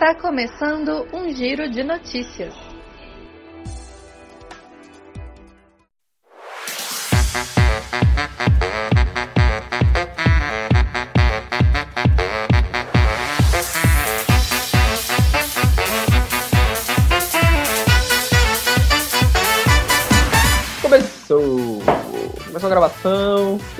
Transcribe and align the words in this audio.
Está 0.00 0.14
começando 0.14 1.08
um 1.12 1.28
giro 1.34 1.68
de 1.68 1.82
notícias. 1.82 2.67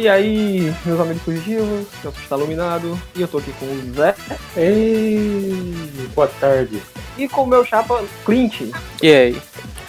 E 0.09 0.11
aí, 0.11 0.75
meus 0.86 0.98
amigos 0.98 1.22
fugitivos, 1.22 1.86
eu 2.02 2.11
sou 2.11 2.12
está 2.12 2.36
iluminado. 2.38 2.98
E 3.14 3.20
eu 3.20 3.29
tô 3.29 3.36
aqui 3.36 3.52
com 3.61 3.66
o 3.66 3.93
Zé. 3.93 4.14
Ei, 4.56 5.74
boa 6.14 6.27
tarde. 6.41 6.82
E 7.19 7.28
com 7.28 7.42
o 7.42 7.46
meu 7.46 7.62
chapa 7.62 8.02
Clint. 8.24 8.73
E 9.02 9.12
aí, 9.12 9.42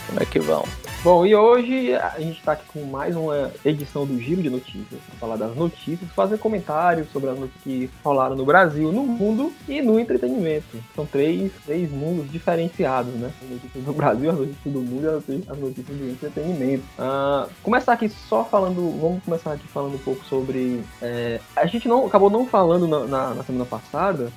como 0.07 0.21
é 0.21 0.25
que 0.25 0.37
vão? 0.41 0.65
Bom, 1.01 1.25
e 1.25 1.33
hoje 1.33 1.95
a 1.95 2.19
gente 2.19 2.39
está 2.39 2.51
aqui 2.51 2.63
com 2.73 2.83
mais 2.83 3.15
uma 3.15 3.49
edição 3.63 4.05
do 4.05 4.19
Giro 4.19 4.41
de 4.43 4.49
Notícias. 4.49 4.99
Pra 5.07 5.15
falar 5.17 5.37
das 5.37 5.55
notícias, 5.55 6.11
fazer 6.11 6.37
comentários 6.37 7.09
sobre 7.09 7.29
as 7.29 7.39
notícias 7.39 7.63
que 7.63 7.89
rolaram 8.03 8.35
no 8.35 8.43
Brasil, 8.45 8.91
no 8.91 9.03
mundo 9.03 9.49
e 9.65 9.81
no 9.81 9.97
entretenimento. 9.97 10.65
São 10.93 11.05
três, 11.05 11.53
três 11.65 11.89
mundos 11.89 12.29
diferenciados, 12.29 13.13
né? 13.13 13.31
As 13.41 13.49
notícias 13.49 13.83
do 13.85 13.93
Brasil, 13.93 14.29
as 14.29 14.37
notícias 14.39 14.73
do 14.73 14.81
mundo 14.81 15.05
e 15.29 15.49
as 15.49 15.57
notícias 15.57 15.97
do 15.97 16.09
entretenimento. 16.11 16.83
Ah, 16.97 17.47
começar 17.63 17.93
aqui 17.93 18.09
só 18.09 18.43
falando, 18.43 18.99
vamos 18.99 19.23
começar 19.23 19.53
aqui 19.53 19.67
falando 19.69 19.95
um 19.95 19.99
pouco 19.99 20.25
sobre. 20.25 20.83
é, 21.01 21.39
a 21.55 21.65
gente 21.65 21.87
não 21.87 22.07
acabou 22.07 22.29
não 22.29 22.45
falando 22.45 22.85
na, 22.85 23.05
na- 23.05 23.33
na 23.35 23.43
semana 23.45 23.63
passada, 23.65 24.29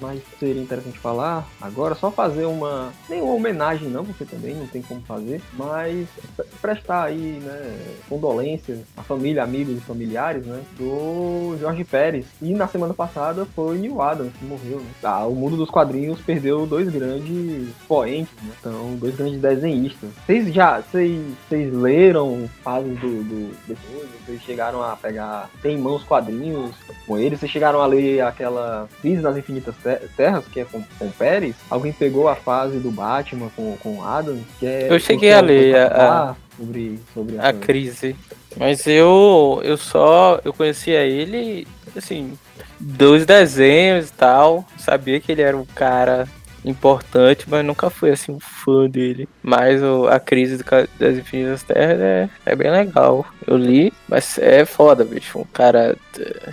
mas 0.00 0.20
seria 0.38 0.62
interessante 0.62 0.98
falar 0.98 1.46
agora, 1.60 1.94
só 1.94 2.10
fazer 2.10 2.44
uma. 2.46 2.92
Nenhuma 3.08 3.32
homenagem, 3.34 3.88
não, 3.88 4.04
porque 4.04 4.24
também 4.24 4.54
não 4.54 4.66
tem 4.66 4.82
como 4.82 5.00
fazer, 5.02 5.40
mas 5.54 6.06
pre- 6.36 6.46
prestar 6.60 7.04
aí, 7.04 7.40
né, 7.42 7.78
condolências 8.08 8.80
à 8.96 9.02
família, 9.02 9.42
amigos 9.42 9.76
e 9.76 9.80
familiares, 9.80 10.44
né, 10.46 10.60
do 10.78 11.56
Jorge 11.60 11.84
Pérez. 11.84 12.26
E 12.40 12.52
na 12.54 12.66
semana 12.68 12.94
passada 12.94 13.46
foi 13.54 13.78
Neil 13.78 14.00
Adams 14.00 14.32
que 14.38 14.44
morreu, 14.44 14.78
né? 14.80 14.86
Ah, 15.02 15.26
o 15.26 15.34
mundo 15.34 15.56
dos 15.56 15.70
quadrinhos 15.70 16.20
perdeu 16.20 16.66
dois 16.66 16.88
grandes 16.88 17.68
poentes, 17.86 18.32
né? 18.42 18.52
Então, 18.60 18.96
dois 18.96 19.14
grandes 19.16 19.40
desenhistas. 19.40 20.10
Vocês 20.26 20.52
já, 20.52 20.80
vocês, 20.80 21.72
leram 21.72 22.48
fases 22.62 22.98
do, 22.98 23.22
do 23.24 23.54
depois? 23.66 24.08
Vocês 24.24 24.42
chegaram 24.42 24.82
a 24.82 24.96
pegar, 24.96 25.48
tem 25.62 25.76
em 25.76 25.80
mãos 25.80 26.02
quadrinhos 26.04 26.74
com 27.06 27.16
ele? 27.18 27.36
Vocês 27.36 27.50
chegaram 27.50 27.80
a 27.80 27.86
ler 27.86 28.20
aquela 28.20 28.88
Crise 29.00 29.22
nas 29.22 29.36
Infinitas 29.36 29.74
Te- 29.76 29.87
Terras, 30.16 30.44
que 30.46 30.60
é 30.60 30.64
com, 30.64 30.82
com 30.98 31.10
Pérez? 31.10 31.54
Alguém 31.70 31.92
pegou 31.92 32.28
a 32.28 32.34
fase 32.36 32.78
do 32.78 32.90
Batman 32.90 33.50
com, 33.54 33.76
com 33.82 34.02
Adams? 34.02 34.42
Que 34.58 34.66
é, 34.66 34.86
Eu 34.92 34.98
cheguei 35.00 35.32
a 35.32 35.40
ler 35.40 35.76
a- 35.76 36.36
sobre, 36.56 36.98
sobre 37.14 37.38
A 37.38 37.48
essa- 37.48 37.58
crise. 37.58 38.16
Mas 38.56 38.86
eu, 38.86 39.60
eu 39.62 39.76
só, 39.76 40.40
eu 40.44 40.52
conhecia 40.52 41.00
ele, 41.04 41.66
assim, 41.96 42.36
dos 42.80 43.24
desenhos 43.24 44.08
e 44.08 44.12
tal. 44.12 44.64
Sabia 44.76 45.20
que 45.20 45.30
ele 45.30 45.42
era 45.42 45.56
um 45.56 45.64
cara 45.66 46.26
importante, 46.64 47.44
mas 47.48 47.64
nunca 47.64 47.88
fui, 47.88 48.10
assim, 48.10 48.32
um 48.32 48.40
fã 48.40 48.88
dele. 48.88 49.28
Mas 49.42 49.82
o, 49.82 50.08
a 50.08 50.18
crise 50.18 50.56
do 50.56 50.64
das 50.98 51.16
Infinitas 51.16 51.62
Terras 51.62 52.00
é, 52.00 52.28
é 52.44 52.56
bem 52.56 52.70
legal. 52.70 53.24
Eu 53.46 53.56
li, 53.56 53.92
mas 54.08 54.38
é 54.38 54.64
foda, 54.64 55.04
bicho. 55.04 55.38
Um 55.38 55.44
cara 55.44 55.96
eh, 56.18 56.52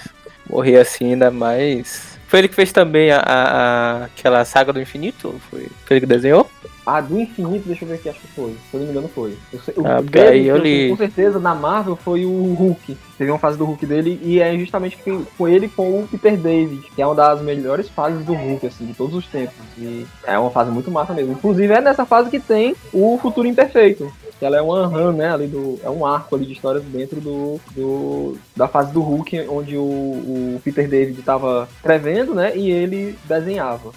morrer 0.49 0.77
assim, 0.77 1.13
ainda 1.13 1.31
mais... 1.31 2.14
Foi 2.27 2.39
ele 2.39 2.47
que 2.47 2.55
fez 2.55 2.71
também 2.71 3.11
a, 3.11 3.19
a- 3.19 3.21
a- 4.01 4.05
aquela 4.05 4.43
saga 4.45 4.73
do 4.73 4.81
infinito? 4.81 5.35
Foi 5.49 5.67
foi 5.85 5.97
ele 5.97 6.01
que 6.01 6.05
desenhou? 6.05 6.49
A 6.85 7.01
do 7.01 7.19
infinito, 7.19 7.67
deixa 7.67 7.83
eu 7.83 7.89
ver 7.89 7.95
aqui, 7.95 8.09
acho 8.09 8.19
que 8.19 8.27
foi. 8.27 8.51
Se 8.69 8.75
eu 8.75 8.79
não 8.79 8.85
me 8.85 8.91
engano, 8.91 9.07
foi. 9.09 9.35
O 9.75 9.87
Ah, 9.87 10.01
dele, 10.01 10.27
aí 10.27 10.47
eu 10.47 10.57
li. 10.57 10.89
Com 10.89 10.97
certeza, 10.97 11.39
na 11.39 11.55
Marvel, 11.55 11.95
foi 11.95 12.25
o 12.27 12.53
Hulk. 12.53 12.95
Teve 13.17 13.31
uma 13.31 13.39
fase 13.39 13.57
do 13.57 13.65
Hulk 13.65 13.83
dele 13.87 14.19
e 14.21 14.39
é 14.39 14.55
justamente 14.55 14.95
com 15.35 15.47
ele 15.47 15.67
com 15.67 16.01
o 16.01 16.07
Peter 16.07 16.37
David, 16.37 16.83
que 16.95 17.01
é 17.01 17.05
uma 17.07 17.15
das 17.15 17.41
melhores 17.41 17.89
fases 17.89 18.23
do 18.23 18.33
Hulk, 18.33 18.67
assim, 18.67 18.85
de 18.85 18.93
todos 18.93 19.15
os 19.15 19.25
tempos. 19.25 19.55
E 19.79 20.05
é 20.27 20.37
uma 20.37 20.51
fase 20.51 20.69
muito 20.69 20.91
massa 20.91 21.11
mesmo. 21.11 21.31
Inclusive, 21.31 21.73
é 21.73 21.81
nessa 21.81 22.05
fase 22.05 22.29
que 22.29 22.39
tem 22.39 22.75
o 22.93 23.17
Futuro 23.19 23.47
Imperfeito. 23.47 24.11
Que 24.39 24.45
ela 24.45 24.57
é 24.57 24.61
uma 24.61 24.85
run, 24.85 25.13
né, 25.13 25.31
ali 25.31 25.47
do... 25.47 25.79
É 25.83 25.89
um 25.89 26.05
arco 26.05 26.35
ali 26.35 26.45
de 26.45 26.53
histórias 26.53 26.83
dentro 26.83 27.21
do, 27.21 27.59
do 27.71 28.37
da 28.55 28.67
fase 28.67 28.91
do 28.91 29.01
Hulk, 29.01 29.47
onde 29.49 29.77
o, 29.77 29.81
o 29.81 30.61
Peter 30.63 30.87
David 30.87 31.19
estava 31.19 31.67
escrevendo, 31.77 32.33
né, 32.33 32.55
e 32.55 32.69
ele 32.69 33.17
desenhava. 33.25 33.91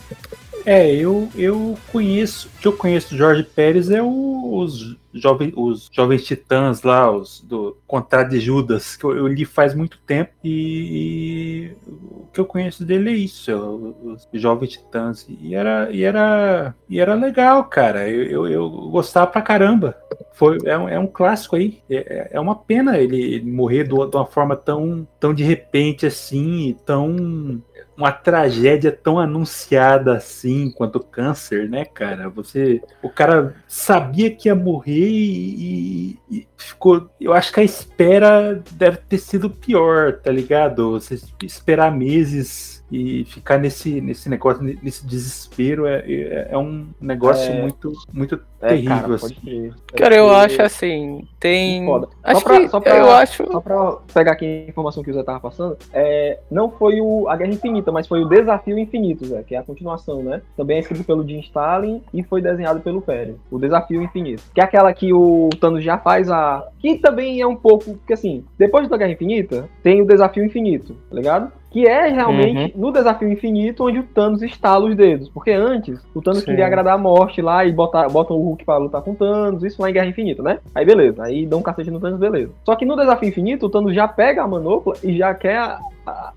É, 0.70 0.94
eu, 0.94 1.30
eu 1.34 1.78
conheço, 1.90 2.46
o 2.48 2.60
que 2.60 2.68
eu 2.68 2.74
conheço 2.76 3.08
do 3.14 3.16
Jorge 3.16 3.42
Pérez 3.42 3.90
é 3.90 4.02
o- 4.02 4.54
os, 4.54 4.98
jovem, 5.14 5.50
os 5.56 5.88
Jovens 5.90 6.26
Titãs 6.26 6.82
lá, 6.82 7.10
os 7.10 7.40
do 7.40 7.74
Contrato 7.86 8.28
de 8.28 8.38
Judas, 8.38 8.94
que 8.94 9.02
eu, 9.04 9.16
eu 9.16 9.26
li 9.26 9.46
faz 9.46 9.74
muito 9.74 9.98
tempo 10.06 10.30
e, 10.44 11.70
e 11.88 11.90
o 11.90 12.26
que 12.30 12.38
eu 12.38 12.44
conheço 12.44 12.84
dele 12.84 13.08
é 13.08 13.14
isso, 13.14 13.50
é 13.50 13.56
o- 13.56 13.94
os 14.12 14.28
Jovens 14.34 14.72
Titãs. 14.72 15.26
E 15.40 15.54
era, 15.54 15.90
e 15.90 16.02
era, 16.02 16.74
e 16.86 17.00
era 17.00 17.14
legal, 17.14 17.64
cara, 17.64 18.06
eu, 18.06 18.46
eu, 18.46 18.46
eu 18.48 18.70
gostava 18.90 19.26
pra 19.26 19.40
caramba. 19.40 19.96
Foi, 20.34 20.58
é, 20.66 20.76
um, 20.78 20.88
é 20.88 20.98
um 20.98 21.06
clássico 21.06 21.56
aí. 21.56 21.78
É, 21.90 22.28
é 22.32 22.40
uma 22.40 22.54
pena 22.54 22.98
ele, 22.98 23.20
ele 23.20 23.50
morrer 23.50 23.84
de 23.88 23.94
uma 23.94 24.26
forma 24.26 24.54
tão, 24.54 25.06
tão 25.18 25.32
de 25.34 25.42
repente 25.42 26.06
assim, 26.06 26.76
tão 26.86 27.60
uma 27.98 28.12
tragédia 28.12 28.92
tão 28.92 29.18
anunciada 29.18 30.16
assim 30.16 30.70
quanto 30.70 30.96
o 30.96 31.04
câncer, 31.04 31.68
né, 31.68 31.84
cara? 31.84 32.28
Você, 32.30 32.80
o 33.02 33.10
cara 33.10 33.56
sabia 33.66 34.30
que 34.30 34.48
ia 34.48 34.54
morrer 34.54 35.08
e, 35.10 36.16
e- 36.30 36.38
e 36.38 36.48
ficou. 36.56 37.10
Eu 37.20 37.32
acho 37.32 37.52
que 37.52 37.58
a 37.58 37.64
espera 37.64 38.62
deve 38.70 38.98
ter 38.98 39.18
sido 39.18 39.50
pior, 39.50 40.12
tá 40.20 40.30
ligado? 40.30 40.92
Você 40.92 41.18
esperar 41.42 41.90
meses 41.90 42.84
e 42.90 43.24
ficar 43.26 43.58
nesse, 43.58 44.00
nesse 44.00 44.28
negócio, 44.30 44.62
nesse 44.62 45.04
desespero 45.04 45.84
é, 45.84 45.98
é, 46.10 46.48
é 46.52 46.56
um 46.56 46.86
negócio 47.00 47.52
É. 47.52 47.60
muito, 47.60 47.92
muito 48.12 48.40
É, 48.60 48.68
terrível. 48.68 48.96
cara, 48.96 49.14
assim. 49.14 49.34
crer. 49.34 49.74
Cara, 49.94 50.16
eu 50.16 50.30
acho 50.34 50.62
assim, 50.62 51.28
tem... 51.38 51.84
Foda. 51.86 52.08
Acho 52.24 52.40
Só 52.40 52.46
pra- 52.46 52.60
que, 52.60 52.68
só 52.68 52.80
pra- 52.80 52.96
eu 52.96 53.10
acho... 53.12 53.46
Só 53.52 53.60
pra 53.60 53.92
pegar 54.12 54.32
aqui 54.32 54.64
a 54.66 54.70
informação 54.70 55.02
que 55.02 55.10
o 55.10 55.14
Zé 55.14 55.22
tava 55.22 55.38
passando, 55.40 55.76
é, 55.92 56.40
não 56.50 56.70
foi 56.70 57.00
o, 57.00 57.28
a 57.28 57.36
Guerra 57.36 57.52
Infinita, 57.52 57.92
mas 57.92 58.08
foi 58.08 58.20
o 58.22 58.28
Desafio 58.28 58.78
Infinito, 58.78 59.24
Zé, 59.26 59.42
que 59.44 59.54
é 59.54 59.58
a 59.58 59.62
continuação, 59.62 60.22
né? 60.22 60.42
Também 60.56 60.76
é 60.78 60.80
escrito 60.80 61.04
pelo 61.04 61.26
Jim 61.26 61.38
Stalin 61.40 62.02
e 62.12 62.22
foi 62.24 62.42
desenhado 62.42 62.80
pelo 62.80 63.00
Pérez. 63.00 63.36
O 63.50 63.58
Desafio 63.58 64.02
Infinito. 64.02 64.42
Que 64.54 64.60
é 64.60 64.64
aquela 64.64 64.92
que 64.92 65.12
o 65.12 65.48
Thanos 65.60 65.84
já 65.84 65.96
faz 65.96 66.28
a. 66.30 66.66
Que 66.80 66.96
também 66.98 67.40
é 67.40 67.46
um 67.46 67.56
pouco. 67.56 67.94
Porque 67.94 68.12
assim, 68.14 68.44
depois 68.58 68.88
da 68.88 68.96
Guerra 68.96 69.12
Infinita, 69.12 69.68
tem 69.82 70.02
o 70.02 70.06
Desafio 70.06 70.44
Infinito, 70.44 70.94
tá 71.08 71.14
ligado? 71.16 71.52
Que 71.70 71.86
é 71.86 72.08
realmente 72.08 72.76
no 72.76 72.90
Desafio 72.90 73.30
Infinito 73.30 73.84
onde 73.86 73.98
o 73.98 74.02
Thanos 74.02 74.42
estala 74.42 74.86
os 74.86 74.96
dedos. 74.96 75.28
Porque 75.28 75.50
antes, 75.50 76.00
o 76.14 76.22
Thanos 76.22 76.40
Sim. 76.40 76.46
queria 76.46 76.66
agradar 76.66 76.94
a 76.94 76.98
morte 76.98 77.42
lá 77.42 77.64
e 77.64 77.72
botar, 77.72 78.08
botam 78.08 78.36
o 78.36 78.42
Hulk 78.42 78.64
pra 78.64 78.78
lutar 78.78 79.02
com 79.02 79.12
o 79.12 79.14
Thanos, 79.14 79.62
isso 79.62 79.80
lá 79.82 79.90
em 79.90 79.92
Guerra 79.92 80.06
Infinita, 80.06 80.42
né? 80.42 80.58
Aí 80.74 80.84
beleza, 80.84 81.22
aí 81.22 81.46
dá 81.46 81.56
um 81.56 81.62
cacete 81.62 81.90
no 81.90 82.00
Thanos, 82.00 82.18
beleza. 82.18 82.52
Só 82.64 82.74
que 82.74 82.86
no 82.86 82.96
Desafio 82.96 83.28
Infinito, 83.28 83.66
o 83.66 83.70
Thanos 83.70 83.94
já 83.94 84.08
pega 84.08 84.42
a 84.42 84.48
manopla 84.48 84.94
e 85.02 85.16
já 85.16 85.34
quer. 85.34 85.78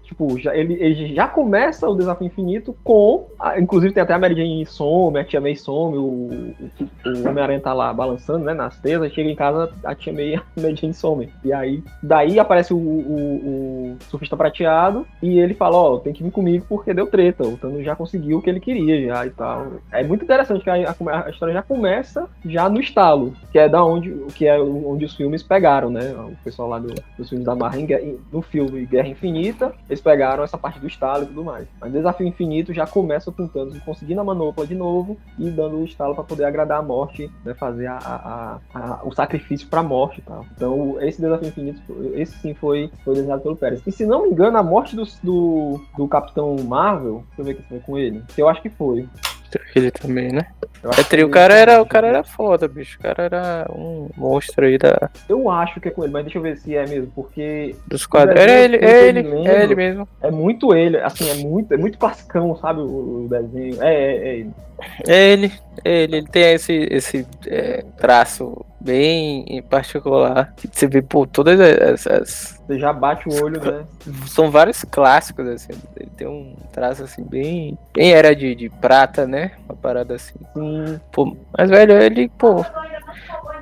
Tipo, 0.04 0.38
já, 0.40 0.56
ele, 0.56 0.74
ele 0.80 1.14
já 1.16 1.28
começa 1.28 1.88
o 1.90 1.96
Desafio 1.96 2.28
Infinito 2.28 2.76
com. 2.84 3.28
a- 3.40 3.60
inclusive 3.60 3.94
tem 3.94 4.04
até 4.04 4.14
a 4.14 4.20
Mary 4.20 4.36
Jane 4.36 4.66
some, 4.66 5.18
a 5.20 5.24
Tia 5.24 5.42
May 5.42 5.56
some, 5.56 5.98
o, 5.98 6.02
o, 6.02 6.56
o 7.06 7.28
Homem-Aranha 7.30 7.60
tá 7.60 7.74
lá 7.74 7.94
balançando, 7.94 8.46
né? 8.46 8.54
Nas 8.54 8.80
teias, 8.80 9.02
aí 9.02 9.10
chega 9.10 9.30
em 9.30 9.36
casa, 9.36 9.72
a 9.84 9.94
Tia 9.96 10.14
May 10.14 10.30
e 10.30 10.36
a 10.36 10.42
Mary 10.62 10.76
Jane 10.76 10.94
some. 10.94 11.30
E 11.44 11.52
aí, 11.54 11.84
daí 12.02 12.40
aparece 12.40 12.74
o, 12.74 12.78
o, 12.78 13.92
o 13.94 13.98
surfista 14.10 14.38
prateado 14.38 15.06
e 15.22 15.40
ele 15.40 15.54
fala: 15.54 15.78
Ó, 15.78 15.98
tem 16.00 16.14
que 16.14 16.24
vir 16.24 16.32
comigo 16.32 16.66
porque 16.68 16.94
deu 16.94 17.08
treta. 17.08 17.44
O 17.44 17.58
Thanos 17.58 17.84
já 17.84 17.96
conseguiu 17.96 18.38
o 18.38 18.42
que 18.42 18.50
ele 18.50 18.60
queria 18.60 19.08
já 19.08 19.26
e 19.26 19.30
tal. 19.32 19.68
É 19.92 20.04
muito 20.04 20.24
interessante 20.24 20.64
que 20.64 20.70
a, 20.70 20.76
a- 20.90 21.26
a 21.26 21.30
história 21.30 21.54
já 21.54 21.62
começa 21.62 22.28
já 22.46 22.70
no 22.70 22.80
estalo, 22.80 23.34
que 23.52 23.60
é 23.60 23.68
da 23.68 23.84
onde, 23.84 24.12
que 24.36 24.48
é 24.48 24.60
onde 24.60 25.06
os 25.06 25.16
filmes 25.16 25.44
pegaram, 25.44 25.90
né? 25.90 26.14
O 26.18 26.36
pessoal 26.44 26.70
lá 26.70 26.80
do- 26.80 26.94
dos 27.18 27.30
filmes 27.30 27.46
da 27.46 27.56
em- 28.02 28.20
no 28.32 28.42
filme 28.42 28.86
Guerra 28.86 29.08
Infinita, 29.08 29.61
eles 29.90 30.02
pegaram 30.02 30.44
essa 30.44 30.58
parte 30.58 30.80
do 30.80 30.88
estalo 30.88 31.24
e 31.24 31.28
tudo 31.28 31.44
mais. 31.44 31.68
Mas 31.80 31.92
Desafio 31.92 32.26
Infinito 32.28 32.74
já 32.74 32.86
começa 32.88 33.32
com 33.32 33.44
o 33.44 33.48
Thanos 33.48 33.78
conseguindo 33.80 34.22
a 34.22 34.24
manopla 34.24 34.66
de 34.66 34.76
novo 34.76 35.18
e 35.38 35.50
dando 35.50 35.78
o 35.78 35.86
estalo 35.86 36.16
para 36.16 36.24
poder 36.24 36.46
agradar 36.46 36.80
a 36.80 36.84
morte, 36.84 37.30
né? 37.46 37.54
Fazer 37.54 37.88
a, 37.88 37.98
a- 37.98 38.60
a- 38.74 38.80
a- 38.80 39.00
o 39.04 39.12
sacrifício 39.14 39.68
pra 39.68 39.84
morte 39.84 40.20
e 40.20 40.22
tal. 40.22 40.46
Então, 40.56 40.98
esse 41.02 41.22
Desafio 41.22 41.48
Infinito, 41.50 41.82
esse 42.14 42.38
sim 42.40 42.54
foi, 42.54 42.90
foi 43.04 43.16
desenhado 43.16 43.42
pelo 43.42 43.56
Pérez. 43.56 43.82
E 43.86 43.92
se 43.92 44.06
não 44.06 44.24
me 44.24 44.30
engano, 44.30 44.58
a 44.58 44.64
morte 44.64 44.96
do, 44.96 45.04
do, 45.24 45.82
do 45.98 46.08
Capitão 46.08 46.56
Marvel, 46.64 47.24
deixa 47.36 47.42
eu 47.42 47.46
ver 47.46 47.52
aqui 47.52 47.62
se 47.64 47.68
foi 47.70 47.80
com 47.80 47.98
ele, 47.98 48.24
que 48.34 48.42
eu 48.42 48.48
acho 48.50 48.62
que 48.62 48.70
foi. 48.70 49.08
Ele 49.76 49.92
também, 49.92 50.32
né? 50.32 50.48
É 50.98 51.04
tri, 51.04 51.24
o 51.24 51.30
cara 51.30 51.54
era, 51.54 51.82
o 51.82 51.86
cara 51.86 52.08
era 52.08 52.24
foda, 52.24 52.68
bicho. 52.68 52.98
O 52.98 53.04
cara 53.04 53.24
era 53.24 53.68
um 53.72 54.10
monstro 54.18 54.66
aí 54.66 54.78
da, 54.78 55.10
Eu 55.30 55.50
acho 55.50 55.80
que 55.80 55.88
é 55.88 55.92
com 55.92 56.04
ele, 56.04 56.12
mas 56.12 56.24
deixa 56.24 56.40
eu 56.40 56.42
ver 56.42 56.58
se 56.58 56.76
é 56.76 56.86
mesmo, 56.88 57.12
porque 57.14 57.76
dos 57.88 58.06
quadros. 58.06 58.40
Era 58.40 58.52
ele, 58.52 58.78
é 58.78 59.08
ele, 59.08 59.24
me 59.24 59.30
é 59.30 59.34
lembro, 59.34 59.62
ele 59.62 59.76
mesmo. 59.76 60.08
é 60.22 60.32
muito 60.32 60.74
ele, 60.74 60.98
assim, 60.98 61.30
é 61.30 61.36
muito, 61.36 61.74
é 61.74 61.78
muito 61.78 61.98
classicão, 61.98 62.56
sabe, 62.58 62.82
o, 62.82 63.26
o 63.26 63.28
desenho. 63.30 63.82
É, 63.82 63.94
é, 63.94 64.16
é 64.16 64.36
ele. 64.38 64.52
É 65.08 65.30
ele, 65.34 65.46
é 65.46 65.71
ele. 65.84 66.18
Ele 66.18 66.28
tem 66.28 66.54
esse, 66.54 66.88
esse 66.90 67.28
é, 67.48 67.84
traço 67.98 68.66
bem 68.80 69.46
em 69.48 69.62
particular. 69.62 70.54
Que 70.56 70.70
você 70.72 70.88
vê, 70.88 71.02
pô, 71.02 71.26
todas 71.26 71.60
essas. 71.60 72.62
Você 72.68 72.80
já 72.80 72.92
bate 72.94 73.28
o 73.28 73.44
olho, 73.44 73.62
né? 73.62 73.86
São 74.28 74.50
vários 74.50 74.84
clássicos, 74.84 75.48
assim. 75.48 75.74
Ele 75.96 76.10
tem 76.18 76.28
um 76.28 76.56
traço 76.72 77.04
assim, 77.04 77.24
bem. 77.24 77.78
Bem 77.94 78.14
era 78.14 78.36
de, 78.36 78.56
de 78.56 78.70
prata, 78.70 79.28
né? 79.28 79.52
Uma 79.66 79.76
parada 79.76 80.16
assim. 80.16 80.36
Sim, 80.54 81.00
Pô, 81.12 81.36
mas 81.58 81.70
velho, 81.70 82.02
ele, 82.02 82.30
pô. 82.38 82.66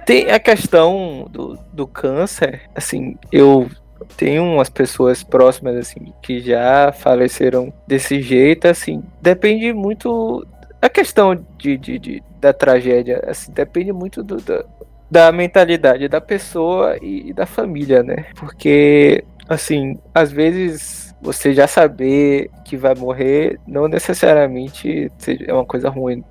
Tem 0.06 0.32
a 0.32 0.40
questão 0.40 1.28
do, 1.30 1.60
do 1.72 1.86
câncer, 1.86 2.62
assim, 2.74 3.16
eu 3.32 3.70
tenho 4.18 4.44
umas 4.44 4.70
pessoas 4.70 5.24
próximas, 5.24 5.76
assim, 5.76 6.14
que 6.22 6.40
já 6.40 6.92
faleceram 6.92 7.72
desse 7.88 8.22
jeito, 8.22 8.68
assim, 8.68 9.04
depende 9.22 9.72
muito. 9.74 10.46
A 10.82 10.90
questão 10.90 11.36
de, 11.58 11.78
de, 11.78 12.00
de- 12.00 12.24
da 12.40 12.54
tragédia, 12.54 13.22
assim, 13.28 13.52
depende 13.52 13.92
muito 13.92 14.24
do, 14.24 14.38
da, 14.38 14.64
da 15.12 15.32
mentalidade 15.32 16.08
da 16.08 16.22
pessoa 16.22 16.98
e, 17.02 17.30
e 17.30 17.34
da 17.34 17.46
família, 17.46 18.02
né? 18.02 18.28
Porque, 18.36 19.24
assim, 19.48 20.00
às 20.14 20.32
vezes 20.32 21.14
você 21.22 21.54
já 21.54 21.68
saber 21.68 22.50
que 22.64 22.78
vai 22.78 22.96
morrer 22.96 23.60
não 23.68 23.90
necessariamente 23.90 25.12
é 25.46 25.54
uma 25.54 25.66
coisa 25.66 25.90
ruim 25.90 26.24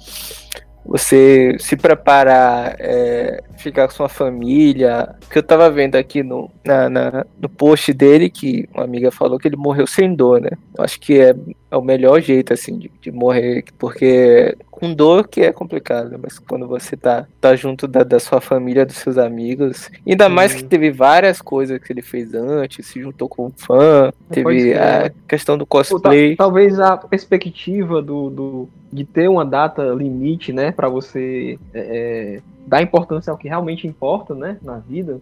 você 0.89 1.55
se 1.61 1.77
preparar, 1.77 2.75
é, 2.81 3.43
ficar 3.59 3.87
com 3.87 3.95
sua 3.95 4.09
família. 4.09 5.15
Que 5.31 5.39
eu 5.39 5.43
tava 5.43 5.71
vendo 5.71 5.97
aqui 5.97 6.23
no, 6.23 6.51
na, 6.65 6.89
na- 6.89 7.27
no 7.39 7.49
post 7.49 7.93
dele 7.93 8.31
que 8.31 8.67
uma 8.75 8.85
amiga 8.85 9.11
falou 9.11 9.39
que 9.39 9.47
ele 9.47 9.57
morreu 9.57 9.87
sem 9.87 10.15
dor, 10.15 10.41
né? 10.41 10.51
Eu 10.77 10.83
acho 10.85 10.99
que 10.99 11.21
é, 11.21 11.35
é 11.71 11.77
o 11.77 11.83
melhor 11.83 12.21
jeito, 12.23 12.53
assim, 12.55 12.79
de, 12.79 12.91
de 13.03 13.13
morrer, 13.13 13.65
porque 13.79 14.57
com 14.79 14.95
dor 14.95 15.27
que 15.27 15.41
é 15.41 15.53
complicado, 15.53 16.11
né? 16.11 16.19
mas 16.23 16.39
quando 16.39 16.67
você 16.67 16.97
tá, 16.97 17.27
tá 17.41 17.57
junto 17.57 17.89
da, 17.89 18.03
da 18.03 18.21
sua 18.21 18.41
família, 18.41 18.87
dos 18.87 18.97
seus 18.97 19.19
amigos, 19.19 19.91
ainda 20.07 20.29
mais 20.29 20.53
que 20.55 20.61
Sim. 20.61 20.69
teve 20.69 20.91
várias 20.91 21.43
coisas 21.43 21.79
que 21.83 21.93
ele 21.93 22.03
fez 22.03 22.33
antes, 22.35 22.87
se 22.87 23.01
juntou 23.01 23.29
com 23.29 23.47
um 23.47 23.51
fã, 23.57 24.13
teve 24.31 24.75
a 24.75 25.11
questão 25.27 25.59
do 25.59 25.67
Pô, 25.67 25.83
tá- 25.83 25.91
cosplay. 25.91 26.37
talvez 26.37 26.79
a 26.79 26.97
perspectiva 26.97 28.01
do, 28.01 28.31
do- 28.31 28.69
de 28.93 29.05
ter 29.05 29.29
uma 29.29 29.45
data 29.45 29.83
limite, 29.95 30.53
né, 30.53 30.73
para 30.73 30.89
você 30.89 31.59
é, 31.75 31.81
é, 31.81 32.41
dar 32.69 32.83
importância 32.83 33.31
ao 33.31 33.39
que 33.39 33.49
realmente 33.49 33.87
importa, 33.87 34.35
né, 34.35 34.59
na 34.63 34.79
vida, 34.79 35.21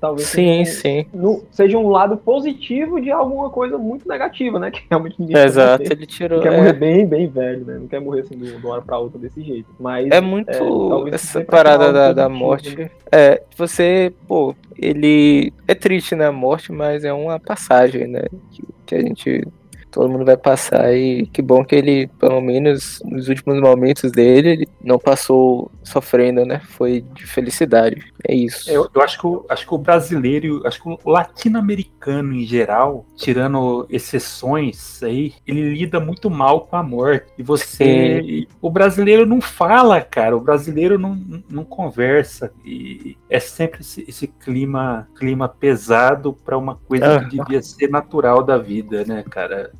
talvez 0.00 0.28
Sim, 0.28 0.64
seja, 0.64 0.80
sim. 0.80 1.06
um, 1.12 1.18
no- 1.20 1.44
seja 1.50 1.76
um 1.78 1.88
lado 1.88 2.16
positivo 2.16 3.00
de 3.00 3.10
alguma 3.10 3.50
coisa 3.50 3.76
muito 3.76 4.08
negativa, 4.08 4.58
né, 4.58 4.70
que 4.72 4.82
realmente 4.90 5.16
ninguém 5.20 5.36
Exato, 5.36 5.82
ele 5.92 6.06
tirou. 6.06 6.40
quer 6.40 6.52
é. 6.52 6.56
morrer 6.56 6.72
bem, 6.72 7.06
bem 7.06 7.26
velho, 7.28 7.64
né, 7.64 7.78
não 7.78 7.86
quer 7.86 8.00
morrer 8.00 8.20
assim 8.20 8.36
de 8.36 8.50
uma 8.52 8.70
hora 8.70 8.82
para 8.82 8.98
outra 8.98 9.18
desse 9.18 9.42
jeito. 9.42 9.68
Mas 9.78 10.10
É 10.10 10.20
muito 10.20 10.88
talvez 10.88 11.14
essa 11.14 11.40
pra 11.42 11.58
parada 11.58 11.92
da, 11.92 12.12
da 12.12 12.28
morte. 12.28 12.76
né? 12.76 12.90
É, 13.12 13.42
você, 13.56 14.12
pô, 14.26 14.54
ele 14.76 15.52
é 15.68 15.74
triste, 15.74 16.14
né, 16.16 16.26
a 16.26 16.32
morte, 16.32 16.72
mas 16.72 17.04
é 17.04 17.12
uma 17.12 17.38
passagem, 17.38 18.06
né, 18.06 18.22
que, 18.52 18.62
que 18.86 18.94
a 18.94 19.00
gente, 19.00 19.46
todo 19.90 20.10
mundo 20.10 20.24
vai 20.24 20.36
passar 20.36 20.94
e 20.94 21.26
que 21.26 21.42
bom 21.42 21.64
que 21.64 21.74
ele, 21.74 22.06
pelo 22.18 22.40
menos 22.40 23.00
nos 23.04 23.28
últimos 23.28 23.60
momentos 23.60 24.10
dele, 24.12 24.50
ele 24.50 24.68
não 24.82 24.98
passou 24.98 25.70
sofrendo, 25.82 26.44
né, 26.44 26.60
foi 26.70 27.04
de 27.14 27.26
felicidade, 27.26 28.12
é 28.26 28.34
isso. 28.34 28.70
Eu, 28.70 28.88
eu 28.94 29.02
acho, 29.02 29.18
que 29.18 29.26
o, 29.26 29.44
acho 29.48 29.66
que 29.66 29.74
o 29.74 29.78
brasileiro, 29.78 30.66
acho 30.66 30.82
que 30.82 30.88
o 30.88 30.98
latino-americano 31.10 32.34
em 32.34 32.46
geral, 32.46 33.04
tirando 33.16 33.86
exceções 33.90 35.02
aí, 35.02 35.34
ele 35.46 35.74
lida 35.74 35.98
muito 35.98 36.30
mal 36.30 36.62
com 36.62 36.76
a 36.76 36.82
morte. 36.82 37.26
E 37.36 37.42
você. 37.42 38.46
O 38.60 38.70
brasileiro 38.70 39.26
não 39.26 39.40
fala, 39.40 40.00
cara. 40.00 40.36
O 40.36 40.40
brasileiro 40.40 40.98
não, 40.98 41.18
não 41.48 41.64
conversa. 41.64 42.52
E 42.64 43.16
é 43.28 43.40
sempre 43.40 43.80
esse, 43.80 44.04
esse 44.08 44.26
clima, 44.26 45.08
clima 45.16 45.48
pesado 45.48 46.32
para 46.32 46.56
uma 46.56 46.76
coisa 46.76 47.16
Ah. 47.16 47.24
que 47.24 47.36
devia 47.38 47.62
ser 47.62 47.88
natural 47.88 48.42
da 48.42 48.58
vida, 48.58 49.04
né, 49.04 49.24
cara? 49.28 49.72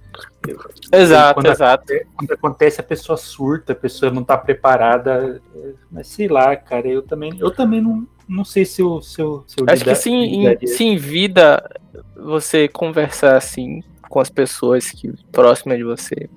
Exato, 0.92 1.34
quando 1.34 1.52
exato. 1.52 1.92
quando 2.16 2.32
acontece 2.32 2.80
a 2.80 2.84
pessoa 2.84 3.16
surta, 3.16 3.72
a 3.72 3.76
pessoa 3.76 4.10
não 4.10 4.24
tá 4.24 4.36
preparada, 4.36 5.40
mas 5.90 6.06
sei 6.08 6.28
lá, 6.28 6.54
cara, 6.56 6.88
eu 6.88 7.02
também, 7.02 7.32
eu 7.38 7.50
também 7.50 7.80
não, 7.80 8.06
não 8.28 8.44
sei 8.44 8.64
se 8.64 8.82
eu, 8.82 9.00
se 9.02 9.20
eu, 9.20 9.44
se 9.46 9.60
eu 9.60 9.66
Acho 9.68 9.82
que 9.82 9.90
lida- 9.90 10.00
sim, 10.00 10.14
em, 10.14 10.66
se 10.66 10.84
em 10.84 10.96
vida 10.96 11.62
você 12.16 12.68
conversar 12.68 13.36
assim 13.36 13.82
com 14.08 14.20
as 14.20 14.30
pessoas 14.30 14.90
que 14.90 15.12
próximas 15.30 15.78
de 15.78 15.84
você 15.84 16.28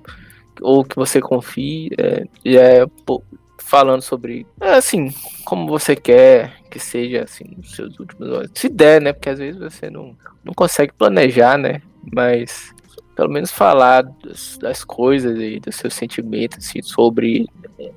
ou 0.60 0.84
que 0.84 0.96
você 0.96 1.20
confie, 1.20 1.90
é, 1.98 2.26
é 2.44 2.86
pô, 3.04 3.22
falando 3.58 4.02
sobre 4.02 4.46
é, 4.60 4.74
assim 4.74 5.12
como 5.44 5.66
você 5.66 5.96
quer 5.96 6.52
que 6.70 6.78
seja 6.78 7.22
assim 7.24 7.44
nos 7.56 7.74
seus 7.74 7.98
últimos 7.98 8.28
anos. 8.28 8.50
Se 8.54 8.68
der, 8.68 9.00
né? 9.00 9.12
Porque 9.12 9.30
às 9.30 9.38
vezes 9.38 9.60
você 9.60 9.88
não, 9.88 10.16
não 10.42 10.52
consegue 10.52 10.92
planejar, 10.92 11.56
né? 11.56 11.80
Mas 12.12 12.73
pelo 13.14 13.30
menos 13.30 13.50
falar 13.50 14.02
das, 14.02 14.58
das 14.58 14.84
coisas 14.84 15.38
e 15.38 15.60
dos 15.60 15.76
seus 15.76 15.94
sentimentos 15.94 16.58
assim, 16.58 16.82
sobre 16.82 17.48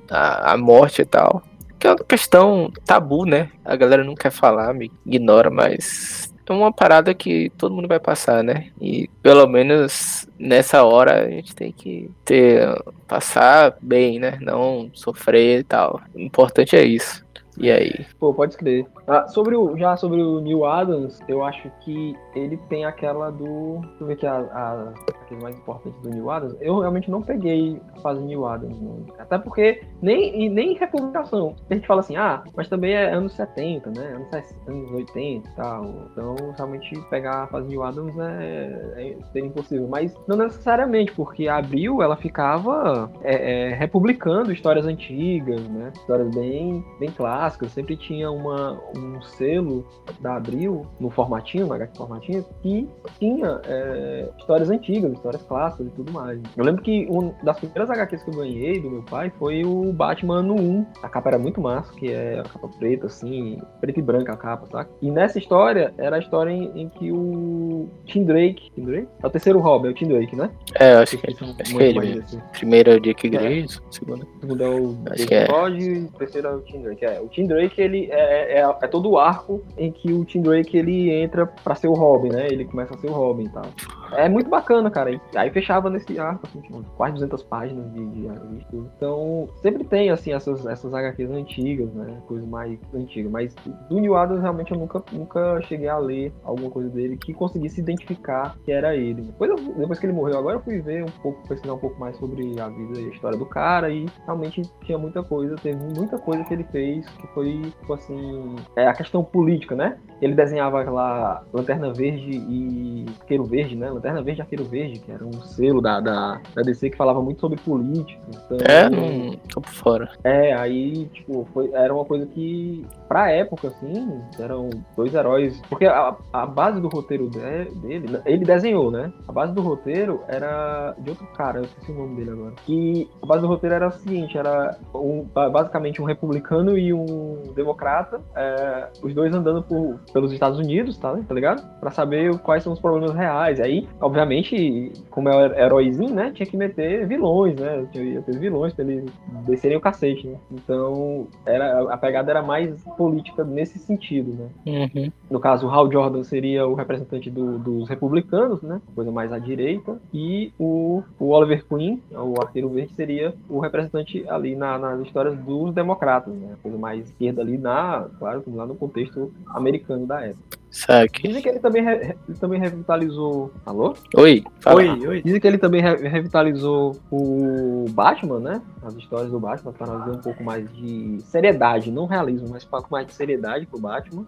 a, 0.10 0.54
a 0.54 0.58
morte 0.58 1.02
e 1.02 1.06
tal. 1.06 1.44
Que 1.80 1.88
é 1.88 1.92
uma 1.92 1.98
questão 1.98 2.72
tabu, 2.86 3.26
né? 3.26 3.52
A 3.64 3.76
galera 3.76 4.04
não 4.04 4.16
quer 4.16 4.32
falar, 4.32 4.74
me 4.74 4.92
ignora, 5.06 5.50
mas 5.50 6.34
é 6.46 6.54
uma 6.54 6.72
parada 6.72 7.14
que 7.14 7.52
todo 7.58 7.76
mundo 7.76 7.88
vai 7.88 8.00
passar, 8.00 8.44
né? 8.44 8.70
E 8.80 9.10
pelo 9.22 9.46
menos 9.48 10.28
nessa 10.40 10.84
hora 10.84 11.26
a 11.26 11.30
gente 11.30 11.56
tem 11.56 11.72
que 11.72 12.10
ter 12.24 12.68
passar 13.08 13.76
bem, 13.82 14.18
né? 14.18 14.38
Não 14.42 14.90
sofrer 14.94 15.60
e 15.60 15.64
tal. 15.64 16.02
O 16.16 16.20
importante 16.20 16.76
é 16.76 16.84
isso. 16.84 17.26
E 17.60 17.72
aí? 17.72 18.06
Pô, 18.20 18.34
pode 18.34 18.54
escrever. 18.54 18.86
Ah, 19.08 19.28
sobre 19.28 19.56
o, 19.56 19.76
já 19.78 19.98
sobre 19.98 20.22
o 20.22 20.40
Neil 20.40 20.64
Adams, 20.64 21.20
eu 21.28 21.44
acho 21.44 21.72
que 21.82 22.16
ele 22.38 22.58
tem 22.70 22.86
aquela 22.86 23.30
do. 23.32 23.80
Deixa 23.82 24.04
eu 24.04 24.08
ver 24.08 24.14
aqui 24.14 24.28
a, 24.28 24.38
a, 24.38 24.94
aquele 25.22 25.42
mais 25.42 25.56
importante 25.58 25.96
do 26.02 26.10
Neil 26.10 26.30
Adams. 26.30 26.56
Eu 26.62 26.80
realmente 26.80 27.12
não 27.12 27.22
peguei 27.22 27.82
a 27.96 28.00
fase 28.00 28.22
Neil 28.22 28.46
Adams. 28.46 28.78
Até 29.18 29.38
porque 29.38 29.84
nem, 30.02 30.44
e 30.44 30.50
nem 30.50 30.76
republicação. 30.76 31.56
A 31.70 31.74
gente 31.74 31.88
fala 31.88 32.02
assim, 32.02 32.16
ah, 32.16 32.44
mas 32.56 32.68
também 32.68 32.94
é 32.94 33.12
anos 33.12 33.34
70, 33.34 33.92
né? 33.92 34.14
Anos, 34.16 34.30
60, 34.30 34.72
anos 34.72 34.92
80 34.92 35.50
e 35.50 35.56
tal. 35.56 35.86
Então, 36.12 36.36
realmente 36.56 37.00
pegar 37.10 37.44
a 37.44 37.48
fase 37.48 37.68
Neil 37.68 37.84
Adams 37.84 38.18
é, 38.18 38.94
é 38.96 39.18
seria 39.32 39.48
impossível. 39.48 39.88
Mas 39.88 40.16
não 40.28 40.38
necessariamente, 40.38 41.12
porque 41.14 41.48
a 41.48 41.58
Abril 41.58 42.02
ela 42.02 42.16
ficava 42.16 43.12
é, 43.22 43.70
é, 43.70 43.74
republicando 43.74 44.52
histórias 44.52 44.86
antigas, 44.86 45.62
né? 45.70 45.92
Histórias 45.96 46.34
bem, 46.34 46.84
bem 47.00 47.10
clássicas. 47.12 47.72
Sempre 47.72 47.98
tinha 47.98 48.32
uma, 48.32 48.80
um 48.96 49.22
selo 49.22 49.86
da 50.20 50.36
Abril 50.36 50.86
no 51.00 51.10
formatinho, 51.10 51.68
no 51.68 51.74
HQ 51.74 51.98
formatinho, 51.98 52.27
que 52.28 52.88
tinha 53.20 53.62
é, 53.66 54.30
histórias 54.38 54.70
antigas, 54.70 55.14
histórias 55.14 55.42
clássicas 55.44 55.88
e 55.88 55.92
tudo 55.92 56.12
mais. 56.12 56.40
Eu 56.56 56.64
lembro 56.64 56.82
que 56.82 57.08
uma 57.10 57.34
das 57.44 57.58
primeiras 57.58 57.90
HQs 57.90 58.24
que 58.24 58.30
eu 58.30 58.36
ganhei 58.36 58.80
do 58.82 58.90
meu 58.90 59.04
pai 59.04 59.32
foi 59.40 59.64
o 59.64 59.94
Batman 59.94 60.42
no 60.42 60.56
1. 60.56 60.86
A 61.02 61.10
capa 61.10 61.30
era 61.30 61.40
muito 61.40 61.62
massa, 61.62 61.94
que 61.94 62.12
é 62.12 62.40
a 62.40 62.44
capa 62.44 62.68
preta, 62.78 63.08
assim, 63.08 63.60
preta 63.80 64.00
e 64.00 64.04
branca 64.04 64.34
a 64.34 64.38
capa, 64.38 64.68
tá? 64.68 64.88
E 65.02 65.10
nessa 65.10 65.40
história, 65.40 65.94
era 65.98 66.18
a 66.18 66.20
história 66.20 66.52
em, 66.52 66.82
em 66.82 66.90
que 66.90 67.12
o 67.12 67.88
Tim 68.06 68.24
Drake, 68.24 68.72
Tim 68.76 68.84
Drake? 68.84 69.08
É 69.24 69.28
o 69.28 69.30
terceiro 69.30 69.60
Robin, 69.60 69.88
é 69.88 69.92
o 69.92 69.94
Tim 69.94 70.08
Drake, 70.08 70.36
né? 70.36 70.50
É, 70.80 70.94
eu 70.94 71.00
acho 71.00 71.18
que, 71.18 71.32
Esqueci 71.32 71.56
acho 71.62 71.76
que 71.76 71.84
é 71.84 71.90
ele 71.90 72.00
mesmo. 72.00 72.22
desse. 72.22 72.38
Primeiro 72.52 72.92
é 72.92 72.96
o 72.96 73.00
Dick 73.00 73.30
Grayson, 73.30 73.82
segundo. 73.92 74.24
O 74.24 74.40
segundo 74.42 74.64
é 74.64 74.70
o 74.70 74.98
Acho 75.12 75.28
David 75.28 75.28
que 75.28 75.36
é. 75.36 75.48
E 75.78 76.08
terceiro 76.18 76.48
é 76.48 76.56
o 76.56 76.62
Tim 76.62 76.82
Drake. 76.82 77.06
É, 77.06 77.22
o 77.22 77.28
Tim 77.28 77.46
Drake, 77.46 77.82
ele 77.82 78.10
é, 78.12 78.60
é, 78.60 78.78
é 78.82 78.88
todo 78.88 79.10
o 79.10 79.18
arco 79.18 79.64
em 79.78 79.92
que 79.92 80.12
o 80.12 80.26
Tim 80.26 80.42
Drake 80.42 80.78
ele 80.78 81.12
entra 81.12 81.46
pra 81.46 81.76
ser 81.76 81.88
o 81.88 81.94
Robin, 81.94 82.17
né? 82.24 82.48
Ele 82.48 82.66
começa 82.66 82.96
a 82.96 82.98
ser 82.98 83.08
o 83.10 83.14
Robin 83.14 83.46
e 83.46 83.50
tal. 83.50 83.66
É 84.14 84.30
muito 84.30 84.50
bacana, 84.50 84.90
cara. 84.90 85.12
E 85.12 85.20
Aí 85.36 85.50
fechava 85.50 85.90
nesse 85.90 86.18
arco, 86.20 86.48
assim, 86.48 86.62
tipo, 86.62 86.84
quase 86.96 87.14
200 87.16 87.44
páginas 87.44 87.92
de, 87.94 88.06
de. 88.06 88.28
Então, 88.74 89.48
sempre 89.62 89.84
tem, 89.84 90.10
assim, 90.10 90.34
essas, 90.34 90.66
essas 90.66 90.94
HQs 90.94 91.32
antigas, 91.32 91.92
né? 91.94 92.18
Coisa 92.28 92.46
mais 92.46 92.80
antiga. 92.94 93.30
Mas 93.30 93.54
do 93.90 94.00
New 94.00 94.16
Adams, 94.16 94.42
realmente, 94.42 94.72
eu 94.72 94.78
nunca, 94.78 95.04
nunca 95.12 95.62
cheguei 95.62 95.88
a 95.88 95.98
ler 95.98 96.34
alguma 96.44 96.70
coisa 96.70 96.90
dele 96.90 97.18
que 97.18 97.34
conseguisse 97.34 97.80
identificar 97.80 98.56
que 98.64 98.72
era 98.72 98.96
ele. 98.96 99.22
Depois, 99.22 99.52
depois 99.78 100.00
que 100.00 100.06
ele 100.06 100.14
morreu, 100.14 100.40
agora 100.40 100.58
eu 100.58 100.62
fui 100.62 100.80
ver 100.80 101.04
um 101.04 101.22
pouco, 101.22 101.48
pesquisar 101.48 101.74
um 101.74 101.80
pouco 101.80 102.00
mais 102.00 102.16
sobre 102.18 102.60
a 102.60 102.68
vida 102.70 103.00
e 103.00 103.06
a 103.06 103.10
história 103.10 103.38
do 103.38 103.46
cara. 103.46 103.90
E 103.90 104.06
realmente 104.26 104.62
tinha 104.84 104.98
muita 104.98 105.24
coisa, 105.24 105.56
teve 105.56 105.78
muita 105.96 106.18
coisa 106.18 106.44
que 106.44 106.54
ele 106.54 106.64
fez 106.66 107.08
que 107.10 107.28
foi, 107.28 107.62
tipo 107.80 107.94
assim, 107.94 108.56
é 108.76 108.88
a 108.88 108.94
questão 108.94 109.24
política, 109.24 109.76
né? 109.76 109.98
Ele 110.22 110.34
desenhava 110.34 110.82
aquela 110.82 111.44
lanterna 111.54 111.94
verde 111.94 112.32
e 112.32 113.06
isqueiro 113.06 113.44
verde, 113.44 113.76
né? 113.76 113.90
Lanterna 113.98 114.22
Verde 114.22 114.40
e 114.40 114.44
Arqueiro 114.44 114.64
Verde, 114.66 115.00
que 115.00 115.12
era 115.12 115.26
um 115.26 115.34
selo 115.42 115.82
da, 115.82 116.00
da, 116.00 116.40
da 116.56 116.62
DC 116.62 116.90
que 116.92 116.98
falava 116.98 117.22
muito 117.22 117.42
sobre 117.42 117.60
política. 117.60 118.20
Então, 118.30 118.58
É, 118.68 118.90
não 118.90 119.36
tô 119.54 119.62
por 119.62 119.72
fora. 119.72 120.10
é, 120.24 120.54
aí, 120.54 121.06
tipo, 121.14 121.48
foi, 121.54 121.70
era 121.74 121.94
uma 121.94 122.06
coisa 122.06 122.26
que, 122.26 122.86
pra 123.08 123.32
época, 123.32 123.68
assim, 123.70 124.22
eram 124.40 124.70
dois 124.96 125.14
heróis. 125.14 125.62
Porque 125.70 125.86
a, 125.86 126.16
a 126.34 126.46
base 126.46 126.80
do 126.80 126.88
roteiro 126.88 127.30
de- 127.30 127.40
dele, 127.82 128.20
ele 128.26 128.46
desenhou, 128.46 128.92
né? 128.92 129.12
A 129.28 129.32
base 129.32 129.54
do 129.54 129.62
roteiro 129.62 130.22
era 130.28 130.96
de 131.00 131.10
outro 131.10 131.26
cara, 131.36 131.60
eu 131.60 131.64
esqueci 131.66 131.92
o 131.92 131.96
nome 131.96 132.16
dele 132.16 132.32
agora. 132.32 132.54
Que 132.66 133.10
a 133.22 133.26
base 133.26 133.42
do 133.42 133.48
roteiro 133.48 133.76
era 133.76 133.88
o 133.88 133.92
seguinte: 133.92 134.38
era 134.38 134.78
um- 134.94 135.24
ba- 135.34 135.50
basicamente 135.50 136.02
um 136.02 136.06
republicano 136.06 136.78
e 136.78 136.94
um 136.94 137.52
democrata, 137.56 138.20
é, 138.36 138.88
os 139.02 139.14
dois 139.14 139.34
andando 139.34 139.62
por, 139.64 140.00
pelos 140.14 140.32
Estados 140.32 140.60
Unidos, 140.60 140.98
tá, 140.98 141.16
tá 141.28 141.34
ligado? 141.34 141.62
Pra 141.80 141.92
saber 141.92 142.38
quais 142.40 142.64
são 142.64 142.74
os 142.74 142.80
problemas 142.80 143.14
reais. 143.16 143.60
Aí, 143.60 143.87
obviamente, 144.00 144.92
como 145.10 145.30
é 145.30 145.64
heróizinho, 145.64 146.14
né? 146.14 146.32
Tinha 146.34 146.46
que 146.48 146.58
meter 146.58 147.08
vilões, 147.08 147.56
né? 147.56 147.86
Tinha 147.92 148.04
ia 148.04 148.22
ter 148.22 148.38
vilões 148.38 148.74
pra 148.74 148.86
eles 148.86 149.06
descerem 149.46 149.78
o 149.78 149.82
cacete, 149.82 150.28
né? 150.28 150.38
Então, 150.52 151.28
era, 151.46 151.92
a 151.94 151.98
pegada 151.98 152.32
era 152.32 152.42
mais 152.42 152.82
política 152.98 153.44
nesse 153.44 153.80
sentido, 153.80 154.32
né? 154.34 154.50
Uhum. 154.66 155.12
No 155.30 155.40
caso, 155.40 155.68
o 155.68 155.70
Hal 155.70 155.92
Jordan 155.92 156.24
seria 156.24 156.66
o 156.68 156.74
representante 156.74 157.30
do- 157.30 157.58
dos 157.60 157.90
republicanos, 157.90 158.62
né? 158.62 158.82
Coisa 158.96 159.12
mais 159.12 159.32
à 159.34 159.40
direita. 159.40 159.98
E 160.14 160.52
o, 160.60 161.04
o 161.20 161.30
Oliver 161.30 161.66
Queen, 161.68 162.02
o 162.12 162.42
arqueiro 162.42 162.70
verde, 162.70 162.94
seria 162.94 163.34
o 163.50 163.60
representante 163.60 164.24
ali 164.30 164.56
na- 164.56 164.78
nas 164.78 165.02
histórias 165.02 165.38
dos 165.40 165.74
democratas, 165.74 166.34
né? 166.34 166.56
Coisa 166.62 166.78
mais 166.78 167.06
esquerda 167.06 167.42
ali 167.42 167.58
na, 167.58 168.08
claro, 168.20 168.44
lá 168.48 168.66
no 168.66 168.76
contexto 168.76 169.32
americano 169.48 170.06
da 170.06 170.22
época. 170.22 170.58
Saque. 170.78 171.28
Dizem 171.28 171.42
que 171.42 171.50
ele 171.50 171.58
também, 171.60 171.84
re- 171.84 172.16
ele 172.30 172.38
também 172.38 172.60
revitalizou. 172.60 173.52
Alô? 173.66 173.96
Oi, 174.16 174.44
fala. 174.60 174.80
Oi, 174.80 175.08
oi. 175.08 175.22
Dizem 175.24 175.42
que 175.42 175.48
ele 175.48 175.58
também 175.58 175.82
re- 175.82 176.08
revitalizou 176.08 176.96
o 177.10 177.86
Batman, 177.90 178.40
né? 178.40 178.62
As 178.84 178.94
histórias 178.96 179.32
do 179.32 179.40
Batman, 179.40 179.74
para 179.74 179.88
trazer 179.88 180.12
um 180.12 180.22
pouco 180.22 180.44
mais 180.44 180.72
de 180.76 181.18
seriedade, 181.24 181.90
não 181.90 182.06
realismo, 182.06 182.50
mas 182.52 182.64
um 182.64 182.68
pouco 182.68 182.90
mais 182.92 183.08
de 183.08 183.14
seriedade 183.16 183.66
pro 183.66 183.80
Batman. 183.80 184.24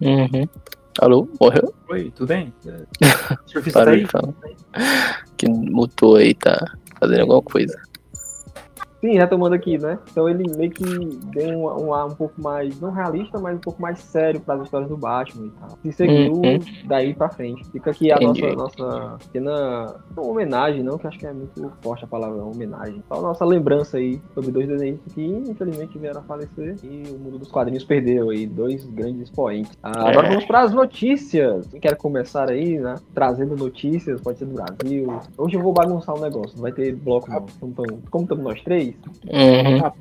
Uhum. 0.00 0.48
Alô? 1.00 1.28
Morreu? 1.40 1.72
Oi, 1.88 2.10
tudo 2.16 2.26
bem? 2.28 2.52
O 3.56 3.72
tá 3.72 3.90
aí? 3.90 4.04
Que 5.36 5.48
mutou 5.48 6.16
aí, 6.16 6.34
tá 6.34 6.58
fazendo 6.98 7.20
alguma 7.20 7.42
coisa. 7.42 7.78
Sim, 9.04 9.18
retomando 9.18 9.54
aqui, 9.54 9.76
né? 9.78 9.98
Então 10.10 10.28
ele 10.28 10.44
meio 10.56 10.70
que 10.70 10.84
deu 10.84 11.48
um, 11.50 11.86
um 11.86 11.92
ar 11.94 12.06
um 12.06 12.14
pouco 12.14 12.40
mais, 12.40 12.80
não 12.80 12.92
realista, 12.92 13.36
mas 13.40 13.56
um 13.56 13.60
pouco 13.60 13.82
mais 13.82 13.98
sério 13.98 14.40
para 14.40 14.54
as 14.54 14.62
histórias 14.62 14.88
do 14.88 14.96
Batman 14.96 15.46
e 15.46 15.50
tal. 15.50 15.78
E 15.84 15.92
seguiu 15.92 16.32
Uhum. 16.32 16.58
daí 16.84 17.12
pra 17.12 17.28
frente. 17.28 17.64
Fica 17.70 17.90
aqui 17.90 18.12
a 18.12 18.16
Entendi. 18.16 18.42
nossa, 18.42 18.78
nossa 18.78 19.16
pequena 19.24 19.96
homenagem, 20.16 20.84
não, 20.84 20.98
que 20.98 21.06
acho 21.08 21.18
que 21.18 21.26
é 21.26 21.32
muito 21.32 21.72
forte 21.82 22.04
a 22.04 22.06
palavra 22.06 22.44
homenagem. 22.44 23.02
Só 23.08 23.18
a 23.18 23.22
nossa 23.22 23.44
lembrança 23.44 23.96
aí 23.96 24.20
sobre 24.34 24.52
dois 24.52 24.68
desenhos 24.68 25.00
que 25.12 25.24
infelizmente 25.26 25.98
vieram 25.98 26.20
a 26.20 26.24
falecer 26.24 26.76
e 26.84 27.02
o 27.10 27.18
mundo 27.18 27.38
dos 27.38 27.50
quadrinhos 27.50 27.82
perdeu 27.84 28.30
aí 28.30 28.46
dois 28.46 28.84
grandes 28.86 29.22
expoentes. 29.22 29.72
Ah, 29.82 30.10
Agora 30.10 30.26
É. 30.26 30.30
vamos 30.30 30.44
para 30.44 30.60
as 30.60 30.72
notícias. 30.72 31.66
Quem 31.66 31.80
quer 31.80 31.96
começar 31.96 32.48
aí, 32.50 32.78
né? 32.78 32.94
Trazendo 33.12 33.56
notícias, 33.56 34.20
pode 34.20 34.38
ser 34.38 34.44
do 34.46 34.54
Brasil. 34.54 35.06
Hoje 35.36 35.56
eu 35.56 35.60
vou 35.60 35.72
bagunçar 35.72 36.14
o 36.16 36.20
negócio, 36.20 36.54
não 36.54 36.62
vai 36.62 36.72
ter 36.72 36.94
bloco 36.94 37.28
não. 37.28 37.46
Como 38.10 38.22
estamos 38.24 38.44
nós 38.44 38.62
três, 38.62 38.91
Uhum. 39.24 39.92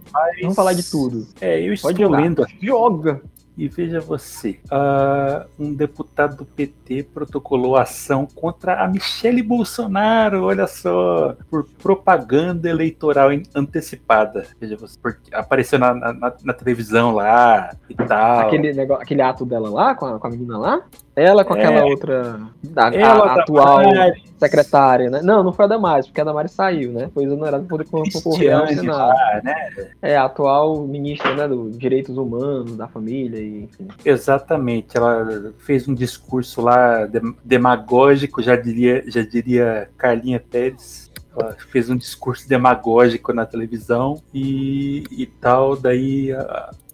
Vamos 0.41 0.55
falar 0.55 0.73
de 0.73 0.89
tudo. 0.89 1.27
É, 1.39 1.59
eu 1.61 1.73
estou 1.73 1.91
Pode 1.91 2.05
lendo 2.05 2.45
Joga! 2.61 3.21
e 3.57 3.67
veja 3.67 3.99
você. 3.99 4.59
ah, 4.71 5.45
um 5.59 5.73
deputado 5.73 6.37
do 6.37 6.45
PT 6.45 7.03
protocolou 7.13 7.75
ação 7.75 8.25
contra 8.33 8.81
a 8.83 8.87
Michele 8.87 9.43
Bolsonaro, 9.43 10.45
olha 10.45 10.65
só, 10.65 11.35
por 11.49 11.65
propaganda 11.83 12.69
eleitoral 12.69 13.29
antecipada. 13.53 14.45
Veja 14.59 14.77
você, 14.77 14.97
porque 14.99 15.35
apareceu 15.35 15.77
na, 15.77 15.93
na- 15.93 16.13
na- 16.13 16.33
na 16.43 16.53
televisão 16.53 17.11
lá 17.13 17.75
e 17.89 17.93
tal. 17.95 18.39
Aquele, 18.47 18.73
negócio, 18.73 19.03
aquele 19.03 19.21
ato 19.21 19.45
dela 19.45 19.69
lá, 19.69 19.95
com 19.95 20.05
a, 20.05 20.19
com 20.19 20.27
a 20.27 20.29
menina 20.29 20.57
lá. 20.57 20.81
Ela 21.21 21.45
com 21.45 21.53
aquela 21.53 21.79
É. 21.79 21.83
outra. 21.83 22.39
A- 22.75 22.87
a 22.87 23.33
atual 23.41 23.81
Damares, 23.83 24.23
secretária, 24.39 25.09
né? 25.09 25.21
Não, 25.21 25.43
não 25.43 25.51
foi 25.53 25.65
a 25.65 25.67
Damares, 25.67 26.07
porque 26.07 26.21
a 26.21 26.23
Damares 26.23 26.51
saiu, 26.51 26.91
né? 26.91 27.09
Foi 27.13 27.23
exonerada 27.25 27.63
por 27.67 27.83
concorrer 27.85 28.53
ao 28.53 28.67
Senado. 28.67 28.87
lá, 28.87 29.41
né? 29.43 29.69
É, 30.01 30.17
a 30.17 30.23
atual 30.25 30.85
ministra, 30.87 31.35
né? 31.35 31.47
Dos 31.47 31.77
direitos 31.77 32.17
humanos, 32.17 32.75
da 32.75 32.87
família, 32.87 33.39
e 33.39 33.63
enfim. 33.63 33.87
Exatamente, 34.03 34.97
ela 34.97 35.53
fez 35.59 35.87
um 35.87 35.93
discurso 35.93 36.61
lá 36.61 37.05
dem- 37.05 37.35
demagógico, 37.43 38.41
já 38.41 38.55
diria, 38.55 39.03
já 39.07 39.21
diria 39.21 39.89
Carlinha 39.97 40.39
Pérez. 40.39 41.11
Ela 41.33 41.55
fez 41.71 41.89
um 41.89 41.95
discurso 41.95 42.47
demagógico 42.49 43.31
na 43.31 43.45
televisão 43.45 44.21
e, 44.33 45.03
e 45.11 45.25
tal, 45.25 45.77
daí 45.77 46.29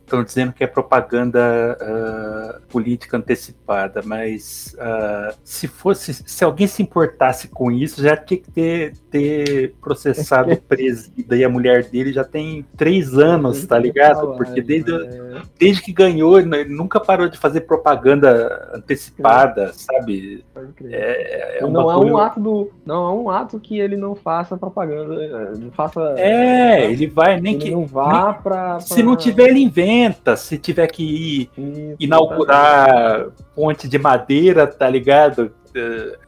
estão 0.07 0.23
dizendo 0.23 0.53
que 0.53 0.63
é 0.63 0.67
propaganda 0.67 1.77
ah, 1.81 2.59
política 2.69 3.17
antecipada, 3.17 4.01
mas 4.03 4.75
ah, 4.79 5.33
se 5.43 5.67
fosse, 5.67 6.13
se 6.13 6.43
alguém 6.43 6.65
se 6.65 6.81
importasse 6.81 7.47
com 7.49 7.69
isso, 7.71 8.01
já 8.01 8.15
tinha 8.15 8.39
que 8.39 8.49
ter, 8.51 8.93
ter 9.11 9.73
processado 9.81 10.53
o 10.53 10.57
presida 10.61 11.35
e 11.35 11.43
a 11.43 11.49
mulher 11.49 11.83
dele 11.89 12.13
já 12.13 12.23
tem 12.23 12.65
três 12.75 13.17
anos, 13.17 13.65
tá 13.65 13.77
ligado? 13.77 14.35
Porque 14.37 14.61
desde, 14.61 14.87
É, 14.93 15.41
desde 15.59 15.81
que 15.81 15.91
ganhou, 15.93 16.39
ele 16.39 16.65
nunca 16.65 16.99
parou 16.99 17.27
de 17.27 17.37
fazer 17.37 17.61
propaganda 17.61 18.71
antecipada, 18.73 19.73
sabe? 19.73 20.43
É, 20.85 21.59
é 21.59 21.65
um 21.65 21.71
não 21.71 21.89
há 21.89 21.93
bagulho- 21.95 22.13
um 22.13 22.17
ato 22.17 22.39
do. 22.39 22.71
Não 22.85 23.05
há 23.05 23.13
um 23.13 23.29
ato 23.29 23.59
que 23.59 23.79
ele 23.79 23.97
não 23.97 24.15
faça 24.15 24.57
propaganda. 24.57 25.15
eh, 25.21 25.57
Não 25.57 25.71
faça. 25.71 25.99
É, 26.17 26.89
ele 26.91 27.07
vai, 27.07 27.39
nem 27.39 27.55
ele 27.55 27.63
que. 27.63 27.71
não 27.71 27.85
vá 27.85 28.33
pra, 28.33 28.79
Se 28.79 29.03
não 29.03 29.15
tiver, 29.15 29.49
ele 29.49 29.59
inventa. 29.59 29.96
Se 30.37 30.57
tiver 30.57 30.87
que 30.87 31.03
ir 31.03 31.49
Isso, 31.57 31.95
inaugurar 31.99 33.27
ponte 33.55 33.87
de 33.87 33.97
madeira, 33.97 34.67
tá 34.67 34.89
ligado? 34.89 35.51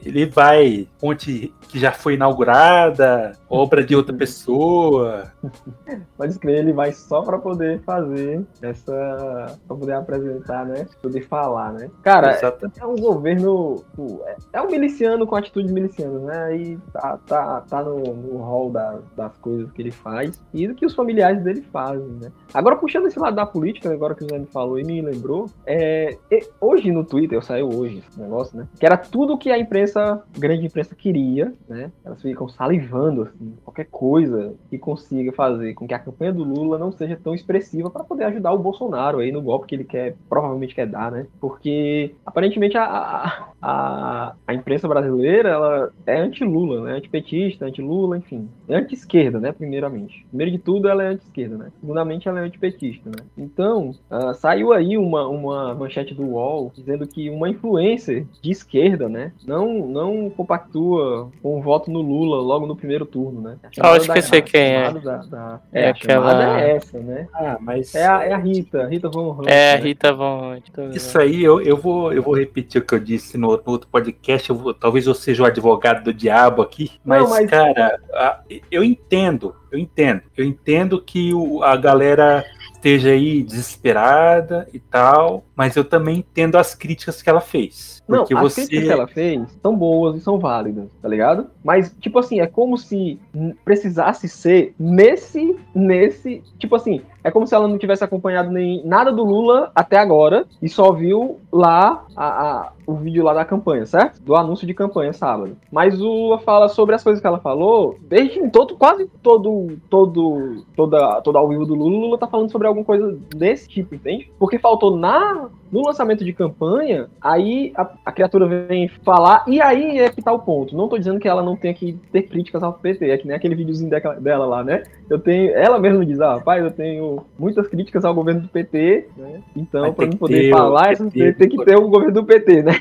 Ele 0.03 0.25
vai, 0.25 0.87
ponte 0.99 1.53
que 1.69 1.77
já 1.79 1.91
foi 1.91 2.15
inaugurada, 2.15 3.33
obra 3.49 3.83
de 3.83 3.95
outra 3.95 4.15
pessoa. 4.15 5.31
Pode 6.17 6.31
escrever, 6.33 6.59
ele 6.59 6.73
vai 6.73 6.91
só 6.91 7.21
pra 7.21 7.37
poder 7.37 7.79
fazer 7.81 8.43
essa. 8.61 9.55
pra 9.67 9.75
poder 9.77 9.93
apresentar, 9.93 10.65
né? 10.65 10.87
Poder 11.01 11.21
falar, 11.27 11.73
né? 11.73 11.89
Cara, 12.01 12.31
Exatamente. 12.33 12.81
é 12.81 12.85
um 12.85 12.95
governo. 12.95 13.83
pô, 13.95 14.21
é- 14.25 14.35
É 14.53 14.61
um 14.61 14.69
miliciano 14.69 15.25
com 15.27 15.35
atitude 15.35 15.71
miliciana, 15.71 16.19
né? 16.19 16.43
Aí 16.45 16.77
tá, 16.91 17.19
tá, 17.27 17.61
tá 17.69 17.83
no, 17.83 17.99
no 17.99 18.37
hall 18.39 18.69
da- 18.71 18.99
das 19.15 19.37
coisas 19.37 19.71
que 19.71 19.81
ele 19.81 19.91
faz 19.91 20.41
e 20.53 20.67
do 20.67 20.75
que 20.75 20.85
os 20.85 20.93
familiares 20.95 21.43
dele 21.43 21.61
fazem, 21.71 22.07
né? 22.21 22.31
Agora, 22.53 22.75
puxando 22.75 23.07
esse 23.07 23.19
lado 23.19 23.35
da 23.35 23.45
política, 23.45 23.91
agora 23.91 24.15
que 24.15 24.23
o 24.23 24.27
Zé 24.27 24.39
me 24.39 24.45
falou 24.47 24.79
e 24.79 24.83
me 24.83 25.01
lembrou, 25.01 25.45
é, 25.65 26.17
e- 26.31 26.47
hoje 26.59 26.91
no 26.91 27.03
Twitter, 27.03 27.43
saiu 27.43 27.69
hoje 27.69 28.03
esse 28.09 28.19
negócio, 28.19 28.57
né? 28.57 28.67
Que 28.79 28.85
era 28.85 28.97
tudo 28.97 29.37
que 29.39 29.49
a 29.49 29.57
imprensa, 29.57 30.23
grande 30.37 30.65
imprensa 30.65 30.95
queria, 30.95 31.53
né? 31.67 31.91
Elas 32.05 32.21
ficam 32.21 32.47
salivando, 32.47 33.23
assim, 33.23 33.53
qualquer 33.63 33.85
coisa 33.85 34.53
que 34.69 34.77
consiga 34.77 35.31
fazer 35.31 35.73
com 35.73 35.87
que 35.87 35.93
a 35.93 35.99
campanha 35.99 36.33
do 36.33 36.43
Lula 36.43 36.77
não 36.77 36.91
seja 36.91 37.19
tão 37.21 37.33
expressiva 37.33 37.89
para 37.89 38.03
poder 38.03 38.25
ajudar 38.25 38.51
o 38.51 38.59
Bolsonaro 38.59 39.19
aí 39.19 39.31
no 39.31 39.41
golpe 39.41 39.67
que 39.67 39.75
ele 39.75 39.83
quer, 39.83 40.15
provavelmente 40.27 40.75
quer 40.75 40.87
dar, 40.87 41.11
né? 41.11 41.25
Porque 41.39 42.13
aparentemente 42.25 42.77
a, 42.77 42.83
a, 42.83 43.49
a, 43.61 44.35
a 44.45 44.53
imprensa 44.53 44.87
brasileira 44.87 45.49
ela 45.49 45.91
é 46.05 46.19
anti-Lula, 46.19 46.83
né? 46.83 46.97
Antipetista, 46.97 47.65
anti-Lula, 47.65 48.17
enfim. 48.17 48.49
É 48.67 48.75
anti-esquerda, 48.75 49.39
né? 49.39 49.51
Primeiramente. 49.51 50.25
Primeiro 50.29 50.51
de 50.51 50.59
tudo, 50.59 50.87
ela 50.87 51.03
é 51.03 51.07
anti-esquerda, 51.07 51.57
né? 51.57 51.71
Segundamente, 51.79 52.27
ela 52.27 52.39
é 52.39 52.43
antipetista, 52.43 53.09
né? 53.09 53.25
Então, 53.37 53.95
ah, 54.09 54.33
saiu 54.33 54.73
aí 54.73 54.97
uma, 54.97 55.27
uma 55.27 55.73
manchete 55.73 56.13
do 56.13 56.23
UOL 56.23 56.71
dizendo 56.75 57.07
que 57.07 57.29
uma 57.29 57.49
influencer 57.49 58.25
de 58.41 58.51
esquerda, 58.51 59.07
né? 59.07 59.18
Não, 59.45 59.87
não 59.87 60.29
compactua 60.29 61.29
com 61.41 61.57
o 61.59 61.61
voto 61.61 61.89
no 61.91 62.01
Lula 62.01 62.37
logo 62.41 62.65
no 62.65 62.75
primeiro 62.75 63.05
turno, 63.05 63.41
né? 63.41 63.57
A 63.63 63.67
Ah, 63.67 63.71
chamada 63.71 63.97
acho 63.97 64.05
que 64.05 64.11
eu 64.11 64.15
da- 64.15 64.21
sei 64.21 64.39
a 64.39 64.41
quem 64.41 64.61
é. 64.61 64.93
Da, 64.93 65.17
da- 65.17 65.59
É 65.71 65.81
é, 65.83 65.87
a 65.87 65.91
aquela- 65.91 66.29
chamada 66.31 66.59
é 66.61 66.71
essa, 66.75 66.99
né? 66.99 67.27
Ah, 67.33 67.57
mas. 67.59 67.95
É 67.95 68.05
a, 68.07 68.23
é 68.25 68.33
a 68.33 68.37
Rita, 68.37 68.87
Rita 68.87 69.09
Von 69.09 69.31
Hunt, 69.31 69.47
É, 69.47 69.75
né? 69.77 69.83
Rita 69.83 70.13
Von. 70.13 70.57
vendo. 70.75 70.95
Isso 70.95 71.19
aí 71.19 71.43
eu, 71.43 71.61
eu, 71.61 71.77
vou, 71.77 72.11
eu 72.13 72.21
vou 72.23 72.35
repetir 72.35 72.81
o 72.81 72.85
que 72.85 72.93
eu 72.95 72.99
disse 72.99 73.37
no, 73.37 73.47
no 73.49 73.61
outro 73.65 73.87
podcast. 73.91 74.49
Eu 74.49 74.55
vou- 74.55 74.73
talvez 74.73 75.07
eu 75.07 75.13
seja 75.13 75.43
o 75.43 75.45
advogado 75.45 76.03
do 76.03 76.13
diabo 76.13 76.61
aqui, 76.61 76.91
mas, 77.03 77.23
Não, 77.23 77.29
mas- 77.29 77.49
cara, 77.49 77.99
a- 78.13 78.41
eu 78.71 78.83
entendo, 78.83 79.55
eu 79.71 79.77
entendo. 79.79 80.21
Eu 80.37 80.45
entendo 80.45 81.01
que 81.01 81.33
o- 81.33 81.63
a 81.63 81.75
galera 81.75 82.43
esteja 82.79 83.09
aí 83.09 83.43
desesperada 83.43 84.67
e 84.73 84.79
tal, 84.79 85.43
mas 85.55 85.75
eu 85.75 85.83
também 85.83 86.19
entendo 86.19 86.55
as 86.55 86.73
críticas 86.73 87.21
que 87.21 87.29
ela 87.29 87.41
fez. 87.41 88.01
Não, 88.07 88.19
Porque 88.19 88.33
as 88.33 88.41
você. 88.41 88.61
críticas 88.61 88.85
que 88.85 88.91
ela 88.91 89.07
fez 89.07 89.59
são 89.61 89.75
boas 89.75 90.15
e 90.15 90.21
são 90.21 90.39
válidas, 90.39 90.85
tá 91.01 91.07
ligado? 91.07 91.47
Mas, 91.63 91.93
tipo 91.99 92.17
assim, 92.17 92.39
é 92.39 92.47
como 92.47 92.77
se 92.77 93.19
precisasse 93.63 94.27
ser 94.27 94.73
nesse 94.79 95.55
nesse. 95.75 96.41
Tipo 96.57 96.75
assim, 96.75 97.01
é 97.23 97.29
como 97.29 97.45
se 97.45 97.53
ela 97.53 97.67
não 97.67 97.77
tivesse 97.77 98.03
acompanhado 98.03 98.49
nem 98.49 98.83
nada 98.85 99.11
do 99.11 99.23
Lula 99.23 99.71
até 99.75 99.97
agora 99.97 100.45
e 100.61 100.69
só 100.69 100.91
viu 100.93 101.39
lá 101.51 102.05
a, 102.15 102.25
a, 102.25 102.71
o 102.89 102.95
vídeo 102.95 103.23
lá 103.23 103.33
da 103.33 103.45
campanha, 103.45 103.85
certo? 103.85 104.19
Do 104.21 104.35
anúncio 104.35 104.65
de 104.65 104.73
campanha 104.73 105.13
sábado. 105.13 105.55
Mas 105.71 106.01
o 106.01 106.37
fala 106.39 106.67
sobre 106.67 106.95
as 106.95 107.03
coisas 107.03 107.21
que 107.21 107.27
ela 107.27 107.39
falou, 107.39 107.97
desde 108.01 108.49
todo, 108.49 108.75
quase 108.75 109.07
todo, 109.21 109.77
todo, 109.89 110.63
toda, 110.75 111.21
toda 111.21 111.37
ao 111.37 111.47
vivo 111.47 111.65
do 111.65 111.75
Lula, 111.75 111.97
Lula 111.97 112.17
tá 112.17 112.27
falando 112.27 112.51
sobre 112.51 112.67
alguma 112.67 112.85
coisa 112.85 113.17
desse 113.35 113.69
tipo, 113.69 113.93
entende? 113.93 114.31
Porque 114.39 114.57
faltou 114.57 114.97
na 114.97 115.49
no 115.71 115.85
lançamento 115.85 116.25
de 116.25 116.33
campanha, 116.33 117.07
aí 117.21 117.71
a, 117.75 117.89
a, 118.05 118.11
criatura 118.11 118.47
vem 118.47 118.87
falar, 118.87 119.43
e 119.47 119.61
aí 119.61 119.99
é 119.99 120.09
que 120.09 120.21
tá 120.21 120.31
o 120.31 120.39
ponto. 120.39 120.75
Não 120.75 120.87
tô 120.87 120.97
dizendo 120.97 121.19
que 121.19 121.27
ela 121.27 121.43
não 121.43 121.55
tenha 121.55 121.73
que 121.73 121.93
ter 122.11 122.23
críticas 122.23 122.63
ao 122.63 122.73
PT, 122.73 123.09
é 123.09 123.17
que 123.17 123.27
nem 123.27 123.35
aquele 123.35 123.55
videozinho 123.55 123.89
dela 124.19 124.45
lá, 124.45 124.63
né? 124.63 124.83
Eu 125.09 125.19
tenho, 125.19 125.51
ela 125.51 125.79
mesma 125.79 126.05
diz, 126.05 126.19
ah, 126.19 126.35
rapaz, 126.35 126.63
eu 126.63 126.71
tenho 126.71 127.23
muitas 127.37 127.67
críticas 127.67 128.03
ao 128.03 128.13
governo 128.13 128.41
do 128.41 128.47
PT, 128.47 129.09
né? 129.15 129.41
Então, 129.55 129.93
para 129.93 130.07
mim 130.07 130.17
poder 130.17 130.49
falar, 130.49 130.95
tem 130.95 131.33
que 131.33 131.63
ter 131.63 131.77
o 131.77 131.87
governo 131.87 132.13
do 132.13 132.25
PT, 132.25 132.63
né? 132.63 132.78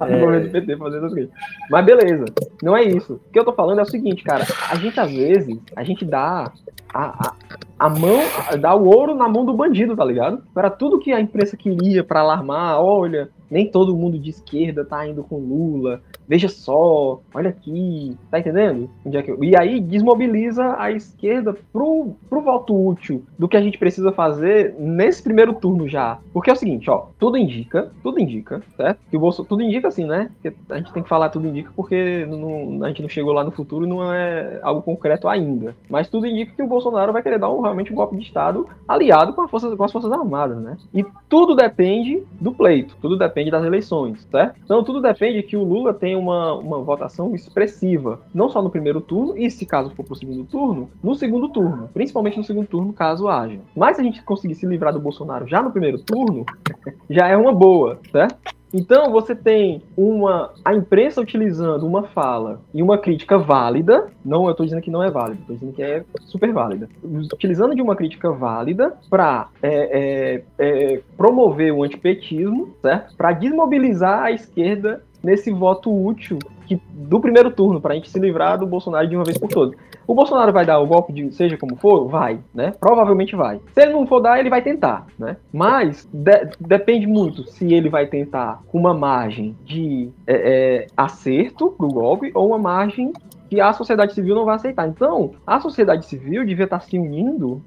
É. 0.00 0.20
Governo 0.20 0.46
do 0.46 0.52
PT 0.52 0.76
fazendo 0.76 1.06
as 1.06 1.12
coisas. 1.12 1.30
Mas 1.70 1.84
beleza, 1.84 2.24
não 2.62 2.76
é 2.76 2.84
isso. 2.84 3.14
O 3.14 3.32
que 3.32 3.38
eu 3.38 3.44
tô 3.44 3.52
falando 3.52 3.80
é 3.80 3.82
o 3.82 3.86
seguinte, 3.86 4.22
cara, 4.22 4.44
a 4.70 4.76
gente 4.76 4.98
às 5.00 5.10
vezes, 5.10 5.58
a 5.74 5.82
gente 5.82 6.04
dá 6.04 6.52
a, 6.94 7.28
a, 7.28 7.34
a 7.78 7.88
mão, 7.88 8.20
dá 8.60 8.74
o 8.74 8.86
ouro 8.86 9.14
na 9.14 9.28
mão 9.28 9.44
do 9.44 9.52
bandido, 9.52 9.96
tá 9.96 10.04
ligado? 10.04 10.42
Para 10.54 10.70
tudo 10.70 11.00
que 11.00 11.12
a 11.12 11.20
imprensa 11.20 11.56
queria 11.56 12.04
para 12.04 12.20
alarmar, 12.20 12.80
olha, 12.80 13.28
nem 13.50 13.66
todo 13.66 13.96
mundo 13.96 14.18
de 14.18 14.30
esquerda 14.30 14.84
tá 14.84 15.06
indo 15.06 15.22
com 15.22 15.36
Lula. 15.36 16.02
Veja 16.26 16.48
só, 16.48 17.20
olha 17.32 17.50
aqui, 17.50 18.16
tá 18.30 18.38
entendendo? 18.38 18.90
É 19.06 19.44
e 19.44 19.56
aí 19.56 19.80
desmobiliza 19.80 20.76
a 20.78 20.90
esquerda 20.90 21.56
pro, 21.72 22.14
pro 22.28 22.42
voto 22.42 22.74
útil 22.74 23.24
do 23.38 23.48
que 23.48 23.56
a 23.56 23.62
gente 23.62 23.78
precisa 23.78 24.12
fazer 24.12 24.74
nesse 24.78 25.22
primeiro 25.22 25.54
turno 25.54 25.88
já. 25.88 26.18
Porque 26.32 26.50
é 26.50 26.52
o 26.52 26.56
seguinte, 26.56 26.90
ó, 26.90 27.06
tudo 27.18 27.36
indica, 27.36 27.90
tudo 28.02 28.20
indica, 28.20 28.62
certo? 28.76 29.00
Que 29.10 29.16
o 29.16 29.20
Bolso, 29.20 29.44
tudo 29.44 29.62
indica 29.62 29.88
assim, 29.88 30.04
né? 30.04 30.30
Que 30.42 30.52
a 30.68 30.76
gente 30.76 30.92
tem 30.92 31.02
que 31.02 31.08
falar 31.08 31.30
tudo 31.30 31.48
indica 31.48 31.70
porque 31.74 32.26
não, 32.26 32.84
a 32.84 32.88
gente 32.88 33.02
não 33.02 33.08
chegou 33.08 33.32
lá 33.32 33.42
no 33.42 33.50
futuro 33.50 33.84
e 33.84 33.88
não 33.88 34.12
é 34.12 34.60
algo 34.62 34.82
concreto 34.82 35.28
ainda. 35.28 35.74
Mas 35.88 36.08
tudo 36.08 36.26
indica 36.26 36.52
que 36.54 36.62
o 36.62 36.66
Bolsonaro 36.66 37.12
vai 37.12 37.22
querer 37.22 37.38
dar 37.38 37.50
um, 37.50 37.60
realmente 37.60 37.92
um 37.92 37.96
golpe 37.96 38.16
de 38.16 38.22
Estado 38.22 38.68
aliado 38.86 39.32
com, 39.32 39.48
força, 39.48 39.74
com 39.76 39.84
as 39.84 39.92
Forças 39.92 40.12
Armadas, 40.12 40.58
né? 40.58 40.76
E 40.92 41.04
tudo 41.28 41.54
depende 41.54 42.22
do 42.40 42.52
pleito, 42.52 42.96
tudo 43.00 43.16
depende 43.16 43.37
depende 43.38 43.50
das 43.50 43.64
eleições, 43.64 44.26
certo? 44.30 44.58
Então 44.64 44.82
tudo 44.82 45.00
depende 45.00 45.42
que 45.42 45.56
o 45.56 45.62
Lula 45.62 45.94
tenha 45.94 46.18
uma, 46.18 46.54
uma 46.54 46.78
votação 46.78 47.34
expressiva, 47.34 48.20
não 48.34 48.48
só 48.48 48.60
no 48.60 48.70
primeiro 48.70 49.00
turno, 49.00 49.38
e 49.38 49.48
se 49.50 49.64
caso 49.64 49.90
for 49.90 50.04
para 50.04 50.12
o 50.12 50.16
segundo 50.16 50.44
turno, 50.44 50.90
no 51.02 51.14
segundo 51.14 51.48
turno, 51.48 51.88
principalmente 51.94 52.36
no 52.36 52.44
segundo 52.44 52.66
turno, 52.66 52.92
caso 52.92 53.28
haja. 53.28 53.60
Mas 53.76 53.96
se 53.96 54.02
a 54.02 54.04
gente 54.04 54.22
conseguir 54.22 54.56
se 54.56 54.66
livrar 54.66 54.92
do 54.92 55.00
Bolsonaro 55.00 55.46
já 55.46 55.62
no 55.62 55.70
primeiro 55.70 55.98
turno, 55.98 56.44
já 57.08 57.28
é 57.28 57.36
uma 57.36 57.52
boa, 57.52 58.00
certo? 58.10 58.57
Então 58.72 59.10
você 59.10 59.34
tem 59.34 59.82
uma 59.96 60.52
a 60.64 60.74
imprensa 60.74 61.20
utilizando 61.20 61.86
uma 61.86 62.04
fala 62.04 62.60
e 62.74 62.82
uma 62.82 62.98
crítica 62.98 63.38
válida, 63.38 64.08
não 64.24 64.44
eu 64.44 64.50
estou 64.50 64.66
dizendo 64.66 64.82
que 64.82 64.90
não 64.90 65.02
é 65.02 65.10
válida, 65.10 65.40
estou 65.40 65.56
dizendo 65.56 65.72
que 65.72 65.82
é 65.82 66.04
super 66.20 66.52
válida, 66.52 66.88
utilizando 67.02 67.74
de 67.74 67.82
uma 67.82 67.96
crítica 67.96 68.30
válida 68.30 68.96
para 69.08 69.48
é, 69.62 70.42
é, 70.58 70.94
é, 70.94 71.00
promover 71.16 71.72
o 71.72 71.82
antipetismo, 71.82 72.74
certo? 72.82 73.16
Para 73.16 73.32
desmobilizar 73.32 74.24
a 74.24 74.32
esquerda 74.32 75.02
nesse 75.22 75.50
voto 75.50 75.90
útil 75.90 76.38
do 76.76 77.20
primeiro 77.20 77.50
turno, 77.50 77.80
para 77.80 77.92
a 77.92 77.96
gente 77.96 78.10
se 78.10 78.18
livrar 78.18 78.58
do 78.58 78.66
Bolsonaro 78.66 79.08
de 79.08 79.16
uma 79.16 79.24
vez 79.24 79.38
por 79.38 79.48
todas. 79.48 79.78
O 80.06 80.14
Bolsonaro 80.14 80.52
vai 80.52 80.64
dar 80.64 80.78
o 80.78 80.86
golpe 80.86 81.12
de 81.12 81.32
seja 81.32 81.56
como 81.56 81.76
for? 81.76 82.08
Vai, 82.08 82.40
né? 82.54 82.72
Provavelmente 82.80 83.36
vai. 83.36 83.60
Se 83.74 83.82
ele 83.82 83.92
não 83.92 84.06
for 84.06 84.20
dar, 84.20 84.38
ele 84.38 84.50
vai 84.50 84.62
tentar, 84.62 85.06
né? 85.18 85.36
Mas 85.52 86.08
de, 86.12 86.50
depende 86.60 87.06
muito 87.06 87.44
se 87.44 87.72
ele 87.72 87.88
vai 87.88 88.06
tentar 88.06 88.62
com 88.68 88.78
uma 88.78 88.94
margem 88.94 89.56
de 89.64 90.10
é, 90.26 90.34
é, 90.34 90.86
acerto 90.96 91.70
pro 91.70 91.88
golpe 91.88 92.30
ou 92.34 92.48
uma 92.48 92.58
margem 92.58 93.12
que 93.48 93.60
a 93.60 93.72
sociedade 93.72 94.14
civil 94.14 94.34
não 94.34 94.44
vai 94.44 94.56
aceitar. 94.56 94.86
Então, 94.88 95.32
a 95.46 95.60
sociedade 95.60 96.06
civil 96.06 96.44
devia 96.44 96.64
estar 96.64 96.80
se 96.80 96.98
unindo 96.98 97.62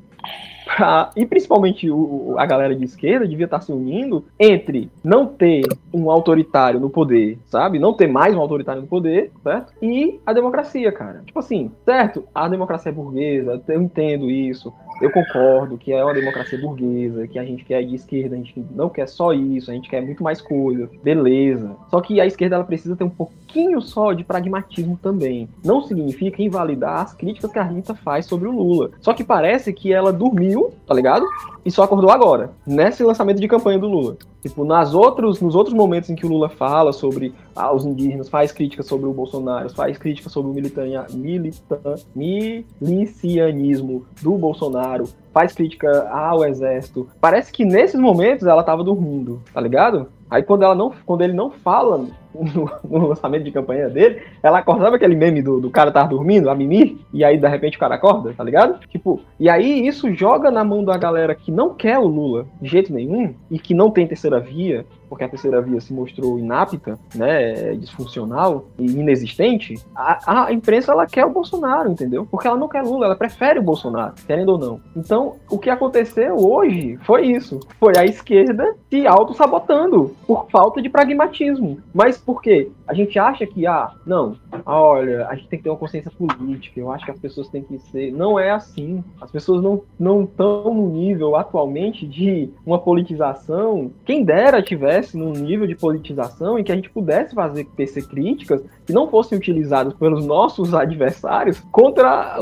pra, 0.76 1.12
e 1.16 1.26
principalmente 1.26 1.90
o, 1.90 2.36
a 2.38 2.46
galera 2.46 2.76
de 2.76 2.84
esquerda 2.84 3.28
devia 3.28 3.46
estar 3.46 3.62
se 3.62 3.72
unindo 3.72 4.26
entre 4.40 4.90
não 5.04 5.26
ter 5.26 5.66
um 5.94 6.10
autoritário 6.10 6.80
no 6.80 6.90
poder, 6.90 7.38
sabe? 7.48 7.80
Não 7.80 7.94
ter 7.94 8.08
mais 8.08 8.36
um 8.36 8.40
autoritário 8.40 8.82
no 8.82 8.88
poder, 8.88 9.32
certo? 9.44 9.74
E 9.82 10.20
a 10.26 10.34
democracia, 10.34 10.92
cara. 10.92 11.22
Tipo 11.26 11.40
assim, 11.40 11.72
certo? 11.86 12.26
A 12.34 12.48
democracia 12.48 12.92
é 12.92 12.94
burguesa, 12.94 13.62
eu 13.68 13.82
entendo 13.82 14.30
isso. 14.30 14.74
Eu 15.02 15.10
concordo 15.10 15.80
que 15.80 15.92
é 15.92 16.04
uma 16.04 16.14
democracia 16.14 16.60
burguesa, 16.60 17.28
que 17.28 17.40
a 17.40 17.44
gente 17.44 17.66
quer 17.66 17.84
de 17.84 17.96
esquerda, 17.96 18.36
a 18.36 18.38
gente 18.38 18.64
não 18.70 18.88
quer 18.88 19.08
só 19.08 19.34
isso, 19.34 19.72
a 19.72 19.74
gente 19.74 19.90
quer 19.90 20.00
muito 20.00 20.24
mais 20.24 20.40
coisa. 20.40 20.88
Beleza. 21.04 21.76
Só 21.90 22.00
que 22.02 22.22
a 22.22 22.26
esquerda 22.26 22.56
ela 22.56 22.64
precisa 22.64 22.96
ter 22.96 23.04
um 23.04 23.10
pouquinho 23.10 23.82
só 23.82 24.14
de 24.14 24.24
pragmatismo 24.24 25.00
também. 25.02 25.50
Não 25.66 25.82
significa 25.82 26.44
invalidar 26.44 27.02
as 27.02 27.14
críticas 27.14 27.52
que 27.52 27.58
a 27.58 27.64
Rita 27.64 27.96
faz 27.96 28.28
sobre 28.28 28.48
o 28.48 28.52
Lula. 28.52 28.92
Só 29.02 29.12
que 29.12 29.24
parece 29.24 29.74
que 29.74 29.92
ela 29.92 30.14
dormiu, 30.14 30.61
tá 30.86 30.94
ligado? 30.94 31.26
E 31.64 31.72
só 31.72 31.84
acordou 31.84 32.10
agora, 32.10 32.52
nesse 32.66 33.04
lançamento 33.04 33.40
de 33.40 33.48
campanha 33.48 33.80
do 33.80 33.88
Lula. 33.88 34.18
Tipo, 34.42 34.66
nas 34.66 34.94
outros, 34.94 35.40
nos 35.40 35.56
outros 35.56 35.76
momentos 35.76 36.10
em 36.10 36.16
que 36.16 36.26
o 36.26 36.30
Lula 36.30 36.50
fala 36.50 36.92
sobre 36.92 37.34
ah, 37.56 37.72
os 37.72 37.86
indígenas, 37.86 38.28
faz 38.28 38.52
crítica 38.52 38.82
sobre 38.82 39.08
o 39.08 39.14
Bolsonaro, 39.14 39.70
faz 39.70 39.98
crítica 39.98 40.30
sobre 40.30 40.52
o 40.52 40.54
militania, 40.54 41.06
militan, 41.12 41.96
milicianismo 42.16 44.06
do 44.22 44.32
Bolsonaro, 44.34 45.08
faz 45.32 45.54
crítica 45.54 46.10
ao 46.10 46.44
exército. 46.44 47.08
Parece 47.20 47.52
que 47.52 47.64
nesses 47.64 48.00
momentos 48.00 48.48
ela 48.48 48.64
tava 48.64 48.84
dormindo, 48.84 49.42
tá 49.54 49.62
ligado? 49.62 50.08
Aí 50.30 50.42
quando, 50.42 50.64
ela 50.64 50.74
não, 50.74 50.92
quando 51.06 51.22
ele 51.22 51.34
não 51.34 51.52
fala 51.52 52.08
no, 52.34 52.72
no, 52.90 53.08
lançamento 53.08 53.44
de 53.44 53.52
campanha 53.52 53.90
dele, 53.90 54.22
ela 54.42 54.60
acorda, 54.60 54.84
sabe 54.84 54.96
aquele 54.96 55.16
meme 55.16 55.42
do, 55.42 55.60
do 55.60 55.70
cara 55.70 55.92
tá 55.92 56.04
dormindo, 56.04 56.50
a 56.50 56.56
Mimi, 56.56 57.00
e 57.14 57.24
aí 57.24 57.38
de 57.38 57.48
repente 57.48 57.78
o 57.78 57.80
cara 57.80 57.96
acorda, 57.96 58.34
tá 58.34 58.44
ligado? 58.44 58.80
Tipo, 58.88 59.22
e 59.40 59.50
aí 59.50 59.86
isso 59.86 60.14
joga 60.14 60.50
na 60.50 60.64
mão 60.64 60.84
da 60.84 60.98
galera 60.98 61.36
que 61.36 61.52
não 61.52 61.74
quer 61.74 61.98
o 62.00 62.08
Lula 62.08 62.46
de 62.62 62.70
jeito 62.70 62.94
nenhum, 62.94 63.34
e 63.50 63.60
que 63.60 63.74
não 63.74 63.92
tem 63.92 64.08
terceira 64.08 64.40
via, 64.40 64.86
porque 65.12 65.26
a 65.26 65.30
terceira 65.30 65.62
via 65.62 65.82
se 65.82 65.94
mostrou 65.94 66.40
inapta, 66.40 66.98
né, 67.14 67.74
disfuncional 67.74 68.68
e 68.80 68.86
inexistente, 68.86 69.78
a, 69.94 70.46
a, 70.46 70.54
imprensa 70.54 70.94
ela 70.94 71.06
quer 71.06 71.26
o 71.26 71.30
Bolsonaro, 71.30 71.92
entendeu? 71.92 72.26
Porque 72.32 72.48
ela 72.48 72.56
não 72.56 72.70
quer 72.70 72.82
Lula, 72.82 73.08
ela 73.08 73.16
prefere 73.18 73.60
o 73.60 73.62
Bolsonaro, 73.62 74.14
querendo 74.26 74.54
ou 74.54 74.58
não. 74.58 74.80
Então, 74.96 75.36
o 75.50 75.60
que 75.60 75.70
aconteceu 75.70 76.38
hoje 76.38 76.98
foi 77.04 77.26
isso. 77.26 77.60
Foi 77.78 77.92
a 77.98 78.06
esquerda 78.06 78.74
se 78.90 79.06
auto-sabotando 79.06 80.16
por 80.26 80.50
falta 80.50 80.82
de 80.82 80.88
pragmatismo. 80.88 81.80
Mas 81.94 82.18
por 82.18 82.42
quê? 82.42 82.72
A 82.88 82.94
gente 82.94 83.20
acha 83.20 83.46
que, 83.46 83.68
ah, 83.68 83.92
não, 84.06 84.38
olha, 84.66 85.28
a 85.28 85.36
gente 85.36 85.50
tem 85.50 85.60
que 85.60 85.64
ter 85.64 85.70
uma 85.70 85.78
consciência 85.78 86.12
política, 86.12 86.80
eu 86.80 86.90
acho 86.90 87.04
que 87.04 87.12
as 87.12 87.20
pessoas 87.20 87.50
têm 87.50 87.64
que 87.64 87.78
ser. 87.80 88.14
Não 88.14 88.40
é 88.40 88.52
assim. 88.52 89.04
As 89.20 89.30
pessoas 89.30 89.62
não 90.00 90.24
estão 90.24 90.74
no 90.74 90.88
nível 90.90 91.36
atualmente 91.36 92.08
de 92.08 92.50
uma 92.66 92.80
politização. 92.80 93.92
Quem 94.06 94.24
dera 94.24 94.62
tivesse 94.62 95.01
estivesse 95.02 95.18
num 95.18 95.34
nível 95.34 95.68
de 95.68 95.76
politização 95.76 96.58
em 96.58 96.64
que 96.64 96.72
a 96.72 96.76
gente 96.76 96.90
pudesse 96.90 97.36
fazer 97.36 97.66
tecer 97.76 98.08
críticas 98.08 98.62
que 98.92 98.94
não 98.94 99.08
fossem 99.08 99.38
utilizadas 99.38 99.94
pelos 99.94 100.26
nossos 100.26 100.74
adversários 100.74 101.62
contra, 101.72 102.38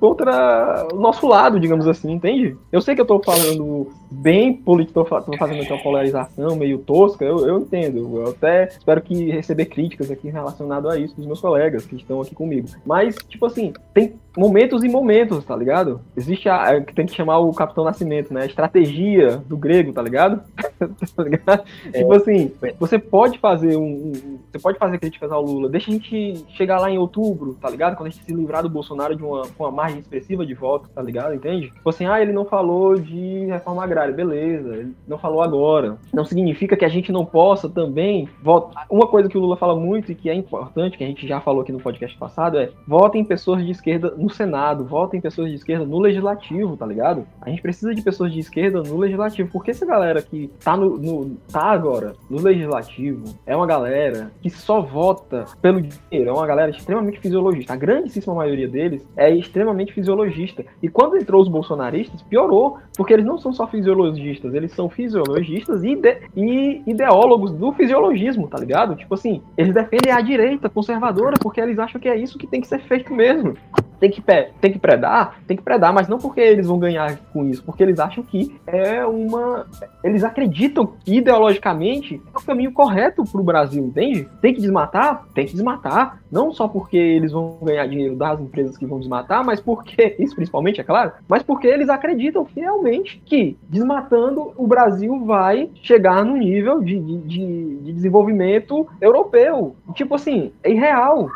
contra 0.00 0.88
o 0.92 0.96
nosso 0.96 1.26
lado, 1.28 1.60
digamos 1.60 1.86
assim, 1.86 2.10
entende? 2.10 2.56
Eu 2.72 2.80
sei 2.80 2.96
que 2.96 3.00
eu 3.00 3.04
estou 3.04 3.22
falando 3.22 3.92
bem 4.10 4.52
político, 4.52 5.00
estou 5.00 5.36
fazendo 5.38 5.62
aqui 5.62 5.72
uma 5.72 5.82
polarização 5.82 6.56
meio 6.56 6.78
tosca, 6.78 7.24
eu, 7.24 7.46
eu 7.46 7.60
entendo. 7.60 8.18
Eu 8.18 8.30
até 8.30 8.64
espero 8.68 9.00
que 9.00 9.30
receber 9.30 9.66
críticas 9.66 10.10
aqui 10.10 10.28
relacionado 10.28 10.88
a 10.88 10.98
isso 10.98 11.14
dos 11.16 11.26
meus 11.26 11.40
colegas 11.40 11.86
que 11.86 11.96
estão 11.96 12.20
aqui 12.20 12.34
comigo. 12.34 12.68
Mas, 12.84 13.14
tipo 13.28 13.46
assim, 13.46 13.72
tem 13.92 14.14
momentos 14.36 14.82
e 14.82 14.88
momentos, 14.88 15.44
tá 15.44 15.56
ligado? 15.56 16.00
Existe 16.16 16.48
a. 16.48 16.74
É, 16.74 16.80
que 16.80 16.94
tem 16.94 17.06
que 17.06 17.14
chamar 17.14 17.38
o 17.38 17.52
Capitão 17.52 17.84
Nascimento, 17.84 18.32
né? 18.32 18.42
A 18.42 18.46
estratégia 18.46 19.42
do 19.46 19.56
grego, 19.56 19.92
tá 19.92 20.02
ligado? 20.02 20.42
tá 21.16 21.22
ligado? 21.22 21.64
É, 21.92 21.98
tipo 21.98 22.12
assim, 22.12 22.52
você 22.78 22.98
pode 22.98 23.38
fazer 23.38 23.76
um, 23.76 24.12
um, 24.12 24.38
Você 24.50 24.58
pode 24.58 24.78
fazer 24.78 24.98
críticas 24.98 25.30
ao 25.30 25.42
Lula. 25.42 25.68
Gente 25.86 26.44
chegar 26.50 26.80
lá 26.80 26.90
em 26.90 26.98
outubro, 26.98 27.54
tá 27.60 27.68
ligado? 27.68 27.96
Quando 27.96 28.08
a 28.08 28.10
gente 28.10 28.24
se 28.24 28.32
livrar 28.32 28.62
do 28.62 28.68
Bolsonaro 28.68 29.14
de 29.14 29.22
uma, 29.22 29.42
uma 29.58 29.70
margem 29.70 29.98
expressiva 29.98 30.46
de 30.46 30.54
votos, 30.54 30.88
tá 30.90 31.02
ligado? 31.02 31.34
Entende? 31.34 31.70
Tipo 31.70 31.90
assim, 31.90 32.06
ah, 32.06 32.20
ele 32.20 32.32
não 32.32 32.44
falou 32.44 32.96
de 32.96 33.46
reforma 33.46 33.84
agrária, 33.84 34.14
beleza. 34.14 34.76
Ele 34.76 34.94
não 35.06 35.18
falou 35.18 35.42
agora. 35.42 35.98
Não 36.12 36.24
significa 36.24 36.76
que 36.76 36.84
a 36.84 36.88
gente 36.88 37.12
não 37.12 37.24
possa 37.24 37.68
também 37.68 38.28
votar. 38.42 38.86
Uma 38.88 39.06
coisa 39.06 39.28
que 39.28 39.36
o 39.36 39.40
Lula 39.40 39.56
fala 39.56 39.76
muito 39.76 40.10
e 40.10 40.14
que 40.14 40.30
é 40.30 40.34
importante, 40.34 40.96
que 40.96 41.04
a 41.04 41.06
gente 41.06 41.26
já 41.26 41.40
falou 41.40 41.62
aqui 41.62 41.72
no 41.72 41.80
podcast 41.80 42.16
passado, 42.18 42.58
é 42.58 42.70
votem 42.86 43.24
pessoas 43.24 43.64
de 43.64 43.70
esquerda 43.70 44.14
no 44.16 44.30
Senado, 44.30 44.84
votem 44.84 45.20
pessoas 45.20 45.50
de 45.50 45.56
esquerda 45.56 45.84
no 45.84 45.98
Legislativo, 45.98 46.76
tá 46.76 46.86
ligado? 46.86 47.26
A 47.40 47.50
gente 47.50 47.62
precisa 47.62 47.94
de 47.94 48.02
pessoas 48.02 48.32
de 48.32 48.40
esquerda 48.40 48.82
no 48.82 48.96
Legislativo, 48.96 49.50
porque 49.52 49.70
essa 49.70 49.84
galera 49.84 50.22
que 50.22 50.50
tá, 50.62 50.76
no, 50.76 50.96
no 50.98 51.36
tá 51.50 51.64
agora 51.64 52.14
no 52.28 52.40
Legislativo 52.40 53.34
é 53.46 53.54
uma 53.54 53.66
galera 53.66 54.30
que 54.42 54.50
só 54.50 54.80
vota 54.80 55.44
pelo 55.64 55.80
dinheiro, 55.80 56.28
é 56.28 56.32
uma 56.34 56.46
galera 56.46 56.70
extremamente 56.70 57.18
fisiologista. 57.18 57.72
A 57.72 57.76
grandíssima 57.76 58.34
maioria 58.34 58.68
deles 58.68 59.02
é 59.16 59.34
extremamente 59.34 59.94
fisiologista. 59.94 60.62
E 60.82 60.90
quando 60.90 61.16
entrou 61.16 61.40
os 61.40 61.48
bolsonaristas, 61.48 62.20
piorou, 62.20 62.76
porque 62.94 63.14
eles 63.14 63.24
não 63.24 63.38
são 63.38 63.50
só 63.50 63.66
fisiologistas, 63.66 64.52
eles 64.52 64.72
são 64.72 64.90
fisiologistas 64.90 65.82
e, 65.82 65.92
ide 65.92 66.18
e 66.36 66.82
ideólogos 66.86 67.50
do 67.50 67.72
fisiologismo, 67.72 68.46
tá 68.46 68.58
ligado? 68.58 68.94
Tipo 68.94 69.14
assim, 69.14 69.40
eles 69.56 69.72
defendem 69.72 70.12
a 70.12 70.20
direita 70.20 70.68
conservadora 70.68 71.36
porque 71.40 71.62
eles 71.62 71.78
acham 71.78 71.98
que 71.98 72.10
é 72.10 72.16
isso 72.18 72.36
que 72.36 72.46
tem 72.46 72.60
que 72.60 72.66
ser 72.66 72.80
feito 72.80 73.14
mesmo 73.14 73.56
tem 74.04 74.10
que, 74.10 74.22
tem 74.60 74.72
que 74.72 74.78
predar, 74.78 75.40
tem 75.46 75.56
que 75.56 75.62
predar, 75.62 75.92
mas 75.92 76.08
não 76.08 76.18
porque 76.18 76.40
eles 76.40 76.66
vão 76.66 76.78
ganhar 76.78 77.16
com 77.32 77.46
isso, 77.46 77.62
porque 77.64 77.82
eles 77.82 77.98
acham 77.98 78.22
que 78.22 78.54
é 78.66 79.04
uma. 79.04 79.66
Eles 80.02 80.22
acreditam 80.22 80.86
que 80.86 81.16
ideologicamente 81.16 82.20
é 82.34 82.38
o 82.38 82.42
caminho 82.42 82.72
correto 82.72 83.24
para 83.24 83.40
o 83.40 83.44
Brasil, 83.44 83.84
entende? 83.84 84.28
Tem 84.40 84.52
que 84.52 84.60
desmatar? 84.60 85.24
Tem 85.34 85.46
que 85.46 85.53
desmatar. 85.54 86.20
Não 86.30 86.52
só 86.52 86.68
porque 86.68 86.96
eles 86.96 87.32
vão 87.32 87.58
ganhar 87.62 87.86
dinheiro 87.86 88.16
das 88.16 88.40
empresas 88.40 88.76
que 88.76 88.86
vão 88.86 88.98
desmatar, 88.98 89.44
mas 89.44 89.60
porque, 89.60 90.16
isso 90.20 90.34
principalmente, 90.34 90.80
é 90.80 90.84
claro, 90.84 91.12
mas 91.28 91.42
porque 91.42 91.66
eles 91.66 91.88
acreditam 91.88 92.44
fielmente 92.44 93.22
que 93.24 93.56
desmatando 93.68 94.52
o 94.56 94.66
Brasil 94.66 95.24
vai 95.24 95.70
chegar 95.82 96.24
no 96.24 96.36
nível 96.36 96.82
de, 96.82 96.98
de, 96.98 97.18
de 97.18 97.92
desenvolvimento 97.92 98.86
europeu. 99.00 99.76
Tipo 99.94 100.14
assim, 100.14 100.52
é 100.62 100.70
irreal. 100.70 101.28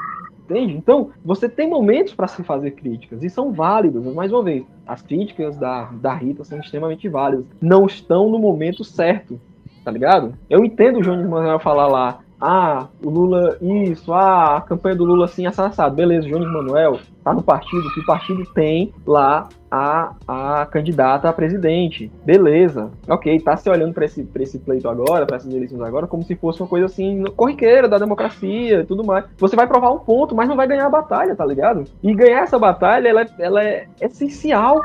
Entende? 0.48 0.74
Então, 0.74 1.10
você 1.22 1.46
tem 1.46 1.68
momentos 1.68 2.14
para 2.14 2.26
se 2.26 2.42
fazer 2.42 2.70
críticas, 2.70 3.22
e 3.22 3.28
são 3.28 3.52
válidas, 3.52 4.02
mais 4.14 4.32
uma 4.32 4.42
vez. 4.42 4.64
As 4.86 5.02
críticas 5.02 5.58
da, 5.58 5.84
da 5.92 6.14
Rita 6.14 6.42
são 6.42 6.58
extremamente 6.58 7.06
válidas. 7.06 7.44
Não 7.60 7.84
estão 7.84 8.30
no 8.30 8.38
momento 8.38 8.82
certo, 8.82 9.38
tá 9.84 9.90
ligado? 9.90 10.32
Eu 10.48 10.64
entendo 10.64 11.00
o 11.00 11.02
João 11.02 11.28
Manuel 11.28 11.58
falar 11.58 11.86
lá, 11.86 12.20
ah, 12.40 12.86
o 13.02 13.10
Lula 13.10 13.58
isso, 13.60 14.12
ah, 14.12 14.56
a 14.56 14.60
campanha 14.60 14.96
do 14.96 15.04
Lula 15.04 15.24
assim, 15.24 15.46
assado. 15.46 15.94
Beleza, 15.94 16.26
o 16.26 16.30
Jones 16.30 16.52
Manuel 16.52 17.00
tá 17.24 17.32
no 17.32 17.42
partido, 17.42 17.92
que 17.92 18.00
o 18.00 18.06
partido 18.06 18.44
tem 18.54 18.92
lá 19.06 19.48
a, 19.70 20.14
a 20.26 20.66
candidata 20.66 21.28
a 21.28 21.32
presidente. 21.32 22.10
Beleza. 22.24 22.90
Ok, 23.08 23.40
tá 23.40 23.56
se 23.56 23.68
olhando 23.68 23.94
para 23.94 24.04
esse, 24.04 24.24
pra 24.24 24.42
esse 24.42 24.58
pleito 24.58 24.88
agora, 24.88 25.26
para 25.26 25.36
essas 25.36 25.52
eleições 25.52 25.80
agora, 25.80 26.06
como 26.06 26.22
se 26.22 26.34
fosse 26.36 26.60
uma 26.60 26.68
coisa 26.68 26.86
assim, 26.86 27.24
corriqueira 27.36 27.88
da 27.88 27.98
democracia 27.98 28.80
e 28.80 28.86
tudo 28.86 29.04
mais. 29.04 29.24
Você 29.38 29.56
vai 29.56 29.66
provar 29.66 29.90
um 29.90 29.98
ponto, 29.98 30.34
mas 30.34 30.48
não 30.48 30.56
vai 30.56 30.66
ganhar 30.66 30.86
a 30.86 30.90
batalha, 30.90 31.34
tá 31.34 31.44
ligado? 31.44 31.84
E 32.02 32.14
ganhar 32.14 32.42
essa 32.42 32.58
batalha, 32.58 33.08
ela, 33.08 33.22
é, 33.22 33.28
ela 33.38 33.64
é 33.64 33.86
essencial 34.00 34.80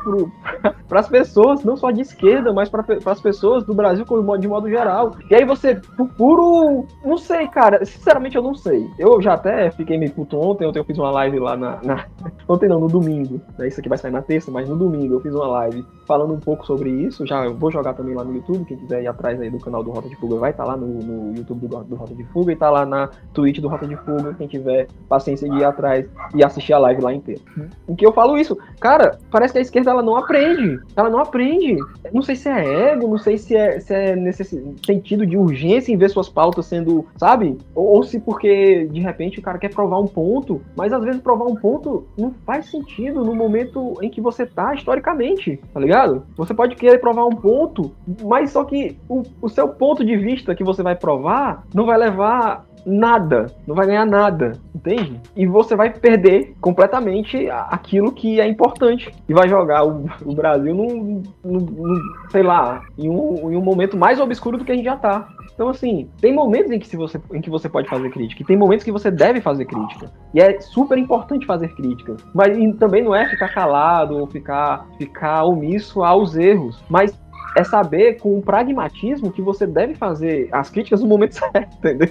para 0.87 0.99
as 0.99 1.07
pessoas, 1.07 1.63
não 1.63 1.77
só 1.77 1.91
de 1.91 2.01
esquerda, 2.01 2.53
mas 2.53 2.69
para 2.69 2.85
as 3.05 3.21
pessoas 3.21 3.63
do 3.63 3.73
Brasil 3.73 4.05
de 4.39 4.47
modo 4.47 4.69
geral. 4.69 5.15
E 5.29 5.35
aí 5.35 5.45
você, 5.45 5.75
por 5.97 6.07
puro. 6.09 6.85
Não 7.03 7.17
sei, 7.17 7.47
cara. 7.47 7.83
Sinceramente, 7.85 8.35
eu 8.35 8.41
não 8.41 8.55
sei. 8.55 8.89
Eu 8.97 9.21
já 9.21 9.33
até 9.33 9.69
fiquei 9.71 9.97
meio 9.97 10.11
puto 10.11 10.39
ontem, 10.39 10.65
ontem 10.65 10.79
eu 10.79 10.85
fiz 10.85 10.97
uma 10.97 11.11
live 11.11 11.39
lá 11.39 11.55
na. 11.55 11.79
na... 11.83 12.05
Ontem 12.47 12.67
não, 12.67 12.79
no 12.79 12.87
domingo. 12.87 13.41
Né? 13.57 13.67
Isso 13.67 13.79
aqui 13.79 13.89
vai 13.89 13.97
sair 13.97 14.11
na 14.11 14.21
terça, 14.21 14.51
mas 14.51 14.67
no 14.73 14.79
domingo 14.79 15.15
eu 15.15 15.21
fiz 15.21 15.33
uma 15.33 15.47
live 15.47 15.85
falando 16.05 16.33
um 16.33 16.39
pouco 16.39 16.65
sobre 16.65 16.89
isso. 16.89 17.25
Já 17.25 17.47
vou 17.49 17.71
jogar 17.71 17.93
também 17.93 18.15
lá 18.15 18.23
no 18.23 18.33
YouTube. 18.33 18.65
Quem 18.65 18.77
quiser 18.77 19.03
ir 19.03 19.07
atrás 19.07 19.39
aí 19.39 19.49
do 19.49 19.59
canal 19.59 19.83
do 19.83 19.91
Rota 19.91 20.09
de 20.09 20.15
Fuga 20.15 20.35
vai 20.35 20.51
estar 20.51 20.63
tá 20.63 20.71
lá 20.71 20.77
no, 20.77 20.87
no 20.87 21.37
YouTube 21.37 21.67
do, 21.67 21.83
do, 21.83 21.95
Rota 21.95 22.13
de 22.13 22.23
Fuga 22.25 22.51
e 22.51 22.55
tá 22.55 22.69
lá 22.69 22.85
na 22.85 23.09
Twitch 23.33 23.59
do 23.59 23.67
Rota 23.67 23.87
de 23.87 23.95
Fuga. 23.97 24.33
Quem 24.37 24.47
tiver 24.47 24.87
paciência 25.07 25.49
de 25.49 25.57
ir 25.57 25.63
atrás 25.63 26.05
e 26.35 26.43
assistir 26.43 26.73
a 26.73 26.79
live 26.79 27.01
lá 27.01 27.13
inteira. 27.13 27.41
Em 27.87 27.95
que 27.95 28.05
eu 28.05 28.13
falo 28.13 28.37
isso, 28.37 28.57
cara, 28.79 29.17
parece 29.31 29.53
que 29.53 29.59
a 29.59 29.61
esquerda 29.61 29.91
ela 29.91 30.03
não 30.03 30.15
aprende. 30.15 30.79
Ela 30.95 31.09
não 31.09 31.19
aprende. 31.19 31.77
Não 32.11 32.21
sei 32.21 32.35
se 32.35 32.49
é 32.49 32.91
ego, 32.91 33.07
não 33.07 33.17
sei 33.17 33.37
se 33.37 33.55
é, 33.55 33.79
se 33.79 33.93
é 33.93 34.15
nesse 34.15 34.43
sentido 34.85 35.25
de 35.25 35.37
urgência 35.37 35.91
em 35.91 35.97
ver 35.97 36.09
suas 36.09 36.29
pautas 36.29 36.65
sendo, 36.65 37.05
sabe? 37.17 37.57
Ou, 37.73 37.85
ou 37.95 38.03
se 38.03 38.19
porque 38.19 38.85
de 38.91 38.99
repente 38.99 39.39
o 39.39 39.41
cara 39.41 39.57
quer 39.57 39.69
provar 39.69 39.99
um 39.99 40.07
ponto, 40.07 40.61
mas 40.75 40.91
às 40.91 41.03
vezes 41.03 41.21
provar 41.21 41.45
um 41.45 41.55
ponto 41.55 42.05
não 42.17 42.33
faz 42.45 42.69
sentido 42.69 43.23
no 43.23 43.35
momento 43.35 43.93
em 44.01 44.09
que 44.09 44.21
você 44.21 44.45
tá 44.45 44.62
historicamente, 44.73 45.59
tá 45.73 45.79
ligado? 45.79 46.23
Você 46.35 46.53
pode 46.53 46.75
querer 46.75 46.99
provar 46.99 47.25
um 47.25 47.35
ponto, 47.35 47.91
mas 48.23 48.51
só 48.51 48.63
que 48.63 48.97
o, 49.09 49.23
o 49.41 49.49
seu 49.49 49.67
ponto 49.67 50.05
de 50.05 50.15
vista 50.15 50.55
que 50.55 50.63
você 50.63 50.83
vai 50.83 50.95
provar 50.95 51.63
não 51.73 51.85
vai 51.85 51.97
levar 51.97 52.65
nada, 52.85 53.47
não 53.65 53.75
vai 53.75 53.87
ganhar 53.87 54.05
nada, 54.05 54.53
entende? 54.75 55.19
E 55.35 55.45
você 55.45 55.75
vai 55.75 55.89
perder 55.89 56.53
completamente 56.59 57.49
aquilo 57.49 58.11
que 58.11 58.39
é 58.39 58.47
importante 58.47 59.13
e 59.27 59.33
vai 59.33 59.47
jogar 59.47 59.85
o, 59.85 60.05
o 60.25 60.35
Brasil 60.35 60.75
num, 60.75 61.23
num, 61.43 61.59
num, 61.59 62.01
sei 62.29 62.43
lá, 62.43 62.83
em 62.97 63.09
um, 63.09 63.51
em 63.51 63.55
um 63.55 63.61
momento 63.61 63.97
mais 63.97 64.19
obscuro 64.19 64.57
do 64.57 64.65
que 64.65 64.71
a 64.71 64.75
gente 64.75 64.85
já 64.85 64.97
tá. 64.97 65.27
Então, 65.53 65.69
assim, 65.69 66.09
tem 66.19 66.33
momentos 66.33 66.71
em 66.71 66.79
que, 66.79 66.87
se 66.87 66.97
você, 66.97 67.21
em 67.31 67.39
que 67.39 67.49
você 67.49 67.69
pode 67.69 67.87
fazer 67.87 68.09
crítica, 68.09 68.41
e 68.41 68.45
tem 68.45 68.57
momentos 68.57 68.83
que 68.83 68.91
você 68.91 69.11
deve 69.11 69.39
fazer 69.39 69.65
crítica. 69.65 70.11
E 70.33 70.41
é 70.41 70.59
super 70.59 70.97
importante 70.97 71.45
fazer 71.45 71.69
crítica. 71.75 72.17
Mas 72.33 72.57
também 72.77 73.03
não 73.03 73.13
é 73.13 73.29
ficar 73.29 73.49
calado 73.49 74.17
ou 74.17 74.25
ficar, 74.25 74.52
ficar 74.97 75.43
omisso 75.43 76.03
aos 76.03 76.35
erros. 76.35 76.83
Mas 76.89 77.13
é 77.55 77.63
saber 77.63 78.19
com 78.19 78.37
o 78.37 78.41
pragmatismo 78.41 79.31
que 79.31 79.41
você 79.41 79.67
deve 79.67 79.93
fazer 79.93 80.49
as 80.51 80.69
críticas 80.69 81.01
no 81.01 81.07
momento 81.07 81.33
certo, 81.37 81.75
entendeu? 81.77 82.09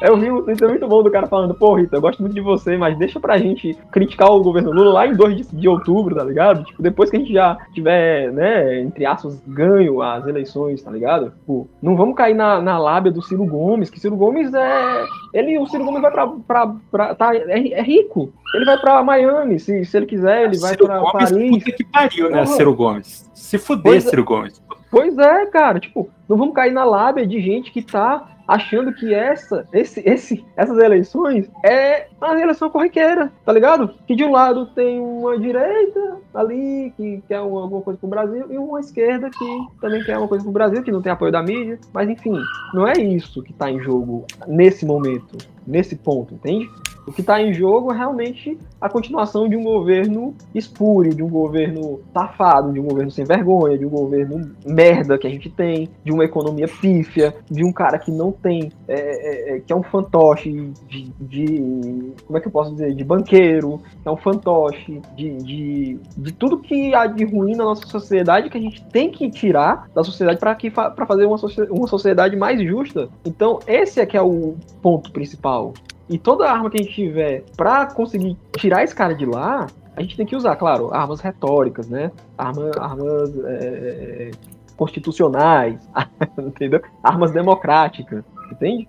Eu 0.00 0.16
vi 0.16 0.30
um 0.30 0.42
tweet 0.42 0.64
muito 0.64 0.88
bom 0.88 1.02
do 1.02 1.10
cara 1.10 1.26
falando, 1.26 1.54
pô, 1.54 1.74
Rita, 1.74 1.96
eu 1.96 2.00
gosto 2.00 2.20
muito 2.20 2.34
de 2.34 2.40
você, 2.40 2.76
mas 2.76 2.98
deixa 2.98 3.18
pra 3.18 3.38
gente 3.38 3.76
criticar 3.90 4.30
o 4.30 4.42
governo 4.42 4.72
Lula 4.72 4.92
lá 4.92 5.06
em 5.06 5.14
2 5.14 5.36
de, 5.36 5.56
de 5.56 5.68
outubro, 5.68 6.14
tá 6.14 6.24
ligado? 6.24 6.64
Tipo, 6.64 6.82
depois 6.82 7.10
que 7.10 7.16
a 7.16 7.20
gente 7.20 7.32
já 7.32 7.56
tiver, 7.72 8.32
né, 8.32 8.80
entre 8.80 9.06
aspas, 9.06 9.42
ganho 9.46 10.02
as 10.02 10.26
eleições, 10.26 10.82
tá 10.82 10.90
ligado? 10.90 11.30
Tipo, 11.30 11.68
não 11.82 11.96
vamos 11.96 12.14
cair 12.14 12.34
na, 12.34 12.60
na 12.60 12.78
lábia 12.78 13.12
do 13.12 13.22
Ciro 13.22 13.44
Gomes, 13.44 13.90
que 13.90 14.00
Ciro 14.00 14.16
Gomes 14.16 14.52
é. 14.54 15.04
Ele, 15.32 15.58
o 15.58 15.66
Ciro 15.66 15.84
Gomes 15.84 16.02
vai 16.02 16.10
pra. 16.10 16.26
pra, 16.26 16.74
pra 16.90 17.14
tá, 17.14 17.34
é, 17.34 17.72
é 17.72 17.82
rico. 17.82 18.32
Ele 18.54 18.64
vai 18.64 18.78
pra 18.78 19.02
Miami, 19.02 19.60
se, 19.60 19.84
se 19.84 19.96
ele 19.96 20.06
quiser, 20.06 20.44
ele 20.44 20.58
vai 20.58 20.70
Ciro 20.70 20.86
pra 20.86 20.98
Gomes, 20.98 21.12
Paris. 21.12 21.50
Puta 21.50 21.72
que 21.72 21.84
pariu, 21.84 22.30
né, 22.30 22.46
Ciro 22.46 22.74
Gomes? 22.74 23.30
Se 23.32 23.58
fuder, 23.58 23.96
é. 23.96 24.00
Ciro 24.00 24.24
Gomes. 24.24 24.60
Pois 24.90 25.16
é, 25.16 25.46
cara, 25.46 25.78
tipo, 25.78 26.10
não 26.28 26.36
vamos 26.36 26.54
cair 26.54 26.72
na 26.72 26.84
lábia 26.84 27.24
de 27.24 27.40
gente 27.40 27.70
que 27.70 27.80
tá 27.80 28.26
achando 28.50 28.92
que 28.92 29.14
essa, 29.14 29.64
esse, 29.72 30.02
esse, 30.04 30.44
essas 30.56 30.76
eleições 30.78 31.48
é 31.64 32.08
uma 32.20 32.40
eleição 32.40 32.68
corriqueira, 32.68 33.30
tá 33.44 33.52
ligado? 33.52 33.94
Que 34.08 34.16
de 34.16 34.24
um 34.24 34.32
lado 34.32 34.66
tem 34.66 35.00
uma 35.00 35.38
direita 35.38 36.18
ali 36.34 36.92
que 36.96 37.22
quer 37.28 37.36
alguma 37.36 37.80
coisa 37.80 37.96
pro 37.96 38.08
Brasil 38.08 38.46
e 38.50 38.58
uma 38.58 38.80
esquerda 38.80 39.30
que 39.30 39.66
também 39.80 40.02
quer 40.02 40.18
uma 40.18 40.26
coisa 40.26 40.42
pro 40.42 40.52
Brasil, 40.52 40.82
que 40.82 40.90
não 40.90 41.00
tem 41.00 41.12
apoio 41.12 41.30
da 41.30 41.40
mídia. 41.40 41.78
Mas 41.92 42.10
enfim, 42.10 42.42
não 42.74 42.88
é 42.88 42.94
isso 42.94 43.40
que 43.40 43.52
tá 43.52 43.70
em 43.70 43.78
jogo 43.78 44.26
nesse 44.48 44.84
momento, 44.84 45.38
nesse 45.64 45.94
ponto, 45.94 46.34
entende? 46.34 46.68
O 47.10 47.12
que 47.12 47.22
está 47.22 47.42
em 47.42 47.52
jogo 47.52 47.92
é 47.92 47.96
realmente 47.96 48.56
a 48.80 48.88
continuação 48.88 49.48
de 49.48 49.56
um 49.56 49.64
governo 49.64 50.32
espúrio, 50.54 51.12
de 51.12 51.24
um 51.24 51.28
governo 51.28 51.98
safado, 52.14 52.72
de 52.72 52.78
um 52.78 52.84
governo 52.84 53.10
sem 53.10 53.24
vergonha, 53.24 53.76
de 53.76 53.84
um 53.84 53.88
governo 53.88 54.52
merda 54.64 55.18
que 55.18 55.26
a 55.26 55.30
gente 55.30 55.50
tem, 55.50 55.88
de 56.04 56.12
uma 56.12 56.24
economia 56.24 56.68
pífia, 56.68 57.34
de 57.50 57.64
um 57.64 57.72
cara 57.72 57.98
que 57.98 58.12
não 58.12 58.30
tem, 58.30 58.70
é, 58.86 58.94
é, 58.94 59.56
é 59.56 59.60
que 59.60 59.72
é 59.72 59.76
um 59.76 59.82
fantoche 59.82 60.72
de, 60.88 61.12
de, 61.20 62.12
Como 62.24 62.38
é 62.38 62.40
que 62.40 62.46
eu 62.46 62.52
posso 62.52 62.70
dizer? 62.70 62.94
De 62.94 63.02
banqueiro, 63.02 63.82
que 64.00 64.08
é 64.08 64.10
um 64.12 64.16
fantoche 64.16 65.02
de, 65.16 65.36
de, 65.38 65.98
de 66.16 66.32
tudo 66.32 66.60
que 66.60 66.94
há 66.94 67.08
de 67.08 67.24
ruim 67.24 67.56
na 67.56 67.64
nossa 67.64 67.88
sociedade 67.88 68.48
que 68.48 68.56
a 68.56 68.60
gente 68.60 68.84
tem 68.84 69.10
que 69.10 69.28
tirar 69.28 69.90
da 69.92 70.04
sociedade 70.04 70.38
para 70.38 71.06
fazer 71.06 71.26
uma, 71.26 71.38
uma 71.70 71.88
sociedade 71.88 72.36
mais 72.36 72.62
justa. 72.62 73.08
Então, 73.24 73.58
esse 73.66 73.98
é 73.98 74.06
que 74.06 74.16
é 74.16 74.22
o 74.22 74.54
ponto 74.80 75.10
principal. 75.10 75.74
E 76.10 76.18
toda 76.18 76.50
arma 76.50 76.68
que 76.68 76.80
a 76.80 76.82
gente 76.82 76.92
tiver 76.92 77.44
para 77.56 77.86
conseguir 77.86 78.36
tirar 78.58 78.82
esse 78.82 78.92
cara 78.92 79.14
de 79.14 79.24
lá, 79.24 79.68
a 79.96 80.02
gente 80.02 80.16
tem 80.16 80.26
que 80.26 80.34
usar, 80.34 80.56
claro, 80.56 80.92
armas 80.92 81.20
retóricas, 81.20 81.88
né? 81.88 82.10
Arma, 82.36 82.72
armas 82.80 83.32
é, 83.46 84.32
constitucionais, 84.76 85.88
entendeu? 86.36 86.82
Armas 87.00 87.30
democráticas, 87.30 88.24
entende? 88.50 88.88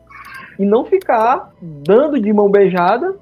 E 0.58 0.66
não 0.66 0.84
ficar 0.84 1.52
dando 1.62 2.20
de 2.20 2.34
mão 2.34 2.50
beijada 2.50 3.16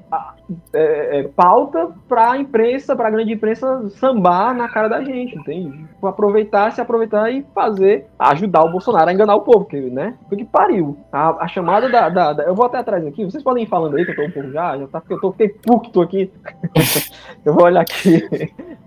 é, 0.74 1.20
é, 1.20 1.24
pauta 1.24 1.90
para 2.08 2.32
a 2.32 2.38
imprensa, 2.38 2.96
para 2.96 3.08
a 3.08 3.12
grande 3.12 3.34
imprensa 3.34 3.90
sambar 3.92 4.56
na 4.56 4.68
cara 4.68 4.88
da 4.88 5.04
gente, 5.04 5.38
entende? 5.38 5.86
Aproveitar, 6.02 6.72
se 6.72 6.82
aproveitar 6.82 7.32
e 7.32 7.46
fazer, 7.54 8.08
ajudar 8.18 8.64
o 8.64 8.72
Bolsonaro 8.72 9.10
a 9.10 9.14
enganar 9.14 9.36
o 9.36 9.42
povo, 9.42 9.60
porque, 9.60 9.80
né? 9.80 10.16
Porque 10.28 10.46
pariu. 10.46 10.98
A, 11.12 11.44
a 11.44 11.48
chamada 11.48 11.90
da, 11.90 12.10
da, 12.10 12.34
da, 12.34 12.44
Eu 12.44 12.56
vou 12.56 12.66
até 12.66 12.80
atrás 12.80 13.06
aqui, 13.06 13.24
vocês 13.24 13.44
podem 13.44 13.64
ir 13.64 13.68
falando 13.68 13.96
aí, 13.98 14.06
que 14.06 14.12
eu 14.12 14.16
tô 14.16 14.24
um 14.24 14.32
pouco 14.32 14.52
já, 14.52 14.78
já 14.78 14.88
tá, 14.88 15.02
porque 15.02 15.14
eu 15.14 15.22
tô, 15.22 15.32
fiquei 15.32 15.50
puto 15.50 16.02
aqui. 16.02 16.32
eu 17.46 17.54
vou 17.54 17.66
olhar 17.66 17.82
aqui. 17.82 18.28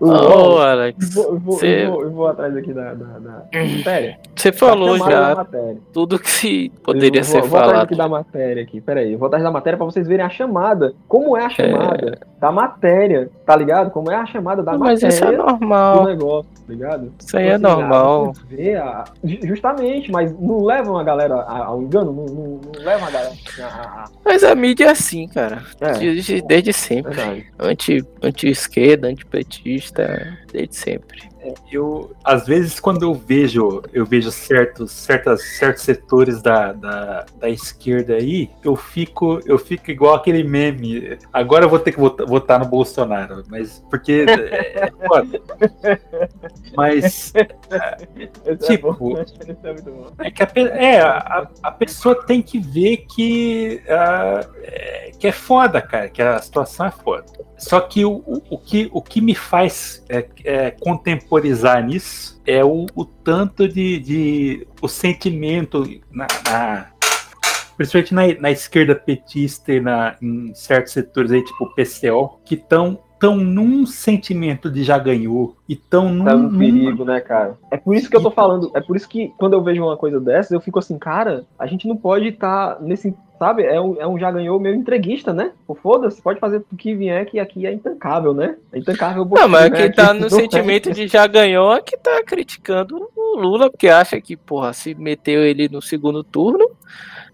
Ô, 0.00 0.08
oh, 0.08 0.58
Alex. 0.58 1.16
Eu 1.16 1.22
vou, 1.22 1.38
vou, 1.38 1.58
cê... 1.58 1.86
eu, 1.86 1.92
vou, 1.92 2.02
eu 2.02 2.10
vou, 2.10 2.26
atrás 2.26 2.56
aqui 2.56 2.72
da, 2.72 2.92
da, 2.94 3.18
da 3.20 3.46
matéria. 3.52 4.18
Você 4.34 4.50
falou 4.50 4.98
já 4.98 5.46
tudo 5.92 6.18
que 6.18 6.70
poderia 6.82 7.20
eu 7.20 7.24
ser 7.24 7.40
vou, 7.42 7.50
falado. 7.50 7.66
Vou 7.66 7.70
atrás 7.70 7.84
aqui 7.84 7.96
da 7.96 8.08
matéria 8.08 8.62
aqui, 8.64 8.80
peraí. 8.80 9.12
Eu 9.12 9.18
vou 9.18 9.26
atrás 9.26 9.44
da 9.44 9.50
matéria 9.52 9.76
para 9.76 9.86
vocês 9.86 10.08
verem 10.08 10.26
a 10.26 10.28
chamada. 10.28 10.92
Como 11.12 11.36
é 11.36 11.44
a 11.44 11.50
chamada 11.50 12.18
da 12.40 12.50
matéria, 12.50 13.28
tá 13.44 13.54
ligado? 13.54 13.90
Como 13.90 14.10
é 14.10 14.14
a 14.16 14.24
chamada 14.24 14.62
da 14.62 14.78
Mas 14.78 15.02
matéria 15.02 15.08
isso 15.14 15.24
é 15.26 15.30
do 15.32 15.36
normal. 15.42 16.04
negócio, 16.06 16.50
tá 16.66 16.72
ligado? 16.72 17.12
Isso 17.20 17.36
aí 17.36 17.48
é 17.48 17.52
Tipo 17.56 17.66
assim, 17.66 17.76
normal. 17.76 18.32
a- 18.82 19.04
justamente, 19.46 20.10
mas 20.10 20.32
não 20.40 20.64
levam 20.64 20.96
a 20.98 21.04
galera 21.04 21.34
ao 21.42 21.82
engano, 21.82 22.12
não, 22.14 22.24
não, 22.24 22.60
não 22.64 22.82
levam 22.82 23.08
a 23.08 23.10
galera 23.10 23.32
a, 23.60 24.04
Mas 24.24 24.42
a 24.42 24.54
mídia 24.54 24.86
é 24.86 24.88
assim, 24.88 25.28
cara. 25.28 25.62
É. 25.82 25.92
Desde, 25.98 26.40
desde 26.40 26.72
sempre. 26.72 27.12
Verdade. 27.12 27.46
Anti, 27.58 28.02
anti-esquerda, 28.22 29.08
antipetista, 29.08 30.38
desde 30.50 30.74
sempre. 30.76 31.30
Eu, 31.70 32.14
às 32.24 32.46
vezes, 32.46 32.78
quando 32.78 33.02
eu 33.02 33.14
vejo, 33.14 33.82
eu 33.92 34.04
vejo 34.04 34.30
certos, 34.30 34.92
certas, 34.92 35.42
certos 35.58 35.82
setores 35.82 36.42
da, 36.42 36.72
da, 36.72 37.26
da 37.38 37.48
esquerda 37.48 38.14
aí, 38.14 38.50
eu 38.62 38.76
fico, 38.76 39.40
eu 39.44 39.58
fico 39.58 39.90
igual 39.90 40.14
aquele 40.14 40.44
meme. 40.44 41.18
Agora 41.32 41.64
eu 41.64 41.68
vou 41.68 41.78
ter 41.78 41.92
que 41.92 41.98
votar, 41.98 42.26
votar 42.26 42.58
no 42.58 42.66
Bolsonaro, 42.66 43.42
mas 43.48 43.82
porque 43.90 44.24
é, 44.28 44.86
é. 44.86 44.92
Mas 46.76 47.32
Tipo, 48.66 49.18
é 49.18 49.22
é 50.22 50.26
é 50.26 50.30
que 50.30 50.42
a, 50.42 50.50
é, 50.68 51.00
a, 51.00 51.48
a 51.62 51.70
pessoa 51.70 52.24
tem 52.24 52.42
que 52.42 52.58
ver 52.58 52.98
que, 53.08 53.82
ah, 53.88 54.46
é, 54.62 55.10
que 55.18 55.26
é 55.26 55.32
foda, 55.32 55.80
cara, 55.80 56.08
que 56.08 56.22
a 56.22 56.40
situação 56.40 56.86
é 56.86 56.90
foda. 56.90 57.24
Só 57.58 57.80
que 57.80 58.04
o, 58.04 58.16
o, 58.26 58.42
o 58.50 58.58
que, 58.58 58.90
o 58.92 59.00
que 59.00 59.20
me 59.20 59.34
faz 59.34 60.04
é, 60.08 60.26
contemporizar 61.32 61.82
nisso 61.82 62.40
é 62.46 62.62
o, 62.62 62.86
o 62.94 63.04
tanto 63.04 63.66
de, 63.66 63.98
de 63.98 64.66
o 64.82 64.88
sentimento 64.88 65.84
na, 66.10 66.26
na- 66.44 66.86
principalmente 67.76 68.14
na, 68.14 68.40
na 68.40 68.50
esquerda 68.50 68.94
petista 68.94 69.72
e 69.72 69.80
na, 69.80 70.16
em 70.20 70.54
certos 70.54 70.92
setores 70.92 71.32
aí, 71.32 71.42
tipo 71.42 71.74
PCO, 71.74 72.38
que 72.44 72.54
estão 72.54 73.00
tão 73.22 73.36
num 73.36 73.86
sentimento 73.86 74.68
de 74.68 74.82
já 74.82 74.98
ganhou 74.98 75.54
e 75.68 75.76
tão 75.76 76.08
num, 76.08 76.24
Tá 76.24 76.34
um 76.34 76.50
num- 76.50 76.58
perigo, 76.58 77.04
né, 77.04 77.20
cara? 77.20 77.56
É 77.70 77.76
por 77.76 77.94
isso 77.94 78.10
que 78.10 78.16
eu 78.16 78.20
tô 78.20 78.32
falando, 78.32 78.72
é 78.74 78.80
por 78.80 78.96
isso 78.96 79.08
que 79.08 79.32
quando 79.38 79.52
eu 79.52 79.62
vejo 79.62 79.80
uma 79.80 79.96
coisa 79.96 80.18
dessas, 80.18 80.50
eu 80.50 80.60
fico 80.60 80.80
assim, 80.80 80.98
cara, 80.98 81.44
a 81.56 81.64
gente 81.68 81.86
não 81.86 81.96
pode 81.96 82.26
estar 82.26 82.80
nesse, 82.80 83.14
sabe? 83.38 83.62
É 83.62 83.80
um, 83.80 83.94
é 84.00 84.04
um 84.08 84.18
já 84.18 84.28
ganhou 84.28 84.58
meio 84.58 84.74
entreguista, 84.74 85.32
né? 85.32 85.52
Pô, 85.68 85.76
Foda-se, 85.76 86.20
pode 86.20 86.40
fazer 86.40 86.64
o 86.72 86.76
que 86.76 86.96
vier, 86.96 87.24
que 87.24 87.38
aqui 87.38 87.64
é 87.64 87.72
intancável, 87.72 88.34
né? 88.34 88.56
É 88.72 88.80
intancável. 88.80 89.24
Não, 89.24 89.48
mas 89.48 89.70
né? 89.70 89.76
quem 89.76 89.92
tá 89.92 90.10
Aqui 90.10 90.18
no 90.22 90.28
sentimento 90.28 90.90
de 90.90 91.06
já 91.06 91.24
ganhou 91.28 91.72
é 91.72 91.80
que 91.80 91.96
tá 91.96 92.24
criticando 92.26 93.08
o 93.14 93.38
Lula, 93.38 93.70
porque 93.70 93.86
acha 93.88 94.20
que, 94.20 94.36
porra, 94.36 94.72
se 94.72 94.96
meteu 94.96 95.44
ele 95.44 95.68
no 95.68 95.80
segundo 95.80 96.24
turno, 96.24 96.71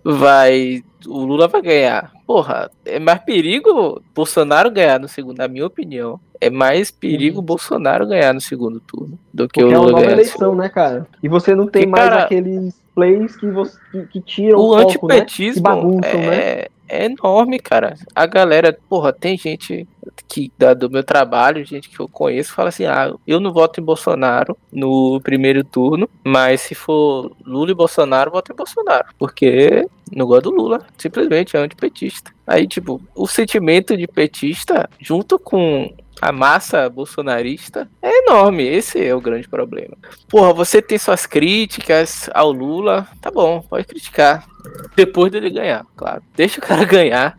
vai. 0.04 0.82
O 1.06 1.24
Lula 1.24 1.48
vai 1.48 1.62
ganhar. 1.62 2.12
Porra, 2.26 2.70
é 2.84 2.98
mais 2.98 3.20
perigo 3.20 4.02
Bolsonaro 4.14 4.70
ganhar 4.70 5.00
no 5.00 5.08
segundo, 5.08 5.38
na 5.38 5.48
minha 5.48 5.66
opinião. 5.66 6.20
É 6.40 6.50
mais 6.50 6.90
perigo 6.90 7.42
Bolsonaro 7.42 8.06
ganhar 8.06 8.32
no 8.32 8.40
segundo 8.40 8.80
turno 8.80 9.18
do 9.32 9.48
que 9.48 9.60
Porque 9.60 9.64
o 9.64 9.72
é 9.72 9.78
uma 9.78 9.86
Lula 9.86 9.92
nova 9.92 10.02
ganhar. 10.02 10.12
eleição, 10.12 10.54
né, 10.54 10.68
cara? 10.68 11.06
E 11.22 11.28
você 11.28 11.54
não 11.54 11.66
tem 11.66 11.82
Porque, 11.82 12.00
mais 12.00 12.08
cara, 12.10 12.22
aqueles 12.24 12.74
plays 12.94 13.36
que, 13.36 13.50
você, 13.50 13.78
que, 13.90 14.06
que 14.06 14.20
tiram 14.20 14.58
O 14.58 14.70
o 14.74 14.78
foco, 14.82 15.08
né? 15.08 15.14
Que 15.14 15.20
antipetismo 15.20 15.62
bagunçam, 15.62 16.20
né? 16.20 16.66
É, 16.88 17.04
enorme, 17.04 17.58
cara. 17.58 17.94
A 18.14 18.26
galera, 18.26 18.76
porra, 18.88 19.12
tem 19.12 19.36
gente 19.36 19.86
que 20.26 20.50
da, 20.58 20.74
do 20.74 20.90
meu 20.90 21.04
trabalho, 21.04 21.64
gente 21.64 21.88
que 21.88 22.00
eu 22.00 22.08
conheço, 22.08 22.54
fala 22.54 22.70
assim: 22.70 22.86
ah, 22.86 23.14
eu 23.26 23.38
não 23.40 23.52
voto 23.52 23.80
em 23.80 23.84
Bolsonaro 23.84 24.56
no 24.72 25.20
primeiro 25.20 25.62
turno, 25.64 26.08
mas 26.24 26.62
se 26.62 26.74
for 26.74 27.32
Lula 27.44 27.70
e 27.70 27.74
Bolsonaro, 27.74 28.30
voto 28.30 28.52
em 28.52 28.56
Bolsonaro. 28.56 29.06
Porque 29.18 29.86
não 30.14 30.26
gosto 30.26 30.50
do 30.50 30.56
Lula, 30.56 30.84
simplesmente 30.96 31.56
é 31.56 31.60
antipetista. 31.60 32.32
Aí, 32.46 32.66
tipo, 32.66 33.00
o 33.14 33.26
sentimento 33.26 33.96
de 33.96 34.06
petista, 34.06 34.88
junto 34.98 35.38
com 35.38 35.92
a 36.20 36.32
massa 36.32 36.88
bolsonarista, 36.88 37.88
é 38.02 38.24
enorme. 38.24 38.64
Esse 38.64 39.04
é 39.04 39.14
o 39.14 39.20
grande 39.20 39.48
problema. 39.48 39.96
Porra, 40.28 40.52
você 40.52 40.82
tem 40.82 40.98
suas 40.98 41.26
críticas 41.26 42.28
ao 42.34 42.50
Lula, 42.52 43.06
tá 43.20 43.30
bom, 43.30 43.60
pode 43.60 43.86
criticar. 43.86 44.46
Depois 44.94 45.30
dele 45.30 45.50
ganhar, 45.50 45.86
claro. 45.96 46.22
Deixa 46.34 46.58
o 46.58 46.62
cara 46.62 46.84
ganhar. 46.86 47.36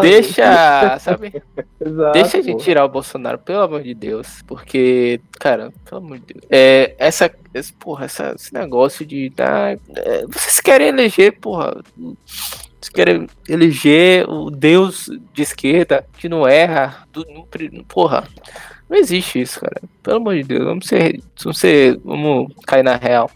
Deixa, 0.00 0.98
sabe? 1.00 1.42
Exato, 1.80 2.12
Deixa 2.12 2.38
a 2.38 2.42
gente 2.42 2.62
tirar 2.62 2.84
o 2.84 2.88
Bolsonaro, 2.88 3.38
pelo 3.38 3.62
amor 3.62 3.82
de 3.82 3.94
Deus. 3.94 4.42
Porque, 4.46 5.20
cara, 5.38 5.72
pelo 5.84 6.04
amor 6.04 6.18
de 6.18 6.34
Deus. 6.34 6.44
É, 6.50 6.94
essa, 6.98 7.30
esse, 7.54 7.72
porra, 7.72 8.04
essa, 8.04 8.34
esse 8.36 8.52
negócio 8.52 9.04
de. 9.04 9.32
ah, 9.38 9.76
é, 9.96 10.26
vocês 10.26 10.60
querem 10.60 10.88
eleger, 10.88 11.38
porra. 11.40 11.82
Querem 12.88 13.26
eleger 13.48 14.28
o 14.28 14.50
Deus 14.50 15.10
de 15.34 15.42
esquerda 15.42 16.06
que 16.18 16.28
não 16.28 16.46
erra. 16.46 17.06
Do, 17.12 17.26
no 17.72 17.84
porra. 17.84 18.26
Não 18.88 18.96
existe 18.96 19.40
isso, 19.40 19.60
cara. 19.60 19.82
Pelo 20.02 20.16
amor 20.16 20.34
de 20.36 20.44
Deus. 20.44 20.64
Vamos 20.64 20.86
ser. 20.86 21.20
Vamos, 21.42 21.58
ser, 21.58 21.98
vamos 22.04 22.52
cair 22.66 22.82
na 22.82 22.96
real. 22.96 23.30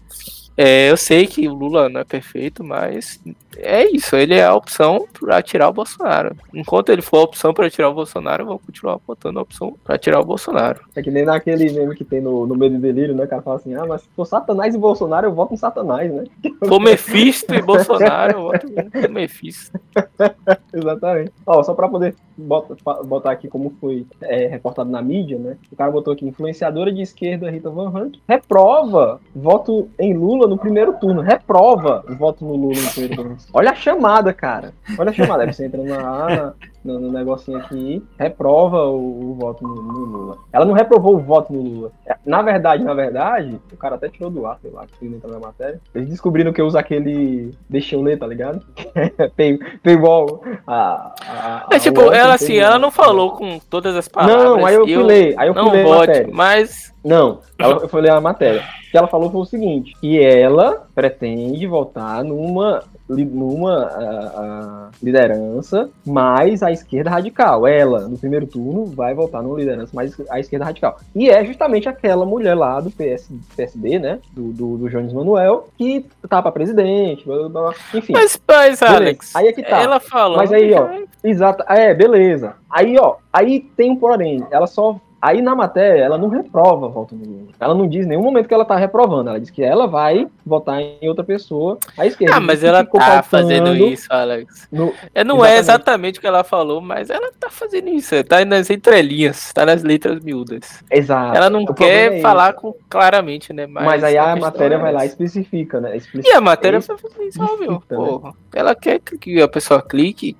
É, 0.57 0.89
eu 0.89 0.97
sei 0.97 1.27
que 1.27 1.47
o 1.47 1.53
Lula 1.53 1.89
não 1.89 1.99
é 1.99 2.03
perfeito, 2.03 2.63
mas 2.63 3.19
é 3.57 3.89
isso. 3.91 4.15
Ele 4.15 4.33
é 4.35 4.45
a 4.45 4.53
opção 4.55 5.05
pra 5.19 5.41
tirar 5.41 5.69
o 5.69 5.73
Bolsonaro. 5.73 6.35
Enquanto 6.53 6.89
ele 6.89 7.01
for 7.01 7.17
a 7.17 7.23
opção 7.23 7.53
pra 7.53 7.69
tirar 7.69 7.89
o 7.89 7.93
Bolsonaro, 7.93 8.43
eu 8.43 8.47
vou 8.47 8.59
continuar 8.59 8.99
votando 9.07 9.39
a 9.39 9.41
opção 9.41 9.75
pra 9.83 9.97
tirar 9.97 10.19
o 10.19 10.25
Bolsonaro. 10.25 10.81
É 10.95 11.01
que 11.01 11.11
nem 11.11 11.25
naquele 11.25 11.71
meme 11.71 11.95
que 11.95 12.03
tem 12.03 12.21
no, 12.21 12.45
no 12.45 12.55
Medo 12.55 12.75
e 12.75 12.79
Delírio, 12.79 13.15
né? 13.15 13.23
O 13.25 13.27
cara 13.27 13.41
fala 13.41 13.57
assim, 13.57 13.73
ah, 13.75 13.85
mas 13.87 14.01
se 14.01 14.09
for 14.15 14.25
Satanás 14.25 14.73
e 14.75 14.77
Bolsonaro, 14.77 15.27
eu 15.27 15.33
voto 15.33 15.53
em 15.53 15.57
Satanás, 15.57 16.11
né? 16.13 16.23
For 16.67 16.79
Mephisto 16.79 17.53
e 17.53 17.61
Bolsonaro, 17.61 18.31
eu 18.37 18.41
voto 18.43 18.67
no 18.67 19.09
Mephisto. 19.13 19.79
Exatamente. 20.73 21.31
Ó, 21.45 21.63
só 21.63 21.73
pra 21.73 21.87
poder 21.87 22.15
bota- 22.37 22.75
fa- 22.83 23.01
botar 23.03 23.31
aqui 23.31 23.47
como 23.47 23.73
foi 23.79 24.05
é, 24.21 24.47
reportado 24.47 24.89
na 24.89 25.01
mídia, 25.01 25.37
né? 25.37 25.57
O 25.71 25.75
cara 25.75 25.91
botou 25.91 26.13
aqui, 26.13 26.25
influenciadora 26.27 26.91
de 26.91 27.01
esquerda 27.01 27.49
Rita 27.49 27.69
Van 27.69 27.89
Hunt 27.89 28.17
reprova 28.27 29.19
voto 29.35 29.87
em 29.99 30.13
Lula 30.13 30.47
no 30.47 30.57
primeiro 30.57 30.93
turno. 30.93 31.21
Reprova 31.21 32.03
voto 32.17 32.43
no 32.45 32.55
Lula 32.55 32.81
no 32.81 32.89
primeiro 32.91 33.15
turno. 33.15 33.37
Olha 33.53 33.71
a 33.71 33.75
chamada, 33.75 34.33
cara. 34.33 34.73
Olha 34.97 35.09
a 35.09 35.13
chamada. 35.13 35.43
Aí 35.43 35.53
você 35.53 35.65
entra 35.65 35.81
na, 35.83 36.53
no, 36.83 36.99
no 36.99 37.11
negocinho 37.11 37.57
aqui, 37.57 38.03
reprova 38.19 38.83
o, 38.85 39.31
o 39.31 39.33
voto 39.35 39.63
no, 39.65 39.75
no 39.75 39.99
Lula. 40.05 40.37
Ela 40.51 40.65
não 40.65 40.73
reprovou 40.73 41.15
o 41.15 41.19
voto 41.19 41.53
no 41.53 41.61
Lula. 41.61 41.91
É, 42.05 42.15
Na 42.25 42.41
verdade, 42.41 42.83
na 42.83 42.93
verdade, 42.93 43.59
o 43.71 43.77
cara 43.77 43.95
até 43.95 44.09
tirou 44.09 44.29
do 44.29 44.45
ar, 44.45 44.59
sei 44.61 44.71
lá, 44.71 44.85
que 44.85 45.05
não 45.07 45.17
entra 45.17 45.31
na 45.31 45.39
matéria. 45.39 45.79
Eles 45.93 46.09
descobriram 46.09 46.51
que 46.53 46.61
eu 46.61 46.67
uso 46.67 46.77
aquele 46.77 47.53
deixa 47.69 47.95
eu 47.95 48.01
ler, 48.01 48.19
tá 48.19 48.27
ligado? 48.27 48.61
Pay, 49.35 49.57
paywall. 49.81 50.43
A, 50.67 51.13
a, 51.27 51.67
É 51.71 51.75
a 51.75 51.79
tipo, 51.79 52.01
web 52.01 52.15
ela 52.15 52.37
tem 52.37 52.45
assim, 52.45 52.57
ela 52.57 52.77
não 52.77 52.91
falou 52.91 53.31
com 53.31 53.57
todas 53.69 53.95
as 53.95 54.07
palavras. 54.07 54.43
Não, 54.43 54.65
aí 54.65 54.75
eu 54.75 54.85
e 54.85 54.93
fui 54.93 55.03
ler, 55.03 55.33
aí 55.37 55.47
eu 55.47 55.53
fui 55.53 55.63
não 55.63 55.71
ler 55.71 55.81
a 55.81 55.87
vote, 55.87 56.07
matéria. 56.07 56.29
mas 56.33 56.93
Não, 57.03 57.39
eu 57.59 57.87
fui 57.89 58.01
ler 58.01 58.11
a 58.11 58.21
matéria. 58.21 58.61
O 58.87 58.91
que 58.91 58.97
ela 58.97 59.07
falou 59.07 59.29
foi 59.31 59.41
o 59.41 59.45
seguinte: 59.45 59.93
que 59.99 60.21
ela 60.23 60.87
pretende 60.95 61.65
votar 61.67 62.23
numa, 62.23 62.83
numa 63.07 63.83
ah, 63.83 64.31
ah, 64.35 64.89
liderança 65.01 65.89
mais 66.05 66.63
à 66.63 66.71
esquerda 66.71 67.09
radical. 67.09 67.67
Ela, 67.67 68.07
no 68.07 68.17
primeiro 68.17 68.47
turno, 68.47 68.85
vai 68.85 69.13
votar 69.13 69.43
numa 69.43 69.57
liderança 69.57 69.91
mais 69.93 70.15
à 70.29 70.39
esquerda 70.39 70.65
radical. 70.65 70.97
E 71.15 71.29
é 71.29 71.43
justamente 71.45 71.87
aquela 71.87 72.25
mulher 72.25 72.55
lá 72.55 72.79
do 72.79 72.89
PS, 72.91 73.29
PSB, 73.55 73.99
né? 73.99 74.19
Do, 74.31 74.51
do, 74.51 74.77
do 74.77 74.89
Jones 74.89 75.13
Manuel, 75.13 75.67
que 75.77 76.05
tá 76.27 76.41
pra 76.41 76.51
presidente, 76.51 77.25
blá, 77.25 77.49
blá, 77.49 77.49
blá. 77.49 77.73
enfim. 77.93 78.13
mas, 78.13 78.39
mas 78.47 78.81
Alex, 78.81 79.35
aí 79.35 79.47
é 79.47 79.53
que 79.53 79.63
tá. 79.63 79.81
ela 79.81 79.99
falou. 79.99 80.37
Mas 80.37 80.51
aí, 80.51 80.73
ó, 80.73 80.87
Exato. 81.25 81.63
É, 81.67 81.93
beleza. 81.93 82.53
Aí, 82.69 82.97
ó, 82.99 83.15
aí 83.33 83.59
tem 83.59 83.91
um 83.91 83.95
porém. 83.95 84.45
Ela 84.51 84.67
só. 84.67 84.99
Aí 85.25 85.41
na 85.41 85.55
matéria, 85.55 86.03
ela 86.03 86.19
não 86.19 86.27
reprova 86.29 86.87
voto 86.87 87.15
no 87.15 87.25
Lula. 87.25 87.47
Ela 87.59 87.73
não 87.73 87.87
diz 87.87 88.05
em 88.05 88.09
nenhum 88.09 88.21
momento 88.21 88.47
que 88.47 88.53
ela 88.53 88.63
tá 88.63 88.75
reprovando. 88.75 89.29
Ela 89.31 89.39
diz 89.39 89.49
que 89.49 89.63
ela 89.63 89.87
vai 89.87 90.27
votar 90.45 90.79
em 90.79 91.09
outra 91.09 91.23
pessoa 91.23 91.79
à 91.97 92.05
esquerda. 92.05 92.35
Ah, 92.35 92.39
mas 92.39 92.63
ela 92.63 92.85
tá 92.85 93.23
fazendo 93.23 93.75
isso, 93.75 94.05
Alex. 94.11 94.67
no- 94.71 94.93
É, 95.15 95.23
não 95.23 95.43
é 95.43 95.57
Exatamente. 95.57 95.59
exatamente 95.59 96.17
o 96.19 96.21
que 96.21 96.27
ela 96.27 96.43
falou, 96.43 96.79
mas 96.79 97.09
ela 97.09 97.31
tá 97.39 97.49
fazendo 97.49 97.89
isso. 97.89 98.23
Tá 98.23 98.45
nas 98.45 98.69
entrelinhas, 98.69 99.51
tá 99.51 99.65
nas 99.65 99.81
letras 99.81 100.19
miúdas. 100.19 100.83
Exato. 100.91 101.35
ela 101.35 101.49
não 101.49 101.63
O 101.63 101.73
quer 101.73 102.13
é 102.13 102.21
falar 102.21 102.53
com, 102.53 102.75
claramente, 102.87 103.51
né? 103.51 103.65
Mas, 103.65 103.83
Mas, 103.85 104.03
aí 104.03 104.17
a 104.17 104.25
questão 104.25 104.41
matéria 104.41 104.75
é 104.75 104.77
vai 104.77 104.93
lá 104.93 105.05
e 105.05 105.07
especifica, 105.07 105.81
né? 105.81 105.95
E 105.95 105.97
Explicita 105.97 106.37
a 106.37 106.41
matéria 106.41 106.79
fazer 106.81 107.23
isso, 107.27 107.41
óbvio. 107.41 107.81
né? 107.89 108.31
Ela 108.53 108.75
quer 108.75 108.99
que 108.99 109.41
a 109.41 109.47
pessoa 109.47 109.81
clique. 109.81 110.37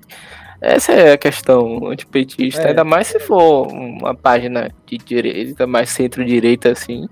Essa 0.62 0.94
é 0.94 1.14
a 1.14 1.18
questão 1.18 1.88
antipetista. 1.88 2.62
É. 2.64 2.68
Ainda 2.70 2.84
mais 2.84 3.08
se 3.08 3.20
for 3.20 3.68
uma 3.68 4.16
página 4.16 4.72
de 4.86 4.98
direita, 4.98 5.68
mais 5.68 5.90
centro-direita, 5.90 6.72
assim. 6.72 7.08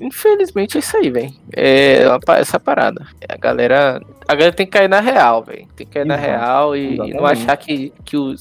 Infelizmente 0.00 0.76
é 0.76 0.80
isso 0.80 0.96
aí, 0.96 1.10
velho. 1.10 1.32
É 1.54 2.02
essa 2.38 2.58
parada. 2.58 3.06
A 3.28 3.36
galera. 3.36 4.00
A 4.26 4.34
galera 4.34 4.54
tem 4.54 4.66
que 4.66 4.72
cair 4.72 4.88
na 4.88 5.00
real, 5.00 5.42
velho. 5.42 5.66
Tem 5.74 5.86
que 5.86 5.92
cair 5.92 6.06
Exato. 6.06 6.20
na 6.20 6.26
real 6.26 6.76
e, 6.76 6.96
e, 6.96 7.14
não 7.14 7.24
achar 7.24 7.56
que, 7.56 7.92
que 8.04 8.16
o, 8.16 8.34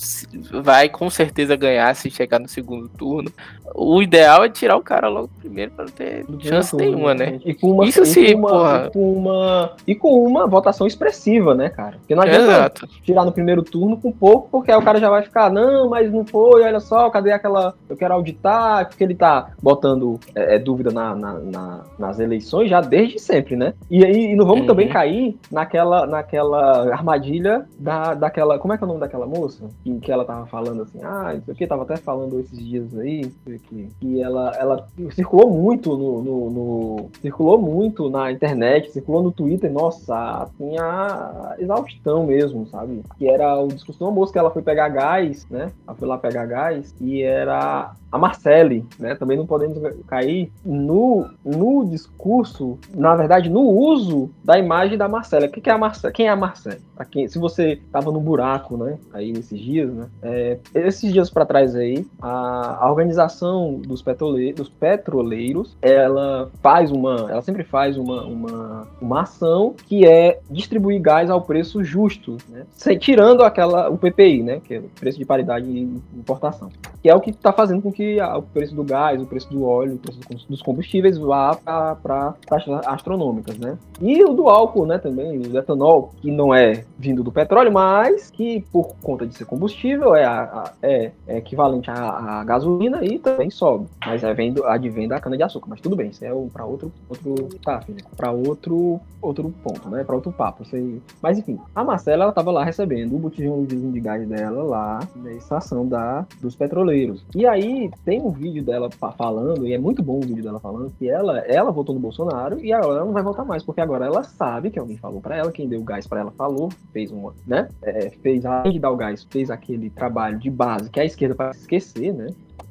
vai 0.62 0.89
com 0.89 1.10
certeza 1.10 1.56
ganhar 1.56 1.96
se 1.96 2.10
chegar 2.10 2.39
no 2.39 2.48
segundo 2.48 2.89
turno. 2.89 3.32
O 3.74 4.02
ideal 4.02 4.43
é 4.43 4.50
tirar 4.50 4.76
o 4.76 4.82
cara 4.82 5.08
logo 5.08 5.30
primeiro 5.39 5.72
pra 5.72 5.86
não 5.86 5.91
ter 5.91 6.26
chance 6.41 6.72
turno, 6.72 6.86
nenhuma, 6.86 7.13
né? 7.13 7.39
E 7.46 7.54
com 7.54 7.72
uma, 7.72 7.86
Isso 7.86 8.06
sim, 8.06 8.34
uma, 8.34 8.50
porra. 8.50 8.86
E 8.88 8.91
com, 8.91 9.13
uma, 9.13 9.76
e 9.88 9.96
com 9.96 10.24
uma 10.26 10.48
votação 10.48 10.88
expressiva, 10.88 11.54
né, 11.54 11.70
cara? 11.70 11.98
Porque 11.98 12.15
não 12.15 12.24
adianta 12.24 12.43
Exato. 12.43 12.88
tirar 13.04 13.26
no 13.26 13.32
primeiro 13.32 13.63
turno 13.63 13.98
com 13.98 14.12
pouco, 14.12 14.50
porque 14.50 14.72
aí 14.72 14.78
o 14.78 14.82
cara 14.82 15.00
já 15.00 15.10
vai 15.10 15.22
ficar, 15.22 15.50
não, 15.50 15.89
mas 15.89 16.12
não 16.12 16.26
foi, 16.26 16.63
olha 16.63 16.80
só, 16.80 17.10
cadê 17.10 17.32
aquela. 17.32 17.76
Eu 17.89 17.96
quero 17.96 18.13
auditar, 18.13 18.88
porque 18.88 19.04
ele 19.04 19.15
tá 19.15 19.52
botando 19.62 20.20
é, 20.36 20.56
é 20.56 20.60
dúvida 20.60 20.91
na, 20.91 21.15
na, 21.15 21.34
na, 21.48 21.84
nas 21.98 22.20
eleições 22.20 22.70
já 22.70 22.82
desde 22.82 23.20
sempre, 23.20 23.56
né? 23.56 23.74
E 23.90 24.06
aí 24.06 24.36
não 24.36 24.46
vamos 24.46 24.62
uhum. 24.62 24.68
também 24.68 24.88
cair 24.88 25.38
naquela, 25.52 26.06
naquela 26.06 26.94
armadilha 26.94 27.66
da, 27.80 28.14
daquela. 28.14 28.60
Como 28.60 28.74
é 28.74 28.78
que 28.78 28.84
é 28.84 28.86
o 28.86 28.88
nome 28.88 29.00
daquela 29.00 29.26
moça? 29.26 29.70
Que, 29.84 30.00
que 30.00 30.12
ela 30.12 30.26
tava 30.26 30.46
falando 30.48 30.84
assim, 30.84 31.00
ah, 31.04 31.36
isso 31.36 31.52
aqui, 31.52 31.68
tava 31.68 31.84
até 31.84 31.98
falando 31.98 32.40
esses 32.40 32.58
dias 32.58 32.98
aí, 32.98 33.32
que, 33.46 33.90
que 34.00 34.22
ela, 34.22 34.52
ela 34.58 34.88
circulou 35.12 35.50
muito 35.50 35.96
no, 35.98 36.22
no, 36.22 36.50
no, 36.50 37.10
Circulou 37.22 37.58
muito 37.58 38.10
na 38.10 38.32
internet, 38.32 38.92
circulou 38.92 39.24
no 39.24 39.32
Twitter, 39.32 39.72
nossa, 39.72 40.50
tinha 40.58 41.56
exaustão 41.60 42.26
mesmo, 42.26 42.68
sabe? 42.68 43.02
Que 43.18 43.28
era 43.28 43.60
o 43.60 43.68
discurso 43.68 44.00
de 44.00 44.04
uma 44.04 44.12
moça 44.12 44.34
que 44.34 44.40
ela 44.40 44.52
foi 44.52 44.62
pegar 44.62 44.90
gás, 44.90 45.48
né? 45.50 45.72
Ela 45.88 45.96
foi 45.96 46.08
lá 46.08 46.18
pegar 46.18 46.46
gás 46.46 46.94
e 47.00 47.22
era 47.22 47.94
a 48.12 48.17
Marcele, 48.17 48.86
né? 48.98 49.15
Também 49.15 49.38
não 49.38 49.46
podemos 49.46 49.78
cair 50.08 50.52
no, 50.65 51.28
no 51.43 51.86
discurso, 51.86 52.78
na 52.93 53.15
verdade, 53.15 53.50
no 53.50 53.62
uso 53.62 54.30
da 54.43 54.58
imagem 54.58 54.98
da 54.98 55.08
Marcele. 55.08 55.48
O 55.48 55.52
que 55.52 55.70
é 55.70 55.74
a 55.74 55.78
Marcele? 55.78 56.13
Quem 56.13 56.28
é 56.28 56.30
a 56.30 56.36
Marcele? 56.36 56.80
Se 57.28 57.38
você 57.38 57.74
estava 57.74 58.12
no 58.12 58.20
buraco, 58.20 58.78
né? 58.78 58.98
Aí 59.13 59.32
nesses 59.32 59.60
dias, 59.60 59.93
né? 59.93 60.08
É, 60.22 60.58
esses 60.74 61.12
dias 61.12 61.30
para 61.30 61.46
trás 61.46 61.76
aí, 61.76 62.06
a, 62.22 62.86
a 62.86 62.89
organização 62.89 63.76
dos 63.76 64.02
petroleiros, 64.02 64.56
dos 64.56 64.70
petroleiros, 64.70 65.78
ela 65.82 66.50
faz 66.62 66.91
uma, 66.91 67.28
ela 67.30 67.41
sempre 67.41 67.63
faz 67.63 67.98
uma, 67.98 68.24
uma, 68.24 68.88
uma 69.02 69.22
ação 69.22 69.76
que 69.86 70.08
é 70.08 70.39
distribuir 70.50 71.02
gás 71.02 71.30
ao 71.30 71.41
preço 71.41 71.84
justo, 71.84 72.38
né? 72.50 72.65
tirando 73.00 73.43
aquela 73.43 73.89
o 73.89 73.98
PPI, 73.98 74.43
né? 74.43 74.62
Que 74.63 74.76
é 74.76 74.80
o 74.80 74.89
preço 75.00 75.20
de 75.20 75.26
paridade 75.26 75.72
de 75.72 75.80
importação, 76.15 76.70
que 77.02 77.10
é 77.10 77.15
o 77.15 77.20
que 77.20 77.32
está 77.32 77.52
fazendo 77.52 77.82
com 77.82 77.91
que 77.91 77.97
o 78.38 78.42
preço 78.42 78.76
do 78.76 78.84
gás, 78.84 79.22
o 79.22 79.26
preço 79.26 79.50
do 79.50 79.66
óleo, 79.66 79.96
o 79.96 79.98
preço 79.98 80.48
dos 80.50 80.62
combustíveis 80.62 81.18
vá 81.18 81.56
para 81.56 82.36
taxas 82.46 82.86
astronômicas, 82.86 83.58
né? 83.58 83.78
E 84.02 84.24
o 84.24 84.34
do 84.34 84.50
álcool, 84.50 84.86
né, 84.86 84.98
também, 84.98 85.40
o 85.40 85.58
etanol, 85.58 86.12
que 86.22 86.32
não 86.32 86.54
é 86.54 86.84
vindo 86.98 87.24
do 87.24 87.32
petróleo, 87.32 87.72
mas 87.72 88.30
que 88.30 88.62
por 88.72 88.96
conta 89.02 89.26
de 89.26 89.36
ser 89.36 89.46
combustível 89.46 90.16
é, 90.16 90.26
a, 90.26 90.42
a, 90.44 90.74
é, 90.82 91.12
é, 91.28 91.38
equivalente 91.38 91.90
à, 91.90 92.44
gasolina 92.44 93.04
e 93.04 93.20
também 93.20 93.50
sobe. 93.50 93.88
Mas 94.06 94.24
é 94.24 94.34
vendo, 94.34 94.66
advém 94.66 95.08
da 95.08 95.20
cana-de-açúcar. 95.20 95.68
Mas 95.70 95.82
tudo 95.82 95.96
bem, 95.96 96.10
isso 96.10 96.24
é 96.24 96.32
para 96.52 96.66
outro, 96.66 96.92
outro 97.10 97.50
tá, 97.64 97.82
para 98.16 98.32
outro, 98.32 99.00
outro 99.22 99.54
ponto, 99.64 99.90
né? 99.90 100.04
Para 100.04 100.16
outro 100.16 100.32
papo. 100.32 100.66
Sei. 100.66 101.02
Mas 101.22 101.38
enfim, 101.38 101.60
a 101.76 101.84
Marcela 101.84 102.24
ela 102.24 102.32
tava 102.32 102.52
lá 102.52 102.64
recebendo 102.64 103.16
o 103.16 103.20
botijão 103.20 103.64
de 103.66 104.00
gás 104.00 104.28
dela 104.28 104.64
lá 104.64 105.00
na 105.16 105.32
estação 105.34 105.88
da, 105.88 106.26
dos 106.42 106.56
petroleiros. 106.56 107.26
E 107.36 107.46
aí 107.46 107.87
tem 108.04 108.21
um 108.21 108.32
vídeo 108.32 108.63
dela 108.63 108.89
falando, 109.17 109.67
e 109.67 109.73
é 109.73 109.78
muito 109.78 110.02
bom 110.02 110.17
o 110.17 110.21
vídeo 110.21 110.43
dela 110.43 110.60
falando, 110.60 110.91
que 110.97 111.10
ela, 111.10 111.39
ela 111.39 111.71
votou 111.71 111.93
no 111.93 112.02
Bolsonaro 112.02 112.60
e 112.60 112.71
agora 112.73 112.97
ela 112.97 113.06
não 113.06 113.13
vai 113.13 113.23
votar 113.23 113.45
mais, 113.45 113.63
porque 113.63 113.82
agora 113.82 114.06
ela 114.06 114.23
sabe 114.23 114.69
que 114.69 114.80
alguém 114.80 114.97
falou 114.97 115.21
para 115.21 115.38
ela, 115.38 115.52
quem 115.52 115.67
deu 115.67 115.82
gás 115.84 116.08
para 116.08 116.21
ela 116.21 116.32
falou, 116.32 116.69
fez 116.91 117.12
uma, 117.12 117.34
né? 117.45 117.69
É, 117.82 118.10
fez, 118.10 118.45
além 118.45 118.73
de 118.73 118.80
dar 118.80 118.91
o 118.91 118.97
gás, 118.97 119.26
fez 119.30 119.50
aquele 119.50 119.89
trabalho 119.89 120.38
de 120.38 120.50
base 120.50 120.89
que 120.89 121.00
a 121.00 121.06
esquerda 121.06 121.36
para 121.36 121.52
esquecer, 121.52 122.13
né? 122.13 122.28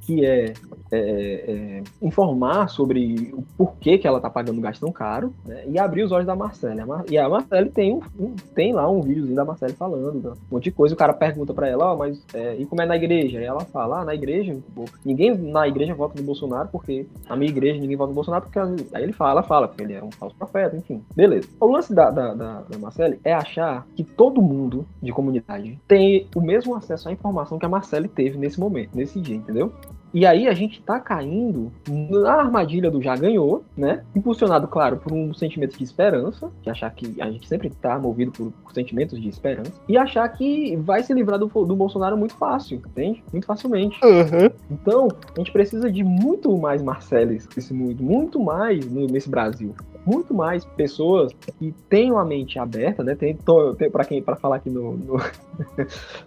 que 0.07 0.24
é, 0.24 0.55
é, 0.90 0.99
é, 0.99 1.83
informar 2.01 2.68
sobre 2.68 3.33
o 3.33 3.42
porquê 3.57 3.99
que 3.99 4.07
ela 4.07 4.20
tá 4.20 4.31
pagando 4.31 4.61
gás 4.61 4.79
tão 4.79 4.92
caro, 4.92 5.33
né? 5.44 5.64
e 5.68 5.79
abrir 5.79 6.03
os 6.03 6.12
olhos 6.12 6.27
da 6.27 6.37
Marcela. 6.37 7.05
E 7.09 7.18
a 7.18 7.29
Marcela 7.29 7.66
tem, 7.66 7.94
um, 7.94 8.01
um, 8.18 8.35
tem 8.55 8.72
lá 8.72 8.88
um 8.88 9.01
videozinho 9.01 9.37
da 9.37 9.44
Marcela 9.44 9.72
falando 9.75 10.22
né? 10.22 10.31
um 10.31 10.55
monte 10.55 10.64
de 10.64 10.70
coisa. 10.70 10.94
O 10.94 10.99
cara 10.99 11.12
pergunta 11.12 11.53
para 11.53 11.68
ela, 11.68 11.92
oh, 11.92 11.96
mas 11.96 12.22
é, 12.35 12.57
e 12.57 12.66
como 12.66 12.83
é 12.83 12.87
na 12.87 12.96
igreja? 12.96 13.40
E 13.40 13.44
ela 13.44 13.61
fala, 13.61 14.01
ah, 14.01 14.05
na 14.05 14.14
igreja, 14.14 14.57
ninguém 15.05 15.37
na 15.37 15.66
igreja 15.66 15.94
vota 15.94 16.18
no 16.18 16.27
Bolsonaro, 16.27 16.68
porque 16.70 17.07
na 17.29 17.37
minha 17.37 17.51
igreja 17.51 17.81
ninguém 17.81 17.96
vota 17.96 18.09
no 18.09 18.14
Bolsonaro, 18.14 18.44
porque 18.44 18.59
aí 18.59 19.03
ele 19.03 19.12
fala, 19.12 19.42
fala, 19.42 19.68
porque 19.68 19.83
ele 19.83 19.94
é 19.94 20.03
um 20.03 20.11
falso 20.11 20.37
profeta, 20.37 20.77
enfim. 20.77 21.03
Beleza. 21.14 21.49
O 21.61 21.66
lance 21.66 21.94
da, 21.94 22.11
da, 22.11 22.35
da, 22.35 22.61
da 22.62 22.79
Marcele 22.79 23.18
é 23.25 23.33
achar 23.33 23.87
que 23.94 24.05
todo 24.05 24.42
mundo 24.42 24.87
de 25.03 25.12
comunidade 25.12 25.79
tem 25.87 26.27
o 26.35 26.40
mesmo 26.40 26.75
acesso 26.75 27.09
à 27.09 27.12
informação 27.12 27.59
que 27.59 27.66
a 27.66 27.68
Marcele 27.68 28.09
teve 28.09 28.38
nesse 28.38 28.59
momento, 28.61 28.90
nesse 28.94 29.20
dia, 29.20 29.37
entendeu? 29.37 29.72
E 30.16 30.24
aí 30.24 30.48
a 30.48 30.55
gente 30.55 30.81
tá 30.81 30.98
caindo 30.98 31.70
na 31.87 32.37
armadilha 32.37 32.90
do 32.90 33.02
já 33.02 33.14
ganhou, 33.14 33.62
né? 33.76 34.02
Impulsionado, 34.14 34.66
claro, 34.66 34.96
por 34.96 35.12
um 35.12 35.35
sentimento 35.35 35.76
de 35.76 35.85
esperança, 35.85 36.50
de 36.62 36.70
achar 36.70 36.90
que 36.94 37.20
a 37.20 37.31
gente 37.31 37.46
sempre 37.46 37.68
tá 37.68 37.98
movido 37.98 38.33
por, 38.33 38.50
sentimentos 38.72 39.20
de 39.20 39.29
esperança, 39.29 39.72
e 39.87 39.98
achar 39.98 40.26
que 40.31 40.74
vai 40.76 41.02
se 41.02 41.12
livrar 41.12 41.38
do, 41.38 41.48
do 41.48 41.76
Bolsonaro 41.76 42.16
muito 42.16 42.35
fácil, 42.35 42.79
entende? 42.79 43.22
Muito 43.31 43.46
facilmente. 43.46 44.00
Uhum. 44.02 44.50
Então, 44.70 45.09
a 45.35 45.38
gente 45.38 45.52
precisa 45.52 45.92
de 45.92 46.02
muito 46.02 46.57
mais 46.57 46.83
Marceles 46.83 47.46
nesse 47.55 47.74
mundo, 47.74 48.02
muito 48.02 48.42
mais 48.42 48.90
nesse 48.90 49.29
Brasil 49.29 49.74
muito 50.07 50.33
mais 50.33 50.64
pessoas 50.64 51.33
que 51.59 51.75
tenham 51.88 52.16
a 52.19 52.25
mente 52.25 52.59
aberta, 52.59 53.03
né? 53.03 53.14
Tem, 53.14 53.37
tem 53.77 53.90
para 53.90 54.05
quem 54.05 54.23
para 54.23 54.37
falar 54.37 54.57
aqui 54.57 54.71
no, 54.71 54.97
no 54.97 55.16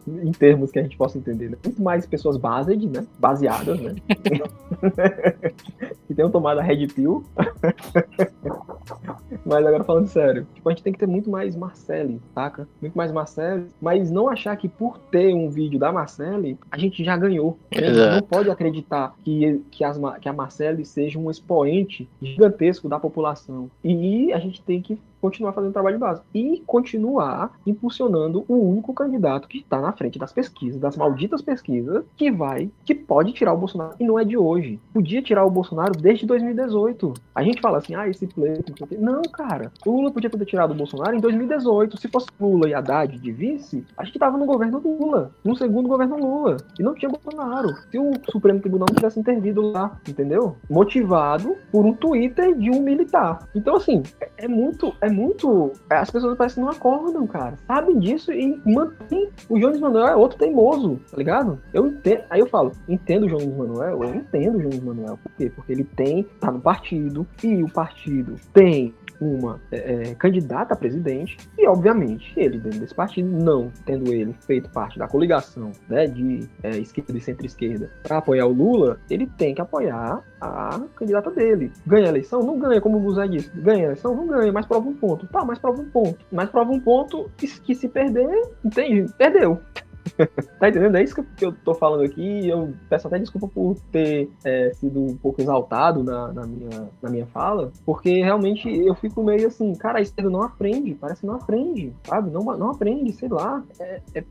em 0.24 0.32
termos 0.32 0.72
que 0.72 0.80
a 0.80 0.84
gente 0.84 0.98
possa 0.98 1.18
entender, 1.18 1.50
né? 1.50 1.58
muito 1.64 1.82
mais 1.82 2.06
pessoas 2.06 2.36
based, 2.36 2.88
né? 2.88 3.06
Baseadas, 3.18 3.80
né? 3.80 3.96
que 6.08 6.14
tenham 6.14 6.30
tomado 6.30 6.60
a 6.60 6.64
Red 6.64 6.88
Pill. 6.88 7.24
mas 9.46 9.66
agora 9.66 9.84
falando 9.84 10.08
sério, 10.08 10.46
tipo, 10.54 10.68
a 10.68 10.72
gente 10.72 10.84
tem 10.84 10.94
que 10.94 11.00
ter 11.00 11.08
muito 11.08 11.30
mais 11.30 11.56
Marcele, 11.56 12.20
saca? 12.34 12.68
Muito 12.82 12.98
mais 12.98 13.12
Marcele, 13.12 13.68
mas 13.82 14.12
não 14.12 14.28
achar 14.28 14.56
que 14.58 14.68
por 14.68 14.98
ter 14.98 15.34
um 15.34 15.50
vídeo 15.50 15.80
da 15.80 15.92
Marcele, 15.92 16.58
a 16.72 16.78
gente 16.78 17.04
já 17.04 17.16
ganhou. 17.16 17.58
A 17.72 17.80
gente 17.80 17.92
não 17.92 18.22
pode 18.22 18.50
acreditar 18.50 19.16
que, 19.24 19.62
que, 19.72 19.84
as, 19.84 20.00
que 20.20 20.28
a 20.28 20.34
Marcele 20.34 20.84
seja 20.84 21.20
um 21.20 21.30
expoente 21.30 22.10
gigantesco 22.22 22.90
da 22.90 23.00
população. 23.00 23.69
E 23.84 24.32
a 24.34 24.40
gente 24.40 24.62
tem 24.62 24.82
que 24.82 24.98
continuar 25.22 25.54
fazendo 25.54 25.74
trabalho 25.74 26.00
base 26.00 26.22
e 26.34 26.64
continuar 26.66 27.52
impulsionando 27.66 28.46
o 28.48 28.56
único 28.56 28.94
candidato 28.94 29.48
que 29.48 29.60
está 29.60 29.80
na 29.82 29.92
frente 29.92 30.20
das 30.20 30.32
pesquisas, 30.32 30.80
das 30.80 30.98
malditas 30.98 31.42
pesquisas, 31.42 32.04
que 32.16 32.32
vai, 32.32 32.70
que 32.86 32.96
pode 32.96 33.34
tirar 33.34 33.54
o 33.54 33.58
Bolsonaro. 33.58 33.96
E 34.00 34.06
não 34.06 34.20
é 34.20 34.24
de 34.24 34.38
hoje. 34.38 34.80
Podia 34.94 35.22
tirar 35.22 35.46
o 35.46 35.52
Bolsonaro 35.52 35.94
desde 35.94 36.26
2018. 36.26 37.14
A 37.36 37.44
gente 37.44 37.62
fala 37.62 37.78
assim, 37.78 37.96
ah, 37.96 38.08
esse 38.08 38.28
pleito, 38.28 38.74
não, 38.98 39.22
cara. 39.22 39.72
O 39.86 39.92
Lula 39.92 40.12
podia 40.12 40.30
ter 40.30 40.46
tirado 40.46 40.72
o 40.72 40.76
Bolsonaro 40.76 41.16
em 41.16 41.20
2018. 41.20 42.00
Se 42.00 42.08
fosse 42.08 42.28
Lula 42.40 42.70
e 42.70 42.74
Haddad 42.74 43.18
de 43.18 43.32
vice, 43.32 43.86
a 43.98 44.04
gente 44.04 44.20
tava 44.20 44.38
no 44.38 44.46
governo 44.46 44.80
Lula, 44.80 45.32
no 45.44 45.56
segundo 45.56 45.90
governo 45.90 46.18
Lula, 46.18 46.58
e 46.80 46.84
não 46.84 46.94
tinha 46.94 47.10
Bolsonaro. 47.10 47.76
Se 47.92 48.00
o 48.00 48.12
Supremo 48.32 48.60
Tribunal 48.60 48.88
não 48.90 48.96
tivesse 48.96 49.20
intervido 49.20 49.62
lá, 49.62 50.00
entendeu? 50.08 50.56
Motivado 50.70 51.56
por 51.72 51.86
um 51.86 51.94
Twitter 51.94 52.56
de 52.56 52.70
um 52.70 52.82
militar. 52.82 53.48
Então, 53.56 53.76
assim, 53.76 54.04
é, 54.20 54.30
é 54.38 54.48
muito. 54.48 54.94
É 55.02 55.09
muito. 55.10 55.74
As 55.90 56.10
pessoas 56.10 56.38
parecem 56.38 56.56
que 56.56 56.62
não 56.62 56.70
acordam, 56.70 57.26
cara. 57.28 57.56
Sabem 57.68 58.00
disso 58.00 58.32
e 58.32 58.60
mantém. 58.66 59.30
O 59.48 59.60
Jones 59.60 59.80
Manuel 59.80 60.08
é 60.08 60.16
outro 60.16 60.38
teimoso, 60.38 61.00
tá 61.10 61.18
ligado? 61.18 61.60
Eu 61.74 61.88
entendo. 61.88 62.24
Aí 62.30 62.40
eu 62.40 62.48
falo, 62.48 62.72
entendo 62.88 63.26
o 63.26 63.30
Jones 63.30 63.56
Manuel? 63.56 64.04
Eu 64.04 64.16
entendo 64.16 64.58
o 64.58 64.62
Jones 64.62 64.84
Manuel. 64.84 65.20
Por 65.22 65.32
quê? 65.38 65.52
Porque 65.54 65.72
ele 65.72 65.84
tem. 65.84 66.24
tá 66.40 66.52
no 66.52 66.60
partido 66.60 67.26
e 67.44 67.64
o 67.64 67.70
partido 67.70 68.36
tem 68.54 68.94
uma 69.20 69.60
é, 69.72 70.10
é, 70.10 70.16
candidata 70.16 70.74
a 70.74 70.78
presidente 70.78 71.38
e, 71.58 71.68
obviamente, 71.68 72.34
ele 72.38 72.60
dentro 72.60 72.80
desse 72.80 72.96
partido, 72.96 73.30
não 73.30 73.72
tendo 73.86 74.14
ele 74.14 74.34
feito 74.46 74.70
parte 74.70 74.98
da 74.98 75.08
coligação 75.08 75.72
né, 75.88 76.08
de 76.08 76.48
é, 76.64 76.78
esquerda 76.78 77.18
e 77.18 77.22
centro-esquerda 77.22 77.92
para 78.04 78.18
apoiar 78.18 78.46
o 78.46 78.54
Lula, 78.54 79.00
ele 79.10 79.28
tem 79.28 79.54
que 79.54 79.62
apoiar 79.62 80.24
a 80.40 80.80
candidata 80.96 81.32
dele. 81.32 81.72
Ganha 81.86 82.06
a 82.06 82.10
eleição? 82.10 82.42
Não 82.42 82.58
ganha, 82.58 82.80
como 82.80 83.00
o 83.00 83.14
Zé 83.14 83.28
disse. 83.28 83.50
Ganha 83.56 83.80
a 83.80 83.86
eleição? 83.86 84.16
Não 84.16 84.28
ganha, 84.28 84.52
mas 84.52 84.66
prova 84.66 84.88
um 84.88 84.96
ponto. 84.96 85.28
Tá, 85.28 85.44
mas 85.44 85.60
prova 85.60 85.82
um 85.82 85.90
ponto. 85.90 86.26
Mas 86.32 86.50
prova 86.50 86.72
um 86.72 86.80
ponto 86.80 87.30
que 87.38 87.76
se 87.76 87.88
perder, 87.88 88.30
entende? 88.64 89.12
Perdeu. 89.18 89.60
Tá 90.60 90.70
entendendo? 90.70 90.96
É 90.96 91.04
isso 91.04 91.16
que 91.16 91.46
eu, 91.46 91.52
tô 91.52 91.74
falando 91.74 92.04
aqui. 92.04 92.48
Eu 92.48 92.74
peço 92.90 93.08
até 93.08 93.20
desculpa 93.20 93.48
por 93.48 93.76
ter 93.92 94.30
é, 94.44 94.72
sido 94.74 95.04
um 95.04 95.16
pouco 95.18 95.42
exaltado 95.42 96.04
na, 96.04 96.32
na, 96.32 96.46
minha, 96.46 96.90
na 97.02 97.10
minha 97.10 97.26
fala, 97.28 97.72
porque 97.86 98.22
realmente 98.22 98.70
eu 98.70 98.96
fico 98.96 99.24
meio 99.24 99.48
assim, 99.48 99.74
cara, 99.76 100.00
a 100.00 100.02
esquerda 100.02 100.30
não 100.30 100.42
aprende, 100.42 100.96
parece 100.96 101.22
que 101.22 101.28
não 101.28 101.36
aprende, 101.36 101.94
sabe? 102.04 102.30
Não, 102.32 102.44
não 102.44 102.72
aprende, 102.72 103.12
sei 103.14 103.30
lá. 103.30 103.64
É, 103.80 104.02
é, 104.16 104.24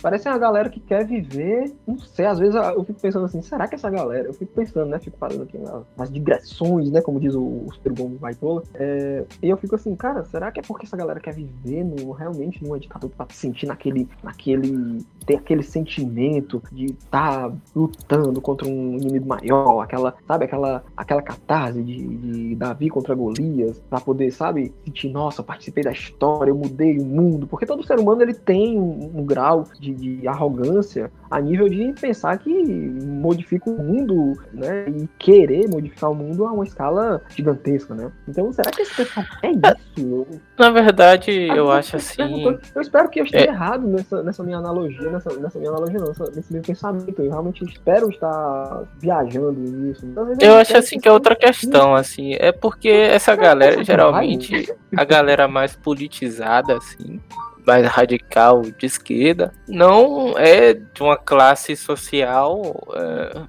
parece 0.00 0.28
uma 0.28 0.38
galera 0.38 0.68
que 0.68 0.80
quer 0.80 1.06
viver, 1.06 1.72
não 1.86 1.98
sei, 1.98 2.26
às 2.26 2.38
vezes 2.38 2.54
eu 2.54 2.84
fico 2.84 3.00
pensando 3.00 3.26
assim, 3.26 3.42
será 3.42 3.68
que 3.68 3.74
essa 3.74 3.90
galera, 3.90 4.28
eu 4.28 4.34
fico 4.34 4.52
pensando, 4.52 4.90
né? 4.90 4.98
Fico 4.98 5.18
parando 5.18 5.42
aqui 5.42 5.58
nas 5.96 6.10
digressões, 6.10 6.90
né? 6.90 7.00
Como 7.00 7.20
diz 7.20 7.34
o, 7.34 7.42
o 7.42 7.72
Super 7.74 7.92
Bom 7.92 8.08
Baitola. 8.10 8.62
É, 8.74 9.24
e 9.42 9.48
eu 9.48 9.56
fico 9.56 9.74
assim, 9.74 9.94
cara, 9.94 10.24
será 10.24 10.50
que 10.50 10.60
é 10.60 10.62
porque 10.62 10.86
essa 10.86 10.96
galera 10.96 11.20
quer 11.20 11.34
viver 11.34 11.84
no, 11.84 12.12
realmente 12.12 12.62
numa 12.62 12.78
ditadura 12.78 13.12
pra 13.16 13.26
sentir 13.30 13.66
naquele, 13.66 14.08
naquele. 14.22 15.04
Ter 15.26 15.36
aquele 15.36 15.62
sentimento 15.62 16.62
de 16.72 16.86
estar 16.86 17.48
tá 17.48 17.52
lutando 17.74 18.40
contra 18.40 18.68
um 18.68 18.96
inimigo 18.96 19.26
maior, 19.26 19.80
aquela, 19.80 20.14
sabe, 20.26 20.44
aquela, 20.44 20.84
aquela 20.96 21.22
catarse 21.22 21.82
de, 21.82 22.06
de 22.16 22.54
Davi 22.54 22.88
contra 22.88 23.14
Golias, 23.14 23.82
pra 23.88 24.00
poder, 24.00 24.30
sabe, 24.30 24.72
sentir, 24.84 25.10
nossa, 25.10 25.42
participei 25.42 25.84
da 25.84 25.92
história, 25.92 26.50
eu 26.50 26.56
mudei 26.56 26.98
o 26.98 27.04
mundo, 27.04 27.46
porque 27.46 27.66
todo 27.66 27.86
ser 27.86 27.98
humano 27.98 28.22
ele 28.22 28.34
tem 28.34 28.78
um, 28.78 29.12
um 29.14 29.24
grau 29.24 29.64
de, 29.78 29.94
de 29.94 30.28
arrogância 30.28 31.10
a 31.30 31.40
nível 31.40 31.68
de 31.68 31.92
pensar 32.00 32.38
que 32.38 32.50
modifica 32.52 33.68
o 33.68 33.82
mundo, 33.82 34.34
né? 34.52 34.86
E 34.88 35.08
querer 35.18 35.68
modificar 35.68 36.10
o 36.10 36.14
mundo 36.14 36.46
a 36.46 36.52
uma 36.52 36.64
escala 36.64 37.20
gigantesca, 37.28 37.94
né? 37.94 38.12
Então, 38.28 38.52
será 38.52 38.70
que 38.70 38.82
esse 38.82 38.94
pessoal 38.94 39.26
é 39.42 39.50
isso? 39.50 40.26
Na 40.58 40.70
verdade, 40.70 41.32
eu 41.32 41.70
acho 41.70 41.96
assim. 41.96 42.44
Eu 42.74 42.80
espero 42.80 43.08
que 43.08 43.20
eu 43.20 43.24
esteja 43.24 43.46
é... 43.46 43.48
errado 43.48 43.86
nessa, 43.86 44.22
nessa 44.22 44.42
minha 44.44 44.58
analogia, 44.58 45.03
nessa, 45.10 45.32
nessa 45.38 45.58
minha 45.58 45.70
analogia, 45.70 45.98
não, 45.98 46.08
nessa, 46.08 46.24
nesse 46.30 46.52
meu 46.52 46.62
pensamento. 46.62 47.22
Eu 47.22 47.30
realmente 47.30 47.64
espero 47.64 48.08
estar 48.10 48.84
viajando 48.98 49.52
nisso. 49.52 50.06
Eu 50.40 50.56
acho 50.56 50.76
assim 50.76 50.98
que 50.98 51.08
é 51.08 51.12
outra 51.12 51.36
questão, 51.36 51.94
assim. 51.94 52.34
É 52.38 52.52
porque 52.52 52.88
essa 52.88 53.34
galera, 53.34 53.82
geralmente, 53.84 54.72
a 54.96 55.04
galera 55.04 55.48
mais 55.48 55.74
politizada, 55.76 56.76
assim, 56.76 57.20
mais 57.66 57.86
radical 57.86 58.62
de 58.62 58.86
esquerda, 58.86 59.52
não 59.66 60.38
é 60.38 60.74
de 60.74 61.02
uma 61.02 61.16
classe 61.16 61.76
social 61.76 62.76
é, 62.94 63.42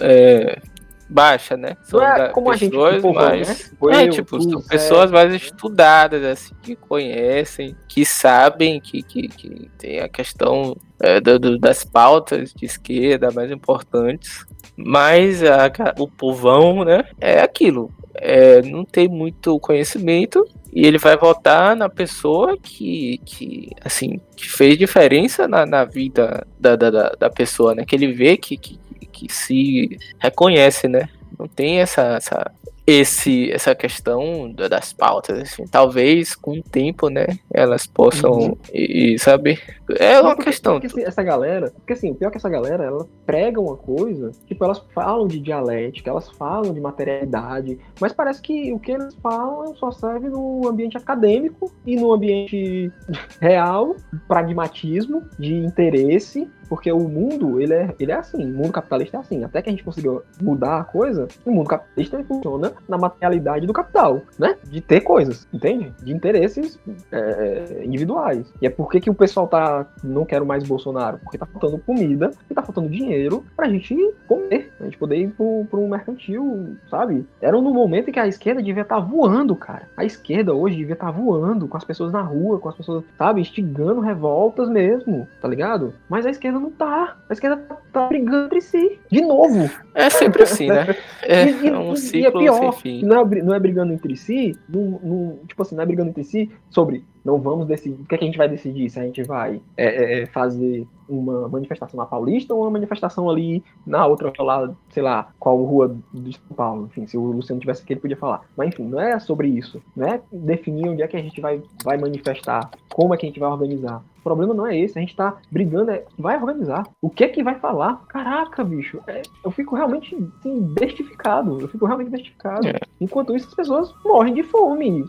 é, 0.00 0.62
baixa, 1.08 1.56
né? 1.56 1.76
São 1.82 2.02
é 2.02 2.28
como 2.28 2.50
pessoas 2.50 2.94
a 2.94 3.00
gente, 3.00 3.14
mais, 3.14 3.58
tipo, 3.68 3.90
né? 3.90 4.04
é, 4.04 4.08
tipo, 4.08 4.42
são 4.42 4.62
pessoas 4.62 5.10
mais 5.10 5.34
estudadas, 5.34 6.24
assim, 6.24 6.54
que 6.62 6.76
conhecem, 6.76 7.76
que 7.88 8.04
sabem 8.04 8.80
que, 8.80 9.02
que, 9.02 9.28
que 9.28 9.70
tem 9.78 10.00
a 10.00 10.08
questão 10.08 10.76
é, 11.04 11.20
do, 11.20 11.38
do, 11.38 11.58
das 11.58 11.84
pautas 11.84 12.52
de 12.54 12.64
esquerda 12.64 13.30
mais 13.30 13.50
importantes. 13.50 14.46
Mas 14.76 15.44
a, 15.44 15.70
o 15.98 16.08
povão, 16.08 16.84
né, 16.84 17.04
é 17.20 17.40
aquilo. 17.40 17.92
É, 18.14 18.62
não 18.62 18.84
tem 18.84 19.08
muito 19.08 19.58
conhecimento 19.60 20.46
e 20.72 20.86
ele 20.86 20.98
vai 20.98 21.16
votar 21.16 21.76
na 21.76 21.88
pessoa 21.88 22.56
que, 22.56 23.20
que 23.24 23.70
assim, 23.84 24.20
que 24.36 24.48
fez 24.48 24.78
diferença 24.78 25.46
na, 25.46 25.66
na 25.66 25.84
vida 25.84 26.46
da, 26.58 26.74
da, 26.74 26.90
da 26.90 27.30
pessoa, 27.30 27.74
né? 27.74 27.84
Que 27.84 27.94
ele 27.94 28.12
vê 28.12 28.36
que, 28.36 28.56
que, 28.56 28.78
que 29.12 29.32
se 29.32 29.98
reconhece, 30.18 30.88
né? 30.88 31.08
Não 31.38 31.46
tem 31.46 31.80
essa, 31.80 32.02
essa, 32.16 32.50
esse, 32.86 33.50
essa 33.50 33.74
questão 33.74 34.52
das 34.52 34.92
pautas, 34.92 35.38
assim, 35.38 35.66
talvez 35.66 36.34
com 36.34 36.58
o 36.58 36.62
tempo, 36.62 37.08
né, 37.08 37.26
elas 37.52 37.86
possam, 37.86 38.32
uhum. 38.32 38.56
e, 38.72 39.18
sabe, 39.18 39.58
é 39.98 40.20
uma 40.20 40.34
porque, 40.34 40.50
questão. 40.50 40.80
Porque, 40.80 41.00
essa 41.00 41.22
galera, 41.22 41.70
porque 41.70 41.94
assim, 41.94 42.10
o 42.10 42.14
pior 42.14 42.28
é 42.28 42.30
que 42.30 42.36
essa 42.36 42.48
galera, 42.48 42.84
ela 42.84 43.06
prega 43.24 43.60
uma 43.60 43.76
coisa, 43.76 44.32
tipo, 44.46 44.62
elas 44.64 44.82
falam 44.94 45.26
de 45.26 45.40
dialética, 45.40 46.10
elas 46.10 46.30
falam 46.30 46.74
de 46.74 46.80
materialidade, 46.80 47.78
mas 47.98 48.12
parece 48.12 48.42
que 48.42 48.72
o 48.72 48.78
que 48.78 48.92
eles 48.92 49.14
falam 49.22 49.74
só 49.76 49.90
serve 49.90 50.28
no 50.28 50.68
ambiente 50.68 50.96
acadêmico 50.96 51.72
e 51.86 51.96
no 51.96 52.12
ambiente 52.12 52.92
real, 53.40 53.96
pragmatismo, 54.28 55.22
de 55.38 55.54
interesse, 55.54 56.48
porque 56.74 56.90
o 56.90 57.08
mundo, 57.08 57.60
ele 57.60 57.72
é, 57.72 57.94
ele 58.00 58.10
é 58.10 58.16
assim, 58.16 58.44
o 58.44 58.48
mundo 58.48 58.72
capitalista 58.72 59.16
é 59.16 59.20
assim, 59.20 59.44
até 59.44 59.62
que 59.62 59.68
a 59.68 59.72
gente 59.72 59.84
conseguiu 59.84 60.24
mudar 60.42 60.80
a 60.80 60.84
coisa, 60.84 61.28
o 61.46 61.52
mundo 61.52 61.68
capitalista 61.68 62.20
funciona 62.24 62.72
na 62.88 62.98
materialidade 62.98 63.64
do 63.64 63.72
capital, 63.72 64.22
né? 64.36 64.56
De 64.64 64.80
ter 64.80 65.00
coisas, 65.02 65.46
entende? 65.54 65.94
De 66.02 66.12
interesses 66.12 66.76
é, 67.12 67.84
individuais. 67.84 68.52
E 68.60 68.66
é 68.66 68.70
por 68.70 68.90
que, 68.90 69.00
que 69.00 69.08
o 69.08 69.14
pessoal 69.14 69.46
tá. 69.46 69.86
Não 70.02 70.24
quero 70.24 70.44
mais 70.44 70.64
Bolsonaro? 70.64 71.18
Porque 71.18 71.38
tá 71.38 71.46
faltando 71.46 71.78
comida 71.78 72.32
e 72.50 72.54
tá 72.54 72.60
faltando 72.60 72.88
dinheiro 72.88 73.44
pra 73.54 73.68
gente 73.68 73.96
comer. 74.26 74.72
A 74.80 74.84
gente 74.84 74.98
poder 74.98 75.18
ir 75.18 75.28
pro, 75.28 75.64
pro 75.70 75.86
mercantil, 75.86 76.76
sabe? 76.90 77.24
Era 77.40 77.60
no 77.60 77.72
momento 77.72 78.10
em 78.10 78.12
que 78.12 78.18
a 78.18 78.26
esquerda 78.26 78.60
devia 78.60 78.82
estar 78.82 78.96
tá 78.96 79.00
voando, 79.00 79.54
cara. 79.54 79.88
A 79.96 80.04
esquerda 80.04 80.52
hoje 80.52 80.74
devia 80.76 80.94
estar 80.94 81.06
tá 81.06 81.12
voando 81.12 81.68
com 81.68 81.76
as 81.76 81.84
pessoas 81.84 82.10
na 82.10 82.22
rua, 82.22 82.58
com 82.58 82.68
as 82.68 82.74
pessoas, 82.74 83.04
sabe? 83.16 83.42
Instigando 83.42 84.00
revoltas 84.00 84.68
mesmo, 84.68 85.28
tá 85.40 85.46
ligado? 85.46 85.94
Mas 86.08 86.26
a 86.26 86.30
esquerda 86.30 86.63
não 86.64 86.70
tá. 86.70 87.16
A 87.28 87.32
esquerda 87.32 87.56
tá, 87.56 87.76
tá 87.92 88.08
brigando 88.08 88.46
entre 88.46 88.60
si. 88.60 88.98
De 89.10 89.20
novo. 89.20 89.70
É 89.94 90.08
sempre 90.10 90.42
assim, 90.42 90.68
né? 90.68 90.96
É, 91.22 91.50
e, 91.50 91.68
é 91.68 91.78
um 91.78 91.94
ciclo 91.94 92.20
e 92.20 92.26
é 92.26 92.30
pior, 92.30 92.82
não 93.02 93.20
é, 93.20 93.42
não 93.42 93.54
é 93.54 93.60
brigando 93.60 93.92
entre 93.92 94.16
si, 94.16 94.58
não, 94.68 95.00
não, 95.02 95.38
tipo 95.46 95.62
assim, 95.62 95.74
não 95.74 95.82
é 95.82 95.86
brigando 95.86 96.10
entre 96.10 96.24
si 96.24 96.50
sobre 96.70 97.04
não 97.24 97.38
vamos 97.38 97.66
decidir. 97.66 98.00
O 98.02 98.06
que, 98.06 98.14
é 98.14 98.18
que 98.18 98.24
a 98.24 98.26
gente 98.26 98.38
vai 98.38 98.48
decidir? 98.48 98.90
Se 98.90 99.00
a 99.00 99.04
gente 99.04 99.22
vai 99.22 99.60
é, 99.76 99.86
é, 99.86 100.22
é, 100.22 100.26
fazer 100.26 100.86
uma 101.08 101.48
manifestação 101.48 101.98
na 101.98 102.06
Paulista 102.06 102.54
ou 102.54 102.62
uma 102.62 102.70
manifestação 102.70 103.28
ali 103.28 103.62
na 103.86 104.06
outra 104.06 104.32
lá, 104.38 104.70
sei 104.90 105.02
lá, 105.02 105.28
qual 105.38 105.62
rua 105.62 105.96
de 106.12 106.32
São 106.32 106.56
Paulo. 106.56 106.86
Enfim, 106.86 107.06
se 107.06 107.16
o 107.16 107.22
Luciano 107.22 107.60
tivesse 107.60 107.82
aqui, 107.82 107.94
ele 107.94 108.00
podia 108.00 108.16
falar. 108.16 108.42
Mas 108.56 108.68
enfim, 108.68 108.84
não 108.84 109.00
é 109.00 109.18
sobre 109.18 109.48
isso. 109.48 109.82
Não 109.96 110.06
é 110.06 110.20
definir 110.30 110.88
onde 110.88 111.02
é 111.02 111.08
que 111.08 111.16
a 111.16 111.22
gente 111.22 111.40
vai, 111.40 111.62
vai 111.82 111.96
manifestar, 111.96 112.70
como 112.90 113.14
é 113.14 113.16
que 113.16 113.26
a 113.26 113.28
gente 113.28 113.40
vai 113.40 113.50
organizar. 113.50 114.02
O 114.20 114.22
problema 114.24 114.54
não 114.54 114.66
é 114.66 114.78
esse, 114.78 114.98
a 114.98 115.02
gente 115.02 115.14
tá 115.14 115.36
brigando, 115.50 115.90
é 115.90 116.02
vai 116.18 116.36
organizar. 116.40 116.88
O 117.02 117.10
que 117.10 117.24
é 117.24 117.28
que 117.28 117.42
vai 117.42 117.56
falar? 117.56 118.02
Caraca, 118.08 118.64
bicho, 118.64 118.98
é, 119.06 119.20
eu 119.44 119.50
fico 119.50 119.76
realmente 119.76 120.16
assim, 120.38 120.60
bestificado. 120.60 121.60
Eu 121.60 121.68
fico 121.68 121.84
realmente 121.84 122.08
bestificado. 122.08 122.66
É. 122.66 122.80
Enquanto 122.98 123.36
isso, 123.36 123.48
as 123.48 123.54
pessoas 123.54 123.94
morrem 124.02 124.32
de 124.32 124.42
fome. 124.42 125.04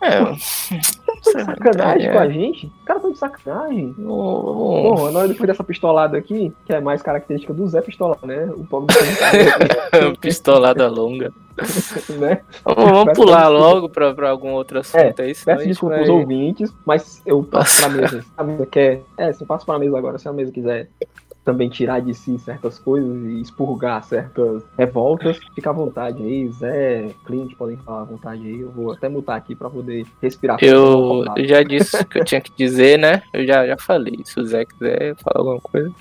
É. 0.00 0.22
sacanagem 1.56 2.08
é. 2.08 2.12
com 2.12 2.18
a 2.18 2.28
gente? 2.28 2.66
Os 2.66 2.84
caras 2.84 3.02
tão 3.02 3.12
de 3.12 3.18
sacanagem. 3.18 3.94
Oh. 3.98 4.94
Bom, 4.94 5.10
nós 5.10 5.28
depois 5.28 5.46
dessa 5.46 5.64
pistolada 5.64 6.16
aqui, 6.16 6.52
que 6.64 6.72
é 6.72 6.80
mais 6.80 7.02
característica 7.02 7.52
do 7.52 7.66
Zé 7.66 7.80
Pistolar, 7.80 8.18
né? 8.24 8.50
O 8.56 8.64
pobre 8.64 8.94
do 8.94 10.18
Pistolada 10.20 10.88
longa. 10.88 11.32
né? 12.18 12.40
Vamos, 12.64 12.90
vamos 12.90 13.14
pular 13.14 13.48
logo 13.48 13.88
pra, 13.88 14.14
pra 14.14 14.30
algum 14.30 14.52
outro 14.52 14.78
assunto 14.78 15.20
é, 15.20 15.24
aí. 15.24 15.34
Peço 15.34 15.66
desculpa 15.66 15.96
vai... 15.96 16.08
ouvintes, 16.08 16.72
mas 16.84 17.20
eu 17.26 17.42
passo 17.42 17.82
pra 17.82 17.88
mesa. 17.90 18.24
A 18.36 18.44
mesa 18.44 18.66
quer. 18.66 19.02
É, 19.18 19.32
se 19.32 19.42
eu 19.42 19.46
passo 19.46 19.66
pra 19.66 19.78
mesa 19.78 19.98
agora, 19.98 20.18
se 20.18 20.28
a 20.28 20.32
mesa 20.32 20.50
quiser 20.50 20.88
também 21.44 21.68
tirar 21.68 22.00
de 22.00 22.14
si 22.14 22.38
certas 22.38 22.78
coisas 22.78 23.24
e 23.24 23.40
expurgar 23.40 24.02
certas 24.04 24.62
revoltas, 24.78 25.38
fica 25.54 25.70
à 25.70 25.72
vontade 25.72 26.22
aí. 26.22 26.48
Zé, 26.50 27.10
cliente 27.24 27.56
podem 27.56 27.76
falar 27.78 28.02
à 28.02 28.04
vontade 28.04 28.46
aí. 28.46 28.60
Eu 28.60 28.70
vou 28.70 28.92
até 28.92 29.08
mutar 29.08 29.36
aqui 29.36 29.54
para 29.54 29.68
poder 29.68 30.06
respirar. 30.20 30.58
Eu 30.62 31.24
já 31.38 31.62
disse 31.62 31.96
o 31.96 32.06
que 32.06 32.20
eu 32.20 32.24
tinha 32.24 32.40
que 32.40 32.52
dizer, 32.56 32.98
né? 32.98 33.22
Eu 33.32 33.46
já, 33.46 33.66
já 33.66 33.76
falei. 33.76 34.18
Se 34.24 34.38
o 34.38 34.44
Zé 34.44 34.64
quiser 34.64 35.16
falar 35.16 35.40
alguma 35.40 35.60
coisa. 35.60 35.92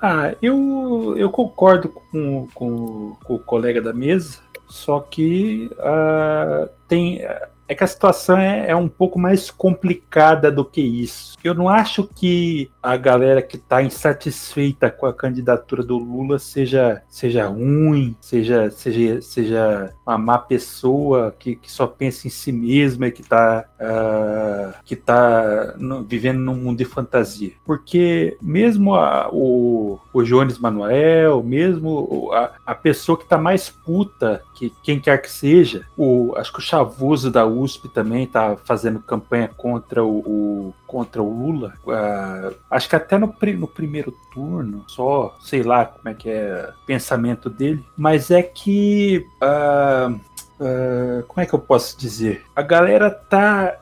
Ah, 0.00 0.34
eu, 0.40 1.14
eu 1.16 1.28
concordo 1.30 1.88
com, 1.88 2.46
com, 2.54 3.16
com 3.24 3.34
o 3.34 3.38
colega 3.38 3.80
da 3.80 3.92
mesa, 3.92 4.38
só 4.68 5.00
que 5.00 5.70
uh, 5.74 6.68
tem 6.86 7.20
é 7.68 7.74
que 7.74 7.84
a 7.84 7.86
situação 7.86 8.38
é, 8.38 8.70
é, 8.70 8.74
um 8.74 8.88
pouco 8.88 9.18
mais 9.18 9.50
complicada 9.50 10.50
do 10.50 10.64
que 10.64 10.80
isso. 10.80 11.36
Eu 11.44 11.54
não 11.54 11.68
acho 11.68 12.08
que 12.16 12.70
a 12.82 12.96
galera 12.96 13.42
que 13.42 13.56
está 13.56 13.82
insatisfeita 13.82 14.90
com 14.90 15.06
a 15.06 15.12
candidatura 15.12 15.82
do 15.82 15.98
Lula 15.98 16.38
seja, 16.38 17.02
seja 17.08 17.46
ruim, 17.46 18.16
seja, 18.20 18.70
seja, 18.70 19.20
seja 19.20 19.92
uma 20.06 20.16
má 20.16 20.38
pessoa 20.38 21.34
que, 21.38 21.56
que 21.56 21.70
só 21.70 21.86
pensa 21.86 22.26
em 22.26 22.30
si 22.30 22.50
mesma 22.50 23.08
e 23.08 23.12
que 23.12 23.20
está 23.20 23.66
uh, 23.78 24.74
que 24.84 24.96
tá 24.96 25.74
vivendo 26.06 26.38
num 26.38 26.54
mundo 26.54 26.78
de 26.78 26.84
fantasia. 26.86 27.52
Porque 27.64 28.36
mesmo 28.40 28.94
a, 28.94 29.28
o, 29.30 29.98
o 30.12 30.22
Jones 30.22 30.58
Manuel, 30.58 31.42
mesmo 31.42 32.30
a, 32.32 32.52
a 32.66 32.74
pessoa 32.74 33.18
que 33.18 33.24
está 33.24 33.36
mais 33.36 33.68
puta 33.68 34.42
que 34.54 34.72
quem 34.82 34.98
quer 34.98 35.18
que 35.18 35.30
seja, 35.30 35.84
o, 35.96 36.34
acho 36.36 36.52
que 36.52 36.58
o 36.58 36.62
Chavoso 36.62 37.30
da 37.30 37.44
USP 37.60 37.88
também 37.88 38.24
está 38.24 38.56
fazendo 38.56 39.00
campanha 39.00 39.48
contra 39.48 40.04
o, 40.04 40.18
o 40.18 40.74
contra 40.86 41.22
o 41.22 41.28
Lula. 41.28 41.74
Uh, 41.84 42.54
acho 42.70 42.88
que 42.88 42.96
até 42.96 43.18
no, 43.18 43.34
no 43.56 43.68
primeiro 43.68 44.12
turno, 44.32 44.84
só 44.88 45.36
sei 45.40 45.62
lá 45.62 45.86
como 45.86 46.08
é 46.08 46.14
que 46.14 46.30
é 46.30 46.72
o 46.82 46.86
pensamento 46.86 47.50
dele, 47.50 47.84
mas 47.96 48.30
é 48.30 48.42
que 48.42 49.26
uh, 49.42 50.12
uh, 50.12 51.22
como 51.26 51.40
é 51.40 51.46
que 51.46 51.54
eu 51.54 51.58
posso 51.58 51.98
dizer? 51.98 52.44
A 52.54 52.62
galera 52.62 53.10
tá 53.10 53.78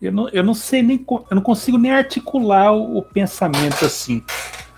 eu 0.00 0.12
não, 0.12 0.28
eu 0.28 0.44
não 0.44 0.54
sei 0.54 0.82
nem. 0.82 1.04
Eu 1.08 1.34
não 1.34 1.42
consigo 1.42 1.78
nem 1.78 1.90
articular 1.90 2.72
o, 2.72 2.98
o 2.98 3.02
pensamento 3.02 3.84
assim. 3.84 4.22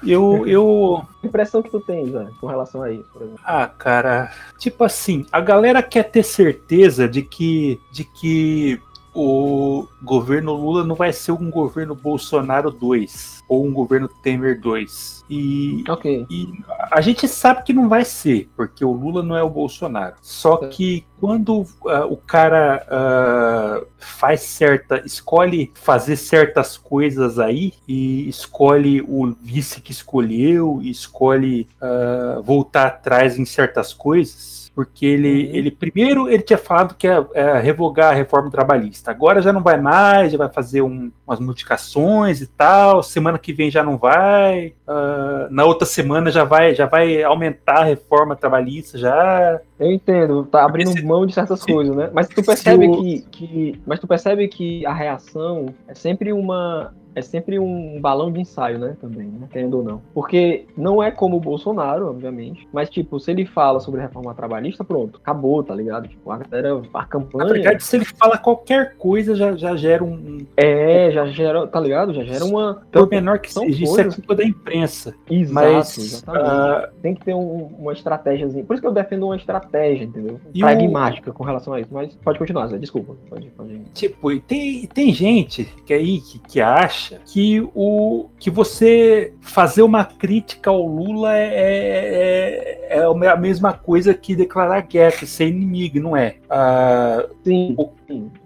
Eu, 0.02 0.46
eu. 0.46 1.02
Que 1.20 1.26
impressão 1.26 1.62
que 1.62 1.70
tu 1.70 1.80
tens, 1.80 2.10
Zé, 2.10 2.28
com 2.40 2.46
relação 2.46 2.82
a 2.82 2.90
isso, 2.90 3.08
por 3.12 3.22
exemplo? 3.22 3.40
Ah, 3.44 3.66
cara, 3.66 4.32
tipo 4.58 4.84
assim, 4.84 5.26
a 5.32 5.40
galera 5.40 5.82
quer 5.82 6.04
ter 6.04 6.22
certeza 6.22 7.08
de 7.08 7.22
que, 7.22 7.80
de 7.90 8.04
que 8.04 8.80
o 9.20 9.88
governo 10.00 10.52
Lula 10.52 10.84
não 10.84 10.94
vai 10.94 11.12
ser 11.12 11.32
um 11.32 11.50
governo 11.50 11.92
Bolsonaro 11.92 12.70
2 12.70 13.42
ou 13.48 13.66
um 13.66 13.72
governo 13.72 14.06
Temer 14.06 14.60
2. 14.60 15.24
E, 15.28 15.82
Ok. 15.88 16.26
e 16.30 16.48
a 16.90 17.00
gente 17.00 17.26
sabe 17.26 17.64
que 17.64 17.72
não 17.72 17.88
vai 17.88 18.04
ser, 18.04 18.48
porque 18.56 18.84
o 18.84 18.92
Lula 18.92 19.22
não 19.22 19.36
é 19.36 19.42
o 19.42 19.50
Bolsonaro. 19.50 20.14
Só 20.22 20.56
que 20.68 21.04
quando 21.18 21.66
ah, 21.86 22.06
o 22.06 22.16
cara 22.16 22.86
ah, 22.88 23.82
faz 23.98 24.42
certa, 24.42 25.02
escolhe 25.04 25.72
fazer 25.74 26.16
certas 26.16 26.76
coisas 26.76 27.40
aí 27.40 27.72
e 27.88 28.28
escolhe 28.28 29.00
o 29.02 29.34
vice 29.42 29.80
que 29.80 29.90
escolheu, 29.90 30.80
escolhe 30.82 31.68
ah, 31.80 32.40
voltar 32.44 32.86
atrás 32.86 33.36
em 33.36 33.44
certas 33.44 33.92
coisas. 33.92 34.57
Porque 34.78 35.04
ele, 35.06 35.28
Uhum. 35.48 35.54
ele 35.56 35.70
primeiro 35.72 36.28
ele 36.28 36.40
tinha 36.40 36.56
falado 36.56 36.94
que 36.94 37.08
ia, 37.08 37.26
ia 37.34 37.58
revogar 37.58 38.12
a 38.12 38.14
reforma 38.14 38.48
trabalhista. 38.48 39.10
Agora 39.10 39.42
já 39.42 39.52
não 39.52 39.60
vai 39.60 39.76
mais, 39.76 40.30
já 40.30 40.38
vai 40.38 40.48
fazer 40.48 40.82
um- 40.82 41.10
umas 41.26 41.40
modificações 41.40 42.40
e 42.40 42.46
tal. 42.46 43.02
Semana 43.02 43.40
que 43.40 43.52
vem 43.52 43.72
já 43.72 43.82
não 43.82 43.96
vai. 43.98 44.74
ah, 44.86 45.48
na 45.50 45.64
outra 45.64 45.84
semana 45.84 46.30
já 46.30 46.44
vai, 46.44 46.76
já 46.76 46.86
vai 46.86 47.22
aumentar 47.24 47.78
a 47.80 47.84
reforma 47.84 48.36
trabalhista 48.36 48.96
já. 48.96 49.60
Eu 49.80 49.90
entendo, 49.90 50.44
tá 50.44 50.64
abrindo 50.64 50.92
Se- 50.92 51.02
mão 51.04 51.26
de 51.26 51.34
certas 51.34 51.58
se- 51.60 51.72
coisas, 51.72 51.96
né? 51.96 52.08
Mas 52.14 52.28
tu 52.28 52.40
percebe 52.42 52.86
o- 52.86 53.02
que, 53.02 53.20
que. 53.32 53.80
Mas 53.84 53.98
tu 53.98 54.06
percebe 54.06 54.46
que 54.46 54.86
a 54.86 54.94
reação 54.94 55.74
é 55.88 55.94
sempre 55.94 56.32
uma. 56.32 56.94
É 57.18 57.22
sempre 57.22 57.58
um 57.58 58.00
balão 58.00 58.30
de 58.30 58.40
ensaio, 58.40 58.78
né? 58.78 58.96
Também, 59.00 59.26
né? 59.26 59.48
Querendo 59.50 59.78
ou 59.78 59.82
não. 59.82 60.02
Porque 60.14 60.66
não 60.76 61.02
é 61.02 61.10
como 61.10 61.36
o 61.36 61.40
Bolsonaro, 61.40 62.08
obviamente. 62.08 62.68
Mas, 62.72 62.88
tipo, 62.88 63.18
se 63.18 63.30
ele 63.30 63.44
fala 63.44 63.80
sobre 63.80 64.00
reforma 64.00 64.32
trabalhista, 64.34 64.84
pronto, 64.84 65.18
acabou, 65.22 65.62
tá 65.62 65.74
ligado? 65.74 66.06
Tipo, 66.08 66.30
a 66.30 66.38
galera, 66.38 66.74
a 66.94 66.98
Na 66.98 67.04
campanha. 67.06 67.52
verdade, 67.52 67.82
se 67.82 67.96
ele 67.96 68.04
fala 68.04 68.38
qualquer 68.38 68.94
coisa, 68.96 69.34
já, 69.34 69.56
já 69.56 69.74
gera 69.76 70.04
um. 70.04 70.38
É, 70.56 71.10
já 71.10 71.26
gera, 71.26 71.66
tá 71.66 71.80
ligado? 71.80 72.14
Já 72.14 72.22
gera 72.22 72.44
uma. 72.44 72.82
por 72.92 73.08
menor 73.08 73.38
que 73.40 73.52
são 73.52 73.64
seja, 73.64 73.84
isso 73.84 74.00
é 74.00 74.04
culpa 74.04 74.34
da 74.36 74.44
imprensa. 74.44 75.14
Exato, 75.30 75.54
Mas 75.54 75.98
exatamente. 75.98 76.44
ah, 76.46 76.88
Tem 77.02 77.14
que 77.14 77.24
ter 77.24 77.34
um- 77.34 77.70
uma 77.78 77.92
estratégiazinha. 77.92 78.64
Por 78.64 78.74
isso 78.74 78.80
que 78.82 78.86
eu 78.88 78.92
defendo 78.92 79.24
uma 79.24 79.36
estratégia, 79.36 80.04
entendeu? 80.04 80.40
E 80.54 80.60
Pragmática 80.60 81.32
com 81.32 81.42
relação 81.44 81.72
a 81.72 81.80
isso. 81.80 81.88
Mas 81.92 82.14
pode 82.16 82.38
continuar, 82.38 82.66
Zé. 82.68 82.78
Desculpa. 82.78 83.16
Pode, 83.28 83.48
pode. 83.50 83.78
Tipo, 83.94 84.30
e 84.32 84.40
tem, 84.40 84.86
tem 84.86 85.12
gente 85.12 85.64
que 85.86 85.92
aí 85.94 86.20
que, 86.20 86.38
que 86.38 86.60
acha 86.60 87.07
que 87.26 87.60
o 87.74 88.28
que 88.38 88.50
você 88.50 89.32
fazer 89.40 89.82
uma 89.82 90.04
crítica 90.04 90.70
ao 90.70 90.86
Lula 90.86 91.36
é, 91.36 92.86
é, 92.90 92.98
é 92.98 93.28
a 93.28 93.36
mesma 93.36 93.72
coisa 93.72 94.14
que 94.14 94.34
declarar 94.36 94.80
guerra, 94.82 95.12
que 95.12 95.26
ser 95.26 95.48
inimigo, 95.48 96.00
não 96.00 96.16
é? 96.16 96.36
Ah, 96.48 97.26
Sim. 97.44 97.74
O- 97.78 97.90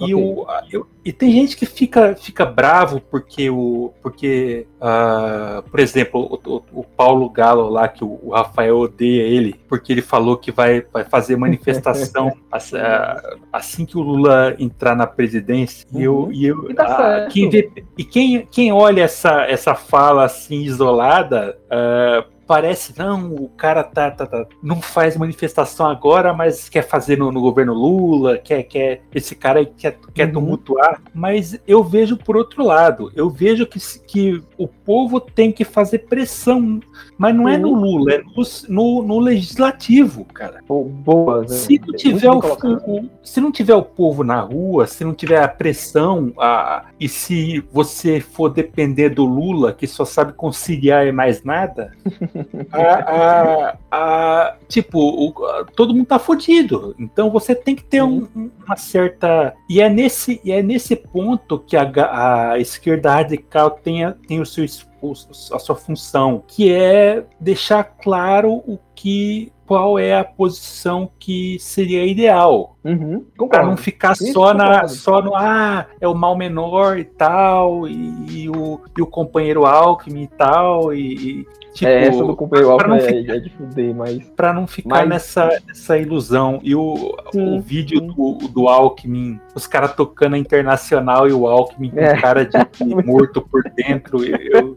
sim, 0.04 0.10
e, 0.10 0.14
o, 0.14 0.46
eu- 0.70 0.86
e 1.04 1.12
tem 1.12 1.32
gente 1.32 1.56
que 1.56 1.66
fica, 1.66 2.14
fica 2.14 2.44
bravo 2.46 3.00
porque 3.00 3.50
o. 3.50 3.92
Porque, 4.02 4.66
ah, 4.80 5.62
por 5.70 5.80
exemplo, 5.80 6.40
o, 6.44 6.56
o- 6.56 6.80
o 6.80 6.84
Paulo 6.84 7.28
Galo 7.28 7.68
lá, 7.68 7.88
que 7.88 8.04
o, 8.04 8.18
o 8.22 8.30
Rafael 8.30 8.78
odeia 8.78 9.22
ele, 9.22 9.54
porque 9.68 9.92
ele 9.92 10.02
falou 10.02 10.36
que 10.36 10.52
vai, 10.52 10.84
vai 10.92 11.04
fazer 11.04 11.36
manifestação 11.36 12.32
ass- 12.52 12.74
ah, 12.74 13.36
assim 13.52 13.84
que 13.84 13.96
o 13.98 14.00
Lula 14.02 14.54
entrar 14.58 14.94
na 14.94 15.06
presidência. 15.06 15.86
E 15.92 16.02
eu. 16.02 16.14
Uhum. 16.24 16.32
E, 16.32 16.46
eu 16.46 16.70
E 16.70 16.74
tá 16.74 17.26
quem 17.30 17.48
vê- 17.48 17.70
e 17.98 18.04
quem, 18.04 18.46
quem 18.50 18.72
olha 18.72 19.02
essa, 19.02 19.42
essa 19.46 19.74
fala 19.74 20.24
assim 20.24 20.60
isolada. 20.62 21.56
ah, 21.70 22.24
Parece, 22.52 22.92
não, 22.98 23.34
o 23.34 23.48
cara 23.48 23.82
tá, 23.82 24.10
tá, 24.10 24.26
tá- 24.26 24.46
não 24.62 24.78
faz 24.82 25.16
manifestação 25.16 25.86
agora, 25.86 26.34
mas 26.34 26.68
quer 26.68 26.82
fazer 26.82 27.16
no, 27.16 27.32
no 27.32 27.40
governo 27.40 27.72
Lula, 27.72 28.36
quer, 28.36 28.62
quer 28.64 29.00
esse 29.14 29.34
cara 29.34 29.64
quer, 29.64 29.98
quer 30.12 30.26
Uhum. 30.26 30.32
tumultuar. 30.34 31.00
Mas 31.14 31.58
eu 31.66 31.82
vejo 31.82 32.14
por 32.14 32.36
outro 32.36 32.62
lado, 32.62 33.10
eu 33.16 33.30
vejo 33.30 33.66
que, 33.66 33.78
que 34.06 34.42
o 34.58 34.68
povo 34.92 35.18
tem 35.20 35.50
que 35.50 35.64
fazer 35.64 36.00
pressão, 36.00 36.78
mas 37.16 37.34
não 37.34 37.48
é 37.48 37.56
no 37.56 37.68
Uhum. 37.70 37.80
Lula, 37.80 38.12
é 38.12 38.18
no, 38.18 38.42
no, 38.68 39.02
no 39.02 39.18
legislativo, 39.18 40.24
cara. 40.26 40.60
Boa, 40.68 41.46
Zé. 41.48 41.54
Se 41.56 41.78
não 41.80 41.94
tiver 41.96 42.30
o, 42.30 42.38
o- 42.38 43.08
se 43.22 43.40
não 43.40 43.50
tiver 43.50 43.74
o 43.74 43.82
povo 43.82 44.22
na 44.22 44.40
rua, 44.40 44.86
se 44.86 45.02
não 45.02 45.14
tiver 45.14 45.42
a 45.42 45.48
pressão, 45.48 46.32
a, 46.38 46.84
e 47.00 47.08
se 47.08 47.64
você 47.72 48.20
for 48.20 48.50
depender 48.50 49.08
do 49.10 49.24
Lula, 49.24 49.72
que 49.72 49.86
só 49.86 50.04
sabe 50.04 50.34
conciliar 50.34 51.06
e 51.06 51.12
mais 51.12 51.42
nada, 51.42 51.92
a- 52.70 53.14
a- 53.16 53.76
a- 53.90 54.56
tipo, 54.68 54.98
o- 54.98 55.46
a- 55.46 55.64
todo 55.74 55.94
mundo 55.94 56.06
tá 56.06 56.18
fodido. 56.18 56.94
Então 56.98 57.30
você 57.30 57.54
tem 57.54 57.74
que 57.74 57.84
ter 57.84 58.02
um- 58.02 58.28
um- 58.36 58.50
uma 58.66 58.76
certa. 58.76 59.54
E 59.70 59.80
é 59.80 59.88
nesse, 59.88 60.40
e 60.44 60.52
é 60.52 60.62
nesse 60.62 60.94
ponto 60.96 61.58
que 61.58 61.76
a, 61.76 62.54
esquerda 62.58 63.12
radical 63.14 63.70
tem, 63.70 64.02
tem 64.26 64.40
o 64.40 64.46
seu, 64.46 64.66
a 65.10 65.58
sua 65.58 65.74
função, 65.74 66.42
que 66.46 66.72
é 66.72 67.24
deixar 67.40 67.84
claro 67.84 68.62
o 68.66 68.78
que. 68.94 69.52
Qual 69.64 69.98
é 69.98 70.18
a 70.18 70.24
posição 70.24 71.10
que 71.18 71.56
seria 71.58 72.04
ideal? 72.04 72.76
Uhum, 72.84 73.24
Para 73.48 73.64
não 73.64 73.74
ficar 73.76 74.12
Isso 74.12 74.30
só, 74.32 74.52
na, 74.52 74.66
concordo. 74.66 74.88
só 74.90 75.22
no 75.22 75.34
ah, 75.34 75.86
é 75.98 76.06
o 76.06 76.14
mal 76.14 76.36
menor 76.36 76.98
e 76.98 77.04
tal, 77.04 77.88
e, 77.88 78.42
e 78.42 78.50
o, 78.50 78.78
e 78.98 79.00
o 79.00 79.06
companheiro 79.06 79.64
Alckmin 79.64 80.24
e 80.24 80.28
tal, 80.28 80.92
e, 80.92 81.48
tipo, 81.72 81.88
é, 81.90 82.02
essa 82.08 82.18
do 82.18 82.26
não 82.26 82.72
Alckmin 82.72 82.96
é, 82.96 83.00
ficar- 83.22 83.34
é 83.34 83.38
de 83.40 83.50
fuder, 83.50 83.94
mas. 83.94 84.18
Pra 84.36 84.52
não 84.52 84.66
ficar 84.66 84.88
Mas- 84.88 85.08
nessa, 85.08 85.62
nessa 85.66 85.98
ilusão. 85.98 86.60
E 86.62 86.74
o, 86.74 87.16
Sim, 87.32 87.56
o 87.56 87.60
vídeo 87.60 87.98
sim. 88.00 88.06
do, 88.08 88.48
do 88.48 88.68
Alckmin, 88.68 89.40
os 89.54 89.66
caras 89.66 89.94
tocando 89.94 90.34
a 90.34 90.38
internacional 90.38 91.28
e 91.28 91.32
o 91.32 91.46
Alckmin 91.46 91.90
com 91.90 92.00
É. 92.00 92.20
cara 92.20 92.44
de 92.44 92.56
morto 93.04 93.40
por 93.42 93.62
dentro, 93.74 94.24
eu, 94.24 94.74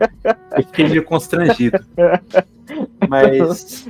eu, 0.55 0.63
fiquei 0.63 0.87
meio 0.89 1.03
constrangido. 1.03 1.79
Mas, 3.07 3.87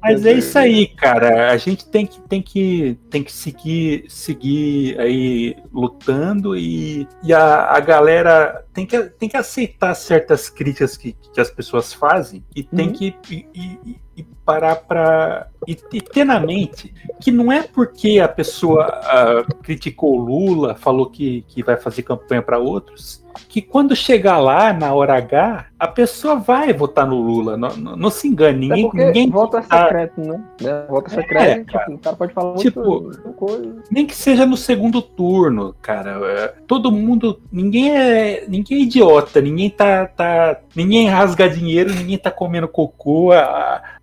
mas 0.00 0.24
é 0.24 0.32
isso 0.32 0.58
aí, 0.58 0.86
cara. 0.86 1.50
A 1.50 1.56
gente 1.58 1.86
tem 1.86 2.06
que, 2.06 2.18
tem 2.22 2.40
que, 2.42 2.98
tem 3.10 3.22
que 3.22 3.30
seguir, 3.30 4.04
seguir 4.08 4.98
aí 4.98 5.54
lutando 5.72 6.56
e, 6.56 7.06
e 7.22 7.32
a, 7.32 7.64
a 7.72 7.80
galera 7.80 8.64
tem 8.72 8.86
que, 8.86 8.98
tem 9.02 9.28
que 9.28 9.36
aceitar 9.36 9.94
certas 9.94 10.48
críticas 10.48 10.96
que, 10.96 11.12
que 11.32 11.40
as 11.40 11.50
pessoas 11.50 11.87
fazem 11.92 12.44
e 12.54 12.62
tem 12.62 12.88
Uhum. 12.88 12.92
que 12.94 13.14
e, 13.30 13.46
e- 13.54 13.96
e 14.16 14.26
parar 14.48 14.76
para 14.76 15.46
e, 15.66 15.76
e 15.92 16.00
ter 16.00 16.24
na 16.24 16.40
mente 16.40 16.94
que 17.20 17.30
não 17.30 17.52
é 17.52 17.62
porque 17.62 18.18
a 18.18 18.26
pessoa 18.28 18.84
ah, 18.86 19.44
criticou 19.62 20.14
o 20.14 20.24
Lula, 20.24 20.74
falou 20.74 21.10
que, 21.10 21.44
que 21.48 21.62
vai 21.62 21.76
fazer 21.76 22.02
campanha 22.02 22.40
para 22.40 22.58
outros, 22.58 23.22
que 23.48 23.60
quando 23.60 23.94
chegar 23.94 24.38
lá 24.38 24.72
na 24.72 24.92
hora 24.94 25.16
H, 25.18 25.66
a 25.78 25.86
pessoa 25.86 26.36
vai 26.36 26.72
votar 26.72 27.06
no 27.06 27.16
Lula. 27.20 27.56
Não, 27.56 27.68
não, 27.76 27.96
não 27.96 28.10
se 28.10 28.26
engane, 28.26 28.66
Até 28.66 28.74
ninguém, 28.76 28.82
porque 28.90 29.04
ninguém 29.04 29.30
voto 29.30 29.56
é 29.58 29.60
tá- 29.62 29.84
secreto, 29.84 30.20
né? 30.20 30.40
né? 30.60 30.86
Voto 30.88 31.06
É, 31.10 31.14
secreto, 31.14 31.72
cara. 31.72 31.84
tipo, 31.84 31.96
o 31.96 31.98
cara 31.98 32.16
pode 32.16 32.32
falar 32.32 32.56
Tipo, 32.56 33.00
muita 33.02 33.28
coisa. 33.30 33.76
Nem 33.90 34.06
que 34.06 34.14
seja 34.14 34.44
no 34.46 34.56
segundo 34.56 35.00
turno, 35.00 35.74
cara. 35.80 36.18
É, 36.26 36.54
Todo 36.66 36.90
mundo. 36.90 37.40
Ninguém 37.52 37.96
é. 37.96 38.44
Ninguém 38.48 38.78
é 38.78 38.82
idiota. 38.82 39.40
Ninguém 39.40 39.70
tá. 39.70 40.06
tá 40.06 40.58
ninguém 40.74 41.08
rasga 41.08 41.48
dinheiro, 41.48 41.94
ninguém 41.94 42.18
tá 42.18 42.30
comendo 42.30 42.66
cocô. 42.68 43.30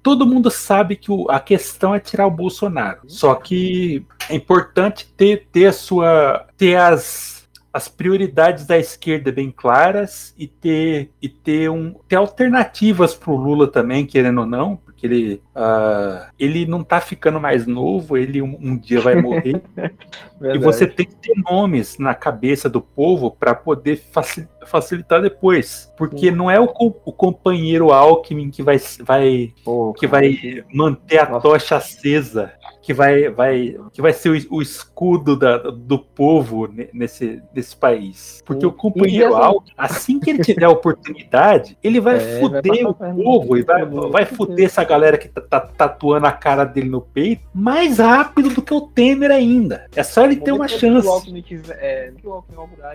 todo 0.02 0.26
mundo 0.26 0.35
sabe 0.50 0.96
que 0.96 1.12
o- 1.12 1.30
a 1.30 1.40
questão 1.40 1.94
é 1.94 2.00
tirar 2.00 2.28
o 2.28 2.32
Bolsonaro. 2.32 3.02
Só 3.08 3.36
que 3.36 4.06
é 4.30 4.36
importante 4.36 5.08
ter, 5.16 5.48
ter 5.52 5.68
a 5.68 5.74
sua. 5.74 6.46
ter 6.58 6.76
as. 6.76 7.36
As 7.74 7.90
prioridades 7.90 8.66
da 8.66 8.78
esquerda 8.78 9.34
bem 9.34 9.52
claras 9.52 10.34
e 10.38 10.48
ter, 10.48 11.12
e 11.22 11.28
ter, 11.28 11.70
um, 11.70 11.94
ter 12.08 12.16
alternativas 12.16 13.14
para 13.14 13.32
o 13.32 13.36
Lula 13.36 13.68
também, 13.68 14.06
querendo 14.06 14.40
ou 14.40 14.46
não, 14.48 14.80
ele, 15.06 15.42
ah, 15.56 16.30
ele 16.38 16.66
não 16.66 16.84
tá 16.84 17.00
ficando 17.00 17.40
mais 17.40 17.66
novo, 17.66 18.18
ele 18.18 18.42
um, 18.42 18.58
um 18.60 18.78
dia 18.78 19.00
vai 19.00 19.16
morrer. 19.16 19.62
E 20.42 20.58
você 20.58 20.86
tem 20.86 21.06
que 21.06 21.16
ter 21.16 21.34
nomes 21.50 21.98
na 21.98 22.14
cabeça 22.14 22.70
do 22.70 22.82
povo 22.82 23.32
para 23.32 23.56
poder 23.56 23.96
faci- 24.12 24.48
facilitar 24.66 25.22
depois. 25.22 25.92
Porque 25.98 26.30
não 26.30 26.52
é 26.52 26.60
o, 26.60 26.66
o 26.66 27.12
companheiro 27.14 27.92
Alckmin 27.94 28.52
que 28.52 28.62
vai, 28.62 28.78
vai, 29.02 29.54
Pô, 29.64 29.94
que 29.94 30.06
vai 30.06 30.64
manter 30.74 31.20
a 31.20 31.30
Nossa. 31.30 31.42
tocha 31.42 31.76
acesa, 31.78 32.52
que 32.86 32.94
vai, 32.94 33.30
vai, 33.30 33.76
que 33.92 34.00
vai 34.00 34.14
ser 34.14 34.30
o, 34.30 34.58
o 34.58 34.62
escudo 34.62 35.36
da- 35.36 35.58
do 35.58 35.98
povo 35.98 36.68
ne- 36.68 36.88
nesse, 36.94 37.42
nesse 37.54 37.76
país. 37.76 38.44
Porque 38.46 38.64
o 38.64 38.72
companheiro 38.72 39.34
E 39.66 39.72
assim- 39.76 40.20
que 40.20 40.30
ele 40.30 40.44
tiver 40.44 40.66
a 40.66 40.70
oportunidade, 40.70 41.76
ele 41.84 42.00
vai 42.00 42.16
É, 42.22 42.40
vai 42.40 42.40
fuder 42.42 42.84
passar 42.94 43.16
o 43.16 43.24
povo, 43.24 43.58
e 43.58 43.64
vai, 43.64 43.86
vai 43.86 44.26
fuder 44.26 44.66
essa 44.66 44.84
galera 44.84 45.18
que 45.18 45.28
tá, 45.28 45.42
tá 45.42 45.60
tatuando 45.60 46.28
a 46.28 46.32
cara 46.32 46.64
dele 46.64 46.88
no 46.88 47.02
peito 47.02 47.42
mais 47.54 47.98
rápido 47.98 48.50
do 48.50 48.62
que 48.62 48.74
o 48.74 48.82
Temer 48.82 49.32
ainda. 49.32 49.88
É 49.96 50.04
só 50.04 50.24
ele 50.24 50.36
ter 50.36 50.52
uma 50.52 50.68
chance. 50.68 51.02
Que 51.02 51.08
o 51.08 51.12
Alckmin 51.12 51.42
tiver, 51.42 51.78
é, 51.82 52.14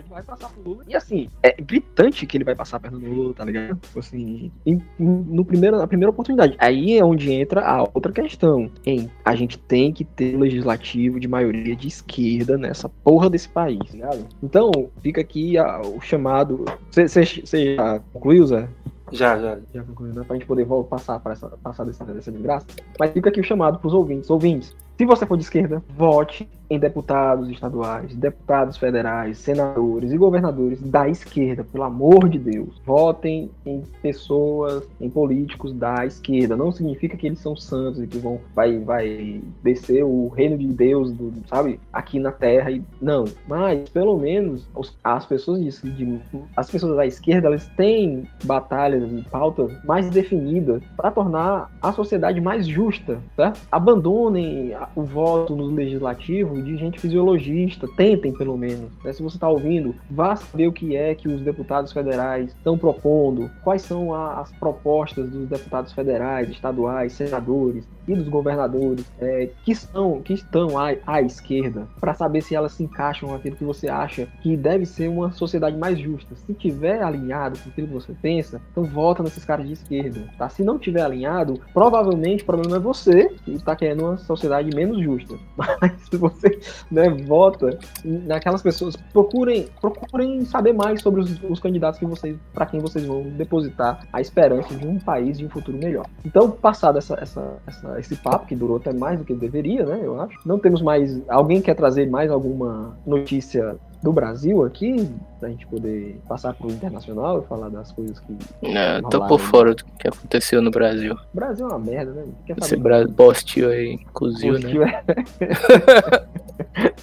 vai 0.09 0.23
passar 0.23 0.49
pro 0.51 0.63
Lula. 0.71 0.85
E 0.89 0.95
assim, 0.95 1.29
é 1.43 1.53
gritante 1.61 2.27
que 2.27 2.37
ele 2.37 2.45
vai 2.45 2.55
passar 2.55 2.77
a 2.77 2.81
perna 2.81 2.99
no 2.99 3.13
Lula, 3.13 3.35
tá 3.35 3.45
ligado? 3.45 3.77
Tipo 3.77 3.99
Assim, 3.99 4.51
em- 4.65 4.81
no 4.99 5.45
primeiro, 5.45 5.77
na 5.79 5.87
primeira 5.87 6.11
oportunidade. 6.11 6.55
Aí 6.59 6.97
é 6.97 7.05
onde 7.05 7.33
entra 7.33 7.61
a 7.67 7.83
outra 7.83 8.13
questão. 8.13 8.71
Em 8.87 9.11
a 9.25 9.35
gente 9.35 9.59
tem 9.59 9.80
que 9.93 10.05
ter 10.05 10.37
legislativo 10.37 11.19
de 11.19 11.27
maioria 11.27 11.75
de 11.75 11.89
esquerda 11.89 12.59
nessa 12.59 12.89
porra 12.89 13.31
desse 13.31 13.49
país, 13.49 13.79
ligado? 13.91 14.27
Então, 14.43 14.71
fica 15.01 15.21
aqui 15.21 15.57
a- 15.57 15.81
o 15.81 16.01
chamado. 16.01 16.65
Você 16.91 17.75
já 17.77 18.01
concluiu, 18.13 18.47
Zé? 18.47 18.69
Já, 19.13 19.39
já. 19.39 19.59
já 19.75 19.83
concluiu, 19.83 20.13
né? 20.15 20.23
Pra 20.27 20.37
gente 20.37 20.47
poder 20.47 20.65
vol- 20.65 20.85
passar, 20.85 21.19
para 21.21 21.33
essa, 21.33 21.49
passar 21.63 21.85
dessa, 21.85 22.05
dessa 22.05 22.31
desgraça. 22.31 22.67
Mas 22.99 23.11
fica 23.13 23.29
aqui 23.31 23.41
o 23.41 23.45
chamado 23.45 23.79
pros 23.79 23.93
ouvintes. 23.95 24.29
Ouvintes, 24.31 24.75
se 25.01 25.07
você 25.07 25.25
for 25.25 25.39
de 25.39 25.45
esquerda, 25.45 25.83
vote 25.97 26.47
em 26.69 26.79
deputados 26.79 27.49
estaduais, 27.49 28.15
deputados 28.15 28.77
federais, 28.77 29.39
senadores 29.39 30.13
e 30.13 30.17
governadores 30.19 30.79
da 30.81 31.09
esquerda, 31.09 31.65
pelo 31.65 31.85
amor 31.85 32.29
de 32.29 32.39
Deus. 32.39 32.81
Votem 32.85 33.51
em 33.65 33.83
pessoas, 34.03 34.87
em 35.01 35.09
políticos 35.09 35.73
da 35.73 36.05
esquerda. 36.05 36.55
Não 36.57 36.71
significa 36.71 37.17
que 37.17 37.27
eles 37.27 37.41
são 37.41 37.57
santos 37.57 38.03
e 38.03 38.07
que 38.07 38.19
vão 38.19 38.39
vai, 38.55 38.79
vai 38.79 39.41
descer 39.65 40.05
o 40.05 40.29
reino 40.29 40.59
de 40.59 40.67
Deus, 40.67 41.11
do, 41.11 41.33
sabe, 41.49 41.81
aqui 41.91 42.21
na 42.21 42.31
Terra. 42.31 42.71
E, 42.71 42.83
não, 43.01 43.25
mas 43.49 43.89
pelo 43.89 44.19
menos 44.19 44.69
os- 44.77 44.95
as 45.03 45.25
pessoas 45.25 45.61
de, 45.61 45.91
de- 45.93 46.21
as 46.55 46.71
pessoas 46.71 46.95
da 46.95 47.07
esquerda 47.07 47.49
elas 47.49 47.67
têm 47.75 48.29
batalhas 48.45 49.11
e 49.11 49.23
pautas 49.31 49.73
mais 49.85 50.11
definidas 50.11 50.83
para 50.95 51.11
tornar 51.11 51.71
a 51.81 51.91
sociedade 51.91 52.39
mais 52.41 52.67
justa, 52.69 53.19
tá? 53.35 53.55
Abandonem 53.73 54.73
o 54.95 55.03
voto 55.03 55.55
no 55.57 55.67
legislativo 55.67 56.61
de 56.63 56.77
gente 56.77 56.99
fisiologista, 56.99 57.87
tentem 57.97 58.33
pelo 58.33 58.57
menos. 58.57 58.91
né? 59.05 59.13
Se 59.13 59.23
você 59.23 59.37
está 59.37 59.49
ouvindo, 59.49 59.95
vá 60.11 60.37
saber 60.37 60.67
o 60.67 60.73
que 60.73 60.97
é 60.97 61.15
que 61.15 61.29
os 61.29 61.41
deputados 61.41 61.93
federais 61.93 62.49
estão 62.49 62.77
propondo, 62.79 63.51
quais 63.63 63.83
são 63.83 64.15
a- 64.15 64.41
as 64.41 64.51
propostas 64.53 65.29
dos 65.29 65.49
deputados 65.49 65.93
federais, 65.93 66.49
estaduais, 66.49 67.13
senadores 67.13 67.85
e 68.09 68.15
dos 68.15 68.29
governadores 68.29 69.05
é, 69.21 69.51
que 69.65 69.73
estão 69.73 70.21
que 70.21 70.33
estão 70.33 70.79
à, 70.79 70.95
à 71.07 71.23
esquerda, 71.23 71.87
para 72.01 72.15
saber 72.15 72.41
se 72.43 72.55
elas 72.55 72.73
se 72.73 72.83
encaixam 72.83 73.29
com 73.29 73.35
aquilo 73.35 73.57
que 73.57 73.65
você 73.65 73.89
acha 73.89 74.27
que 74.43 74.57
deve 74.57 74.85
ser 74.87 75.09
uma 75.09 75.31
sociedade 75.33 75.77
mais 75.77 75.99
justa. 75.99 76.35
Se 76.35 76.53
tiver 76.55 77.03
alinhado 77.03 77.59
com 77.59 77.69
aquilo 77.71 77.87
que 77.89 77.93
você 77.95 78.13
pensa, 78.21 78.61
então 78.73 78.85
vota 78.85 79.23
nesses 79.23 79.45
caras 79.45 79.67
de 79.67 79.75
esquerda, 79.75 80.25
tá? 80.39 80.49
Se 80.49 80.63
não 80.65 80.79
tiver 80.79 81.03
alinhado, 81.03 81.61
provavelmente 81.73 82.43
o 82.43 82.47
problema 82.47 82.77
é 82.77 82.81
você 82.81 83.29
que 83.45 83.53
está 83.53 83.77
querendo 83.77 84.05
uma 84.05 84.17
sociedade 84.19 84.71
menos 84.87 85.03
justa. 85.03 85.35
Mas 85.57 85.93
se 86.11 86.17
você 86.17 86.59
né, 86.91 87.09
vota 87.11 87.79
naquelas 88.05 88.63
pessoas, 88.63 88.97
procurem, 89.13 89.69
procurem 89.81 90.45
saber 90.45 90.73
mais 90.73 91.01
sobre 91.03 91.21
os, 91.21 91.43
os 91.45 91.61
candidatos 91.61 91.99
que 91.99 92.07
vocês, 92.07 92.37
para 92.53 92.67
quem 92.67 92.81
vocês 92.81 93.05
vão 93.05 93.23
depositar 93.23 94.07
a 94.13 94.21
esperança 94.21 94.75
de 94.75 94.87
um 94.87 94.99
país 94.99 95.39
de 95.39 95.45
um 95.47 95.51
futuro 95.51 95.77
melhor. 95.79 96.07
Então, 96.25 96.51
passado 96.51 96.99
essa, 96.99 97.15
essa, 97.21 97.57
essa- 97.67 98.01
esse 98.01 98.17
papo 98.17 98.47
que 98.47 98.57
durou 98.57 98.77
até 98.79 98.93
mais 98.93 99.19
do 99.19 99.25
que 99.25 99.35
deveria, 99.35 99.85
né? 99.85 100.01
Eu 100.03 100.21
acho. 100.21 100.39
Não 100.47 100.59
temos 100.59 100.81
mais. 100.83 101.21
Alguém 101.29 101.61
quer 101.61 101.75
trazer 101.75 102.09
mais 102.09 102.31
alguma 102.31 102.97
notícia 103.07 103.77
do 104.03 104.13
Brasil 104.13 104.65
aqui, 104.65 105.09
pra 105.39 105.49
gente 105.49 105.67
poder 105.67 106.21
passar 106.29 106.55
pro 106.55 106.71
internacional 106.71 107.41
e 107.41 107.47
falar 107.47 107.69
das 107.69 107.93
coisas 107.93 108.19
que. 108.21 108.37
Não, 108.63 109.09
tô 109.09 109.27
por 109.27 109.39
fora 109.39 109.75
do 109.75 109.85
que 109.85 110.09
aconteceu 110.09 110.63
no 110.63 110.71
Brasil. 110.71 111.15
O 111.15 111.37
Brasil 111.37 111.67
é 111.67 111.69
uma 111.69 111.79
merda, 111.79 112.13
né? 112.13 112.25
Quer 112.47 112.57
Esse? 112.59 112.77
Brasil 112.77 113.15
postil 113.15 113.71
aí, 113.71 113.93
inclusive, 113.93 114.79
né? 114.79 115.03
É... 115.41 116.31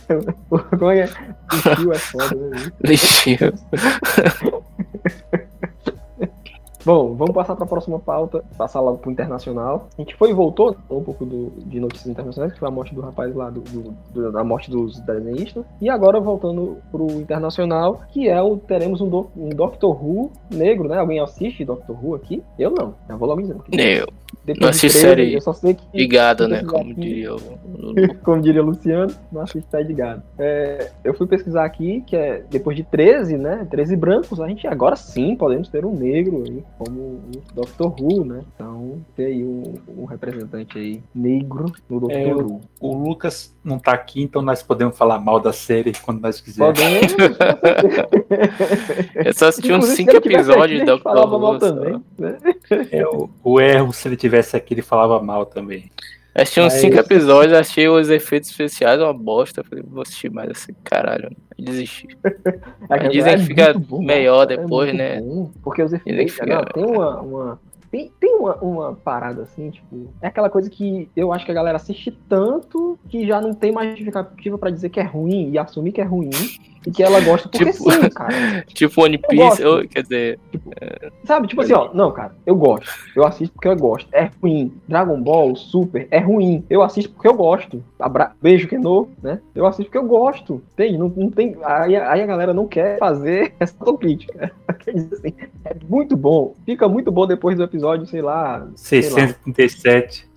Como 0.78 0.91
é 0.91 1.08
que 1.08 1.14
é? 1.14 1.93
É 1.93 1.98
foda, 1.98 2.36
né? 2.36 2.72
Lixinho. 2.84 3.38
Bom, 6.88 7.16
vamos 7.16 7.36
passar 7.36 7.54
para 7.54 7.66
a 7.66 7.68
próxima 7.68 8.00
pauta, 8.00 8.42
passar 8.58 8.80
logo 8.80 9.00
pro 9.00 9.12
internacional. 9.12 9.90
A 9.98 10.02
gente 10.02 10.16
foi 10.16 10.30
e 10.30 10.34
voltou 10.34 10.74
falou 10.88 11.02
um 11.02 11.04
pouco 11.04 11.26
do- 11.26 11.52
de 11.66 11.82
notícias 11.82 12.08
internacionais, 12.08 12.54
que 12.54 12.60
foi 12.60 12.66
a 12.70 12.72
morte 12.72 12.96
do 12.96 13.02
rapaz 13.02 13.36
lá, 13.36 13.50
do, 13.50 13.60
do- 13.60 14.32
da 14.32 14.42
morte 14.42 14.72
dos 14.72 14.98
desenhistas. 15.02 15.66
E 15.82 15.90
agora 15.90 16.22
voltando 16.22 16.78
pro 16.90 17.12
internacional, 17.20 18.04
que 18.14 18.30
é 18.30 18.42
o 18.42 18.56
teremos 18.56 19.02
um, 19.02 19.10
do, 19.10 19.28
um 19.36 19.50
Doctor 19.50 20.02
Who 20.02 20.32
negro, 20.50 20.88
né? 20.88 20.98
Alguém 20.98 21.20
assiste 21.20 21.66
Doctor 21.66 21.94
Who 22.02 22.16
aqui? 22.16 22.42
Eu 22.58 22.72
não. 22.72 22.96
Já 23.06 23.18
vou 23.18 23.28
logo 23.28 23.42
dizendo. 23.42 23.66
Eu, 23.74 24.08
Depois 24.46 24.62
não 24.62 24.70
13, 24.70 24.90
série 24.90 25.34
Eu 25.34 25.42
só 25.42 25.52
sei 25.52 25.74
que 25.74 25.84
ligado, 25.94 26.48
né? 26.48 26.64
Como 26.72 26.94
diria 26.94 27.36
o 27.36 27.40
como 28.24 28.42
diria 28.42 28.62
Luciano, 28.62 29.14
não 29.32 29.42
assiste 29.42 29.68
pé 29.70 29.84
de 29.84 29.94
gado. 29.94 30.22
É, 30.38 30.90
eu 31.04 31.14
fui 31.14 31.28
pesquisar 31.28 31.66
aqui 31.66 32.02
que 32.08 32.16
é 32.16 32.44
depois 32.50 32.76
de 32.78 32.84
13, 32.84 33.38
né? 33.38 33.68
13 33.70 33.96
brancos, 33.96 34.40
a 34.40 34.48
gente 34.48 34.66
agora 34.68 34.96
sim 34.96 35.36
podemos 35.36 35.68
ter 35.70 35.86
um 35.86 35.94
negro 35.94 36.44
aí 36.48 36.64
como 36.78 37.01
o 37.01 37.32
Dr. 37.53 38.01
Who, 38.01 38.23
né? 38.25 38.43
Então 38.53 39.03
tem 39.15 39.25
aí 39.25 39.43
um, 39.43 39.75
um 39.97 40.05
representante 40.05 40.78
aí 40.78 41.01
negro 41.13 41.71
no 41.89 41.99
Dr. 42.01 42.11
É, 42.11 42.34
Who. 42.34 42.61
O 42.80 42.95
Lucas 42.95 43.55
não 43.63 43.80
tá 43.80 43.93
aqui, 43.93 44.21
então 44.21 44.41
nós 44.41 44.61
podemos 44.61 44.97
falar 44.97 45.19
mal 45.19 45.39
da 45.39 45.51
série 45.51 45.93
quando 46.03 46.21
nós 46.21 46.39
quisermos. 46.39 46.80
Eu 49.15 49.34
só 49.34 49.47
assisti 49.47 49.71
uns 49.71 49.86
Inclusive, 49.86 49.95
se 49.95 50.03
5 50.03 50.11
ele 50.11 50.21
tivesse 50.21 50.49
episódios 50.49 50.80
gente 50.80 50.88
Doctor 50.88 51.13
falava 51.13 51.39
mal 51.39 51.53
Who. 51.53 51.59
também, 51.59 52.03
né? 52.17 52.38
É, 52.91 53.05
o, 53.05 53.30
o 53.43 53.59
erro, 53.59 53.91
se 53.93 54.07
ele 54.07 54.15
tivesse 54.15 54.55
aqui, 54.55 54.73
ele 54.73 54.82
falava 54.82 55.21
mal 55.21 55.45
também. 55.45 55.89
Assisti 56.38 56.60
uns 56.60 56.74
Mas- 56.74 56.82
5 56.82 56.96
episódios, 57.00 57.54
achei 57.58 57.88
os 57.90 58.10
efeitos 58.10 58.50
especiais 58.52 59.02
uma 59.02 59.14
bosta. 59.14 59.64
Falei, 59.64 59.84
vou 59.88 60.02
assistir 60.04 60.30
mais 60.32 60.52
assim, 60.52 60.74
caralho. 60.84 61.30
Desisti. 61.58 62.08
É, 62.90 63.10
Dizem 63.10 63.34
é 63.34 63.38
que 63.38 63.44
fica 63.44 63.74
bom, 63.74 64.02
melhor 64.02 64.44
é 64.44 64.56
depois, 64.58 64.88
muito 64.90 64.98
né? 64.98 65.20
bom, 65.20 65.52
porque 65.62 65.82
os 65.84 65.92
efeitos. 65.92 66.38
não, 66.48 66.64
tem 66.64 66.86
uma. 66.86 67.22
uma- 67.22 67.60
tem, 67.90 68.12
tem 68.20 68.36
uma, 68.36 68.56
uma 68.58 68.94
parada 68.96 69.42
assim, 69.44 69.72
tipo. 69.72 70.08
É 70.22 70.28
aquela 70.28 70.50
coisa 70.50 70.70
que 70.70 71.10
eu 71.16 71.32
acho 71.34 71.46
que 71.46 71.52
a 71.52 71.56
galera 71.56 71.78
assiste 71.78 72.12
tanto 72.30 73.00
que 73.10 73.26
já 73.26 73.40
não 73.42 73.54
tem 73.54 73.72
mais 73.72 73.90
justificativa 73.90 74.58
pra 74.58 74.70
dizer 74.70 74.90
que 74.90 75.00
é 75.00 75.04
ruim 75.04 75.52
e 75.52 75.58
assumir 75.58 75.92
que 75.94 76.02
é 76.02 76.04
ruim 76.04 76.30
e 76.88 76.92
que 76.92 77.04
ela 77.04 77.20
gosta 77.20 77.50
porque 77.50 77.66
Tipo- 77.72 77.92
sim, 77.92 78.10
cara. 78.10 78.64
Tipo 78.74 79.02
One 79.04 79.16
Eu 79.22 79.28
Piece, 79.30 79.44
gosto. 79.44 79.62
eu- 79.62 79.88
quer 79.88 80.02
dizer, 80.04 80.40
Sabe? 81.26 81.48
Tipo 81.48 81.62
assim, 81.62 81.74
ó, 81.74 81.90
não, 81.94 82.12
cara, 82.12 82.34
eu 82.46 82.56
gosto. 82.56 82.90
Eu 83.16 83.26
assisto 83.26 83.54
porque 83.54 83.68
eu 83.68 83.76
gosto. 83.76 84.08
É 84.14 84.30
ruim. 84.42 84.74
Dragon 84.88 85.22
Ball, 85.22 85.56
Super, 85.56 86.08
é 86.12 86.20
ruim. 86.20 86.64
Eu 86.70 86.82
assisto 86.82 87.12
porque 87.12 87.28
eu 87.28 87.34
gosto. 87.34 87.84
Abra... 88.00 88.32
Beijo, 88.42 88.68
Keno, 88.68 89.10
né? 89.22 89.40
Eu 89.54 89.66
assisto 89.66 89.86
porque 89.92 89.98
eu 89.98 90.08
gosto. 90.08 90.62
Entende? 90.74 90.98
Não, 90.98 91.10
não 91.16 91.30
tem. 91.30 91.58
Aí, 91.64 91.96
aí 91.96 92.22
a 92.22 92.26
galera 92.26 92.54
não 92.54 92.68
quer 92.68 92.98
fazer 92.98 93.54
essa 93.60 93.76
autocrítica. 93.80 94.52
Quer 94.80 94.94
dizer 94.94 95.16
assim, 95.16 95.34
é 95.66 95.76
muito 95.90 96.16
bom. 96.16 96.54
Fica 96.66 96.88
muito 96.88 97.12
bom 97.12 97.26
depois 97.28 97.58
do 97.58 97.64
episódio, 97.64 98.06
sei 98.06 98.22
lá. 98.22 98.66
sei 98.76 99.02
lá. 99.02 99.10
637. 99.10 100.28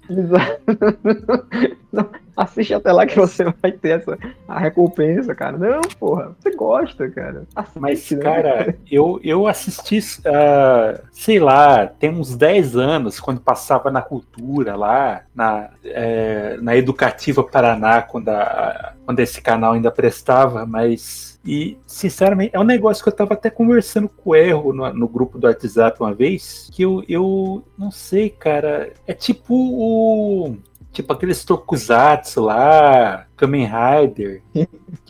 Assiste 2.41 2.73
até 2.73 2.91
lá 2.91 3.07
que 3.07 3.17
você 3.17 3.45
vai 3.61 3.71
ter 3.71 4.01
essa, 4.01 4.19
a 4.49 4.59
recompensa, 4.59 5.35
cara. 5.35 5.59
Não, 5.59 5.81
porra, 5.99 6.35
você 6.39 6.51
gosta, 6.57 7.09
cara. 7.11 7.45
Assiste, 7.55 7.79
Mas, 7.79 8.11
né? 8.13 8.19
cara, 8.23 8.79
eu, 8.91 9.21
eu 9.23 9.47
assisti, 9.47 9.99
ah, 10.25 11.01
sei 11.13 11.39
lá, 11.39 11.87
tem 11.87 12.09
uns 12.11 12.35
10 12.35 12.77
anos, 12.77 13.21
quando 13.21 13.41
passava 13.41 13.91
na 13.91 14.01
cultura 14.01 14.75
lá, 14.75 15.23
na, 15.35 15.69
eh, 15.85 16.57
na 16.63 16.75
Educativa 16.77 17.45
Paraná, 17.45 18.01
quando, 18.03 18.31
a- 18.31 18.95
quando 19.05 19.21
esse 19.21 19.41
canal 19.43 19.75
ainda 19.75 19.91
prestava, 19.91 20.65
mas. 20.65 21.29
E, 21.45 21.79
sinceramente, 21.87 22.51
é 22.55 22.61
um 22.61 22.65
negócio 22.65 23.03
que 23.03 23.09
eu 23.09 23.15
tava 23.17 23.33
até 23.33 23.49
conversando 23.49 24.09
com 24.11 24.31
o 24.31 24.37
Erro 24.37 24.73
no, 24.75 24.93
no 24.93 25.09
grupo 25.09 25.39
do 25.39 25.47
WhatsApp 25.47 25.99
uma 26.01 26.13
vez, 26.15 26.69
que 26.73 26.83
eu, 26.83 27.03
eu 27.09 27.65
não 27.79 27.91
sei, 27.91 28.29
cara. 28.31 28.93
É 29.07 29.15
tipo 29.15 29.55
o. 29.55 30.57
Tipo 30.93 31.13
aqueles 31.13 31.45
tokusatsu 31.45 32.41
lá, 32.43 33.27
Kamen 33.41 33.65
Rider. 33.67 34.43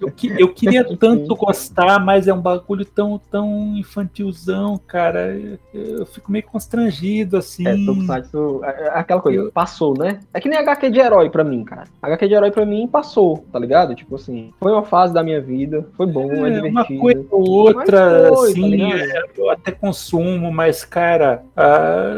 Eu, 0.00 0.08
que- 0.12 0.32
eu 0.40 0.54
queria 0.54 0.84
tanto 0.96 1.34
gostar, 1.34 1.98
mas 1.98 2.28
é 2.28 2.32
um 2.32 2.40
bagulho 2.40 2.84
tão, 2.84 3.20
tão 3.30 3.76
infantilzão, 3.76 4.78
cara. 4.86 5.36
Eu, 5.74 5.98
eu 5.98 6.06
fico 6.06 6.30
meio 6.30 6.44
constrangido, 6.44 7.36
assim. 7.36 7.66
É, 7.66 7.74
Tokusatsu, 7.84 8.60
é, 8.64 8.82
é 8.84 8.88
aquela 8.90 9.20
coisa, 9.20 9.50
passou, 9.50 9.98
né? 9.98 10.20
É 10.32 10.38
que 10.40 10.48
nem 10.48 10.58
HQ 10.60 10.90
de 10.90 11.00
herói 11.00 11.28
pra 11.28 11.42
mim, 11.42 11.64
cara. 11.64 11.84
HQ 12.00 12.28
de 12.28 12.34
herói 12.34 12.52
pra 12.52 12.64
mim 12.64 12.86
passou, 12.86 13.44
tá 13.52 13.58
ligado? 13.58 13.96
Tipo 13.96 14.14
assim, 14.14 14.52
foi 14.60 14.70
uma 14.70 14.84
fase 14.84 15.12
da 15.12 15.24
minha 15.24 15.40
vida, 15.40 15.84
foi 15.96 16.06
bom, 16.06 16.30
é, 16.32 16.36
É, 16.36 16.60
uma 16.60 16.68
divertido. 16.84 17.00
coisa 17.00 17.26
ou 17.32 17.48
outra, 17.50 18.28
foi, 18.28 18.54
tá 18.54 18.60
assim, 18.60 18.92
é, 18.92 19.22
eu 19.36 19.50
até 19.50 19.72
consumo, 19.72 20.52
mas, 20.52 20.84
cara, 20.84 21.42
ah, 21.56 22.14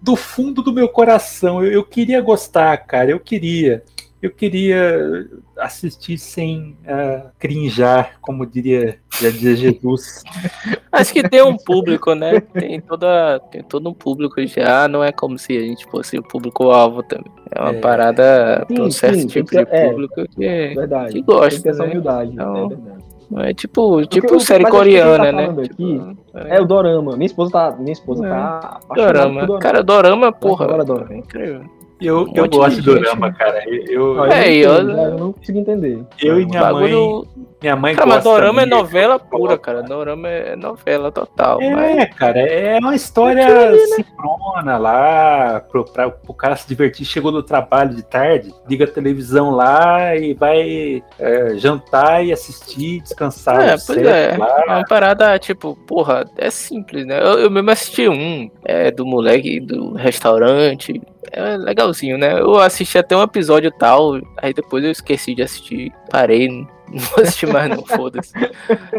do 0.00 0.14
fundo 0.14 0.62
do 0.62 0.72
meu 0.72 0.88
coração, 0.88 1.64
eu, 1.64 1.72
eu 1.72 1.84
queria 1.84 2.20
gostar, 2.20 2.76
cara, 2.78 3.10
eu 3.10 3.18
queria. 3.20 3.82
Eu 4.22 4.30
queria 4.30 5.28
assistir 5.58 6.16
sem 6.18 6.76
uh, 6.84 7.28
crinjar, 7.38 8.18
como 8.20 8.46
diria, 8.46 8.98
já 9.20 9.30
dizia 9.30 9.54
Jesus. 9.54 10.22
Acho 10.90 11.12
que 11.12 11.28
tem 11.28 11.42
um 11.42 11.56
público, 11.56 12.14
né? 12.14 12.40
Tem, 12.40 12.80
toda, 12.80 13.38
tem 13.50 13.62
todo 13.62 13.88
um 13.90 13.92
público 13.94 14.44
já, 14.46 14.88
não 14.88 15.04
é 15.04 15.12
como 15.12 15.38
se 15.38 15.56
a 15.56 15.60
gente 15.60 15.84
fosse 15.86 16.18
o 16.18 16.22
público-alvo 16.22 17.02
também. 17.02 17.30
É 17.54 17.60
uma 17.60 17.70
É. 17.74 17.80
parada 17.80 18.64
para 18.66 18.82
um 18.82 18.90
certo 18.90 19.18
sim, 19.20 19.26
tipo 19.26 19.50
tem 19.50 19.60
de 19.64 19.66
que- 19.70 19.76
é. 19.76 19.90
público 19.90 20.14
que, 20.34 20.74
Verdade. 20.74 21.06
que 21.08 21.12
Tem 21.12 21.22
que 21.22 21.26
gosta, 21.32 21.62
ter 21.62 21.68
essa 21.68 21.82
né? 21.82 21.88
humildade, 21.90 22.32
Então, 22.32 22.56
é 22.56 22.68
verdade. 22.68 23.04
É 23.38 23.54
tipo, 23.54 23.98
que- 24.02 24.06
tipo 24.08 24.36
que- 24.38 24.40
série 24.44 24.62
mas 24.62 24.72
acho 24.74 24.82
que 24.84 24.88
a 24.88 24.90
gente 24.90 25.00
tá 25.02 25.06
coreana, 25.18 25.32
né? 25.32 25.46
falando 25.46 25.68
Tipo, 25.68 26.16
É 26.48 26.60
o 26.60 26.64
Dorama. 26.64 27.16
Minha 27.16 27.26
esposa 27.26 27.50
tá, 27.50 27.76
minha 27.78 27.92
esposa 27.92 28.24
É. 28.26 28.30
tá 28.30 28.80
Dorama. 28.94 29.40
Dorama. 29.46 29.58
Cara, 29.58 29.82
Dorama, 29.82 30.32
porra. 30.32 30.80
adora. 30.80 31.06
É 31.12 31.16
incrível. 31.18 31.64
Eu, 32.00 32.24
Um 32.24 32.32
eu 32.34 32.48
gosto 32.48 32.76
gente, 32.76 32.84
dorama, 32.84 33.32
cara. 33.32 33.62
Eu, 33.66 34.16
eu, 34.16 34.24
É, 34.26 34.52
eu, 34.54 34.70
eu- 34.74 34.84
não 34.84 35.04
eu 35.04 35.18
não 35.18 35.32
consigo 35.32 35.58
entender. 35.58 36.04
eu 36.20 36.40
e 36.40 36.44
minha 36.44 36.60
Bagulho. 36.60 37.24
mãe. 37.24 37.46
Minha 37.62 37.74
mãe 37.74 37.94
Cara, 37.94 38.06
mas 38.06 38.22
gosta 38.22 38.38
Dorama 38.38 38.62
é 38.62 38.66
novela 38.66 39.18
pura, 39.18 39.56
cara. 39.56 39.82
Dorama 39.82 40.28
é 40.28 40.54
novela 40.56 41.10
total. 41.10 41.58
mas- 41.58 41.96
É, 41.96 42.04
cara, 42.06 42.38
é 42.38 42.78
uma 42.78 42.94
história 42.94 43.46
né? 43.72 43.78
sincrona 43.96 44.76
lá, 44.76 45.60
pro, 45.60 45.82
pra, 45.86 46.10
pro 46.10 46.34
cara 46.34 46.54
se 46.54 46.68
divertir. 46.68 47.06
Chegou 47.06 47.32
do 47.32 47.42
trabalho 47.42 47.94
de 47.94 48.02
tarde, 48.02 48.52
liga 48.68 48.84
a 48.84 48.88
televisão 48.88 49.50
lá 49.52 50.14
e 50.14 50.34
vai 50.34 51.02
é, 51.18 51.54
jantar 51.56 52.22
e 52.24 52.30
assistir, 52.30 53.00
descansar. 53.00 53.56
É, 53.62 53.72
no 53.72 53.86
pois 53.86 53.98
set 53.98 54.06
é. 54.06 54.36
lá. 54.36 54.62
É 54.68 54.70
uma 54.74 54.84
parada, 54.84 55.38
tipo, 55.38 55.74
porra, 55.86 56.26
é 56.36 56.50
simples, 56.50 57.06
né? 57.06 57.18
Eu, 57.18 57.38
eu 57.40 57.50
mesmo 57.50 57.70
assisti 57.70 58.06
um, 58.06 58.50
é, 58.66 58.90
do 58.90 59.06
moleque 59.06 59.60
do 59.60 59.94
restaurante. 59.94 61.00
É 61.32 61.56
legalzinho, 61.56 62.16
né? 62.18 62.38
Eu 62.40 62.58
assisti 62.58 62.98
até 62.98 63.16
um 63.16 63.22
episódio 63.22 63.70
tal, 63.70 64.14
aí 64.38 64.52
depois 64.54 64.84
eu 64.84 64.90
esqueci 64.90 65.34
de 65.34 65.42
assistir, 65.42 65.92
parei, 66.10 66.48
não 66.48 66.66
vou 66.98 67.22
assistir 67.24 67.46
mais 67.46 67.68
não, 67.68 67.84
foda-se. 67.84 68.32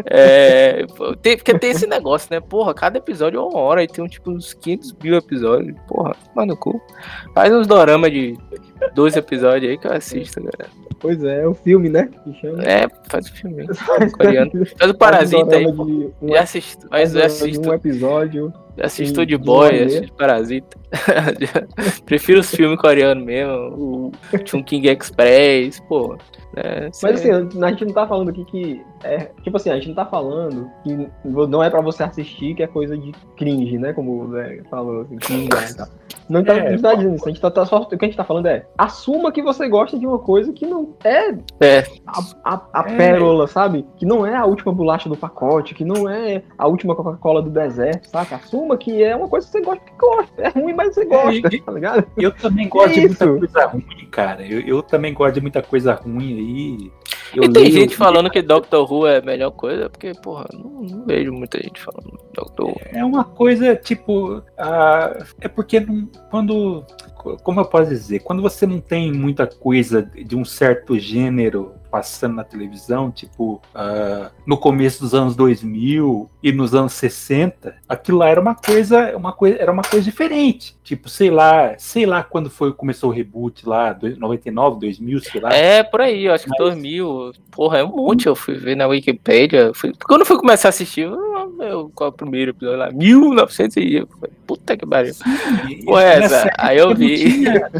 É, 0.06 0.84
tem- 1.22 1.36
porque 1.36 1.58
tem 1.58 1.70
esse 1.70 1.86
negócio, 1.86 2.28
né? 2.30 2.40
Porra, 2.40 2.74
cada 2.74 2.98
episódio 2.98 3.38
é 3.38 3.42
uma 3.42 3.58
hora, 3.58 3.82
e 3.82 3.86
tem 3.88 4.04
um, 4.04 4.08
tipo 4.08 4.30
uns 4.30 4.52
500 4.54 4.94
mil 5.02 5.14
episódios. 5.16 5.76
Porra, 5.86 6.14
mano, 6.34 6.56
cu. 6.56 6.80
Faz 7.34 7.52
uns 7.52 7.66
dorama 7.66 8.10
de 8.10 8.36
dois 8.94 9.16
episódios 9.16 9.70
aí 9.70 9.78
que 9.78 9.86
eu 9.86 9.92
assisto, 9.92 10.40
galera. 10.40 10.70
Pois 11.00 11.22
é, 11.22 11.42
é 11.42 11.46
o 11.46 11.54
filme, 11.54 11.88
né? 11.88 12.10
É, 12.64 12.86
faz 13.08 13.28
o 13.28 13.32
filme 13.32 13.62
aí. 13.62 14.10
coreano. 14.12 14.50
Faz 14.78 14.90
o 14.90 14.94
Parasita 14.94 15.56
aí, 15.56 15.72
pô. 15.72 15.84
de 15.84 16.10
um, 16.20 16.28
Já 16.32 16.40
assisto, 16.40 16.86
mas 16.90 17.14
eu 17.14 17.20
faz 17.20 17.32
assisto, 17.40 17.70
um 17.70 17.72
episódio. 17.74 18.52
Assisto 18.82 19.24
de- 19.26 19.36
boy, 19.36 19.76
uma 19.78 19.86
assisto 19.86 20.12
Parasita. 20.14 20.76
Prefiro 22.06 22.40
os 22.40 22.50
filmes 22.50 22.80
coreanos 22.80 23.24
mesmo, 23.24 23.52
o 23.52 24.12
Chungking 24.44 24.86
Express, 24.88 25.80
pô. 25.80 26.16
né, 26.56 26.90
Mas 27.02 27.16
assim, 27.20 27.30
a 27.62 27.68
gente 27.70 27.84
não 27.84 27.92
tá 27.92 28.06
falando 28.06 28.30
aqui 28.30 28.44
que. 28.46 28.82
É, 29.04 29.30
tipo 29.42 29.56
assim, 29.56 29.70
a 29.70 29.74
gente 29.76 29.88
não 29.88 29.94
tá 29.94 30.06
falando 30.06 30.68
que 30.82 31.08
não 31.24 31.62
é 31.62 31.70
pra 31.70 31.80
você 31.80 32.02
assistir 32.02 32.54
que 32.54 32.62
é 32.62 32.66
coisa 32.66 32.96
de 32.96 33.12
cringe, 33.36 33.78
né? 33.78 33.92
Como 33.92 34.22
o 34.24 34.30
Zé 34.32 34.60
falou, 34.70 35.02
assim, 35.02 35.16
cringe 35.16 35.48
tal. 35.76 35.86
Não 36.28 36.44
tá, 36.44 36.54
É, 36.56 36.72
não 36.72 36.82
tá 36.82 36.94
dizendo 36.94 37.14
isso. 37.14 37.24
A 37.24 37.28
gente 37.30 37.40
tá, 37.40 37.50
tá 37.50 37.64
só, 37.64 37.78
o 37.82 37.86
que 37.86 37.94
a 37.94 38.04
gente 38.08 38.16
tá 38.16 38.24
falando 38.24 38.46
é 38.46 38.66
assuma 38.76 39.30
que 39.32 39.40
você 39.40 39.66
gosta 39.68 39.98
de 39.98 40.06
uma 40.06 40.18
coisa 40.18 40.52
que 40.52 40.66
não 40.66 40.94
é 41.04 41.30
É, 41.60 41.84
a, 42.06 42.20
a, 42.44 42.60
a 42.82 42.84
É. 42.92 42.96
pérola, 42.96 43.46
sabe? 43.46 43.86
Que 43.96 44.04
não 44.04 44.26
é 44.26 44.34
a 44.36 44.44
última 44.44 44.72
bolacha 44.72 45.08
do 45.08 45.16
pacote, 45.16 45.74
que 45.74 45.84
não 45.84 46.08
é 46.08 46.42
a 46.58 46.66
última 46.66 46.94
Coca-Cola 46.94 47.40
do 47.40 47.48
deserto, 47.50 48.08
saca? 48.10 48.36
Assuma 48.36 48.67
que 48.76 49.02
é 49.02 49.14
uma 49.16 49.28
coisa 49.28 49.46
que 49.46 49.52
você 49.52 49.60
gosta 49.62 49.84
que 49.84 49.92
gosta. 49.98 50.42
É 50.42 50.48
ruim, 50.48 50.72
mas 50.74 50.94
você 50.94 51.04
gosta, 51.04 51.32
e- 51.54 51.60
tá 51.60 51.72
ligado? 51.72 52.06
Eu 52.16 52.32
também 52.32 52.68
gosto 52.68 52.92
de 52.94 53.00
muita 53.08 53.26
coisa 53.26 53.66
ruim, 53.66 54.08
cara. 54.10 54.46
Eu, 54.46 54.60
eu 54.60 54.82
também 54.82 55.14
gosto 55.14 55.34
de 55.34 55.40
muita 55.40 55.62
coisa 55.62 55.94
ruim 55.94 56.34
aí. 56.34 56.92
Eu 57.34 57.44
e 57.44 57.52
tem 57.52 57.64
leio- 57.64 57.74
gente 57.74 57.96
falando 57.96 58.30
que 58.30 58.40
Doctor 58.42 58.90
Who 58.90 59.06
é 59.06 59.18
a 59.18 59.22
melhor 59.22 59.50
coisa, 59.50 59.88
porque, 59.90 60.12
porra, 60.22 60.46
não, 60.52 60.82
não 60.82 61.04
vejo 61.06 61.32
muita 61.32 61.58
gente 61.62 61.80
falando 61.80 62.18
Doctor 62.34 62.68
Who. 62.70 62.76
É 62.92 63.04
uma 63.04 63.22
coisa 63.24 63.76
tipo. 63.76 64.42
ah, 64.58 65.24
é 65.40 65.48
porque 65.48 65.80
não- 65.80 66.06
quando. 66.30 66.84
Como 67.42 67.60
eu 67.60 67.64
posso 67.64 67.90
dizer? 67.90 68.20
Quando 68.20 68.40
você 68.40 68.64
não 68.66 68.80
tem 68.80 69.12
muita 69.12 69.46
coisa 69.46 70.02
de 70.02 70.36
um 70.36 70.44
certo 70.44 70.98
gênero 70.98 71.72
passando 71.90 72.36
na 72.36 72.44
televisão, 72.44 73.10
tipo 73.10 73.60
ah, 73.74 74.30
no 74.46 74.56
começo 74.56 75.00
dos 75.00 75.14
anos 75.14 75.34
2000 75.34 76.30
e 76.42 76.52
nos 76.52 76.74
anos 76.74 76.92
60, 76.94 77.76
aquilo 77.88 78.18
lá 78.18 78.28
era 78.28 78.40
uma 78.40 78.54
coisa, 78.54 79.16
uma 79.16 79.32
coisa, 79.32 79.58
era 79.58 79.72
uma 79.72 79.82
coisa 79.82 80.04
diferente. 80.04 80.77
Tipo, 80.88 81.06
sei 81.06 81.30
lá, 81.30 81.74
sei 81.76 82.06
lá 82.06 82.22
quando 82.22 82.48
foi 82.48 82.72
começou 82.72 83.10
o 83.10 83.12
reboot 83.12 83.68
lá, 83.68 83.92
do- 83.92 84.18
99, 84.18 84.80
2000, 84.80 85.20
sei 85.20 85.38
lá. 85.38 85.50
É, 85.52 85.82
por 85.82 86.00
aí, 86.00 86.24
eu 86.24 86.32
acho 86.32 86.44
que 86.44 86.50
Mas- 86.50 86.58
2000, 86.60 87.32
porra, 87.50 87.78
é 87.80 87.84
um 87.84 87.94
monte, 87.94 88.24
eu 88.26 88.34
fui 88.34 88.54
ver 88.54 88.74
na 88.74 88.86
Wikipedia, 88.86 89.70
fui, 89.74 89.92
quando 90.06 90.20
eu 90.22 90.26
fui 90.26 90.38
começar 90.38 90.68
a 90.68 90.70
assistir, 90.70 91.02
eu, 91.02 91.90
qual 91.94 92.08
é 92.08 92.10
o 92.10 92.16
primeiro 92.16 92.52
episódio 92.52 92.78
lá? 92.78 92.90
1900 92.90 93.76
e 93.76 94.06
puta 94.46 94.78
que 94.78 94.86
pariu. 94.86 95.12
E- 95.68 95.84
Pô, 95.84 95.98
é 95.98 96.20
nessa 96.20 96.36
essa? 96.36 96.50
Aí 96.56 96.78
eu 96.78 96.94
vi. 96.94 97.16
tinha- 97.18 97.70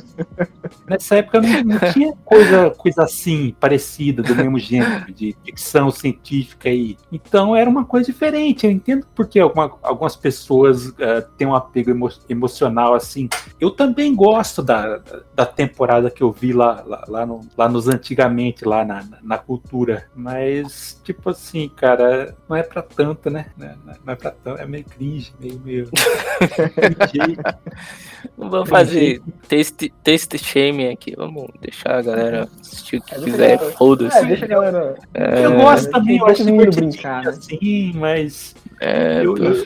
nessa 0.86 1.16
época 1.16 1.40
não, 1.40 1.62
não 1.64 1.92
tinha 1.92 2.12
coisa, 2.24 2.70
coisa 2.70 3.04
assim, 3.04 3.54
parecida, 3.58 4.22
do 4.22 4.34
mesmo 4.34 4.58
gênero, 4.58 5.10
de 5.12 5.34
ficção 5.44 5.90
científica 5.90 6.68
aí. 6.68 6.96
Então 7.10 7.56
era 7.56 7.70
uma 7.70 7.84
coisa 7.84 8.04
diferente. 8.12 8.66
Eu 8.66 8.72
entendo 8.72 9.06
porque 9.14 9.40
alguma- 9.40 9.72
algumas 9.82 10.14
pessoas 10.16 10.92
eh, 10.98 11.24
têm 11.38 11.46
um 11.46 11.54
apego 11.54 11.90
emo- 11.90 12.10
emocional 12.28 12.94
assim. 12.98 13.28
Eu 13.58 13.70
também 13.70 14.14
gosto 14.14 14.62
da, 14.62 15.00
da 15.34 15.46
temporada 15.46 16.10
que 16.10 16.22
eu 16.22 16.30
vi 16.30 16.52
lá, 16.52 16.82
lá, 16.86 17.04
lá, 17.08 17.26
no- 17.26 17.40
lá 17.56 17.68
nos 17.68 17.88
antigamente, 17.88 18.64
lá 18.64 18.84
na, 18.84 19.04
na 19.22 19.38
cultura. 19.38 20.06
Mas, 20.14 21.00
tipo 21.02 21.30
assim, 21.30 21.68
cara, 21.68 22.36
não 22.48 22.56
é 22.56 22.62
pra 22.62 22.82
tanto, 22.82 23.30
né? 23.30 23.46
Não 23.56 23.66
é, 23.66 23.76
não 24.04 24.12
é 24.12 24.16
pra 24.16 24.30
tanto, 24.30 24.60
é 24.60 24.66
meio 24.66 24.84
cringe, 24.84 25.32
meio. 25.40 25.58
meio... 25.64 25.88
Vamos 28.36 28.68
fazer 28.68 29.20
taste, 29.48 29.92
taste 30.02 30.38
shaming 30.38 30.88
aqui, 30.92 31.14
vamos 31.16 31.46
deixar 31.60 31.96
a 31.98 32.02
galera 32.02 32.48
assistir 32.60 32.96
o 32.96 33.02
que 33.02 33.14
É, 33.14 33.18
quiser, 33.20 33.58
foda-se. 33.72 34.18
É, 34.18 34.24
deixa 34.24 34.44
a 34.44 34.48
galera. 34.48 34.94
É, 35.14 35.44
Eu 35.44 35.56
gosto 35.56 35.90
também, 35.90 36.18
eu 36.18 36.26
acho 36.26 36.42
o 36.42 36.46
menino 36.46 36.70
divertidinho 36.70 36.92
brincar, 36.92 37.24
né? 37.24 37.30
assim, 37.30 37.92
mas 37.94 38.54
é, 38.80 39.20
eu- 39.24 39.36
eu- 39.36 39.64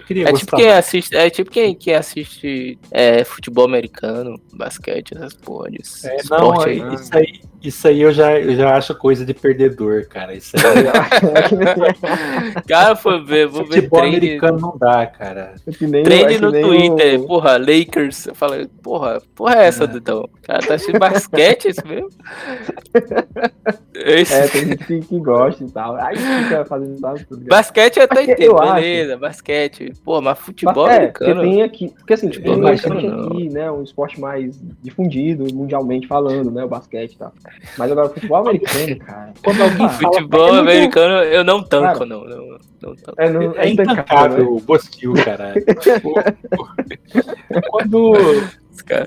queria 0.00 0.24
É 0.28 0.30
gostar. 0.30 0.38
tipo 0.46 0.56
quem 0.56 0.70
assiste, 0.70 1.16
é 1.16 1.30
tipo 1.30 1.50
quem, 1.50 1.74
quem 1.74 1.94
assiste 1.94 2.78
é, 2.90 3.22
futebol 3.24 3.64
americano, 3.64 4.40
basquete, 4.52 5.14
essas 5.16 5.34
porra 5.34 5.70
de 5.70 5.78
É, 6.04 6.16
esporte 6.16 6.28
não, 6.30 6.60
aí. 6.60 6.80
né? 6.80 6.94
isso 6.94 7.16
aí, 7.16 7.40
isso 7.64 7.88
aí 7.88 8.00
eu 8.02 8.12
já, 8.12 8.38
eu 8.38 8.54
já 8.54 8.76
acho 8.76 8.94
coisa 8.94 9.24
de 9.24 9.32
perdedor, 9.34 10.06
cara. 10.08 10.34
Isso 10.34 10.52
aí, 10.56 10.62
Cara, 12.68 12.94
foi 12.96 13.22
ver, 13.24 13.46
vou 13.48 13.64
ver 13.64 13.76
futebol 13.76 14.00
trend, 14.00 14.16
americano 14.16 14.58
não 14.60 14.76
dá, 14.78 15.06
cara. 15.06 15.54
É 15.66 16.24
o- 16.24 16.28
é 16.28 16.38
no 16.38 16.52
Twitter, 16.52 17.20
o- 17.20 17.26
porra, 17.26 17.56
Lakers. 17.58 18.26
Eu 18.26 18.34
falei, 18.34 18.68
porra, 18.82 19.20
porra 19.34 19.56
é 19.56 19.66
essa, 19.66 19.84
É. 19.84 19.86
Dudão? 19.86 20.28
Cara, 20.42 20.60
tá 20.60 20.74
assistindo 20.74 20.98
basquete, 20.98 21.68
isso 21.68 21.86
mesmo? 21.86 22.08
Esse- 23.94 24.34
É, 24.34 24.48
tem 24.48 24.66
gente 24.66 25.00
que, 25.00 25.18
gosta 25.20 25.64
e 25.64 25.70
tal. 25.70 25.96
Aí 25.96 26.16
fica 26.16 26.64
fazendo 26.64 26.98
tudo? 27.28 27.44
Basquete 27.46 27.96
eu 27.98 28.04
até 28.04 28.16
Porque 28.16 28.32
entendo, 28.32 28.58
acho- 28.60 28.74
beleza, 28.74 29.16
basquete. 29.16 29.92
Pô, 30.04 30.20
mas 30.20 30.38
futebol 30.38 30.88
é, 30.88 31.06
porque 31.08 31.24
americano. 31.24 31.50
tem 31.54 31.62
aqui, 31.62 31.88
porque 31.98 32.14
assim, 32.14 32.28
tipo, 32.28 32.48
Futebol 32.48 32.74
tem 32.76 32.90
americano 32.90 33.26
aqui, 33.32 33.48
né, 33.50 33.70
um 33.70 33.82
esporte 33.82 34.20
mais 34.20 34.60
difundido, 34.82 35.52
mundialmente 35.54 36.06
falando, 36.06 36.50
né, 36.50 36.64
o 36.64 36.68
basquete 36.68 37.12
e 37.12 37.18
tal. 37.18 37.32
Mas 37.76 37.90
agora 37.90 38.06
o 38.08 38.14
futebol 38.14 38.38
americano, 38.38 38.98
cara. 39.04 39.34
Quando 39.42 39.62
alguém 39.62 39.88
fala, 39.88 40.12
Futebol 40.14 40.56
é 40.56 40.58
americano 40.60 41.14
eu 41.24 41.44
não 41.44 41.62
tanco, 41.62 41.84
Cara, 41.84 42.06
não, 42.06 42.24
não, 42.24 42.58
não 42.82 42.96
tanco. 42.96 43.14
É, 43.20 43.30
não, 43.30 43.54
é 43.56 43.68
intancável 43.68 44.54
o 44.54 44.60
Bostil, 44.60 45.14
cara. 45.24 45.54
Quando, 47.70 48.14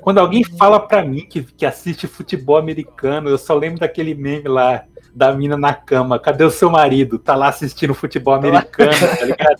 quando 0.00 0.18
alguém 0.18 0.42
fala 0.42 0.80
pra 0.80 1.04
mim 1.04 1.26
que, 1.28 1.42
que 1.42 1.66
assiste 1.66 2.06
futebol 2.06 2.56
americano, 2.56 3.28
eu 3.28 3.36
só 3.36 3.54
lembro 3.54 3.80
daquele 3.80 4.14
meme 4.14 4.48
lá 4.48 4.84
da 5.18 5.32
mina 5.32 5.56
na 5.56 5.74
cama. 5.74 6.18
Cadê 6.18 6.44
o 6.44 6.50
seu 6.50 6.70
marido? 6.70 7.18
Tá 7.18 7.34
lá 7.34 7.48
assistindo 7.48 7.92
futebol 7.92 8.34
americano, 8.34 8.92
tá 8.92 9.24
ligado? 9.24 9.58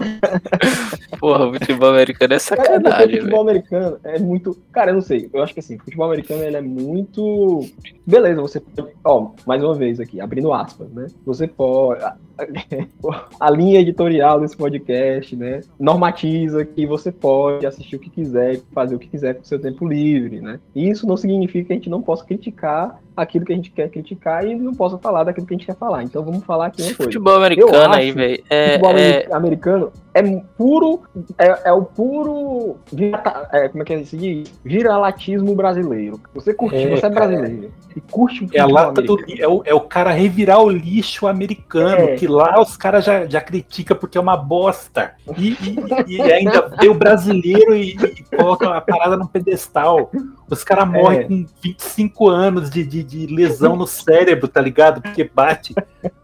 Porra, 1.19 1.47
o 1.47 1.53
futebol 1.55 1.91
americano 1.91 2.35
é 2.35 2.39
Cara, 2.39 2.53
é 2.53 2.79
porque 2.79 2.91
sacanagem, 2.91 3.21
futebol 3.21 3.45
velho. 3.45 3.59
americano 3.59 4.01
é 4.05 4.19
muito. 4.21 4.57
Cara, 4.71 4.93
eu 4.93 4.95
não 4.95 5.03
sei. 5.03 5.29
Eu 5.33 5.43
acho 5.43 5.53
que 5.53 5.59
assim, 5.59 5.77
o 5.77 5.81
futebol 5.81 6.07
americano 6.07 6.45
ele 6.45 6.57
é 6.57 6.61
muito. 6.61 7.67
Beleza, 8.07 8.41
você 8.41 8.61
pode. 8.61 8.93
Ó, 9.03 9.33
mais 9.45 9.63
uma 9.63 9.75
vez 9.75 9.99
aqui, 9.99 10.21
abrindo 10.21 10.53
aspas, 10.53 10.89
né? 10.93 11.09
Você 11.27 11.49
pode. 11.49 12.05
A, 13.41 13.51
linha 13.51 13.81
editorial 13.81 14.41
desse 14.41 14.57
podcast, 14.57 15.35
né? 15.35 15.61
Normatiza 15.79 16.65
que 16.65 16.87
você 16.87 17.11
pode 17.11 17.67
assistir 17.67 17.97
o 17.97 17.99
que 17.99 18.11
quiser, 18.11 18.61
fazer 18.73 18.95
o 18.95 18.99
que 18.99 19.09
quiser 19.09 19.35
com 19.35 19.43
o 19.43 19.47
seu 19.47 19.61
tempo 19.61 19.87
livre, 19.87 20.41
né? 20.41 20.61
E 20.75 20.89
isso 20.89 21.07
não 21.07 21.17
significa 21.17 21.67
que 21.67 21.73
a 21.73 21.77
gente 21.77 21.91
não 21.91 22.01
possa 22.01 22.25
criticar 22.25 23.01
aquilo 23.17 23.45
que 23.45 23.53
a 23.53 23.57
gente 23.57 23.71
quer 23.71 23.91
criticar 23.91 24.47
e 24.47 24.55
não 24.55 24.75
possa 24.75 24.97
falar 24.99 25.25
daquilo 25.25 25.47
que 25.47 25.55
a 25.55 25.57
gente 25.57 25.67
quer 25.67 25.77
falar. 25.77 26.05
Então 26.05 26.23
vamos 26.23 26.45
falar 26.45 26.67
aqui 26.67 26.83
uma 26.83 26.89
coisa. 26.89 27.05
Futebol 27.05 27.35
americano 27.35 27.95
aí, 27.95 28.13
velho. 28.13 28.45
É, 28.49 28.67
futebol 28.73 28.97
é, 28.97 29.27
americano 29.33 29.93
é 30.15 30.23
puro. 30.57 31.03
É, 31.37 31.69
é 31.69 31.73
o 31.73 31.83
puro. 31.83 32.77
é, 33.53 33.69
como 33.69 33.83
é 33.83 33.87
que 33.87 34.05
se 34.05 34.17
diz? 34.17 34.53
Viralatismo 34.65 35.55
brasileiro. 35.55 36.21
Você 36.35 36.55
curte, 36.55 36.77
É, 36.77 36.97
você 36.97 37.07
é 37.07 37.11
brasileiro. 37.11 37.73
E 37.97 38.01
curte 38.01 38.45
o 38.45 38.49
É 38.53 38.61
a 38.61 38.65
futebol 38.65 38.85
lata 38.85 39.03
do, 39.03 39.19
é, 39.37 39.49
o, 39.49 39.63
é 39.65 39.75
o 39.75 39.81
cara 39.81 40.13
revirar 40.13 40.63
o 40.63 40.71
lixo 40.71 41.27
americano, 41.27 42.11
É. 42.11 42.17
que 42.17 42.28
lá 42.29 42.61
os 42.61 42.77
caras 42.77 43.05
já, 43.05 43.27
já 43.27 43.41
criticam 43.41 43.97
porque 43.97 44.17
é 44.17 44.21
uma 44.21 44.37
bosta. 44.37 45.13
E, 45.37 45.49
e- 45.53 46.17
e 46.17 46.23
ainda 46.23 46.69
vê 46.81 46.89
o 46.89 46.95
brasileiro 46.95 47.75
e, 47.75 47.91
e 47.97 48.37
coloca 48.37 48.69
a 48.77 48.81
parada 48.81 49.17
no 49.17 49.27
pedestal. 49.29 50.11
Os 50.51 50.63
caras 50.65 50.89
morrem 50.89 51.21
É. 51.21 51.25
com 51.25 51.47
25 51.63 52.29
anos 52.29 52.71
de, 52.71 52.85
de, 52.85 53.03
de 53.03 53.27
lesão 53.35 53.77
no 53.77 53.87
cérebro, 53.87 54.49
tá 54.49 54.61
ligado? 54.61 55.03
Porque 55.03 55.31
bate, 55.35 55.75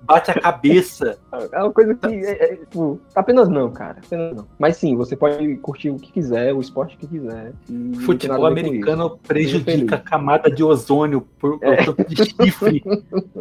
bate 0.01 0.31
a 0.31 0.35
cabeça. 0.41 1.19
É 1.53 1.59
uma 1.63 1.71
coisa 1.73 1.95
que. 1.95 2.07
É, 2.07 2.53
é, 2.53 2.57
tipo, 2.57 2.99
apenas 3.15 3.49
não, 3.49 3.71
cara. 3.71 3.97
Apenas 4.05 4.35
não. 4.37 4.47
Mas 4.59 4.77
sim, 4.79 4.97
você 4.97 5.15
pode 5.15 5.57
curtir 5.57 5.91
o 5.91 5.99
que 5.99 6.11
quiser, 6.11 6.55
o 6.55 6.61
esporte 6.61 6.97
que 6.97 7.07
quiser. 7.07 7.53
tem 7.67 7.93
Futebol 8.01 8.47
americano 8.47 9.19
prejudica 9.27 9.97
a 9.97 10.01
camada 10.01 10.51
de 10.51 10.65
ozônio 10.65 11.21
por, 11.39 11.59
É. 11.63 11.83
o 11.83 11.93
tanto 11.93 12.09
de 12.15 12.25
chifre 12.25 12.83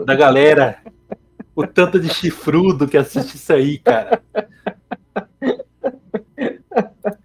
da 0.06 0.16
galera. 0.16 0.78
O 1.56 1.68
tanto 1.68 2.00
de 2.00 2.10
chifrudo 2.14 2.88
que 2.88 2.98
assiste 2.98 3.36
isso 3.36 3.54
aí, 3.54 3.78
cara. 3.78 4.22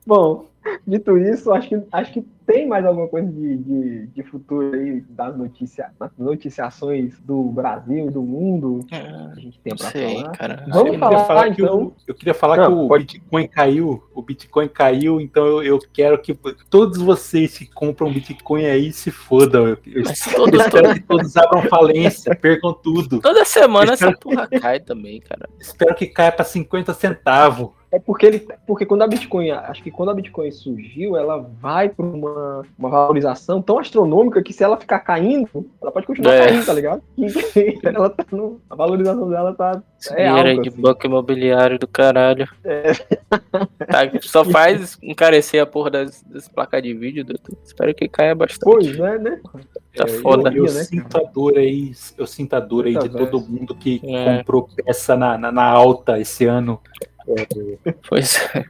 Bom, 0.06 0.48
dito 0.88 1.16
isso, 1.18 1.52
acho 1.52 1.68
que, 1.68 1.82
acho 1.92 2.12
que 2.12 2.22
tem 2.46 2.66
mais 2.66 2.84
alguma 2.86 3.06
coisa 3.08 3.30
de, 3.30 3.56
de, 3.58 4.06
de 4.06 4.22
futuro 4.22 4.74
aí 4.74 5.02
das 5.10 5.36
notícias, 5.36 5.86
das 6.00 6.10
noticiações 6.16 7.20
do 7.20 7.42
Brasil 7.50 8.06
e 8.06 8.10
do 8.10 8.22
mundo 8.22 8.80
que 8.88 8.94
a 8.94 9.34
gente 9.36 9.60
tem 9.60 9.76
pra 9.76 9.90
sei, 9.90 10.22
falar. 10.22 10.32
cara. 10.32 10.64
Vamos 10.68 10.76
eu 10.76 10.84
queria 10.84 10.98
falar, 10.98 11.24
falar 11.26 11.54
que 11.54 11.62
então. 11.62 11.82
o, 11.82 11.92
eu 12.06 12.14
queria 12.14 12.34
falar 12.34 12.56
Não, 12.56 12.64
que 12.66 12.72
o 12.84 12.88
pode- 12.88 13.04
Bitcoin 13.04 13.48
caiu, 13.48 14.02
o 14.14 14.22
Bitcoin 14.22 14.68
caiu, 14.68 15.20
então 15.20 15.46
eu, 15.46 15.62
eu 15.62 15.78
quero 15.92 16.18
que 16.22 16.34
todos 16.70 16.98
vocês 16.98 17.58
que 17.58 17.66
compram 17.66 18.10
Bitcoin 18.10 18.64
aí 18.64 18.92
se 18.92 19.10
fodam. 19.10 19.66
Eu, 19.68 19.78
eu 19.86 20.02
Mas 20.04 20.26
espero 20.26 20.94
que 20.94 21.00
todos 21.00 21.36
abram 21.36 21.62
falência, 21.64 22.34
percam 22.34 22.72
tudo. 22.72 23.20
Toda 23.20 23.44
semana 23.44 23.92
essa 23.92 24.10
porra 24.12 24.48
cai 24.48 24.80
também, 24.80 25.20
cara. 25.20 25.48
Espero 25.60 25.94
que 25.94 26.06
caia 26.06 26.32
para 26.32 26.46
50 26.46 26.94
centavos. 26.94 27.70
É 27.90 27.98
porque 27.98 28.26
ele, 28.26 28.46
porque 28.66 28.84
quando 28.84 29.00
a 29.02 29.06
Bitcoin, 29.06 29.50
acho 29.50 29.82
que 29.82 29.90
quando 29.90 30.10
a 30.10 30.14
Bitcoin 30.14 30.50
surgiu, 30.50 31.16
ela 31.16 31.38
vai 31.38 31.88
para 31.88 32.04
uma, 32.04 32.62
uma 32.78 32.88
valorização 32.90 33.62
tão 33.62 33.78
astronômica 33.78 34.42
que 34.42 34.52
se 34.52 34.62
ela 34.62 34.76
ficar 34.76 34.98
caindo, 34.98 35.48
ela 35.80 35.90
pode 35.90 36.06
continuar 36.06 36.34
É. 36.34 36.46
caindo, 36.48 36.66
tá 36.66 36.74
ligado? 36.74 37.02
E 37.16 37.26
ela 37.82 38.10
tá 38.10 38.24
no, 38.30 38.60
a 38.68 38.74
valorização 38.74 39.30
dela 39.30 39.54
tá 39.54 39.82
Esse 39.98 40.12
É 40.12 40.28
aí 40.28 40.50
algo, 40.50 40.62
de 40.62 40.68
assim. 40.68 40.80
banco 40.80 41.06
imobiliário 41.06 41.78
do 41.78 41.88
caralho. 41.88 42.46
Tá, 43.88 44.00
só 44.22 44.44
faz 44.44 44.98
encarecer 45.02 45.62
a 45.62 45.66
porra 45.66 45.90
das, 45.90 46.22
das 46.22 46.46
placas 46.48 46.82
de 46.82 46.92
vídeo, 46.94 47.24
doutor. 47.24 47.56
Espero 47.64 47.94
que 47.94 48.08
caia 48.08 48.34
bastante. 48.34 48.64
pois, 48.64 48.98
né, 48.98 49.18
né? 49.18 49.40
Tá 49.96 50.04
É, 50.04 50.08
foda. 50.08 50.50
Eu, 50.50 50.66
eu 50.66 50.72
né, 50.74 50.84
sinto 50.84 51.16
a 51.16 51.22
dor 51.22 51.56
aí, 51.56 51.92
eu 52.16 52.26
sinto 52.26 52.54
a 52.54 52.60
dor 52.60 52.86
aí 52.86 52.98
de 52.98 53.08
todo 53.08 53.40
mundo 53.40 53.74
que 53.74 54.00
É. 54.04 54.38
comprou 54.38 54.68
peça 54.84 55.16
na, 55.16 55.38
na, 55.38 55.50
na 55.50 55.64
alta 55.64 56.18
esse 56.18 56.44
ano. 56.44 56.80
Pois 58.08 58.48
é. 58.54 58.64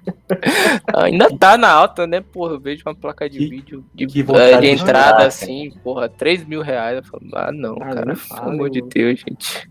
Ainda 1.04 1.28
tá 1.36 1.56
na 1.56 1.70
alta, 1.70 2.06
né, 2.06 2.20
porra? 2.20 2.54
Eu 2.54 2.60
vejo 2.60 2.82
uma 2.86 2.94
placa 2.94 3.28
de 3.28 3.38
Que- 3.38 3.48
vídeo 3.48 3.84
de, 3.94 4.06
que 4.06 4.20
eh, 4.20 4.54
de 4.56 4.60
de 4.60 4.66
entrada 4.82 5.26
assim, 5.26 5.72
porra, 5.82 6.08
3 6.08 6.44
mil 6.44 6.60
reais. 6.62 6.96
Eu 6.98 7.04
falo, 7.04 7.22
ah, 7.34 7.52
não, 7.52 7.76
Ah, 7.80 7.94
cara. 7.94 8.14
Pelo 8.16 8.50
amor 8.50 8.70
de. 8.70 8.82
Deus, 8.82 9.20
gente. 9.20 9.68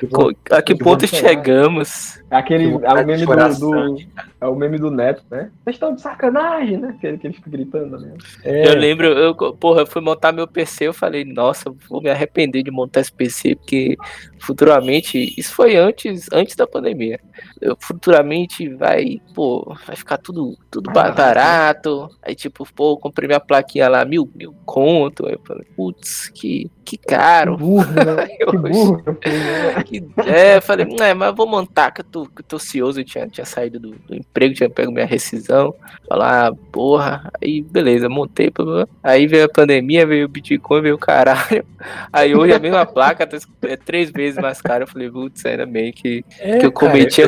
Que 0.00 0.52
A 0.54 0.60
que 0.60 0.74
que 0.74 0.82
ponto 0.82 1.06
chegamos? 1.06 2.20
É 2.28 2.36
aquele 2.36 2.76
Que 2.76 2.84
é 2.84 2.92
o 2.92 3.06
meme 3.06 3.24
do, 3.24 3.58
do- 3.60 3.98
é 4.40 4.46
o 4.46 4.54
meme 4.56 4.78
do 4.78 4.90
Neto, 4.90 5.22
né? 5.30 5.50
Vocês 5.62 5.76
estão 5.76 5.94
de 5.94 6.00
sacanagem, 6.00 6.76
né? 6.76 6.96
Que 7.00 7.06
ele, 7.06 7.18
que 7.18 7.26
ele 7.28 7.34
fica 7.34 7.48
gritando, 7.48 7.98
né? 8.00 8.14
É, 8.42 8.66
Eu 8.68 8.74
lembro, 8.76 9.06
eu, 9.06 9.34
porra, 9.34 9.82
eu 9.82 9.86
fui 9.86 10.02
montar 10.02 10.32
meu 10.32 10.46
PC, 10.48 10.88
eu 10.88 10.92
falei, 10.92 11.24
nossa, 11.24 11.72
vou 11.88 12.02
me 12.02 12.10
arrepender 12.10 12.64
de 12.64 12.70
montar 12.72 13.00
esse 13.00 13.12
PC, 13.12 13.54
porque 13.54 13.96
futuramente, 14.40 15.34
isso 15.38 15.54
foi 15.54 15.76
antes, 15.76 16.26
antes 16.32 16.56
da 16.56 16.66
pandemia. 16.66 17.20
Futuramente 17.80 18.68
vai, 18.68 19.20
pô, 19.34 19.74
vai 19.86 19.96
ficar 19.96 20.18
tudo, 20.18 20.56
tudo 20.70 20.90
barato. 20.90 22.08
Aí, 22.22 22.34
tipo, 22.34 22.66
pô, 22.74 22.96
comprei 22.96 23.26
minha 23.26 23.40
plaquinha 23.40 23.88
lá, 23.88 24.04
mil, 24.04 24.30
mil 24.34 24.54
conto. 24.64 25.26
Aí 25.26 25.32
eu 25.34 25.40
falei, 25.46 25.66
putz, 25.76 26.28
que, 26.28 26.70
que 26.84 26.96
caro. 26.96 27.56
burro, 27.56 27.86
né? 27.92 28.26
Que 28.26 28.46
burro. 28.46 29.02
né? 29.06 29.16
Que- 29.84 30.04
É, 30.28 30.56
eu 30.56 30.62
falei, 30.62 30.86
é, 31.00 31.14
mas 31.14 31.34
vou 31.34 31.46
montar, 31.46 31.90
que 31.90 32.00
eu 32.00 32.04
tô, 32.04 32.26
que 32.26 32.40
eu 32.40 32.44
tô 32.46 32.56
ocioso, 32.56 33.00
eu 33.00 33.04
tinha, 33.04 33.26
tinha 33.28 33.44
saído 33.44 33.78
do, 33.80 33.90
do 34.06 34.14
emprego, 34.14 34.54
tinha 34.54 34.68
pego 34.70 34.92
minha 34.92 35.06
rescisão. 35.06 35.74
Falar, 36.08 36.48
ah, 36.48 36.54
porra, 36.72 37.30
aí 37.42 37.62
beleza, 37.62 38.08
montei. 38.08 38.52
Aí 39.02 39.26
veio 39.26 39.44
a 39.44 39.48
pandemia, 39.48 40.06
veio 40.06 40.26
o 40.26 40.28
Bitcoin, 40.28 40.82
veio 40.82 40.94
o 40.94 40.98
caralho. 40.98 41.64
Aí 42.12 42.34
hoje 42.34 42.52
a 42.52 42.58
mesma 42.58 42.84
placa 42.84 43.26
tá 43.26 43.36
é 43.62 43.76
três 43.76 44.10
vezes 44.10 44.40
mais 44.40 44.60
cara. 44.60 44.84
Eu 44.84 44.88
falei, 44.88 45.10
putz, 45.10 45.44
ainda 45.46 45.64
bem 45.66 45.92
que, 45.92 46.24
é, 46.40 46.58
que 46.58 46.66
eu 46.66 46.72
cometi 46.72 47.20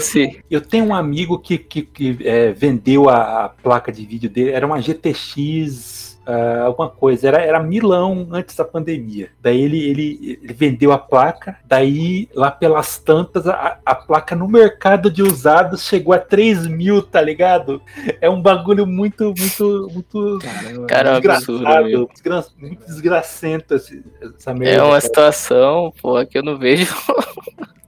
Eu 0.51 0.61
tenho 0.61 0.87
um 0.87 0.95
amigo 0.95 1.39
que, 1.39 1.59
que, 1.59 1.83
que, 1.83 2.19
é, 2.25 2.53
vendeu 2.53 3.09
a, 3.09 3.45
a 3.45 3.49
placa 3.49 3.93
de 3.93 4.05
vídeo 4.05 4.29
dele, 4.31 4.51
era 4.51 4.67
uma 4.67 4.81
GTX, 4.81 6.11
ah, 6.27 6.63
alguma 6.67 6.89
coisa, 6.89 7.27
era, 7.27 7.39
era 7.43 7.61
milão 7.61 8.29
antes 8.31 8.55
da 8.55 8.65
pandemia. 8.65 9.31
Daí 9.43 9.61
ele, 9.61 9.83
ele, 9.83 10.39
ele 10.43 10.53
vendeu 10.53 10.93
a 10.93 10.99
placa, 10.99 11.57
daí 11.65 12.29
lá 12.35 12.51
pelas 12.51 12.99
tantas, 12.99 13.49
a, 13.49 13.79
a 13.85 13.95
placa 13.95 14.37
no 14.37 14.47
mercado 14.47 15.11
de 15.11 15.23
usados 15.23 15.83
chegou 15.83 16.13
a 16.15 16.19
3 16.19 16.67
mil, 16.67 17.03
tá 17.03 17.21
ligado? 17.21 17.83
É 18.21 18.31
um 18.31 18.41
bagulho 18.41 18.87
muito, 18.87 19.35
muito, 19.37 19.91
muito 19.93 20.39
Caramba. 20.41 20.87
Cara, 20.87 21.17
absurdo, 21.17 21.59
desgraçado, 21.59 21.87
viu? 21.87 22.09
desgra- 22.13 22.45
muito 22.59 22.87
desgracento 22.87 23.75
essa 23.75 24.55
merda. 24.55 24.77
É 24.77 24.83
uma 24.83 24.91
cara. 24.91 25.01
situação, 25.01 25.93
porra, 26.01 26.27
que 26.27 26.39
eu 26.39 26.43
não 26.45 26.57
vejo. 26.57 26.95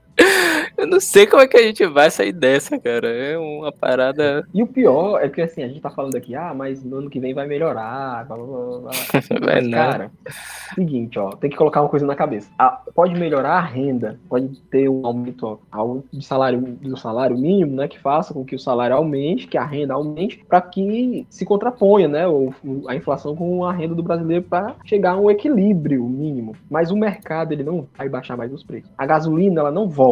eu 0.77 0.87
não 0.87 0.99
sei 0.99 1.25
como 1.25 1.41
é 1.41 1.47
que 1.47 1.57
a 1.57 1.61
gente 1.63 1.85
vai 1.85 2.09
sair 2.11 2.31
dessa, 2.31 2.77
cara. 2.79 3.07
É 3.09 3.37
uma 3.37 3.71
parada. 3.71 4.45
E 4.53 4.61
o 4.61 4.67
pior 4.67 5.19
é 5.21 5.29
que 5.29 5.41
assim, 5.41 5.63
a 5.63 5.67
gente 5.67 5.81
tá 5.81 5.89
falando 5.89 6.15
aqui, 6.15 6.35
ah, 6.35 6.53
mas 6.55 6.83
no 6.83 6.97
ano 6.97 7.09
que 7.09 7.19
vem 7.19 7.33
vai 7.33 7.47
melhorar, 7.47 8.25
blá, 8.27 8.37
blá, 8.37 8.79
blá. 8.79 8.91
Vai 9.43 9.55
Mas, 9.61 9.67
não. 9.67 9.77
cara, 9.77 10.11
seguinte, 10.75 11.17
ó, 11.19 11.29
tem 11.31 11.49
que 11.49 11.55
colocar 11.57 11.81
uma 11.81 11.89
coisa 11.89 12.05
na 12.05 12.15
cabeça. 12.15 12.49
Ah, 12.57 12.81
pode 12.93 13.13
melhorar 13.15 13.53
a 13.57 13.61
renda, 13.61 14.19
pode 14.29 14.59
ter 14.69 14.87
um 14.89 15.05
aumento 15.05 15.59
ó, 15.71 15.97
de 16.11 16.25
salário, 16.25 16.59
do 16.61 16.97
salário 16.97 17.37
mínimo, 17.37 17.75
né, 17.75 17.87
que 17.87 17.99
faça 17.99 18.33
com 18.33 18.43
que 18.45 18.55
o 18.55 18.59
salário 18.59 18.95
aumente, 18.95 19.47
que 19.47 19.57
a 19.57 19.65
renda 19.65 19.93
aumente, 19.93 20.43
para 20.47 20.61
que 20.61 21.25
se 21.29 21.45
contraponha, 21.45 22.07
né, 22.07 22.27
o- 22.27 22.53
a 22.87 22.95
inflação 22.95 23.35
com 23.35 23.63
a 23.65 23.71
renda 23.73 23.95
do 23.95 24.03
brasileiro 24.03 24.43
para 24.43 24.75
chegar 24.85 25.11
a 25.13 25.17
um 25.17 25.29
equilíbrio 25.29 26.03
mínimo. 26.03 26.55
Mas 26.69 26.91
o 26.91 26.95
mercado 26.97 27.51
ele 27.51 27.63
não 27.63 27.87
vai 27.97 28.07
baixar 28.09 28.37
mais 28.37 28.51
os 28.53 28.63
preços. 28.63 28.89
A 28.97 29.05
gasolina 29.05 29.61
ela 29.61 29.71
não 29.71 29.87
volta. 29.87 30.02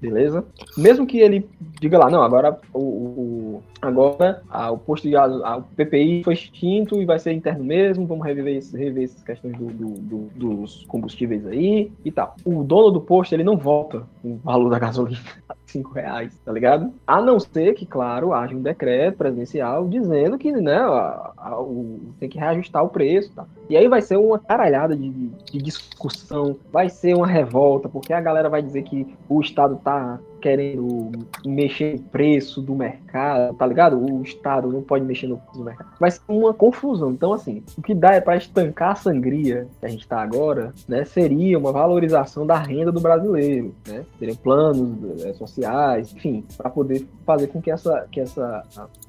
Beleza? 0.00 0.44
Mesmo 0.76 1.06
que 1.06 1.18
ele 1.20 1.48
diga 1.80 1.98
lá, 1.98 2.10
não, 2.10 2.22
agora 2.22 2.58
o, 2.72 2.78
o- 2.78 3.62
agora 3.80 4.42
ah, 4.50 4.70
o 4.70 4.76
posto 4.76 5.04
de 5.04 5.12
gás, 5.12 5.32
ah, 5.42 5.56
o 5.56 5.62
PPI 5.62 6.22
foi 6.22 6.34
extinto 6.34 7.00
e 7.00 7.06
vai 7.06 7.18
ser 7.18 7.32
interno 7.32 7.64
mesmo, 7.64 8.06
vamos 8.06 8.26
esse- 8.58 8.76
rever 8.76 9.04
essas 9.04 9.22
questões 9.22 9.56
do- 9.56 9.66
do- 9.72 9.94
do- 9.94 10.28
dos 10.54 10.84
combustíveis 10.86 11.46
aí 11.46 11.90
e 12.04 12.12
tal. 12.12 12.36
O 12.44 12.62
dono 12.62 12.90
do 12.90 13.00
posto, 13.00 13.32
ele 13.34 13.42
não 13.42 13.56
volta 13.56 14.02
o 14.22 14.36
valor 14.44 14.68
da 14.68 14.78
gasolina 14.78 15.18
a 15.48 15.54
5 15.64 15.92
reais, 15.94 16.38
tá 16.44 16.52
ligado? 16.52 16.92
A 17.06 17.22
não 17.22 17.40
ser 17.40 17.72
que, 17.74 17.86
claro, 17.86 18.34
haja 18.34 18.54
um 18.54 18.60
decreto 18.62 19.16
presidencial 19.16 19.88
dizendo 19.88 20.36
que, 20.36 20.52
né, 20.52 20.76
a- 20.76 21.32
a- 21.38 21.60
o- 21.60 22.00
tem 22.20 22.28
que 22.28 22.38
reajustar 22.38 22.84
o 22.84 22.90
preço, 22.90 23.32
tá? 23.34 23.46
E 23.68 23.76
aí 23.76 23.88
vai 23.88 24.00
ser 24.00 24.16
uma 24.16 24.38
caralhada 24.38 24.96
de, 24.96 25.10
de 25.10 25.58
discussão, 25.58 26.56
vai 26.72 26.88
ser 26.88 27.14
uma 27.14 27.26
revolta, 27.26 27.88
porque 27.88 28.12
a 28.12 28.20
galera 28.20 28.48
vai 28.48 28.62
dizer 28.62 28.82
que 28.82 29.06
o 29.28 29.40
Estado 29.40 29.76
tá 29.82 30.20
querendo 30.46 31.10
mexer 31.44 31.94
no 31.94 32.02
preço 32.04 32.62
do 32.62 32.72
mercado, 32.72 33.52
tá 33.54 33.66
ligado? 33.66 33.98
O 33.98 34.22
Estado 34.22 34.68
não 34.68 34.80
pode 34.80 35.04
mexer 35.04 35.26
no 35.26 35.38
preço 35.38 35.58
do 35.58 35.64
mercado. 35.64 35.90
Vai 35.98 36.08
ser 36.08 36.20
uma 36.28 36.54
confusão. 36.54 37.10
Então, 37.10 37.32
assim, 37.32 37.64
o 37.76 37.82
que 37.82 37.92
dá 37.92 38.14
é 38.14 38.20
para 38.20 38.36
estancar 38.36 38.92
a 38.92 38.94
sangria 38.94 39.66
que 39.80 39.86
a 39.86 39.88
gente 39.88 40.06
tá 40.06 40.22
agora, 40.22 40.72
né? 40.86 41.04
Seria 41.04 41.58
uma 41.58 41.72
valorização 41.72 42.46
da 42.46 42.56
renda 42.56 42.92
do 42.92 43.00
brasileiro, 43.00 43.74
né? 43.88 44.04
Seriam 44.20 44.36
planos 44.36 45.24
é, 45.24 45.32
sociais, 45.32 46.12
enfim, 46.14 46.44
para 46.56 46.70
poder 46.70 47.04
fazer 47.24 47.48
com 47.48 47.60
que 47.60 47.72
essa, 47.72 48.06
que 48.12 48.20
essa 48.20 48.62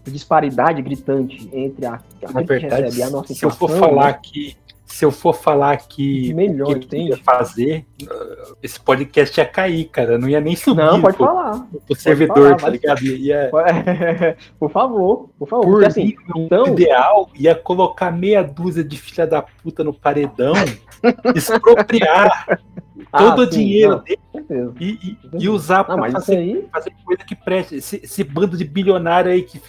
disparidade 0.06 0.82
gritante 0.82 1.48
entre 1.54 1.86
a, 1.86 2.02
a 2.24 2.32
Na 2.32 2.42
verdade, 2.42 2.82
recebe 2.82 2.98
e 2.98 3.04
a 3.04 3.10
nossa 3.12 3.32
se 3.36 3.46
eu 3.46 3.52
for 3.52 3.70
inflação, 3.70 3.90
falar 3.90 4.06
né? 4.06 4.10
aqui, 4.10 4.58
se 4.88 5.04
eu 5.04 5.12
for 5.12 5.34
falar 5.34 5.74
aqui 5.74 6.34
Melhor, 6.34 6.64
o 6.64 6.68
que 6.70 6.74
eu 6.74 6.78
entende? 7.00 7.10
ia 7.10 7.18
fazer, 7.18 7.86
esse 8.64 8.80
podcast 8.80 9.38
ia 9.40 9.46
cair, 9.46 9.86
cara. 9.90 10.18
Não 10.18 10.30
ia 10.30 10.40
nem 10.40 10.56
subir 10.56 10.78
Não, 10.82 11.02
pode 11.02 11.18
pro, 11.18 11.26
falar. 11.26 11.68
pro 11.86 11.96
servidor, 11.96 12.36
falar, 12.36 12.56
tá 12.56 12.70
ligado? 12.70 13.04
Ia, 13.04 13.52
por 14.58 14.72
favor, 14.72 15.30
por 15.38 15.48
favor. 15.48 15.66
Por 15.82 15.86
assim, 15.86 16.06
mim, 16.06 16.16
o 16.36 16.40
então, 16.46 16.68
ideal 16.68 17.30
ia 17.36 17.54
colocar 17.54 18.12
meia 18.12 18.42
dúzia 18.42 18.84
de 18.84 18.98
filha 18.98 19.28
da 19.28 19.42
puta 19.42 19.84
no 19.84 19.94
paredão, 19.94 20.54
expropriar 21.36 22.60
Ah, 23.12 23.18
todo 23.20 23.42
o 23.42 23.50
dinheiro 23.50 23.98
não, 23.98 24.04
dele 24.04 24.20
e, 24.80 24.86
e- 24.90 25.18
e 25.40 25.50
usar 25.50 25.86
isso 26.08 26.12
fazer, 26.14 26.38
aí, 26.38 26.68
fazer 26.72 26.94
coisa 27.06 27.24
que 27.24 27.36
preste. 27.36 27.76
Esse, 27.76 27.98
esse 28.04 28.24
bando 28.24 28.58
de 28.58 28.64
bilionário 28.66 29.32
aí 29.32 29.42
que 29.44 29.62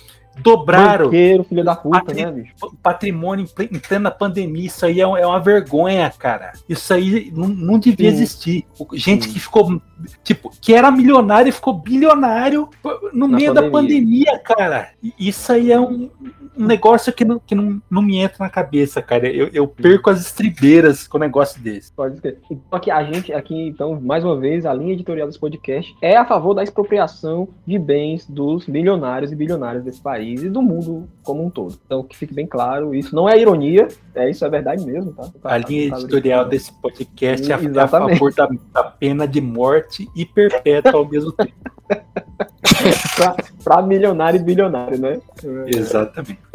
dobraram 0.42 1.06
banqueiro, 1.06 1.44
filho 1.44 1.64
da 1.64 1.74
puta, 1.76 1.98
Patri- 2.00 2.24
né, 2.24 2.30
bicho? 2.32 2.54
patrimônio 2.82 3.44
em 3.44 3.48
ple- 3.48 3.68
em 3.72 3.78
plena 3.78 4.10
pandemia. 4.10 4.66
Isso 4.66 4.84
aí 4.86 5.00
é, 5.00 5.04
é 5.04 5.26
uma 5.26 5.40
vergonha, 5.40 6.12
cara. 6.18 6.52
Isso 6.68 6.92
aí 6.92 7.32
não, 7.34 7.48
não 7.48 7.78
devia 7.78 8.10
Sim. 8.10 8.16
existir. 8.16 8.66
Gente 8.94 9.26
Sim. 9.26 9.32
que 9.32 9.40
ficou, 9.40 9.80
tipo, 10.22 10.50
que 10.60 10.74
era 10.74 10.90
milionário 10.90 11.48
e 11.48 11.52
ficou 11.52 11.74
bilionário 11.74 12.68
no 13.12 13.28
Na 13.28 13.36
meio 13.36 13.52
da 13.54 13.62
pandemia. 13.70 14.32
pandemia, 14.32 14.38
cara. 14.38 14.88
Isso 15.18 15.52
aí 15.52 15.72
é 15.72 15.80
um, 15.80 16.10
um 16.56 16.66
negócio 16.66 17.12
que, 17.12 17.24
não, 17.24 17.38
que 17.38 17.54
não, 17.54 17.80
não 17.90 18.02
me 18.02 18.16
entra 18.18 18.36
na 18.40 18.50
cabeça, 18.50 19.00
cara. 19.02 19.28
Eu, 19.28 19.48
eu 19.52 19.66
perco 19.66 20.10
as 20.10 20.20
estribeiras 20.20 21.06
com 21.06 21.16
um 21.18 21.20
negócio 21.20 21.60
desse. 21.60 21.92
Pode 21.92 22.20
ser. 22.20 22.38
Então, 22.50 22.76
aqui, 22.78 22.90
a 22.90 23.02
gente, 23.04 23.32
aqui, 23.32 23.54
então, 23.68 24.00
mais 24.00 24.24
uma 24.24 24.36
vez, 24.38 24.66
a 24.66 24.74
linha 24.74 24.92
editorial 24.92 25.26
desse 25.26 25.38
podcast 25.38 25.94
é 26.02 26.16
a 26.16 26.24
favor 26.24 26.54
da 26.54 26.62
expropriação 26.62 27.48
de 27.66 27.78
bens 27.78 28.26
dos 28.28 28.66
milionários 28.66 29.32
e 29.32 29.36
bilionários 29.36 29.84
desse 29.84 30.00
país 30.00 30.27
e 30.34 30.48
do 30.48 30.62
mundo 30.62 31.08
como 31.22 31.44
um 31.44 31.50
todo. 31.50 31.78
Então, 31.84 32.02
que 32.02 32.16
fique 32.16 32.34
bem 32.34 32.46
claro, 32.46 32.94
isso 32.94 33.14
não 33.14 33.28
é 33.28 33.38
ironia, 33.38 33.88
é 34.14 34.30
isso 34.30 34.44
é 34.44 34.48
verdade 34.48 34.84
mesmo, 34.84 35.12
tá? 35.12 35.28
A 35.44 35.58
linha 35.58 35.90
tá- 35.90 35.96
tá 35.96 36.02
editorial 36.02 36.44
brincando. 36.44 36.50
desse 36.50 36.72
podcast 36.80 37.50
é 37.50 37.54
a, 37.54 37.58
é 37.58 37.60
a 37.60 37.64
Exatamente. 37.64 38.18
favor 38.18 38.34
da, 38.34 38.48
da 38.72 38.84
pena 38.84 39.26
de 39.26 39.40
morte 39.40 40.08
e 40.16 40.24
perpétua 40.24 40.92
ao 41.00 41.08
mesmo 41.08 41.32
tempo. 41.32 41.52
pra 43.64 43.82
milionário 43.82 44.38
e 44.40 44.42
bilionário, 44.42 44.98
né? 44.98 45.20
Exatamente. 45.66 46.47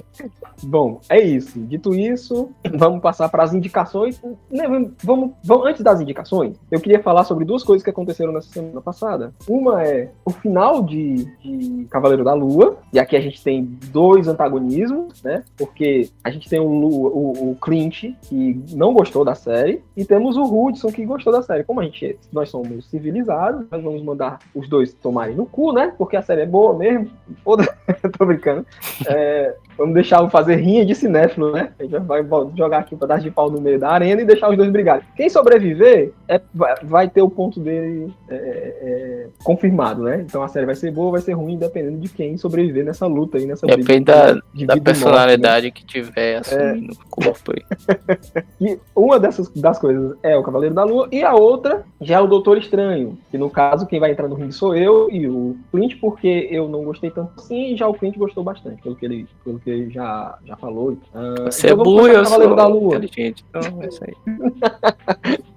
Bom, 0.61 0.99
é 1.09 1.19
isso. 1.21 1.59
Dito 1.59 1.93
isso, 1.95 2.49
vamos 2.73 3.01
passar 3.01 3.29
para 3.29 3.43
as 3.43 3.53
indicações. 3.53 4.21
Né, 4.51 4.63
Vamos, 5.03 5.31
vamos, 5.43 5.67
antes 5.67 5.81
das 5.81 6.01
indicações, 6.01 6.57
eu 6.71 6.79
queria 6.79 7.01
falar 7.01 7.23
sobre 7.23 7.45
duas 7.45 7.63
coisas 7.63 7.83
que 7.83 7.89
aconteceram 7.89 8.31
nessa 8.31 8.49
semana 8.49 8.81
passada. 8.81 9.33
Uma 9.47 9.83
é 9.83 10.09
o 10.25 10.31
final 10.31 10.81
de, 10.81 11.25
de 11.41 11.85
Cavaleiro 11.89 12.23
da 12.23 12.33
Lua, 12.33 12.77
e 12.91 12.99
aqui 12.99 13.15
a 13.15 13.21
gente 13.21 13.43
tem 13.43 13.63
dois 13.91 14.27
antagonismos, 14.27 15.21
né? 15.23 15.43
Porque 15.57 16.09
a 16.23 16.29
gente 16.29 16.49
tem 16.49 16.59
o, 16.59 16.65
o, 16.65 17.51
o 17.51 17.57
Clint, 17.61 18.13
que 18.21 18.61
não 18.71 18.93
gostou 18.93 19.23
da 19.23 19.35
série, 19.35 19.81
e 19.95 20.05
temos 20.05 20.37
o 20.37 20.43
Hudson, 20.43 20.91
que 20.91 21.05
gostou 21.05 21.31
da 21.31 21.41
série. 21.41 21.63
Como 21.63 21.79
a 21.79 21.83
gente, 21.83 22.17
nós 22.31 22.49
somos 22.49 22.89
civilizados, 22.89 23.65
nós 23.71 23.83
vamos 23.83 24.03
mandar 24.03 24.39
os 24.55 24.67
dois 24.67 24.93
tomarem 24.93 25.35
no 25.35 25.45
cu, 25.45 25.73
né? 25.73 25.93
Porque 25.97 26.15
a 26.15 26.21
série 26.21 26.41
é 26.41 26.45
boa 26.45 26.77
mesmo. 26.77 27.09
Foda, 27.43 27.63
tô 28.17 28.25
brincando. 28.25 28.65
É, 29.07 29.55
Vamos 29.77 29.95
deixar 29.95 30.27
fazer 30.29 30.52
rinha 30.55 30.85
de 30.85 30.95
cinéfilo, 30.95 31.51
né? 31.51 31.69
A 31.79 31.83
gente 31.83 31.97
vai 31.99 32.23
jogar 32.55 32.79
aqui 32.79 32.95
um 32.95 32.97
pedaço 32.97 33.23
de 33.23 33.31
pau 33.31 33.49
no 33.49 33.61
meio 33.61 33.79
da 33.79 33.89
arena 33.89 34.21
e 34.21 34.25
deixar 34.25 34.49
os 34.49 34.57
dois 34.57 34.71
brigarem. 34.71 35.03
Quem 35.15 35.29
sobreviver 35.29 36.11
é- 36.27 36.41
vai, 36.83 37.09
ter 37.09 37.21
o 37.21 37.29
ponto 37.29 37.59
dele 37.59 38.13
é, 38.29 38.35
é, 38.35 39.27
confirmado, 39.43 40.03
né? 40.03 40.23
Então 40.25 40.43
a 40.43 40.47
série 40.47 40.65
vai 40.65 40.75
ser 40.75 40.91
boa 40.91 41.07
ou 41.07 41.11
vai 41.11 41.21
ser 41.21 41.33
ruim, 41.33 41.57
dependendo 41.57 41.97
de 41.97 42.09
quem 42.09 42.37
sobreviver 42.37 42.85
nessa 42.85 43.05
luta 43.05 43.37
aí, 43.37 43.45
nessa 43.45 43.65
Depende 43.65 43.85
briga 43.85 44.03
da, 44.03 44.33
de 44.53 44.65
da 44.65 44.75
morte, 44.75 44.77
né? 44.77 44.81
personalidade 44.83 45.71
que 45.71 45.85
tiver 45.85 46.37
assumindo 46.37 46.93
o 46.93 47.09
corpo 47.15 47.51
aí. 47.55 47.63
E 48.61 48.79
uma 48.95 49.19
dessas 49.19 49.49
das 49.49 49.77
coisas 49.77 50.15
é 50.23 50.37
o 50.37 50.43
Cavaleiro 50.43 50.73
da 50.73 50.83
Lua, 50.83 51.07
e 51.11 51.21
a 51.23 51.33
outra 51.33 51.83
já 51.99 52.15
é 52.15 52.21
o 52.21 52.27
Doutor 52.27 52.57
Estranho. 52.57 53.17
Que 53.29 53.37
no 53.37 53.49
caso, 53.49 53.85
quem 53.85 53.99
vai 53.99 54.11
entrar 54.11 54.27
no 54.27 54.35
ringue 54.35 54.53
sou 54.53 54.75
eu 54.75 55.09
e 55.11 55.27
o 55.27 55.57
Clint, 55.71 55.99
porque 55.99 56.47
eu 56.49 56.67
não 56.69 56.83
gostei 56.83 57.11
tanto 57.11 57.31
assim, 57.37 57.73
e 57.73 57.77
já 57.77 57.87
o 57.87 57.93
Clint 57.93 58.17
gostou 58.17 58.43
bastante, 58.43 58.81
pelo 58.81 58.95
que 58.95 59.05
ele, 59.05 59.27
pelo 59.43 59.59
que 59.59 59.69
ele 59.69 59.89
já, 59.89 60.37
já 60.45 60.55
falou. 60.55 60.97
Ah, 61.13 61.35
Você 61.51 61.67
então 61.67 61.81
é 61.81 61.83
burro 61.83 62.07
eu 62.07 62.23
Cavaleiro 62.23 62.55
da 62.55 62.63
sou 62.65 62.73
Lua. 62.79 62.95
inteligente, 62.95 63.45
então 63.49 63.81
é 63.81 63.87
isso 63.87 64.01
aí. 64.03 65.43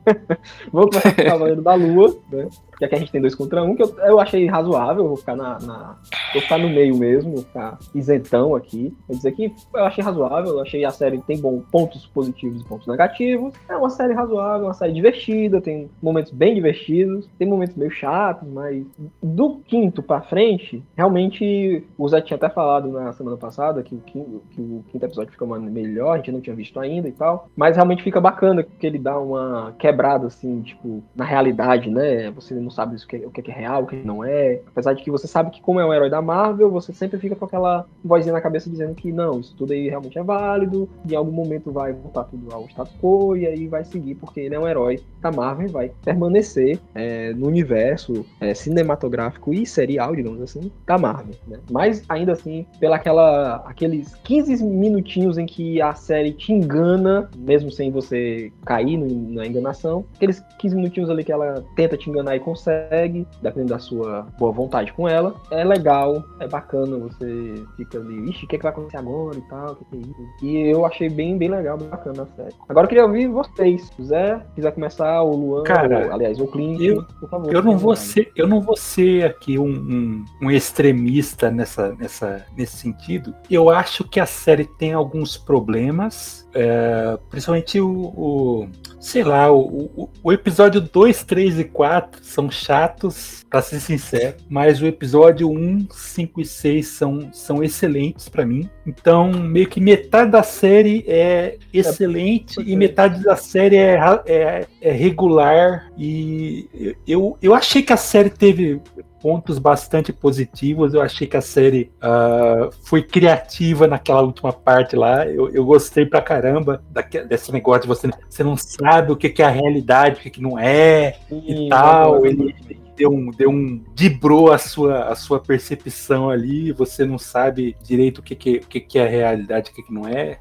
Com 0.71 0.81
o 0.81 0.91
Cavaleiro 1.25 1.63
da 1.63 1.75
Lua, 1.75 2.17
né? 2.31 2.49
Já 2.81 2.89
que 2.89 2.95
a 2.95 2.99
gente 2.99 3.11
tem 3.11 3.21
dois 3.23 3.35
contra 3.35 3.63
um, 3.63 3.75
que 3.75 3.83
eu, 3.83 3.95
eu 4.01 4.21
achei 4.21 4.45
razoável, 4.47 5.09
vou 5.09 5.17
ficar 5.17 5.35
na, 5.35 5.59
na- 5.61 5.97
Vou 6.33 6.43
ficar 6.43 6.59
no 6.59 6.69
meio 6.69 6.95
mesmo, 6.97 7.33
vou 7.37 7.43
ficar 7.43 7.79
isentão 7.95 8.55
aqui. 8.55 8.95
Vou 9.09 9.17
dizer 9.17 9.33
que 9.33 9.51
eu 9.75 9.85
achei 9.85 10.05
razoável, 10.05 10.53
eu 10.53 10.61
achei 10.61 10.85
a 10.85 10.91
série 10.91 11.19
tem 11.23 11.41
bom, 11.41 11.63
pontos 11.73 12.07
positivos 12.07 12.61
e 12.61 12.65
pontos 12.65 12.87
negativos. 12.87 13.55
É 13.69 13.75
uma 13.77 13.89
série 13.89 14.13
razoável, 14.13 14.67
uma 14.67 14.75
série 14.75 14.93
divertida, 14.93 15.61
tem 15.61 15.89
momentos 16.03 16.33
bem 16.33 16.55
divertidos, 16.55 17.27
tem 17.39 17.49
momentos 17.49 17.75
meio 17.77 17.91
chatos, 17.91 18.47
mas 18.47 18.85
do 19.23 19.57
quinto 19.67 20.03
pra 20.03 20.21
frente, 20.21 20.83
realmente 20.95 21.83
o 21.97 22.07
Zé 22.09 22.21
tinha 22.21 22.37
até 22.37 22.51
falado 22.51 22.89
na 22.91 23.13
semana 23.15 23.37
passada 23.39 23.83
que 23.83 23.95
o 23.95 23.99
quinto, 23.99 24.43
que 24.51 24.61
o 24.61 24.85
quinto 24.93 25.05
episódio 25.07 25.33
fica 25.33 25.47
melhor, 25.47 26.13
a 26.13 26.17
gente 26.19 26.33
não 26.33 26.41
tinha 26.43 26.55
visto 26.55 26.79
ainda 26.79 27.09
e 27.09 27.13
tal. 27.13 27.49
Mas 27.57 27.77
realmente 27.77 28.03
fica 28.03 28.21
bacana, 28.21 28.63
porque 28.63 28.87
ele 28.87 28.99
dá 28.99 29.19
uma 29.19 29.75
quebrada, 29.97 30.27
assim, 30.27 30.61
tipo, 30.61 31.03
na 31.15 31.25
realidade, 31.25 31.91
né? 31.91 32.31
Você 32.33 32.55
não 32.55 32.71
sabe 32.71 32.97
isso 32.97 33.07
que 33.07 33.17
é- 33.17 33.27
o 33.27 33.31
que 33.31 33.51
é 33.51 33.55
real, 33.55 33.85
o 33.85 33.87
que 33.87 33.97
não 33.97 34.23
é. 34.23 34.61
Apesar 34.67 34.93
de 34.93 35.03
que 35.03 35.11
você 35.11 35.27
sabe 35.27 35.51
que, 35.51 35.61
como 35.61 35.81
é 35.81 35.87
um 35.87 35.93
herói 35.93 36.11
da 36.11 36.21
Marvel, 36.21 36.71
você 36.71 36.93
sempre 36.93 37.19
fica 37.19 37.35
com 37.35 37.45
aquela 37.47 37.87
vozinha 38.05 38.33
na 38.33 38.41
cabeça 38.41 38.69
dizendo 38.69 38.95
que 38.95 39.11
não, 39.11 39.41
isso 39.41 39.55
tudo 39.57 39.73
aí 39.73 39.89
realmente 39.89 40.19
é 40.19 40.23
válido, 40.23 40.89
em 41.09 41.15
algum 41.15 41.33
momento 41.33 41.73
vai 41.73 41.93
voltar 41.93 42.25
tudo 42.25 42.53
ao 42.53 42.67
status 42.67 42.95
quo, 43.01 43.37
e 43.37 43.47
aí 43.47 43.67
vai 43.67 43.85
seguir, 43.85 44.17
porque 44.17 44.41
ele 44.41 44.55
é 44.55 44.61
um 44.61 44.69
herói 44.69 45.01
da 45.21 45.31
Marvel 45.33 45.69
e 45.69 45.71
vai 45.71 45.93
permanecer 46.05 46.79
é, 46.95 47.33
no 47.33 47.47
universo 47.47 48.25
é, 48.41 48.53
cinematográfico 48.55 49.53
e 49.53 49.65
serial, 49.65 50.15
digamos 50.15 50.41
assim, 50.43 50.71
da 50.87 50.99
Marvel. 50.99 51.35
Né? 51.47 51.59
Mas 51.71 52.05
ainda 52.09 52.33
assim, 52.33 52.67
pela 52.79 52.97
aquela, 52.97 53.57
aqueles 53.67 54.15
15 54.25 54.65
minutinhos 54.65 55.39
em 55.39 55.47
que 55.47 55.81
a 55.81 55.95
série 55.95 56.33
te 56.33 56.53
engana, 56.53 57.31
mesmo 57.37 57.71
sem 57.71 57.91
você 57.91 58.53
cair 58.65 58.97
na 58.97 59.47
enganação, 59.47 59.86
aqueles 60.15 60.43
15 60.59 60.77
minutinhos 60.77 61.11
ali 61.11 61.25
que 61.25 61.33
ela 61.33 61.65
tenta 61.75 61.97
te 61.97 62.09
enganar 62.11 62.37
e 62.37 62.41
consegue, 62.41 63.27
dependendo 63.43 63.71
da 63.73 63.79
sua 63.79 64.27
boa 64.39 64.53
vontade 64.53 64.93
com 64.93 65.09
ela, 65.09 65.35
é 65.51 65.65
legal, 65.65 66.23
é 66.41 66.49
bacana, 66.49 66.97
você 66.99 67.55
fica 67.77 67.99
ali, 67.99 68.31
ixi, 68.31 68.45
o 68.45 68.49
que, 68.49 68.57
é 68.57 68.59
que 68.59 68.63
vai 68.63 68.73
acontecer 68.73 68.97
agora 68.99 69.37
e 69.37 69.43
tal, 69.43 69.73
o 69.73 69.77
que, 69.77 69.85
que 69.85 69.97
é 69.97 70.01
isso? 70.01 70.27
E 70.43 70.57
eu 70.71 70.85
achei 70.87 71.09
bem, 71.09 71.37
bem 71.39 71.49
legal, 71.49 71.77
bem 71.79 71.89
bacana 71.89 72.23
a 72.23 72.37
série. 72.37 72.55
Agora 72.69 72.85
eu 72.85 72.89
queria 72.89 73.05
ouvir 73.05 73.29
vocês. 73.29 73.91
Se 73.97 74.05
Zé 74.05 74.41
quiser 74.55 74.73
começar, 74.73 75.23
o 75.23 75.35
Luan, 75.35 75.65
Cara, 75.65 76.07
ou, 76.07 76.13
aliás, 76.13 76.41
o 76.41 76.47
Clint, 76.47 76.81
eu- 76.81 77.05
por 77.21 77.29
favor. 77.29 77.53
Eu 77.55 77.63
não 77.63 77.77
vou 77.79 77.95
ser, 77.97 78.31
eu 78.37 78.47
não 78.47 78.61
vou 78.61 78.77
ser 78.77 79.25
aqui 79.27 79.59
um, 79.59 79.69
um, 79.69 80.25
um 80.43 80.51
extremista 80.51 81.51
nessa, 81.51 81.95
nessa, 81.95 82.45
nesse 82.57 82.77
sentido. 82.77 83.35
Eu 83.51 83.69
acho 83.71 84.05
que 84.05 84.21
a 84.21 84.27
série 84.27 84.65
tem 84.65 84.93
alguns 84.93 85.37
problemas, 85.37 86.46
é, 86.57 87.19
principalmente 87.31 87.79
o, 87.81 87.89
o- 87.91 88.69
sei 88.99 89.23
lá, 89.23 89.53
o, 89.53 89.91
o, 89.97 90.09
o 90.23 90.33
episódio 90.33 90.81
2, 90.81 91.23
3 91.25 91.61
e 91.61 91.65
4 91.65 92.25
são 92.25 92.51
chatos, 92.51 93.45
pra 93.49 93.63
ser 93.63 93.79
sincero, 93.79 94.37
mas 94.49 94.83
o 94.83 94.87
episódio 94.87 95.49
1, 95.49 95.87
5 95.93 96.41
e 96.41 96.45
6 96.45 96.87
são, 96.89 97.29
são 97.33 97.63
excelentes 97.63 98.29
pra 98.29 98.45
mim. 98.45 98.69
Então, 98.87 99.31
meio 99.31 99.69
que 99.69 99.81
metade 99.81 100.31
da 100.33 100.43
série 100.43 101.05
é 101.07 101.57
excelente 101.73 102.57
pode 102.57 102.69
e 102.69 102.73
ser. 102.73 102.77
metade 102.77 103.23
da 103.23 103.37
série 103.37 103.77
é, 103.77 103.99
é, 104.27 104.67
é 104.81 104.91
regular. 104.93 105.89
E 105.97 106.97
eu, 107.07 107.39
eu 107.41 107.55
achei 107.55 107.83
que 107.83 107.93
a 107.93 107.97
série 107.97 108.31
teve 108.31 108.81
pontos 109.27 109.59
bastante 109.59 110.13
positivos. 110.13 110.95
Eu 110.95 111.03
achei 111.03 111.27
que 111.27 111.37
a 111.37 111.41
série 111.41 111.91
ah, 112.01 112.71
foi 112.85 113.03
criativa 113.03 113.89
naquela 113.89 114.23
última 114.23 114.53
parte 114.53 114.95
lá. 114.95 115.27
Eu, 115.27 115.49
eu 115.53 115.65
gostei 115.65 116.07
pra 116.07 116.23
caramba 116.23 116.81
daque- 116.93 117.25
desse 117.25 117.51
negócio 117.51 117.83
de 117.83 117.89
você, 117.89 118.09
você 118.31 118.45
não 118.45 118.57
sabe 118.57 119.11
o 119.11 119.17
que, 119.17 119.29
que 119.29 119.43
é 119.43 119.47
a 119.47 119.51
realidade, 119.51 120.21
o 120.21 120.23
que, 120.23 120.31
que 120.31 120.41
não 120.41 120.57
é 120.57 121.17
e 121.29 121.55
Sim, 121.57 121.69
tal. 121.69 122.21
mas- 122.21 122.31
Ele 122.39 122.55
deu 122.97 123.11
um, 123.11 123.31
deu 123.33 123.51
um 123.51 123.83
dibrou 123.97 124.53
a 124.53 124.59
sua, 124.59 125.07
a 125.09 125.17
sua 125.17 125.41
percepção 125.41 126.31
ali. 126.31 126.71
Você 126.71 127.05
não 127.05 127.19
sabe 127.19 127.77
direito 127.83 128.19
o 128.19 128.23
que, 128.23 128.37
que, 128.37 128.59
o 128.59 128.67
que, 128.69 128.79
que 128.79 128.97
é 128.97 129.07
a 129.07 129.11
realidade, 129.11 129.73
o 129.73 129.75
que, 129.75 129.83
que 129.83 129.93
não 129.93 130.07
é. 130.07 130.39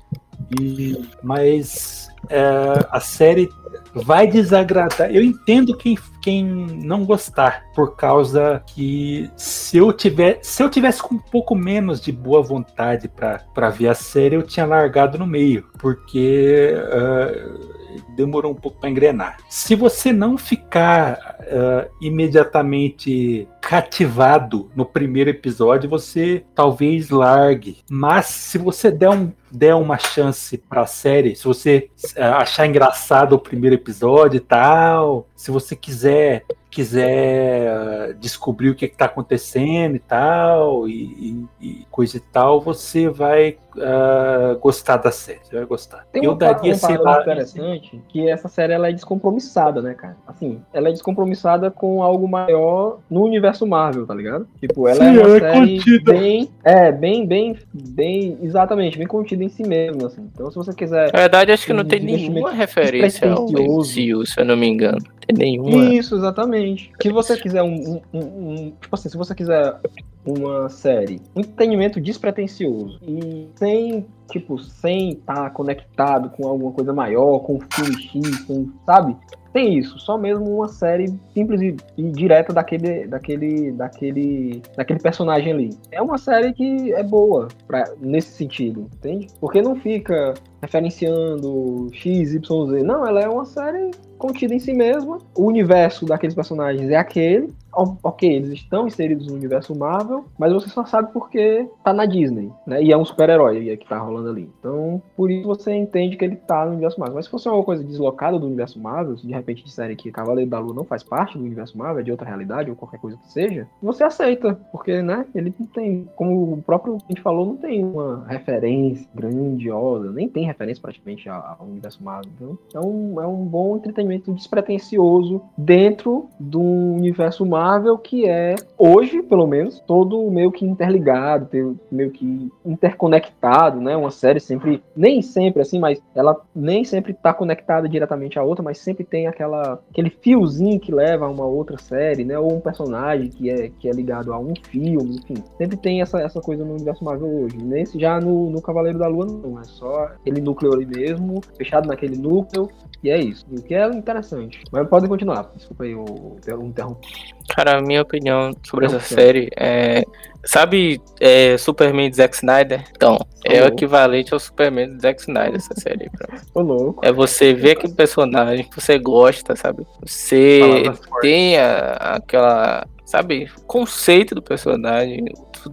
E, 0.59 1.05
mas 1.23 2.09
é, 2.29 2.86
a 2.89 2.99
série 2.99 3.49
vai 3.93 4.27
desagradar. 4.27 5.09
Eu 5.13 5.23
entendo 5.23 5.75
quem, 5.75 5.97
quem 6.21 6.43
não 6.43 7.05
gostar, 7.05 7.63
por 7.73 7.95
causa 7.95 8.61
que 8.67 9.29
se 9.36 9.77
eu 9.77 9.93
tiver, 9.93 10.39
se 10.41 10.61
eu 10.61 10.69
tivesse 10.69 11.01
com 11.01 11.15
um 11.15 11.19
pouco 11.19 11.55
menos 11.55 12.01
de 12.01 12.11
boa 12.11 12.41
vontade 12.41 13.07
para 13.07 13.69
ver 13.69 13.88
a 13.88 13.93
série, 13.93 14.36
eu 14.36 14.43
tinha 14.43 14.65
largado 14.65 15.17
no 15.17 15.27
meio, 15.27 15.65
porque 15.77 16.73
uh, 16.75 17.84
demorou 18.10 18.52
um 18.52 18.56
pouco 18.56 18.80
para 18.80 18.89
engrenar. 18.89 19.38
Se 19.50 19.76
você 19.76 20.12
não 20.12 20.38
ficar 20.38 21.38
uh, 21.41 21.89
imediatamente 22.02 23.48
cativado 23.62 24.70
no 24.76 24.86
primeiro 24.86 25.30
episódio, 25.30 25.89
você 25.89 26.43
talvez 26.54 27.10
largue. 27.10 27.78
Mas 27.89 28.28
se 28.28 28.58
você 28.58 28.91
der, 28.91 29.10
um, 29.10 29.32
der 29.52 29.76
uma 29.76 29.98
chance 29.98 30.58
para 30.58 30.82
a 30.82 30.88
série, 30.88 31.36
se 31.36 31.43
você 31.43 31.89
uh, 32.18 32.36
achar 32.36 32.68
engraçado 32.68 33.34
o 33.34 33.39
primeiro 33.39 33.76
episódio 33.76 34.38
e 34.38 34.41
tal, 34.41 35.28
se 35.36 35.52
você 35.52 35.76
quiser 35.76 36.46
quiser 36.76 38.13
descobrir 38.15 38.69
o 38.69 38.76
que 38.76 38.84
está 38.84 39.05
acontecendo 39.05 39.95
e 39.95 39.99
tal, 39.99 40.89
e, 40.89 41.47
e, 41.61 41.67
e, 41.67 41.86
coisa 41.89 42.17
e 42.17 42.19
tal, 42.19 42.59
você 42.59 43.07
vai 43.07 43.57
uh, 43.78 44.59
gostar 44.59 44.97
da 44.97 45.09
série. 45.09 45.39
Você 45.43 45.55
vai 45.55 45.65
gostar. 45.65 46.05
Tem 46.11 46.26
eu 46.26 46.36
daria, 46.36 46.73
um 46.73 46.78
sei 46.78 46.97
lá. 46.97 47.21
interessante 47.21 48.01
que 48.09 48.30
essa 48.30 48.49
série 48.49 48.73
ela 48.73 48.89
é 48.89 48.91
descompromissada, 48.91 49.82
né, 49.82 49.93
cara? 49.93 50.17
Assim, 50.28 50.61
ela 50.73 50.89
é 50.89 50.91
descompromissada 50.91 51.71
com 51.71 52.03
algo 52.03 52.28
maior 52.28 52.99
no 53.09 53.23
universo 53.23 53.65
Marvel, 53.65 54.05
tá 54.05 54.13
ligado? 54.13 54.45
Tipo, 54.59 54.89
ela 54.89 54.99
Sim, 54.99 55.17
é 55.17 55.26
uma 55.26 55.38
é 55.38 55.39
série 55.39 55.78
contida. 55.78 56.13
bem. 56.13 56.49
É, 56.61 56.91
bem, 56.91 57.26
bem, 57.26 57.57
bem. 57.73 58.38
Exatamente, 58.41 58.97
bem 58.97 59.07
contida 59.07 59.45
em 59.45 59.49
si 59.49 59.63
mesmo, 59.63 60.07
assim. 60.07 60.30
Então, 60.34 60.51
se 60.51 60.57
você 60.57 60.73
quiser. 60.73 61.11
Na 61.13 61.19
verdade, 61.19 61.53
acho 61.53 61.65
que 61.65 61.73
não 61.73 61.86
tem 61.86 62.01
nenhuma 62.01 62.51
referência 62.51 63.32
ao 63.32 63.45
MCU, 63.45 64.26
se 64.26 64.39
eu 64.39 64.43
não 64.45 64.57
me 64.57 64.67
engano. 64.67 65.01
Nenhuma. 65.36 65.93
Isso, 65.93 66.15
exatamente. 66.15 66.91
Se 67.01 67.09
você 67.09 67.38
quiser 67.38 67.63
um, 67.63 68.01
um, 68.13 68.19
um. 68.19 68.71
Tipo 68.80 68.95
assim, 68.95 69.09
se 69.09 69.17
você 69.17 69.34
quiser 69.34 69.80
uma 70.26 70.69
série, 70.69 71.21
um 71.36 71.41
entretenimento 71.41 72.01
despretensioso 72.01 72.99
e 73.07 73.47
sem, 73.55 74.05
tipo, 74.32 74.57
sem 74.57 75.11
estar 75.11 75.36
tá 75.36 75.49
conectado 75.51 76.30
com 76.32 76.47
alguma 76.47 76.71
coisa 76.71 76.91
maior, 76.91 77.39
com 77.39 77.55
um 77.55 77.59
filme 77.71 78.01
X, 78.01 78.39
com, 78.45 78.69
sabe? 78.86 79.15
Tem 79.53 79.78
isso, 79.78 79.97
só 79.99 80.17
mesmo 80.17 80.53
uma 80.53 80.67
série 80.67 81.17
simples 81.34 81.61
e, 81.61 81.78
e, 81.95 82.11
direta 82.11 82.51
daquele, 82.51 83.07
daquele, 83.07 83.71
daquele, 83.71 84.61
daquele 84.76 84.99
personagem 84.99 85.53
ali. 85.53 85.69
É 85.91 86.01
uma 86.01 86.17
série 86.17 86.51
que 86.51 86.91
é 86.91 87.01
boa 87.01 87.47
pra, 87.65 87.86
nesse 88.01 88.34
sentido, 88.34 88.89
entende? 88.93 89.28
Porque 89.39 89.61
não 89.61 89.78
fica 89.78 90.34
referenciando 90.61 91.88
X, 91.93 92.34
Y, 92.34 92.67
Z. 92.67 92.84
Não, 92.84 93.07
ela 93.07 93.21
é 93.21 93.30
uma 93.30 93.45
série 93.45 93.91
contida 94.26 94.53
em 94.53 94.59
si 94.59 94.73
mesma. 94.73 95.19
O 95.36 95.43
universo 95.45 96.05
daqueles 96.05 96.36
personagens 96.36 96.89
é 96.89 96.95
aquele. 96.95 97.53
Ok, 98.01 98.34
eles 98.34 98.51
estão 98.53 98.88
inseridos 98.88 99.28
no 99.28 99.34
universo 99.34 99.78
Marvel, 99.78 100.23
mas 100.39 100.53
você 100.53 100.69
só 100.69 100.86
sabe 100.86 101.11
porque 101.11 101.67
tá 101.84 101.91
na 101.91 102.05
Disney, 102.05 102.49
né? 102.65 102.82
E 102.82 102.93
é 102.93 102.97
um 102.97 103.03
super-herói 103.03 103.76
que 103.76 103.86
tá 103.86 103.99
rolando 103.99 104.30
ali. 104.30 104.49
Então, 104.59 105.01
por 105.13 105.30
isso 105.30 105.45
você 105.45 105.73
entende 105.73 106.15
que 106.15 106.23
ele 106.23 106.38
tá 106.38 106.63
no 106.65 106.71
universo 106.71 106.97
Marvel. 106.97 107.15
Mas 107.15 107.26
se 107.26 107.32
fosse 107.32 107.49
uma 107.49 107.61
coisa 107.63 107.84
deslocada 107.84 108.39
do 108.39 108.47
universo 108.47 108.80
Marvel, 108.80 109.17
se 109.17 109.28
de 109.28 109.34
repente 109.34 109.61
disserem 109.61 109.93
que 109.93 110.09
Cavaleiro 110.09 110.49
da 110.49 110.57
Lua 110.57 110.73
não 110.73 110.86
faz 110.86 111.03
parte 111.03 111.38
do 111.38 111.43
universo 111.43 111.78
Marvel, 111.78 111.99
é 111.99 112.03
de 112.03 112.11
outra 112.11 112.26
realidade, 112.26 112.69
ou 112.69 112.78
qualquer 112.78 112.97
coisa 112.97 113.17
que 113.17 113.30
seja, 113.30 113.67
você 113.84 114.05
aceita. 114.05 114.57
Porque, 114.71 115.01
né, 115.01 115.26
ele 115.36 115.53
não 115.59 115.67
tem, 115.67 116.07
como 116.15 116.53
o 116.53 116.61
próprio 116.61 116.95
a 116.95 117.07
gente 117.09 117.21
falou, 117.21 117.45
não 117.45 117.57
tem 117.57 117.84
uma 117.84 118.26
referência 118.26 119.05
grandiosa, 119.13 120.13
nem 120.13 120.30
tem 120.30 120.45
referência 120.45 120.82
praticamente 120.82 121.28
ao 121.28 121.57
universo 121.59 122.01
Marvel. 122.01 122.32
Então, 122.38 122.57
é 122.73 122.80
um, 122.80 123.21
é 123.21 123.28
um 123.28 123.43
bom 123.43 123.76
entretenimento 123.76 124.14
despretensioso 124.18 125.41
dentro 125.57 126.28
do 126.39 126.61
universo 126.61 127.45
Marvel 127.45 127.97
que 127.97 128.28
é, 128.28 128.55
hoje, 128.78 129.22
pelo 129.22 129.47
menos, 129.47 129.80
todo 129.80 130.30
meio 130.30 130.51
que 130.51 130.66
interligado, 130.66 131.80
meio 131.91 132.11
que 132.11 132.51
interconectado, 132.66 133.80
né? 133.80 133.95
Uma 133.95 134.11
série 134.11 134.39
sempre, 134.39 134.84
nem 134.95 135.22
sempre 135.22 135.61
assim, 135.61 135.80
mas 135.80 136.01
ela 136.13 136.39
nem 136.55 136.84
sempre 136.84 137.11
está 137.11 137.34
conectada 137.34 137.88
diretamente 137.88 138.39
à 138.39 138.43
outra, 138.43 138.63
mas 138.63 138.78
sempre 138.78 139.03
tem 139.03 139.28
aquela, 139.28 139.80
aquele 139.89 140.09
fiozinho 140.09 140.80
que 140.80 140.91
leva 140.91 141.26
a 141.26 141.30
uma 141.30 141.45
outra 141.45 141.78
série, 141.78 142.24
né? 142.24 142.38
Ou 142.38 142.53
um 142.53 142.59
personagem 142.59 143.30
que 143.30 143.49
é, 143.49 143.70
que 143.80 143.88
é 143.88 143.91
ligado 143.91 144.34
a 144.34 144.39
um 144.39 144.53
filme, 144.70 145.18
enfim. 145.18 145.43
Sempre 145.57 145.78
tem 145.78 146.01
essa, 146.01 146.20
essa 146.22 146.41
coisa 146.41 146.63
no 146.63 146.74
universo 146.74 147.03
Marvel 147.03 147.43
hoje. 147.43 147.57
Nesse, 147.57 147.99
já 147.99 148.20
no, 148.20 148.49
no 148.49 148.61
Cavaleiro 148.61 148.99
da 148.99 149.07
Lua, 149.07 149.26
não. 149.26 149.59
É 149.59 149.63
só 149.63 150.05
aquele 150.05 150.41
núcleo 150.41 150.74
ali 150.74 150.86
mesmo, 150.86 151.41
fechado 151.57 151.88
naquele 151.88 152.18
núcleo, 152.18 152.70
e 153.06 153.12
é 153.12 153.20
isso. 153.20 153.45
O 153.51 153.62
que 153.62 153.76
é 153.76 153.88
interessante. 153.88 154.64
Mas 154.72 154.88
podem 154.89 155.08
continuar. 155.08 155.51
Desculpa 155.56 155.84
aí 155.84 155.93
o, 155.93 156.03
o 156.03 156.64
interromper. 156.64 157.08
Cara, 157.56 157.78
a 157.78 157.82
minha 157.82 158.01
opinião 158.01 158.51
sobre 158.64 158.88
essa 158.88 158.99
série 158.99 159.49
é. 159.56 160.03
Sabe 160.43 161.01
é, 161.20 161.58
Superman 161.58 162.10
de 162.10 162.18
Zack 162.18 162.36
Snyder? 162.36 162.84
Então, 162.95 163.18
é 163.43 163.64
o 163.64 163.68
equivalente 163.68 164.34
ao 164.34 164.39
Superman 164.39 164.95
de 164.95 165.01
Zack 165.01 165.22
Snyder, 165.22 165.56
essa 165.56 165.74
série. 165.76 166.10
Ô, 166.53 166.62
louco. 166.62 167.06
É 167.06 167.12
você 167.12 167.53
ver 167.53 167.72
aquele 167.72 167.93
personagem 167.93 168.68
que 168.68 168.80
você 168.80 168.97
gosta, 168.97 169.56
sabe? 169.56 169.86
Você 170.01 170.84
tem 171.22 171.58
a, 171.58 172.16
aquela. 172.16 172.88
Sabe? 173.06 173.51
Conceito 173.68 174.34
do 174.34 174.41
personagem, 174.41 175.26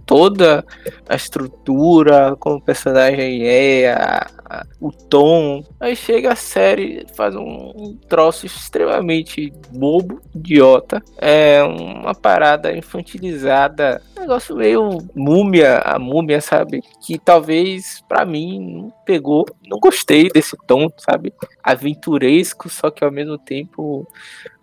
toda 0.05 0.63
a 1.09 1.15
estrutura, 1.15 2.35
como 2.39 2.57
o 2.57 2.61
personagem 2.61 3.47
é, 3.47 3.91
a, 3.91 4.27
a, 4.53 4.65
o 4.79 4.91
tom. 4.91 5.63
Aí 5.79 5.95
chega 5.95 6.33
a 6.33 6.35
série, 6.35 7.05
faz 7.15 7.35
um, 7.35 7.71
um 7.75 7.97
troço 8.07 8.45
extremamente 8.45 9.51
bobo, 9.71 10.21
idiota. 10.35 11.01
É 11.17 11.63
uma 11.63 12.13
parada 12.13 12.75
infantilizada, 12.75 14.01
um 14.17 14.21
negócio 14.21 14.55
meio 14.55 14.99
múmia, 15.15 15.79
a 15.79 15.97
múmia, 15.97 16.39
sabe? 16.39 16.81
Que 17.01 17.17
talvez 17.17 18.01
para 18.07 18.25
mim 18.25 18.59
não 18.59 18.93
pegou, 19.05 19.45
não 19.67 19.79
gostei 19.79 20.29
desse 20.29 20.55
tom, 20.67 20.87
sabe? 20.97 21.33
Aventuresco, 21.63 22.69
só 22.69 22.91
que 22.91 23.03
ao 23.03 23.11
mesmo 23.11 23.37
tempo 23.37 24.07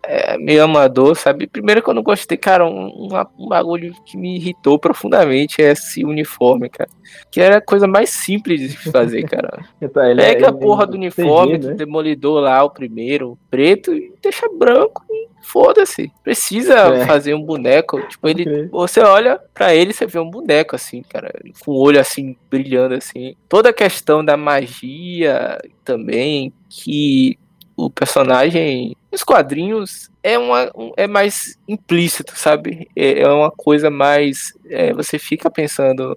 é, 0.02 0.38
meio 0.38 0.64
amador, 0.64 1.14
sabe? 1.16 1.46
Primeiro 1.46 1.82
que 1.82 1.90
eu 1.90 1.94
não 1.94 2.02
gostei, 2.02 2.36
cara, 2.36 2.66
um, 2.66 3.08
um, 3.38 3.48
bagulho 3.48 3.94
que 4.04 4.16
me 4.16 4.36
irritou 4.36 4.78
profundamente 4.78 5.62
é 5.62 5.72
esse 5.72 6.04
uniforme, 6.04 6.68
cara. 6.68 6.88
Que 7.30 7.40
era 7.40 7.58
a 7.58 7.60
coisa 7.60 7.86
mais 7.86 8.10
simples 8.10 8.60
de 8.60 8.90
fazer, 8.90 9.24
cara. 9.28 9.64
Então, 9.80 10.02
Pega 10.14 10.46
é, 10.46 10.48
a 10.48 10.52
porra 10.52 10.86
do 10.86 10.94
uniforme 10.94 11.58
CG, 11.58 11.66
né? 11.66 11.72
do 11.72 11.76
Demolidor 11.76 12.40
lá, 12.40 12.62
o 12.62 12.70
primeiro, 12.70 13.38
preto, 13.50 13.94
e 13.94 14.12
deixa 14.22 14.46
branco 14.48 15.02
e 15.10 15.28
foda-se. 15.42 16.12
Precisa 16.22 16.74
é. 16.74 17.06
fazer 17.06 17.34
um 17.34 17.42
boneco. 17.42 18.00
Tipo, 18.08 18.28
ele. 18.28 18.42
Okay. 18.42 18.68
Você 18.68 19.00
olha 19.00 19.40
para 19.54 19.74
ele, 19.74 19.92
você 19.92 20.06
vê 20.06 20.18
um 20.18 20.30
boneco, 20.30 20.76
assim, 20.76 21.02
cara. 21.02 21.32
Com 21.64 21.72
o 21.72 21.78
olho 21.78 21.98
assim, 21.98 22.36
brilhando 22.50 22.94
assim. 22.94 23.34
Toda 23.48 23.70
a 23.70 23.74
questão 23.74 24.24
da 24.24 24.36
magia 24.36 25.58
também, 25.84 26.52
que 26.68 27.38
o 27.76 27.88
personagem 27.88 28.94
nos 29.10 29.24
quadrinhos 29.24 30.10
é 30.22 30.38
uma 30.38 30.70
é 30.96 31.06
mais 31.06 31.58
implícito, 31.66 32.32
sabe? 32.36 32.88
É, 32.94 33.20
é 33.20 33.28
uma 33.28 33.50
coisa 33.50 33.90
mais 33.90 34.52
é, 34.68 34.92
você 34.92 35.18
fica 35.18 35.50
pensando 35.50 36.16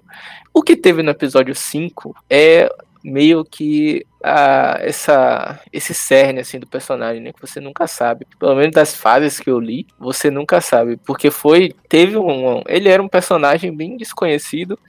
o 0.54 0.62
que 0.62 0.76
teve 0.76 1.02
no 1.02 1.12
episódio 1.12 1.56
5 1.56 2.16
é 2.30 2.70
meio 3.04 3.44
que 3.44 4.06
a, 4.24 4.78
essa 4.80 5.60
esse 5.72 5.94
cerne 5.94 6.40
assim 6.40 6.60
do 6.60 6.66
personagem, 6.66 7.22
né, 7.22 7.34
que 7.34 7.42
você 7.42 7.60
nunca 7.60 7.86
sabe. 7.88 8.26
Pelo 8.40 8.56
menos 8.56 8.74
das 8.74 8.96
fases 8.96 9.40
que 9.40 9.50
eu 9.50 9.60
li, 9.60 9.86
você 10.00 10.32
nunca 10.32 10.62
sabe, 10.62 10.98
porque 10.98 11.30
foi 11.30 11.74
teve 11.90 12.18
um 12.18 12.62
ele 12.68 12.90
era 12.90 13.04
um 13.04 13.10
personagem 13.10 13.76
bem 13.76 13.98
desconhecido. 13.98 14.80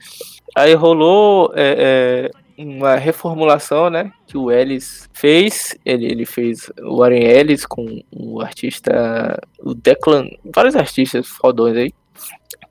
Aí 0.55 0.73
rolou 0.73 1.51
é, 1.53 2.31
é, 2.57 2.63
uma 2.63 2.95
reformulação, 2.95 3.89
né? 3.89 4.11
Que 4.25 4.37
o 4.37 4.49
Ellis 4.49 5.09
fez. 5.13 5.77
Ele, 5.85 6.05
ele 6.05 6.25
fez 6.25 6.71
o 6.81 6.99
Warren 6.99 7.23
Ellis 7.23 7.65
com 7.65 8.01
o 8.11 8.41
artista. 8.41 9.37
O 9.59 9.73
Declan. 9.73 10.29
Vários 10.45 10.75
artistas 10.75 11.27
fodões 11.27 11.75
aí. 11.75 11.93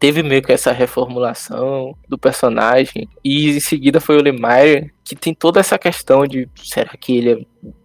Teve 0.05 0.23
meio 0.23 0.43
que 0.43 0.53
essa 0.53 0.71
reformulação 0.71 1.97
do 2.07 2.19
personagem. 2.19 3.09
E 3.25 3.53
em 3.53 3.61
seguida 3.61 4.03
foi 4.03 4.19
o 4.19 4.23
Lemire, 4.23 4.93
que 5.03 5.17
tem 5.17 5.33
toda 5.33 5.61
essa 5.61 5.79
questão 5.79 6.27
de 6.27 6.47
será 6.63 6.91
que 6.91 7.17
ele 7.17 7.31
é 7.31 7.39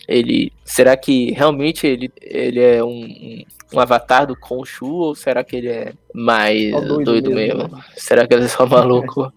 ele 0.05 0.51
Será 0.69 0.95
que 0.95 1.31
realmente 1.31 1.87
ele, 1.87 2.11
ele 2.21 2.59
é 2.61 2.83
um, 2.83 2.89
um, 2.89 3.43
um 3.73 3.79
avatar 3.79 4.27
do 4.27 4.35
Khonshu 4.35 4.85
ou 4.85 5.15
será 5.15 5.43
que 5.43 5.55
ele 5.55 5.67
é 5.67 5.93
mais 6.13 6.69
Só 6.69 6.79
doido, 6.81 7.05
doido 7.05 7.31
mesmo? 7.31 7.63
mesmo? 7.63 7.83
Será 7.95 8.27
que 8.27 8.35
ele 8.35 8.45
é 8.45 8.47
só 8.47 8.65
maluco? 8.69 9.33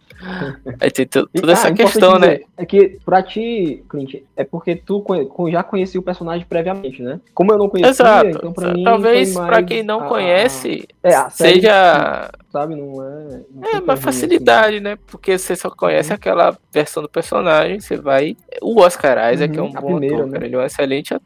Aí 0.79 0.91
tem 0.91 1.07
toda 1.07 1.53
essa 1.53 1.69
ah, 1.69 1.73
questão, 1.73 2.19
né? 2.19 2.41
É 2.57 2.67
que 2.67 2.99
pra 3.05 3.23
ti, 3.23 3.83
Clint, 3.89 4.23
é 4.37 4.45
porque 4.45 4.77
tu 4.77 5.03
já 5.51 5.63
conhecia 5.63 5.99
o 5.99 6.03
personagem 6.03 6.47
previamente, 6.47 7.03
né? 7.03 7.19
Como 7.35 7.51
eu 7.53 7.59
não 7.59 7.69
conhecia, 7.69 7.91
Exato. 7.91 8.29
então 8.29 8.53
pra 8.53 8.73
mim. 8.75 8.85
Talvez 8.85 9.33
foi 9.33 9.47
pra 9.47 9.53
mais 9.57 9.67
quem 9.67 9.83
não 9.83 10.03
conhece, 10.03 10.87
É, 11.03 11.31
seja 11.31 12.31
sabe, 12.53 12.77
não 12.77 13.03
é. 13.03 13.41
não 13.51 13.65
é 13.65 13.79
uma 13.81 13.95
ruim, 13.95 14.03
facilidade, 14.03 14.79
né? 14.81 14.97
Porque 15.07 15.39
você 15.39 15.57
só 15.57 15.71
conhece 15.71 16.11
Uhum. 16.11 16.17
aquela 16.17 16.57
versão 16.71 17.03
do 17.03 17.09
personagem, 17.09 17.81
você 17.81 17.97
vai. 17.97 18.37
O 18.61 18.79
Oscar 18.81 19.33
Isaac 19.33 19.59
é 19.59 19.63
Uhum, 19.63 19.71
um 19.73 19.77
a 19.77 19.81
bom 19.81 19.87
primeira, 19.93 20.17
ator, 20.17 20.27
né? 20.27 20.33
cara. 20.35 20.47
Ele 20.47 20.55
é 20.55 20.59
um 20.59 20.63
excelente 20.65 21.15
ator. 21.15 21.22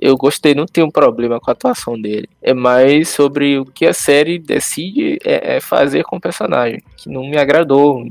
Eu 0.00 0.16
gostei, 0.16 0.54
não 0.54 0.66
tenho 0.66 0.90
problema 0.90 1.38
com 1.38 1.50
a 1.50 1.52
atuação 1.52 2.00
dele. 2.00 2.28
É 2.42 2.52
mais 2.52 3.08
sobre 3.08 3.58
o 3.58 3.64
que 3.64 3.86
a 3.86 3.92
série 3.94 4.38
decide 4.38 5.18
é, 5.24 5.56
é 5.56 5.60
fazer 5.60 6.02
com 6.02 6.16
o 6.16 6.20
personagem, 6.20 6.82
que 6.96 7.08
não 7.08 7.22
me 7.22 7.36
agradou. 7.36 8.04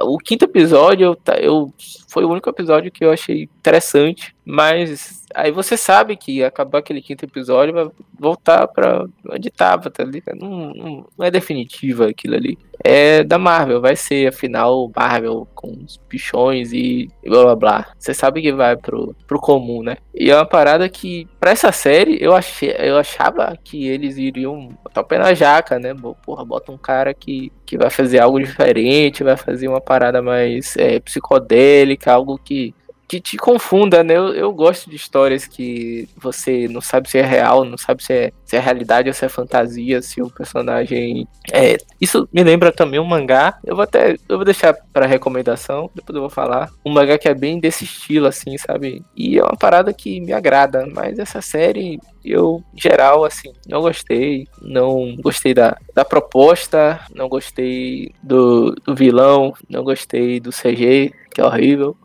O 0.00 0.18
quinto 0.18 0.44
episódio, 0.44 1.04
eu, 1.04 1.18
eu 1.38 1.74
foi 2.08 2.24
o 2.24 2.30
único 2.30 2.48
episódio 2.48 2.92
que 2.92 3.04
eu 3.04 3.10
achei 3.10 3.42
interessante, 3.42 4.34
mas 4.44 5.25
aí 5.36 5.52
você 5.52 5.76
sabe 5.76 6.16
que 6.16 6.42
acabar 6.42 6.78
aquele 6.78 7.02
quinto 7.02 7.26
episódio 7.26 7.74
vai 7.74 7.88
voltar 8.18 8.66
pra 8.66 9.06
onde 9.30 9.50
tava, 9.50 9.90
tá 9.90 10.02
ligado? 10.02 10.38
Não, 10.38 10.72
não, 10.72 11.06
não 11.16 11.26
é 11.26 11.30
definitiva 11.30 12.08
aquilo 12.08 12.34
ali. 12.34 12.58
É 12.82 13.22
da 13.22 13.38
Marvel, 13.38 13.80
vai 13.80 13.96
ser 13.96 14.28
afinal 14.28 14.90
Marvel 14.94 15.46
com 15.54 15.68
os 15.84 16.00
bichões 16.08 16.72
e, 16.72 17.10
blá 17.24 17.42
blá 17.44 17.56
blá. 17.56 17.86
Você 17.98 18.14
sabe 18.14 18.40
que 18.40 18.52
vai 18.52 18.76
pro, 18.76 19.14
pro 19.26 19.38
comum, 19.38 19.82
né? 19.82 19.98
E 20.14 20.30
é 20.30 20.34
uma 20.34 20.46
parada 20.46 20.88
que, 20.88 21.28
pra 21.38 21.50
essa 21.50 21.70
série, 21.70 22.16
eu, 22.20 22.34
achei, 22.34 22.74
eu 22.78 22.96
achava 22.96 23.56
que 23.62 23.86
eles 23.86 24.16
iriam 24.16 24.68
botar 24.82 25.02
o 25.02 25.04
pé 25.04 25.18
na 25.18 25.34
jaca, 25.34 25.78
né? 25.78 25.94
Porra, 26.24 26.44
bota 26.44 26.72
um 26.72 26.78
cara 26.78 27.12
que, 27.12 27.52
que 27.66 27.76
vai 27.76 27.90
fazer 27.90 28.20
algo 28.20 28.40
diferente, 28.40 29.24
vai 29.24 29.36
fazer 29.36 29.68
uma 29.68 29.80
parada 29.80 30.22
mais 30.22 30.76
é, 30.76 30.98
psicodélica, 31.00 32.12
algo 32.12 32.38
que 32.38 32.74
que 33.08 33.20
te 33.20 33.36
confunda, 33.36 34.02
né? 34.02 34.16
Eu, 34.16 34.34
eu 34.34 34.52
gosto 34.52 34.90
de 34.90 34.96
histórias 34.96 35.46
que 35.46 36.08
você 36.16 36.66
não 36.68 36.80
sabe 36.80 37.08
se 37.08 37.18
é 37.18 37.22
real, 37.22 37.64
não 37.64 37.78
sabe 37.78 38.02
se 38.02 38.12
é, 38.12 38.32
se 38.44 38.56
é 38.56 38.58
realidade 38.58 39.08
ou 39.08 39.14
se 39.14 39.24
é 39.24 39.28
fantasia, 39.28 40.02
se 40.02 40.20
o 40.20 40.30
personagem. 40.30 41.26
É, 41.52 41.76
isso 42.00 42.28
me 42.32 42.42
lembra 42.42 42.72
também 42.72 42.98
um 42.98 43.04
mangá. 43.04 43.58
Eu 43.64 43.76
vou 43.76 43.84
até. 43.84 44.16
Eu 44.28 44.36
vou 44.36 44.44
deixar 44.44 44.74
para 44.92 45.06
recomendação, 45.06 45.90
depois 45.94 46.14
eu 46.14 46.20
vou 46.20 46.30
falar. 46.30 46.70
Um 46.84 46.90
mangá 46.90 47.16
que 47.16 47.28
é 47.28 47.34
bem 47.34 47.60
desse 47.60 47.84
estilo, 47.84 48.26
assim, 48.26 48.58
sabe? 48.58 49.04
E 49.16 49.38
é 49.38 49.42
uma 49.42 49.56
parada 49.56 49.92
que 49.92 50.20
me 50.20 50.32
agrada, 50.32 50.86
mas 50.86 51.18
essa 51.18 51.40
série. 51.40 52.00
Eu, 52.24 52.60
em 52.74 52.80
geral, 52.80 53.24
assim, 53.24 53.52
não 53.68 53.80
gostei. 53.80 54.48
Não 54.60 55.14
gostei 55.20 55.54
da, 55.54 55.76
da 55.94 56.04
proposta, 56.04 56.98
não 57.14 57.28
gostei 57.28 58.12
do, 58.20 58.74
do 58.84 58.96
vilão, 58.96 59.54
não 59.68 59.84
gostei 59.84 60.40
do 60.40 60.50
CG, 60.50 61.12
que 61.32 61.40
é 61.40 61.44
horrível 61.44 61.96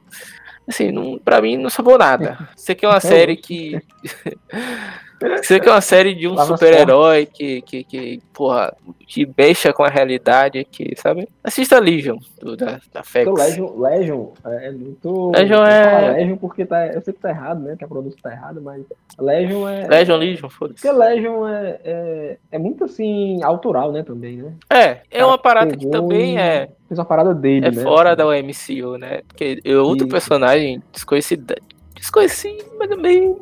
assim, 0.72 0.92
não, 0.92 1.20
pra 1.20 1.42
mim 1.42 1.58
não 1.58 1.70
salvou 1.70 1.98
nada. 1.98 2.38
Você 2.56 2.74
quer 2.74 2.88
uma 2.88 3.00
série 3.00 3.36
que. 3.36 3.80
Você 5.22 5.60
quer 5.60 5.70
uma 5.70 5.82
série 5.82 6.16
de 6.16 6.28
um 6.28 6.38
super-herói 6.38 7.28
que, 7.28 7.62
que, 7.62 7.84
que, 7.84 8.22
porra, 8.34 8.74
que 9.08 9.30
mexa 9.38 9.72
com 9.72 9.84
a 9.84 9.88
realidade, 9.88 10.66
que, 10.66 10.96
sabe? 10.98 11.28
Assista 11.44 11.80
Legion, 11.80 12.18
do, 12.40 12.58
da, 12.58 12.80
da 12.92 13.04
FX. 13.04 13.28
Legion, 13.28 13.80
Legion 13.80 14.28
é 14.46 14.72
muito. 14.72 15.32
Legion 15.32 15.64
é- 15.64 16.12
Legion 16.14 16.38
porque 16.38 16.66
tá, 16.66 16.88
eu 16.88 17.02
sei 17.02 17.14
que 17.14 17.20
tá 17.20 17.30
errado, 17.30 17.62
né? 17.62 17.76
Que 17.78 17.84
a 17.84 17.88
produção 17.88 18.20
tá 18.22 18.32
errada, 18.32 18.60
mas 18.60 18.84
Legion 19.20 19.68
é. 19.68 19.88
Legion, 19.88 20.18
Legion, 20.18 20.50
foda-se. 20.50 20.82
Porque 20.82 20.98
Legion 20.98 21.48
é, 21.48 21.80
é, 21.84 22.38
é 22.52 22.58
muito 22.58 22.84
assim, 22.84 23.44
autoral, 23.44 23.92
né? 23.92 24.02
Também, 24.04 24.38
né? 24.38 24.54
É, 24.70 25.02
é 25.12 25.26
uma 25.26 25.38
parada 25.38 25.78
que 25.78 25.88
também 25.88 26.40
é, 26.40 26.70
Fez 26.92 27.00
uma 27.00 27.06
parada 27.06 27.34
dele, 27.34 27.68
é 27.68 27.72
né? 27.72 27.84
fora 27.84 28.16
da 28.16 28.26
MCU, 28.26 28.98
né? 28.98 29.22
Porque 29.26 29.62
é 29.64 29.78
outro 29.78 30.06
Isso. 30.06 30.12
personagem 30.12 30.84
desconhecido. 30.92 31.56
Desconheci, 32.02 32.58
mas 32.80 32.90
também. 32.90 33.38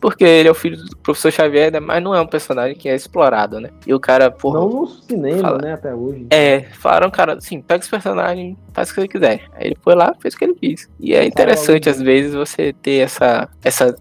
Porque 0.00 0.24
ele 0.24 0.48
é 0.48 0.50
o 0.50 0.54
filho 0.54 0.76
do 0.76 0.96
professor 0.96 1.30
Xavier, 1.30 1.70
né? 1.70 1.78
Mas 1.78 2.02
não 2.02 2.12
é 2.12 2.20
um 2.20 2.26
personagem 2.26 2.76
que 2.76 2.88
é 2.88 2.96
explorado, 2.96 3.60
né? 3.60 3.70
E 3.86 3.94
o 3.94 4.00
cara, 4.00 4.28
porra. 4.28 4.58
Não 4.58 4.68
no 4.68 4.86
cinema, 4.88 5.40
Fala. 5.40 5.58
né? 5.58 5.72
Até 5.74 5.94
hoje. 5.94 6.26
É, 6.28 6.62
falaram, 6.72 7.08
cara, 7.12 7.34
assim, 7.34 7.60
pega 7.62 7.80
esse 7.80 7.88
personagem, 7.90 8.56
faz 8.72 8.90
o 8.90 8.94
que 8.94 9.00
ele 9.02 9.08
quiser. 9.08 9.42
Aí 9.54 9.68
ele 9.68 9.76
foi 9.80 9.94
lá, 9.94 10.12
fez 10.18 10.34
o 10.34 10.38
que 10.38 10.44
ele 10.44 10.54
quis. 10.54 10.90
E 10.98 11.14
é 11.14 11.24
interessante, 11.24 11.88
às 11.88 12.02
vezes, 12.02 12.34
você 12.34 12.72
ter 12.72 12.98
essa, 13.04 13.48
essa 13.62 13.94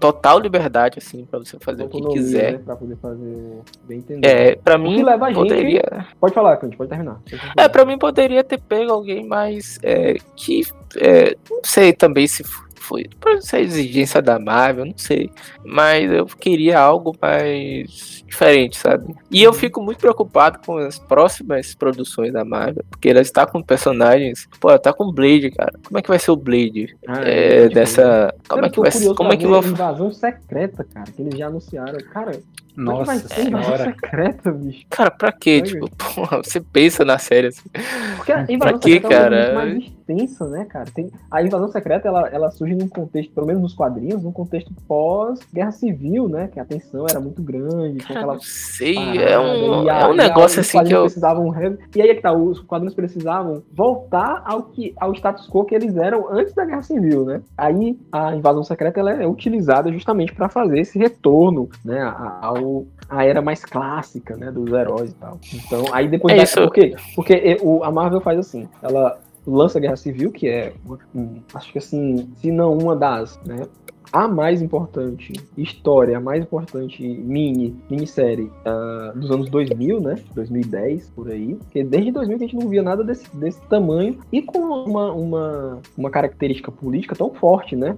total 0.00 0.38
liberdade, 0.40 0.98
assim, 0.98 1.26
pra 1.26 1.38
você 1.38 1.58
fazer 1.60 1.84
o 1.84 1.88
que 1.90 1.96
Autonomia, 1.98 2.22
quiser. 2.22 2.52
Né? 2.54 2.60
Pra 2.64 2.74
poder 2.74 2.96
fazer 2.96 3.60
bem 3.86 3.98
entendido. 3.98 4.26
É, 4.26 4.56
pra 4.56 4.78
mim, 4.78 4.96
gente- 5.04 5.34
poderia. 5.34 6.06
Pode 6.18 6.32
falar, 6.32 6.56
Cante, 6.56 6.74
pode 6.74 6.88
terminar. 6.88 7.20
É, 7.54 7.68
pra 7.68 7.84
mim 7.84 7.98
poderia 7.98 8.42
ter 8.42 8.58
pego 8.58 8.90
alguém 8.92 9.26
mais. 9.26 9.78
É, 9.82 10.14
que. 10.34 10.62
é, 10.96 11.36
não 11.50 11.60
sei 11.62 11.92
também 11.92 12.26
se 12.26 12.42
foi. 12.82 13.08
Pode 13.20 13.46
ser 13.46 13.60
exigência 13.60 14.20
da 14.20 14.38
Marvel, 14.38 14.86
não 14.86 14.94
sei. 14.96 15.30
Mas 15.64 16.10
eu 16.12 16.26
queria 16.26 16.78
algo 16.78 17.16
mais 17.20 18.22
diferente, 18.26 18.76
sabe? 18.76 19.14
E 19.30 19.42
eu 19.42 19.52
fico 19.52 19.82
muito 19.82 19.98
preocupado 19.98 20.58
com 20.64 20.76
as 20.78 20.98
próximas 20.98 21.74
produções 21.74 22.32
da 22.32 22.44
Marvel. 22.44 22.84
Porque 22.90 23.08
ela 23.08 23.20
está 23.20 23.46
com 23.46 23.62
personagens. 23.62 24.48
Pô, 24.60 24.70
ela 24.70 24.78
tá 24.78 24.92
com 24.92 25.04
o 25.04 25.12
Blade, 25.12 25.50
cara. 25.50 25.72
Como 25.86 25.98
é 25.98 26.02
que 26.02 26.08
vai 26.08 26.18
ser 26.18 26.30
o 26.30 26.36
Blade? 26.36 26.96
Ah, 27.06 27.20
É, 27.22 27.62
tipo, 27.62 27.74
dessa. 27.74 28.34
Como 28.48 28.62
Cara, 28.62 28.66
é 28.66 28.70
que 28.70 28.80
vai 28.80 28.90
ser? 28.90 29.14
Como 29.14 29.28
pra 29.28 29.34
é 29.34 29.36
que 29.36 29.46
vão. 29.46 29.62
Invasão 29.62 30.10
secreta, 30.10 30.84
cara, 30.84 31.10
que 31.10 31.22
eles 31.22 31.38
já 31.38 31.46
anunciaram. 31.46 31.98
Cara, 32.12 32.32
como 32.74 32.92
é 32.92 32.98
que 33.00 33.06
vai 33.06 33.16
Nossa 33.16 33.28
senhora. 33.28 33.84
secreta, 33.84 34.50
bicho? 34.50 34.86
Cara, 34.88 35.10
pra 35.10 35.30
quê? 35.32 35.60
Vai, 35.60 35.68
Tipo, 35.70 35.90
porra, 35.96 36.38
você 36.38 36.60
pensa 36.60 37.04
na 37.04 37.18
série 37.18 37.48
assim. 37.48 37.68
Porque 38.16 38.32
a 38.32 38.46
invasão 38.48 38.78
quê, 38.78 38.94
é 38.94 39.00
cara? 39.08 39.76
Extensa, 40.06 40.46
né, 40.48 40.64
cara? 40.64 40.86
Tem, 40.92 41.10
a 41.30 41.42
invasão 41.42 41.68
secreta, 41.68 42.08
ela, 42.08 42.28
ela 42.28 42.50
surge 42.50 42.74
num 42.74 42.88
contexto, 42.88 43.32
pelo 43.32 43.46
menos 43.46 43.62
nos 43.62 43.74
quadrinhos, 43.74 44.22
num 44.22 44.32
contexto 44.32 44.72
pós-guerra 44.88 45.70
civil, 45.70 46.28
né? 46.28 46.48
Que 46.52 46.60
a 46.60 46.64
tensão 46.64 47.06
era 47.08 47.20
muito 47.20 47.42
grande, 47.42 47.98
Cara, 47.98 48.20
aquela 48.20 48.34
não 48.34 48.40
sei. 48.40 48.94
parada, 48.94 49.20
É 49.20 49.38
um, 49.38 49.88
a- 49.88 49.98
é 50.00 50.06
um 50.06 50.10
a- 50.10 50.14
negócio 50.14 50.60
assim 50.60 50.82
que 50.84 50.92
eu. 50.94 51.02
precisavam 51.02 51.48
re- 51.48 51.78
E 51.94 52.02
aí 52.02 52.10
é 52.10 52.14
que 52.14 52.22
tá, 52.22 52.32
os 52.32 52.60
quadrinhos 52.60 52.94
precisavam 52.94 53.62
voltar 53.72 54.42
ao, 54.44 54.62
que, 54.64 54.94
ao 55.00 55.12
status 55.14 55.48
quo 55.48 55.64
que 55.64 55.74
eles 55.74 55.96
eram 55.96 56.28
antes 56.30 56.52
da 56.54 56.64
Guerra 56.64 56.82
Civil, 56.82 57.24
né? 57.24 57.40
Aí 57.56 57.98
a 58.10 58.34
invasão 58.34 58.64
secreta 58.64 59.00
ela 59.00 59.12
é 59.12 59.26
utilizada 59.26 59.92
justamente 59.92 60.34
para 60.34 60.48
fazer 60.48 60.80
esse 60.80 60.98
retorno, 60.98 61.68
né? 61.84 62.00
a- 62.00 62.38
Ao, 62.42 62.84
à 63.08 63.24
era 63.24 63.40
mais 63.42 63.64
clássica, 63.64 64.36
né? 64.36 64.50
Dos 64.50 64.72
heróis 64.72 65.10
e 65.10 65.14
tal. 65.14 65.38
Então, 65.54 65.84
aí 65.92 66.08
depois 66.08 66.34
É 66.34 66.38
da- 66.38 66.42
isso. 66.42 66.60
Por 66.62 66.72
quê? 66.72 66.94
Porque 67.14 67.56
o, 67.62 67.82
a 67.84 67.90
Marvel 67.90 68.20
faz 68.20 68.38
assim, 68.38 68.68
ela 68.82 69.18
lança 69.46 69.78
a 69.78 69.80
Guerra 69.80 69.96
Civil, 69.96 70.30
que 70.30 70.48
é, 70.48 70.72
um, 71.14 71.40
acho 71.54 71.72
que 71.72 71.78
assim, 71.78 72.30
se 72.36 72.50
não 72.50 72.76
uma 72.76 72.94
das, 72.94 73.38
né? 73.44 73.66
A 74.12 74.26
mais 74.26 74.62
importante 74.62 75.32
história, 75.56 76.16
a 76.16 76.20
mais 76.20 76.42
importante 76.42 77.02
mini, 77.02 77.74
minissérie 77.90 78.50
ah, 78.64 79.12
dos 79.14 79.30
anos 79.30 79.48
2000, 79.48 80.00
né? 80.00 80.16
2010, 80.34 81.10
por 81.10 81.30
aí. 81.30 81.54
Porque 81.54 81.84
desde 81.84 82.10
2000 82.10 82.38
que 82.38 82.44
a 82.44 82.46
gente 82.46 82.62
não 82.62 82.68
via 82.68 82.82
nada 82.82 83.04
desse, 83.04 83.34
desse 83.36 83.60
tamanho 83.62 84.18
e 84.30 84.42
com 84.42 84.58
uma, 84.58 85.12
uma, 85.12 85.78
uma 85.96 86.10
característica 86.10 86.70
política 86.70 87.14
tão 87.14 87.30
forte, 87.30 87.76
né? 87.76 87.96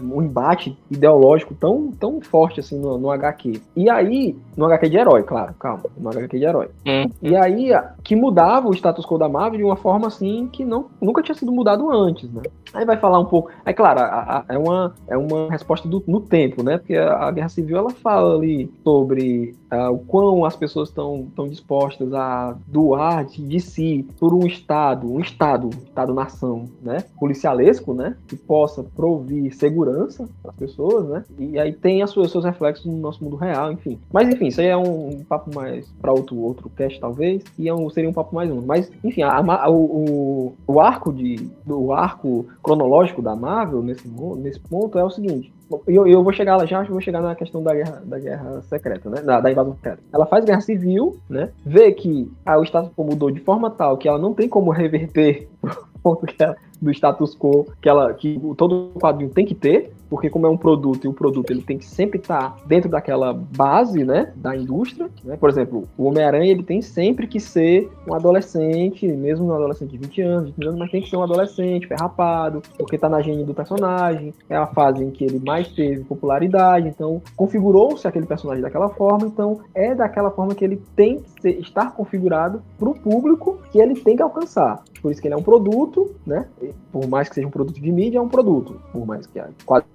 Uma- 0.00 0.14
um 0.16 0.22
embate 0.22 0.76
ideológico 0.90 1.54
tão, 1.54 1.92
tão 1.92 2.20
forte 2.20 2.60
assim 2.60 2.78
no, 2.78 2.98
no 2.98 3.10
HQ. 3.10 3.60
E 3.76 3.88
aí, 3.88 4.36
no 4.56 4.64
HQ 4.66 4.88
de 4.88 4.96
herói, 4.96 5.22
claro, 5.22 5.54
calma, 5.58 5.84
no 5.96 6.10
HQ 6.10 6.38
de 6.38 6.44
herói. 6.44 6.68
Hum. 6.86 7.10
E 7.22 7.36
aí, 7.36 7.70
que 8.02 8.14
mudava 8.16 8.68
o 8.68 8.74
status 8.74 9.04
quo 9.04 9.18
da 9.18 9.28
Marvel 9.28 9.58
de 9.58 9.64
uma 9.64 9.76
forma 9.76 10.06
assim 10.06 10.48
que 10.52 10.64
não, 10.64 10.86
nunca 11.00 11.22
tinha 11.22 11.34
sido 11.34 11.52
mudado 11.52 11.90
antes, 11.90 12.30
né? 12.32 12.42
Aí 12.72 12.84
vai 12.84 12.96
falar 12.96 13.18
um 13.18 13.24
pouco. 13.24 13.50
É 13.64 13.72
claro, 13.72 14.00
é 14.48 14.58
uma, 14.58 14.94
é 15.10 15.16
uma 15.18 15.50
resposta 15.50 15.86
do- 15.88 16.02
no 16.06 16.20
tempo, 16.20 16.62
né? 16.62 16.78
Porque 16.78 16.94
a, 16.96 17.26
a 17.26 17.30
Guerra 17.30 17.48
Civil 17.50 17.76
ela 17.76 17.90
fala 17.90 18.36
ali 18.36 18.70
sobre 18.84 19.54
ah, 19.70 19.90
o 19.90 19.98
quão 19.98 20.44
as 20.44 20.56
pessoas 20.56 20.88
estão 20.88 21.26
tão 21.36 21.46
dispostas 21.48 22.12
a 22.14 22.56
doar 22.66 23.24
de, 23.26 23.42
de 23.46 23.60
si 23.60 24.06
por 24.18 24.32
um 24.32 24.46
Estado, 24.46 25.12
um 25.12 25.20
Estado, 25.20 25.68
Estado-nação, 25.84 26.64
né? 26.82 27.04
Policialesco, 27.18 27.92
né? 27.92 28.16
Que 28.28 28.36
possa 28.36 28.82
provir 28.82 29.52
segurança 29.54 30.28
para 30.42 30.50
as 30.52 30.56
pessoas, 30.56 31.06
né? 31.08 31.24
E 31.38 31.58
aí 31.58 31.72
tem 31.72 32.02
as 32.02 32.10
suas, 32.10 32.30
seus 32.30 32.44
reflexos 32.44 32.86
no 32.86 32.96
nosso 32.96 33.22
mundo 33.22 33.36
real, 33.36 33.72
enfim. 33.72 33.98
Mas 34.12 34.28
enfim, 34.28 34.46
isso 34.46 34.60
aí 34.60 34.68
é 34.68 34.76
um, 34.76 35.08
um 35.10 35.24
papo 35.24 35.54
mais 35.54 35.86
para 36.00 36.12
outro, 36.12 36.36
outro 36.38 36.70
cast, 36.70 36.98
talvez, 37.00 37.42
e 37.58 37.68
é 37.68 37.74
um, 37.74 37.90
seria 37.90 38.08
um 38.08 38.12
papo 38.12 38.34
mais 38.34 38.50
um. 38.50 38.60
Mas, 38.62 38.90
enfim, 39.04 39.22
a- 39.22 39.38
a- 39.38 39.70
o, 39.70 40.52
o, 40.66 40.80
arco 40.80 41.12
de. 41.12 41.48
O 41.66 41.92
arco 41.92 42.46
cronológico 42.62 43.20
da 43.22 43.34
Marvel 43.34 43.82
nesse, 43.82 44.08
nesse 44.38 44.60
ponto 44.60 44.99
é 45.00 45.04
o 45.04 45.10
seguinte. 45.10 45.52
Eu, 45.86 46.06
eu 46.06 46.22
vou 46.22 46.32
chegar 46.32 46.56
lá 46.56 46.66
já, 46.66 46.82
vou 46.82 47.00
chegar 47.00 47.20
na 47.22 47.34
questão 47.34 47.62
da 47.62 47.72
guerra, 47.72 48.02
da 48.04 48.18
guerra 48.18 48.62
secreta, 48.62 49.08
né? 49.08 49.22
Da, 49.22 49.40
da 49.40 49.52
invasão 49.52 49.74
secreta. 49.74 50.02
Ela 50.12 50.26
faz 50.26 50.44
guerra 50.44 50.60
civil, 50.60 51.16
né? 51.28 51.50
Vê 51.64 51.92
que 51.92 52.30
ah, 52.44 52.58
o 52.58 52.64
status 52.64 52.90
quo 52.96 53.04
mudou 53.04 53.30
de 53.30 53.40
forma 53.40 53.70
tal 53.70 53.96
que 53.96 54.08
ela 54.08 54.18
não 54.18 54.34
tem 54.34 54.48
como 54.48 54.70
reverter 54.70 55.48
o 55.62 55.98
ponto 56.02 56.26
que 56.26 56.42
ela- 56.42 56.56
do 56.80 56.90
status 56.90 57.36
quo 57.36 57.66
que 57.80 57.88
ela 57.88 58.12
que 58.14 58.40
todo 58.56 58.90
quadrinho 58.94 59.30
tem 59.30 59.44
que 59.46 59.54
ter, 59.54 59.92
porque 60.10 60.28
como 60.28 60.46
é 60.46 60.50
um 60.50 60.56
produto 60.56 61.04
e 61.04 61.08
o 61.08 61.12
produto 61.12 61.50
ele 61.52 61.62
tem 61.62 61.78
que 61.78 61.86
sempre 61.86 62.18
estar 62.18 62.56
dentro 62.66 62.90
daquela 62.90 63.32
base, 63.32 64.04
né, 64.04 64.32
da 64.34 64.56
indústria, 64.56 65.08
né? 65.24 65.36
Por 65.36 65.48
exemplo, 65.48 65.88
o 65.96 66.04
Homem-Aranha 66.04 66.50
ele 66.50 66.64
tem 66.64 66.82
sempre 66.82 67.28
que 67.28 67.38
ser 67.38 67.88
um 68.06 68.12
adolescente, 68.12 69.06
mesmo 69.06 69.46
um 69.46 69.54
adolescente 69.54 69.90
de 69.92 69.98
20 69.98 70.20
anos, 70.22 70.50
20 70.50 70.66
anos, 70.66 70.78
mas 70.80 70.90
tem 70.90 71.00
que 71.00 71.08
ser 71.08 71.16
um 71.16 71.22
adolescente, 71.22 71.86
ferrapado, 71.86 72.60
porque 72.76 72.98
tá 72.98 73.08
na 73.08 73.22
gene 73.22 73.44
do 73.44 73.54
personagem, 73.54 74.34
é 74.48 74.56
a 74.56 74.66
fase 74.66 75.04
em 75.04 75.10
que 75.10 75.24
ele 75.24 75.38
mais 75.38 75.68
teve 75.68 76.02
popularidade, 76.04 76.88
então 76.88 77.22
configurou-se 77.36 78.06
aquele 78.06 78.26
personagem 78.26 78.62
daquela 78.62 78.88
forma, 78.88 79.26
então 79.26 79.60
é 79.74 79.94
daquela 79.94 80.30
forma 80.30 80.54
que 80.54 80.64
ele 80.64 80.82
tem 80.96 81.20
que 81.20 81.40
ser, 81.40 81.60
estar 81.60 81.92
configurado 81.92 82.62
para 82.78 82.88
o 82.88 82.94
público 82.94 83.60
que 83.70 83.78
ele 83.78 83.94
tem 83.94 84.16
que 84.16 84.22
alcançar. 84.22 84.82
Por 85.00 85.12
isso 85.12 85.20
que 85.20 85.28
ele 85.28 85.34
é 85.34 85.36
um 85.36 85.42
produto, 85.42 86.10
né? 86.26 86.46
Por 86.92 87.06
mais 87.08 87.28
que 87.28 87.36
seja 87.36 87.46
um 87.46 87.50
produto 87.50 87.80
de 87.80 87.92
mídia, 87.92 88.18
é 88.18 88.20
um 88.20 88.28
produto. 88.28 88.80
Por 88.92 89.06
mais 89.06 89.26
que 89.26 89.38
a 89.38 89.48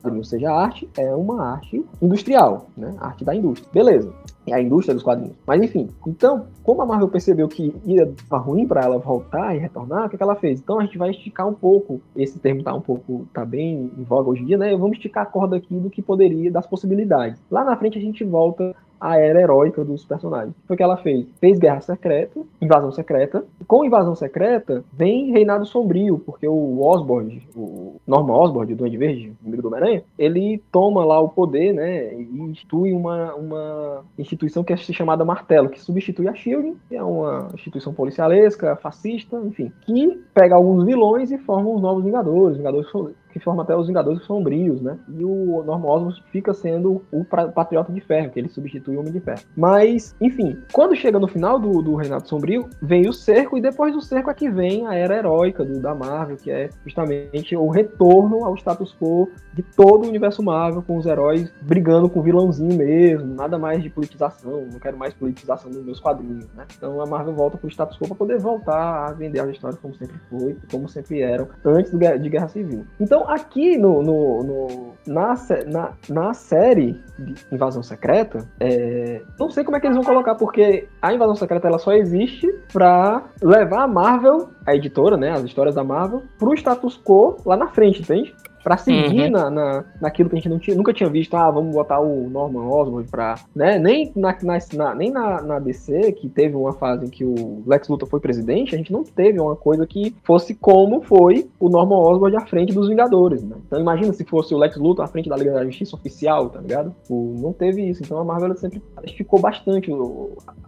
quadrinho 0.06 0.23
seja 0.23 0.52
arte, 0.52 0.90
é 0.98 1.14
uma 1.14 1.44
arte 1.53 1.84
industrial, 2.02 2.68
né? 2.77 2.95
Arte 2.99 3.26
da 3.26 3.36
indústria. 3.36 3.69
Beleza. 3.73 4.14
É 4.48 4.53
a 4.53 4.61
indústria 4.61 4.94
dos 4.94 5.03
quadrinhos. 5.03 5.36
Mas 5.45 5.61
enfim, 5.64 5.90
então, 6.06 6.45
como 6.64 6.82
a 6.82 6.86
Marvel 6.86 7.07
percebeu 7.07 7.48
que 7.48 7.73
ia 7.84 8.14
dar 8.30 8.38
ruim 8.38 8.68
para 8.68 8.84
ela 8.84 8.99
voltar 8.99 9.56
e 9.56 9.60
retornar, 9.60 10.06
o 10.06 10.10
que, 10.10 10.18
que 10.18 10.22
ela 10.23 10.36
fez? 10.36 10.60
Então 10.60 10.80
a 10.80 10.84
gente 10.84 10.99
vai 10.99 11.10
esticar 11.10 11.48
um 11.48 11.53
pouco, 11.53 11.99
esse 12.15 12.38
termo 12.38 12.61
tá 12.61 12.73
um 12.73 12.82
pouco, 12.82 13.27
tá 13.34 13.44
bem 13.44 13.91
em 13.98 14.03
voga 14.03 14.30
hoje 14.30 14.44
em 14.44 14.45
dia, 14.45 14.57
né? 14.57 14.76
Vamos 14.77 14.98
esticar 14.98 15.23
a 15.23 15.26
corda 15.26 15.56
aqui 15.56 15.73
do 15.76 15.90
que 15.90 16.02
poderia, 16.02 16.52
das 16.52 16.68
possibilidades. 16.68 17.41
Lá 17.49 17.64
na 17.64 17.76
frente 17.76 17.98
a 17.98 18.02
gente 18.02 18.23
volta 18.23 18.76
a 18.99 19.17
era 19.17 19.41
heróica 19.41 19.84
dos 19.84 20.05
personagens. 20.05 20.53
Foi 20.67 20.76
o 20.76 20.77
que 20.77 20.84
ela 20.84 20.97
fez? 20.97 21.26
Fez 21.39 21.59
Guerra 21.59 21.81
Secreta, 21.81 22.39
Invasão 22.61 22.91
Secreta. 22.91 23.43
Com 23.67 23.85
Invasão 23.85 24.15
Secreta 24.15 24.84
vem 24.93 25.31
Reinado 25.31 25.65
Sombrio, 25.65 26.19
porque 26.19 26.47
o 26.47 26.81
Osborn, 26.81 27.41
o 27.55 27.95
Norman 28.05 28.34
Osborn, 28.34 28.73
do 28.73 28.77
Duende 28.77 28.97
Verde, 28.97 29.34
amigo 29.45 29.61
do 29.61 29.67
Homem-Aranha, 29.67 30.03
ele 30.17 30.61
toma 30.72 31.03
lá 31.03 31.19
o 31.19 31.30
poder, 31.30 31.73
né, 31.73 32.13
e 32.13 32.41
institui 32.41 32.93
uma, 32.93 33.34
uma 33.35 34.03
instituição 34.17 34.63
que 34.63 34.73
é 34.73 34.77
chamada 34.77 35.26
Martelo, 35.26 35.69
que 35.69 35.81
substitui 35.81 36.27
a 36.27 36.34
SHIELD, 36.34 36.76
que 36.88 36.95
é 36.95 37.03
uma 37.03 37.49
instituição 37.53 37.93
policialesca, 37.93 38.76
fascista, 38.76 39.38
enfim, 39.45 39.72
que 39.81 40.22
pega 40.34 40.55
alguns 40.55 40.85
vilões 40.85 41.31
e 41.31 41.38
forma 41.38 41.69
os 41.69 41.81
novos 41.81 42.03
Vingadores, 42.03 42.57
Vingadores 42.57 42.89
que 43.35 43.39
forma 43.41 43.63
até 43.63 43.75
os 43.75 43.87
Vingadores 43.87 44.23
Sombrios, 44.23 44.81
né? 44.81 44.97
E 45.09 45.21
o 45.25 45.61
Norman 45.65 45.89
Osborn 45.89 46.23
fica 46.31 46.53
sendo 46.53 47.03
o 47.11 47.25
Patriota 47.25 47.91
de 47.91 47.99
Ferro, 47.99 48.29
que 48.29 48.39
ele 48.39 48.47
substitui 48.47 48.95
o 48.95 49.01
Homem 49.01 49.11
de 49.11 49.19
Ferro. 49.19 49.41
Mas, 49.57 50.15
enfim, 50.21 50.57
quando 50.71 50.95
chega 50.95 51.19
no 51.19 51.27
final 51.27 51.59
do, 51.59 51.81
do 51.81 51.95
Renato 51.95 52.29
Sombrio, 52.29 52.69
vem 52.81 53.09
o 53.09 53.13
cerco, 53.13 53.57
e 53.57 53.61
depois 53.61 53.93
do 53.93 54.01
cerco 54.01 54.29
é 54.29 54.33
que 54.33 54.49
vem 54.49 54.87
a 54.87 54.95
era 54.95 55.17
heróica 55.17 55.65
do, 55.65 55.81
da 55.81 55.93
Marvel, 55.93 56.37
que 56.37 56.49
é 56.49 56.69
justamente 56.85 57.57
o 57.57 57.67
retorno 57.67 58.45
ao 58.45 58.55
status 58.55 58.95
quo 58.97 59.29
de 59.53 59.61
todo 59.61 60.05
o 60.05 60.07
universo 60.07 60.41
Marvel, 60.41 60.81
com 60.81 60.95
os 60.95 61.05
heróis 61.05 61.51
brigando 61.61 62.09
com 62.09 62.21
o 62.21 62.23
vilãozinho 62.23 62.77
mesmo, 62.77 63.35
nada 63.35 63.57
mais 63.57 63.83
de 63.83 63.89
politização, 63.89 64.65
não 64.71 64.79
quero 64.79 64.95
mais 64.95 65.13
politização 65.13 65.69
nos 65.69 65.83
meus 65.83 65.99
quadrinhos, 65.99 66.47
né? 66.53 66.63
Então 66.77 67.01
a 67.01 67.05
Marvel 67.05 67.33
volta 67.33 67.57
pro 67.57 67.67
status 67.67 67.97
quo 67.97 68.07
para 68.07 68.15
poder 68.15 68.39
voltar 68.39 69.09
a 69.09 69.11
vender 69.11 69.41
as 69.41 69.49
histórias 69.49 69.77
como 69.81 69.93
sempre 69.93 70.15
foi, 70.29 70.57
como 70.71 70.87
sempre 70.87 71.19
eram, 71.19 71.49
antes 71.65 71.91
de 71.91 72.29
Guerra 72.29 72.47
Civil. 72.47 72.85
Então, 72.97 73.24
aqui 73.27 73.77
no, 73.77 74.02
no, 74.02 74.43
no 74.43 74.93
na, 75.06 75.35
na, 75.68 75.93
na, 76.10 76.34
série 76.34 77.02
de 77.18 77.35
Invasão 77.52 77.84
Secreta, 77.84 78.47
é, 78.60 79.22
não 79.39 79.49
sei 79.49 79.64
como 79.64 79.77
é 79.77 79.80
que 79.80 79.88
eles 79.88 79.95
vão 79.95 80.06
colocar, 80.06 80.35
porque 80.35 80.88
a 81.02 81.14
Invasão 81.14 81.35
Secreta 81.35 81.68
ela 81.68 81.77
só 81.77 81.93
existe 81.93 82.52
pra 82.73 83.23
levar 83.41 83.84
a 83.84 83.88
Marvel, 83.88 84.49
a 84.65 84.76
editora, 84.76 85.15
né, 85.18 85.31
as 85.31 85.43
histórias 85.43 85.76
da 85.76 85.84
Marvel, 85.84 86.23
pro 86.38 86.53
status 86.53 86.99
quo 87.03 87.38
lá 87.45 87.56
na 87.56 87.68
frente, 87.68 88.02
entende? 88.02 88.35
Para 88.65 88.77
seguir 88.77 89.25
uhum. 89.25 89.29
na, 89.29 89.49
na, 89.51 89.85
naquilo 90.01 90.27
que 90.27 90.35
a 90.35 90.39
gente 90.39 90.49
não 90.49 90.57
tinha, 90.57 90.75
nunca 90.75 90.91
tinha 90.91 91.07
visto, 91.07 91.37
ah, 91.37 91.51
vamos 91.51 91.71
botar 91.71 91.99
o 91.99 92.27
Norman 92.27 92.67
Osborn 92.67 93.07
pra. 93.07 93.35
Né? 93.55 93.77
Nem, 93.77 94.11
na, 94.15 94.35
na, 94.73 94.95
nem 94.95 95.11
na, 95.11 95.39
na 95.43 95.59
DC, 95.59 96.13
que 96.13 96.27
teve 96.27 96.55
uma 96.55 96.73
fase 96.73 97.05
em 97.05 97.09
que 97.09 97.23
o 97.23 97.61
Lex 97.67 97.87
Luthor 97.87 98.09
foi 98.09 98.19
presidente, 98.19 98.73
a 98.73 98.77
gente 98.79 98.91
não 98.91 99.03
teve 99.03 99.39
uma 99.39 99.55
coisa 99.55 99.85
que 99.85 100.15
fosse 100.23 100.55
como 100.55 101.03
foi 101.03 101.47
o 101.59 101.69
Norman 101.69 101.99
Osborn 101.99 102.37
à 102.37 102.41
frente 102.47 102.73
dos 102.73 102.89
Vingadores. 102.89 103.43
Né? 103.43 103.55
Então 103.67 103.79
imagina 103.79 104.11
se 104.13 104.23
fosse 104.23 104.55
o 104.55 104.57
Lex 104.57 104.77
Luthor 104.77 105.05
à 105.05 105.07
frente 105.07 105.29
da 105.29 105.37
Liga 105.37 105.53
da 105.53 105.63
Justiça 105.63 105.95
oficial, 105.95 106.49
tá 106.49 106.59
ligado? 106.59 106.95
O, 107.07 107.35
não 107.39 107.53
teve 107.53 107.87
isso. 107.87 108.01
Então 108.01 108.17
a 108.17 108.23
Marvel 108.23 108.55
sempre 108.55 108.81
ficou 109.15 109.39
bastante 109.39 109.91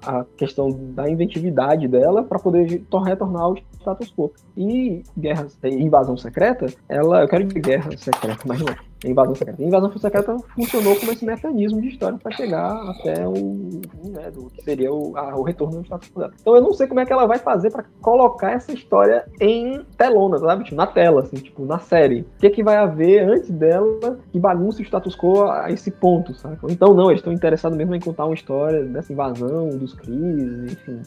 a 0.06 0.24
questão 0.38 0.70
da 0.94 1.10
inventividade 1.10 1.88
dela 1.88 2.24
para 2.24 2.38
poder 2.38 2.84
retornar 3.04 3.42
ao 3.42 3.58
status 3.80 4.14
quo. 4.16 4.32
E 4.56 5.02
Guerra, 5.18 5.48
Invasão 5.64 6.16
Secreta, 6.16 6.68
ela, 6.88 7.22
eu 7.22 7.28
quero 7.28 7.44
dizer 7.44 7.60
guerra 7.60 7.87
secreta, 7.96 8.44
mas 8.46 8.60
não. 8.60 8.76
Invasão 9.06 9.36
secreta. 9.36 9.64
invasão 9.64 9.98
secreta 9.98 10.38
funcionou 10.56 10.96
como 10.96 11.12
esse 11.12 11.24
mecanismo 11.24 11.80
de 11.80 11.90
história 11.90 12.18
para 12.18 12.36
chegar 12.36 12.74
até 12.90 13.28
o 13.28 13.82
né, 14.06 14.32
que 14.56 14.64
seria 14.64 14.92
o, 14.92 15.16
a, 15.16 15.36
o 15.36 15.44
retorno 15.44 15.78
do 15.78 15.86
status 15.86 16.10
quo. 16.10 16.32
Então 16.42 16.56
eu 16.56 16.62
não 16.62 16.74
sei 16.74 16.88
como 16.88 17.00
é 17.00 17.06
que 17.06 17.14
ela 17.14 17.28
vai 17.28 17.38
fazer 17.38 17.70
para 17.70 17.86
colocar 18.02 18.54
essa 18.54 18.72
história 18.74 19.28
em 19.40 19.86
telona, 19.96 20.40
sabe? 20.40 20.64
Tipo, 20.64 20.76
na 20.76 20.88
tela, 20.88 21.22
assim, 21.22 21.36
tipo, 21.36 21.64
na 21.64 21.78
série. 21.78 22.22
O 22.22 22.40
que, 22.40 22.48
é 22.48 22.50
que 22.50 22.64
vai 22.64 22.78
haver 22.78 23.30
antes 23.30 23.52
dela 23.52 24.20
que 24.32 24.40
bagunce 24.40 24.82
o 24.82 24.86
status 24.86 25.16
quo 25.16 25.44
a 25.44 25.72
esse 25.72 25.92
ponto, 25.92 26.34
sabe? 26.34 26.58
Então 26.70 26.96
não, 26.96 27.12
eles 27.12 27.20
estão 27.20 27.32
interessados 27.32 27.78
mesmo 27.78 27.94
em 27.94 28.00
contar 28.00 28.26
uma 28.26 28.34
história 28.34 28.84
dessa 28.84 29.14
invasão, 29.14 29.70
dos 29.78 29.94
Cris, 29.94 30.72
enfim, 30.72 31.02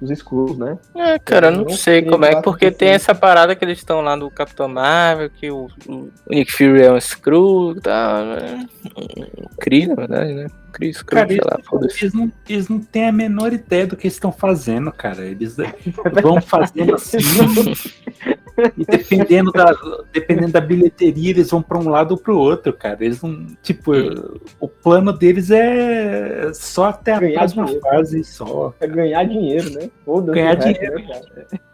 dos 0.00 0.10
Skrulls, 0.10 0.58
né? 0.58 0.78
É, 0.94 1.18
cara, 1.18 1.48
eu 1.48 1.52
não, 1.52 1.64
não 1.64 1.70
sei 1.70 2.02
como 2.02 2.24
é, 2.24 2.40
porque 2.42 2.70
tem 2.70 2.90
essa 2.90 3.14
parada 3.14 3.54
que 3.54 3.64
eles 3.64 3.78
estão 3.78 4.00
lá 4.00 4.16
no 4.16 4.30
Capitão 4.30 4.68
Marvel, 4.68 5.30
que 5.30 5.50
o, 5.50 5.68
o 5.86 6.08
Nick 6.28 6.52
Fury 6.52 6.82
é 6.82 6.92
um 6.92 6.96
Skrull 6.96 7.74
Cru, 7.74 7.80
tá, 7.80 8.24
né? 8.24 8.66
Cri, 9.60 9.86
na 9.86 9.94
verdade, 9.94 10.32
né? 10.34 10.46
Cris, 10.72 11.02
cara, 11.02 11.28
sei 11.28 11.40
lá, 11.44 11.58
eles 11.82 12.14
não, 12.14 12.32
eles 12.48 12.68
não 12.68 12.80
têm 12.80 13.08
a 13.08 13.12
menor 13.12 13.52
ideia 13.52 13.86
do 13.86 13.96
que 13.96 14.08
estão 14.08 14.32
fazendo, 14.32 14.90
cara. 14.90 15.24
Eles 15.24 15.56
vão 16.22 16.40
fazendo 16.40 16.94
assim. 16.94 17.18
e 18.76 18.84
dependendo 18.84 19.50
da, 19.52 19.74
dependendo 20.12 20.52
da 20.52 20.60
bilheteria, 20.60 21.30
eles 21.30 21.50
vão 21.50 21.62
para 21.62 21.78
um 21.78 21.88
lado 21.88 22.12
ou 22.12 22.18
para 22.18 22.32
o 22.32 22.38
outro, 22.38 22.72
cara. 22.72 23.04
Eles 23.04 23.20
não. 23.22 23.46
Tipo, 23.62 23.92
o 24.60 24.68
plano 24.68 25.12
deles 25.12 25.50
é 25.50 26.52
só 26.54 26.86
até 26.86 27.14
a 27.14 27.20
ganhar 27.20 27.38
próxima 27.38 27.64
dinheiro. 27.64 27.86
fase 27.86 28.24
só. 28.24 28.74
É 28.80 28.86
ganhar 28.86 29.24
dinheiro, 29.24 29.70
né? 29.70 29.90
ganhar 30.32 30.54
dinheiro. 30.54 31.02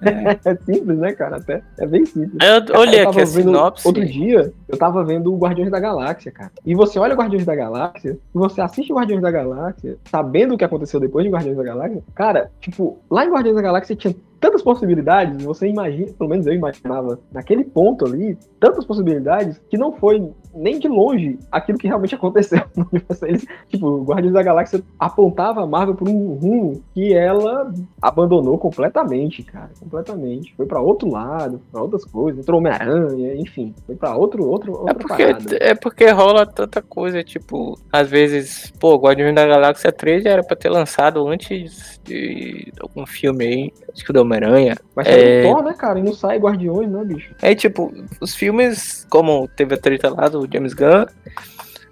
Né, 0.01 0.39
é. 0.45 0.51
é. 0.51 0.57
simples, 0.57 0.99
né, 0.99 1.13
cara? 1.13 1.37
Até 1.37 1.63
é 1.79 1.87
bem 1.87 2.05
simples. 2.05 2.39
Eu 2.41 2.79
olhei 2.79 3.05
eu 3.05 3.11
aqui 3.11 3.21
a 3.21 3.27
sinopse. 3.27 3.87
Outro 3.87 4.05
dia, 4.05 4.53
eu 4.69 4.79
tava 4.79 5.05
vendo 5.05 5.33
o 5.33 5.39
Guardiões 5.39 5.71
da 5.71 5.81
Galáxia, 5.81 6.31
cara. 6.31 6.53
E 6.65 6.75
você 6.75 6.99
olha 6.99 7.15
o 7.15 7.19
Guardiões 7.19 7.45
da 7.45 7.55
Galáxia, 7.55 8.13
e 8.13 8.39
você 8.39 8.61
assiste 8.61 8.93
o 8.93 8.97
Guardiões 8.97 9.23
da 9.23 9.31
Galáxia, 9.31 9.97
sabendo 10.11 10.55
o 10.55 10.59
que 10.59 10.65
aconteceu 10.65 11.01
depois 11.01 11.25
de 11.25 11.31
Guardiões 11.31 11.57
da 11.57 11.65
Galáxia, 11.65 12.03
cara, 12.15 12.51
tipo, 12.61 12.99
lá 13.11 13.25
em 13.25 13.31
Guardiões 13.31 13.57
da 13.57 13.63
Galáxia 13.63 13.97
tinha 13.97 14.15
tantas 14.41 14.63
possibilidades, 14.63 15.43
você 15.43 15.69
imagina, 15.69 16.13
pelo 16.13 16.31
menos 16.31 16.47
eu 16.47 16.55
imaginava, 16.55 17.19
naquele 17.33 17.65
ponto 17.65 18.07
ali, 18.07 18.37
tantas 18.61 18.85
possibilidades 18.85 19.61
que 19.69 19.77
não 19.77 19.93
foi 19.93 20.33
nem 20.59 20.79
de 20.79 20.89
longe 20.89 21.39
aquilo 21.51 21.79
que 21.79 21.87
realmente 21.87 22.15
aconteceu 22.15 22.63
no 22.77 22.87
universo. 22.93 23.25
Eles, 23.25 23.47
tipo, 23.69 23.87
o 23.87 24.05
Guardiões 24.05 24.35
da 24.35 24.43
Galáxia 24.43 24.83
apontava 24.99 25.63
a 25.63 25.67
Marvel 25.67 25.95
por 25.95 26.09
um 26.09 26.35
rumo 26.35 26.83
que 26.95 27.15
ela 27.15 27.73
abandonou 28.03 28.59
completamente, 28.59 29.43
cara, 29.43 29.71
completamente. 29.81 30.55
Foi 30.57 30.67
para 30.67 30.81
outro 30.81 31.11
lado, 31.11 31.61
para 31.71 31.83
outras 31.83 32.05
coisas, 32.05 32.41
entrou 32.41 32.59
Homem-Aranha, 32.59 33.35
enfim, 33.37 33.75
foi 33.87 33.95
para 33.95 34.17
outro, 34.17 34.47
outro, 34.47 34.73
outra 34.73 34.91
é 34.91 34.95
porque, 34.95 35.27
parada. 35.27 35.57
É 35.61 35.75
porque 35.75 36.11
rola 36.11 36.45
tanta 36.45 36.83
coisa, 36.83 37.23
tipo, 37.23 37.79
às 37.93 38.09
vezes, 38.09 38.73
pô, 38.79 38.97
Guardiões 38.97 39.35
da 39.35 39.47
Galáxia 39.47 39.93
3 39.93 40.27
era 40.27 40.43
para 40.43 40.57
ter 40.57 40.69
lançado 40.69 41.27
antes 41.29 42.01
de 42.05 42.73
algum 42.81 43.07
filme 43.07 43.45
aí, 43.45 43.73
acho 43.93 44.05
que 44.05 44.13
do 44.13 44.23
Homem-Aranha. 44.23 44.77
Mas 44.95 45.07
é 45.07 45.43
Thor, 45.43 45.63
né, 45.63 45.75
cara? 45.75 45.99
E 45.99 46.03
não 46.03 46.13
sai 46.13 46.39
Guardiões, 46.39 46.91
né, 46.91 47.05
bicho? 47.05 47.35
É 47.43 47.55
tipo, 47.55 47.93
os 48.21 48.35
filmes, 48.35 49.07
como 49.09 49.47
teve 49.49 49.75
a 49.75 49.79
treta 49.79 50.11
lá 50.11 50.29
do 50.29 50.48
James 50.51 50.75
Gunn, 50.75 51.07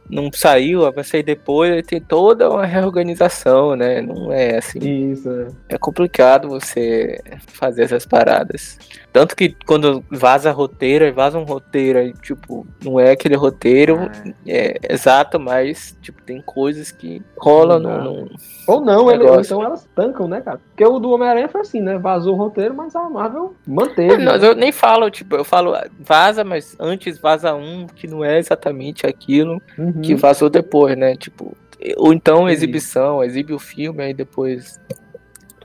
não 0.09 0.31
saiu, 0.33 0.91
vai 0.93 1.05
sair 1.05 1.23
depois, 1.23 1.85
tem 1.87 2.01
toda 2.01 2.51
uma 2.51 2.65
reorganização, 2.65 3.75
né? 3.77 4.01
Não 4.01 4.33
é 4.33 4.59
assim. 4.59 4.79
Isso. 5.13 5.29
É, 5.31 5.75
é 5.75 5.79
complicado 5.79 6.49
você 6.49 7.21
fazer 7.47 7.83
essas 7.83 8.07
paradas. 8.07 8.79
Tanto 9.17 9.35
que 9.35 9.57
quando 9.67 10.05
vaza 10.11 10.53
roteiro, 10.53 11.11
vaza 11.15 11.39
um 11.39 11.45
roteiro, 11.45 11.99
aí, 11.99 12.13
tipo, 12.21 12.67
não 12.85 13.01
é 13.01 13.13
aquele 13.13 13.35
roteiro 13.35 14.11
é. 14.47 14.75
é 14.85 14.93
exato, 14.93 15.41
mas, 15.41 15.97
tipo, 16.03 16.23
tem 16.23 16.43
coisas 16.43 16.93
que 16.93 17.23
rolam 17.39 17.79
no, 17.79 18.05
no, 18.05 18.31
Ou 18.67 18.81
não, 18.83 19.11
ele, 19.11 19.25
então 19.25 19.65
elas 19.65 19.89
tancam, 19.95 20.29
né, 20.29 20.43
cara? 20.43 20.61
Porque 20.69 20.85
o 20.85 20.99
do 20.99 21.13
Homem-Aranha 21.13 21.49
foi 21.49 21.63
assim, 21.63 21.81
né? 21.81 21.97
Vazou 21.97 22.35
o 22.35 22.37
roteiro, 22.37 22.75
mas 22.75 22.95
a 22.95 23.09
Marvel 23.09 23.55
manteve. 23.67 24.23
Mas 24.23 24.43
né? 24.43 24.49
eu 24.49 24.55
nem 24.55 24.71
falo, 24.71 25.11
tipo, 25.11 25.35
eu 25.35 25.45
falo 25.45 25.73
vaza, 25.99 26.45
mas 26.45 26.77
antes 26.79 27.19
vaza 27.19 27.55
um 27.55 27.87
que 27.87 28.07
não 28.07 28.23
é 28.23 28.39
exatamente 28.39 29.07
aquilo 29.07 29.63
uhum. 29.79 29.96
Que 30.03 30.15
vazou 30.15 30.51
depois, 30.51 30.97
né? 30.97 31.17
Tipo, 31.17 31.57
ou 31.97 32.13
então 32.13 32.49
exibição, 32.49 33.23
exibe 33.23 33.53
o 33.53 33.59
filme, 33.59 34.03
aí 34.03 34.15
depois 34.15 34.81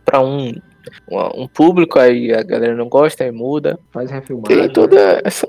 para 0.05 0.21
um 0.21 0.53
um, 1.37 1.47
público, 1.47 1.99
aí 1.99 2.33
a 2.33 2.43
galera 2.43 2.75
não 2.75 2.87
gosta, 2.89 3.23
aí 3.23 3.31
muda. 3.31 3.79
Faz 3.91 4.09
refilmagem. 4.11 4.57
Tem 4.57 4.69
toda 4.69 5.21
essa, 5.23 5.47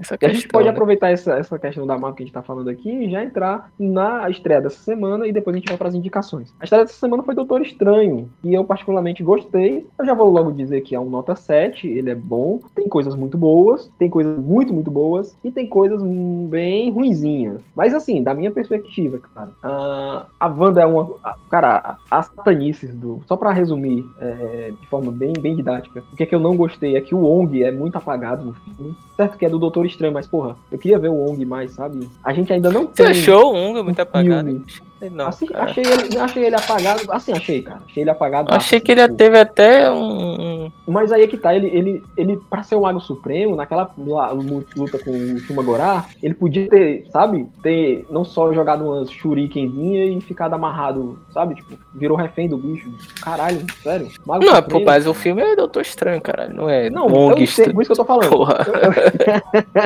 essa 0.00 0.16
E 0.20 0.24
a 0.24 0.28
gente 0.28 0.42
questão. 0.42 0.50
pode 0.58 0.64
né? 0.64 0.70
aproveitar 0.70 1.10
essa, 1.10 1.34
essa 1.36 1.58
questão 1.58 1.86
da 1.86 1.94
Marvel 1.94 2.14
que 2.16 2.22
a 2.22 2.26
gente 2.26 2.34
tá 2.34 2.42
falando 2.42 2.68
aqui 2.70 2.90
e 2.90 3.10
já 3.10 3.22
entrar 3.22 3.70
na 3.78 4.28
estreia 4.30 4.60
dessa 4.60 4.78
semana 4.78 5.26
e 5.26 5.32
depois 5.32 5.54
a 5.54 5.58
gente 5.58 5.68
vai 5.68 5.76
para 5.76 5.88
as 5.88 5.94
indicações. 5.94 6.52
A 6.60 6.64
estreia 6.64 6.84
dessa 6.84 6.98
semana 6.98 7.22
foi 7.22 7.34
Doutor 7.34 7.60
Estranho, 7.62 8.28
e 8.42 8.54
eu 8.54 8.64
particularmente 8.64 9.22
gostei. 9.22 9.86
Eu 9.98 10.04
já 10.06 10.14
vou 10.14 10.28
logo 10.30 10.52
dizer 10.52 10.80
que 10.82 10.94
é 10.94 11.00
um 11.00 11.08
nota 11.10 11.34
7, 11.36 11.86
ele 11.88 12.10
é 12.10 12.14
bom, 12.14 12.60
tem 12.74 12.88
coisas 12.88 13.14
muito 13.14 13.36
boas, 13.38 13.90
tem 13.98 14.08
coisas 14.10 14.38
muito, 14.38 14.72
muito 14.72 14.90
boas, 14.90 15.36
e 15.44 15.50
tem 15.50 15.66
coisas 15.66 16.02
bem 16.48 16.90
ruinzinhas. 16.90 17.60
Mas 17.74 17.94
assim, 17.94 18.22
da 18.22 18.34
minha 18.34 18.50
perspectiva, 18.50 19.18
cara, 19.34 19.50
a, 19.62 20.26
a 20.40 20.46
Wanda 20.48 20.80
é 20.80 20.86
uma. 20.86 21.14
a- 21.24 21.36
cara, 21.50 21.96
as 22.10 22.26
satanices 22.26 22.94
do. 22.94 23.20
Só 23.26 23.36
pra 23.36 23.50
resumir 23.52 24.04
é, 24.20 24.65
de 24.70 24.86
forma 24.88 25.10
bem, 25.12 25.32
bem 25.40 25.54
didática, 25.56 26.02
o 26.12 26.16
que 26.16 26.22
é 26.22 26.26
que 26.26 26.34
eu 26.34 26.40
não 26.40 26.56
gostei 26.56 26.96
é 26.96 27.00
que 27.00 27.14
o 27.14 27.18
Wong 27.18 27.62
é 27.62 27.70
muito 27.70 27.96
apagado 27.96 28.44
no 28.44 28.54
filme. 28.54 28.94
Certo 29.16 29.36
que 29.38 29.44
é 29.46 29.48
do 29.48 29.58
Doutor 29.58 29.86
Estranho, 29.86 30.12
mas 30.12 30.26
porra, 30.26 30.56
eu 30.70 30.78
queria 30.78 30.98
ver 30.98 31.08
o 31.08 31.14
Wong 31.14 31.44
mais, 31.44 31.72
sabe? 31.72 32.08
A 32.22 32.32
gente 32.32 32.52
ainda 32.52 32.70
não 32.70 32.82
Você 32.86 33.02
tem. 33.02 33.06
achou 33.06 33.52
o 33.52 33.56
Unga 33.56 33.82
muito 33.82 34.00
apagado? 34.00 34.48
filme. 34.48 34.64
Não, 35.12 35.28
assim, 35.28 35.46
cara. 35.46 35.64
achei, 35.64 35.84
ele, 35.84 36.18
achei 36.18 36.44
ele 36.46 36.56
apagado. 36.56 37.02
Assim, 37.12 37.32
achei, 37.32 37.62
cara. 37.62 37.80
Achei 37.86 38.02
ele 38.02 38.10
apagado. 38.10 38.50
Eu 38.50 38.56
achei 38.56 38.78
assim, 38.78 38.84
que 38.86 38.92
ele 38.92 39.02
tipo, 39.02 39.14
teve 39.14 39.38
até 39.38 39.90
um. 39.90 40.70
Mas 40.86 41.12
aí 41.12 41.22
é 41.22 41.26
que 41.26 41.36
tá, 41.36 41.54
ele, 41.54 41.66
ele, 41.68 42.02
ele 42.16 42.38
pra 42.48 42.62
ser 42.62 42.76
o 42.76 42.82
Mago 42.82 43.00
Supremo, 43.00 43.56
naquela 43.56 43.90
la- 43.98 44.30
luta 44.32 44.98
com 44.98 45.10
o 45.10 45.38
Shumagorá, 45.40 46.06
ele 46.22 46.34
podia 46.34 46.68
ter, 46.68 47.06
sabe, 47.10 47.46
ter 47.62 48.06
não 48.10 48.24
só 48.24 48.52
jogado 48.52 48.84
umas 48.84 49.10
shurikenzinha 49.10 50.06
e 50.06 50.20
ficado 50.20 50.54
amarrado, 50.54 51.18
sabe, 51.32 51.56
tipo, 51.56 51.76
virou 51.94 52.16
refém 52.16 52.48
do 52.48 52.56
bicho. 52.56 52.90
Caralho, 53.20 53.60
sério. 53.82 54.08
Mago 54.24 54.44
Não, 54.44 54.52
pô, 54.54 54.62
Supremo, 54.62 54.84
mas 54.86 55.06
o 55.06 55.12
cara. 55.12 55.22
filme 55.22 55.42
é 55.42 55.56
Doutor 55.56 55.80
Estranho, 55.82 56.20
caralho. 56.20 56.54
Não 56.54 56.70
é 56.70 56.88
Não, 56.88 57.06
Wong 57.06 57.30
eu 57.32 57.36
sei, 57.36 57.44
Estranho. 57.44 57.74
por 57.74 57.82
isso 57.82 57.88
que 57.88 57.92
eu 58.00 58.04
tô 58.04 58.04
falando. 58.04 58.30
Porra. 58.30 58.64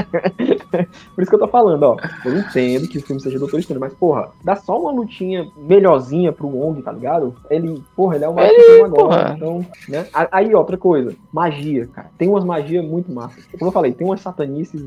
por 1.15 1.23
isso 1.23 1.31
que 1.31 1.35
eu 1.35 1.39
tô 1.41 1.49
falando, 1.49 1.83
ó. 1.83 1.97
Eu 2.25 2.39
entendo 2.39 2.89
que 2.89 2.99
o 2.99 3.03
filme 3.03 3.21
seja 3.21 3.39
Doutor 3.39 3.61
Estranho, 3.61 3.81
mas, 3.81 3.95
porra, 3.95 4.31
dá 4.45 4.57
só 4.57 4.79
uma 4.79 4.93
lutinha 5.11 5.51
melhorzinha 5.57 6.33
pro 6.33 6.47
Wong, 6.47 6.81
tá 6.81 6.93
ligado? 6.93 7.35
Ele, 7.51 7.83
porra, 7.97 8.15
ele 8.15 8.25
é 8.25 8.29
o 8.29 8.35
Mago 8.35 8.49
Ele, 8.49 8.83
agora, 8.83 9.03
porra. 9.03 9.35
então, 9.37 9.67
né? 9.89 10.07
Aí, 10.31 10.55
outra 10.55 10.79
coisa, 10.79 11.15
magia, 11.33 11.89
cara. 11.89 12.11
Tem 12.17 12.29
umas 12.29 12.45
magias 12.45 12.85
muito 12.85 13.13
massas. 13.13 13.45
Como 13.59 13.67
eu 13.69 13.73
falei, 13.73 13.93
tem 13.93 14.07
umas 14.07 14.21
satanices 14.21 14.83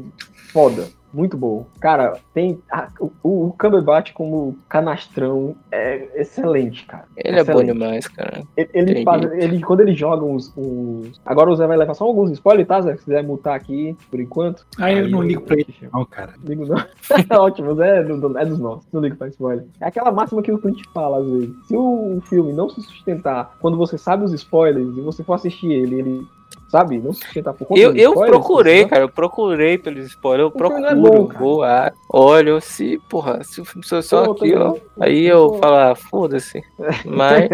foda. 0.51 0.87
Muito 1.13 1.37
bom. 1.37 1.65
Cara, 1.79 2.17
tem. 2.33 2.59
a- 2.71 2.89
o, 2.99 3.11
o 3.23 3.55
Cumberbatch 3.59 4.11
como 4.13 4.57
canastrão 4.67 5.55
é 5.71 6.07
excelente, 6.21 6.85
cara. 6.85 7.05
Ele 7.15 7.39
é 7.39 7.43
bom 7.43 7.51
Excelente. 7.51 7.73
demais, 7.73 8.07
cara. 8.07 8.41
Ele, 8.57 8.69
ele 8.73 9.03
faz, 9.03 9.23
ele, 9.33 9.61
quando 9.61 9.81
ele 9.81 9.93
joga 9.93 10.25
uns, 10.25 10.51
uns- 10.57 11.21
Agora 11.25 11.51
o 11.51 11.55
Zé 11.55 11.67
vai 11.67 11.77
levar 11.77 11.93
só 11.93 12.05
alguns 12.05 12.31
spoilers, 12.31 12.67
tá, 12.67 12.81
Zé? 12.81 12.95
Se 12.97 13.03
quiser 13.03 13.23
mutar 13.23 13.55
aqui 13.55 13.95
por 14.09 14.19
enquanto. 14.19 14.65
Aí 14.79 14.97
eu 14.99 15.09
não 15.09 15.21
ligo 15.21 15.41
pra 15.41 15.55
ele, 15.55 15.75
não, 15.93 16.03
cara. 16.05 16.33
Ligo 16.43 16.65
não. 16.65 16.83
Ótimo, 17.43 17.75
Zé 17.75 17.99
é, 17.99 18.03
do- 18.03 18.37
é 18.37 18.45
dos 18.45 18.59
nossos. 18.59 18.87
Não 18.91 19.01
ligo 19.01 19.15
pra 19.15 19.27
spoiler. 19.27 19.65
É 19.79 19.85
aquela 19.87 20.11
máxima 20.11 20.41
que 20.41 20.51
o 20.51 20.57
Clint 20.57 20.81
fala 20.93 21.19
às 21.19 21.27
vezes. 21.29 21.55
Se 21.67 21.75
o 21.77 22.19
filme 22.25 22.53
não 22.53 22.69
se 22.69 22.81
sustentar 22.81 23.55
quando 23.59 23.77
você 23.77 23.97
sabe 23.97 24.23
os 24.23 24.33
spoilers 24.33 24.97
e 24.97 25.01
você 25.01 25.23
for 25.23 25.33
assistir 25.33 25.71
ele, 25.71 25.99
ele. 25.99 26.27
Sabe? 26.73 26.97
Não 26.97 27.13
se 27.13 27.19
sustentar 27.23 27.53
por 27.53 27.67
conta 27.67 27.79
Eu, 27.79 27.95
eu 27.95 28.13
procurei, 28.15 28.87
cara. 28.87 29.03
Eu 29.03 29.09
procurei 29.09 29.77
pelos 29.77 30.07
spoilers. 30.07 30.51
Eu 30.51 30.59
O 30.59 30.67
filme 30.69 30.81
não 30.81 30.89
é 30.89 30.95
procuro. 30.95 31.27
bom, 31.27 31.39
vou 31.39 31.57
lá. 31.59 31.91
Olha, 32.11 32.59
se, 32.61 32.99
porra, 33.07 33.43
se 33.43 33.61
o 33.61 33.65
filme 33.65 33.87
fosse 33.87 34.07
só 34.07 34.23
aqui, 34.23 34.55
ó. 34.55 34.75
Aí 34.99 35.23
eu 35.27 35.53
falo, 35.59 35.75
ah, 35.75 35.93
foda-se. 35.95 36.63
Mas. 37.05 37.47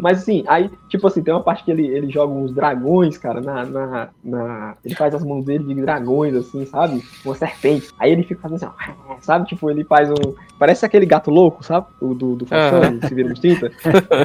Mas 0.00 0.18
assim, 0.22 0.44
aí, 0.46 0.70
tipo 0.88 1.06
assim, 1.08 1.20
tem 1.20 1.34
uma 1.34 1.42
parte 1.42 1.64
que 1.64 1.70
ele, 1.72 1.84
ele 1.86 2.10
joga 2.10 2.32
uns 2.32 2.52
dragões, 2.52 3.18
cara, 3.18 3.40
na, 3.40 3.64
na, 3.64 4.08
na- 4.22 4.74
Ele 4.84 4.94
faz 4.94 5.14
as 5.16 5.24
mãos 5.24 5.44
dele 5.44 5.64
de 5.64 5.80
dragões, 5.82 6.34
assim, 6.34 6.64
sabe? 6.66 7.02
Uma 7.24 7.34
serpente. 7.34 7.90
Aí 7.98 8.12
ele 8.12 8.22
fica 8.22 8.40
fazendo 8.40 8.56
assim, 8.64 8.66
ó, 9.08 9.14
sabe? 9.20 9.46
Tipo, 9.48 9.68
ele 9.68 9.82
faz 9.82 10.10
um. 10.10 10.34
Parece 10.58 10.86
aquele 10.86 11.06
gato 11.06 11.28
louco, 11.30 11.64
sabe? 11.64 11.86
O 12.00 12.14
do, 12.14 12.36
do 12.36 12.46
Faustão, 12.46 13.00
se 13.08 13.12
vira 13.14 13.28
nos 13.28 13.40
30. 13.40 13.72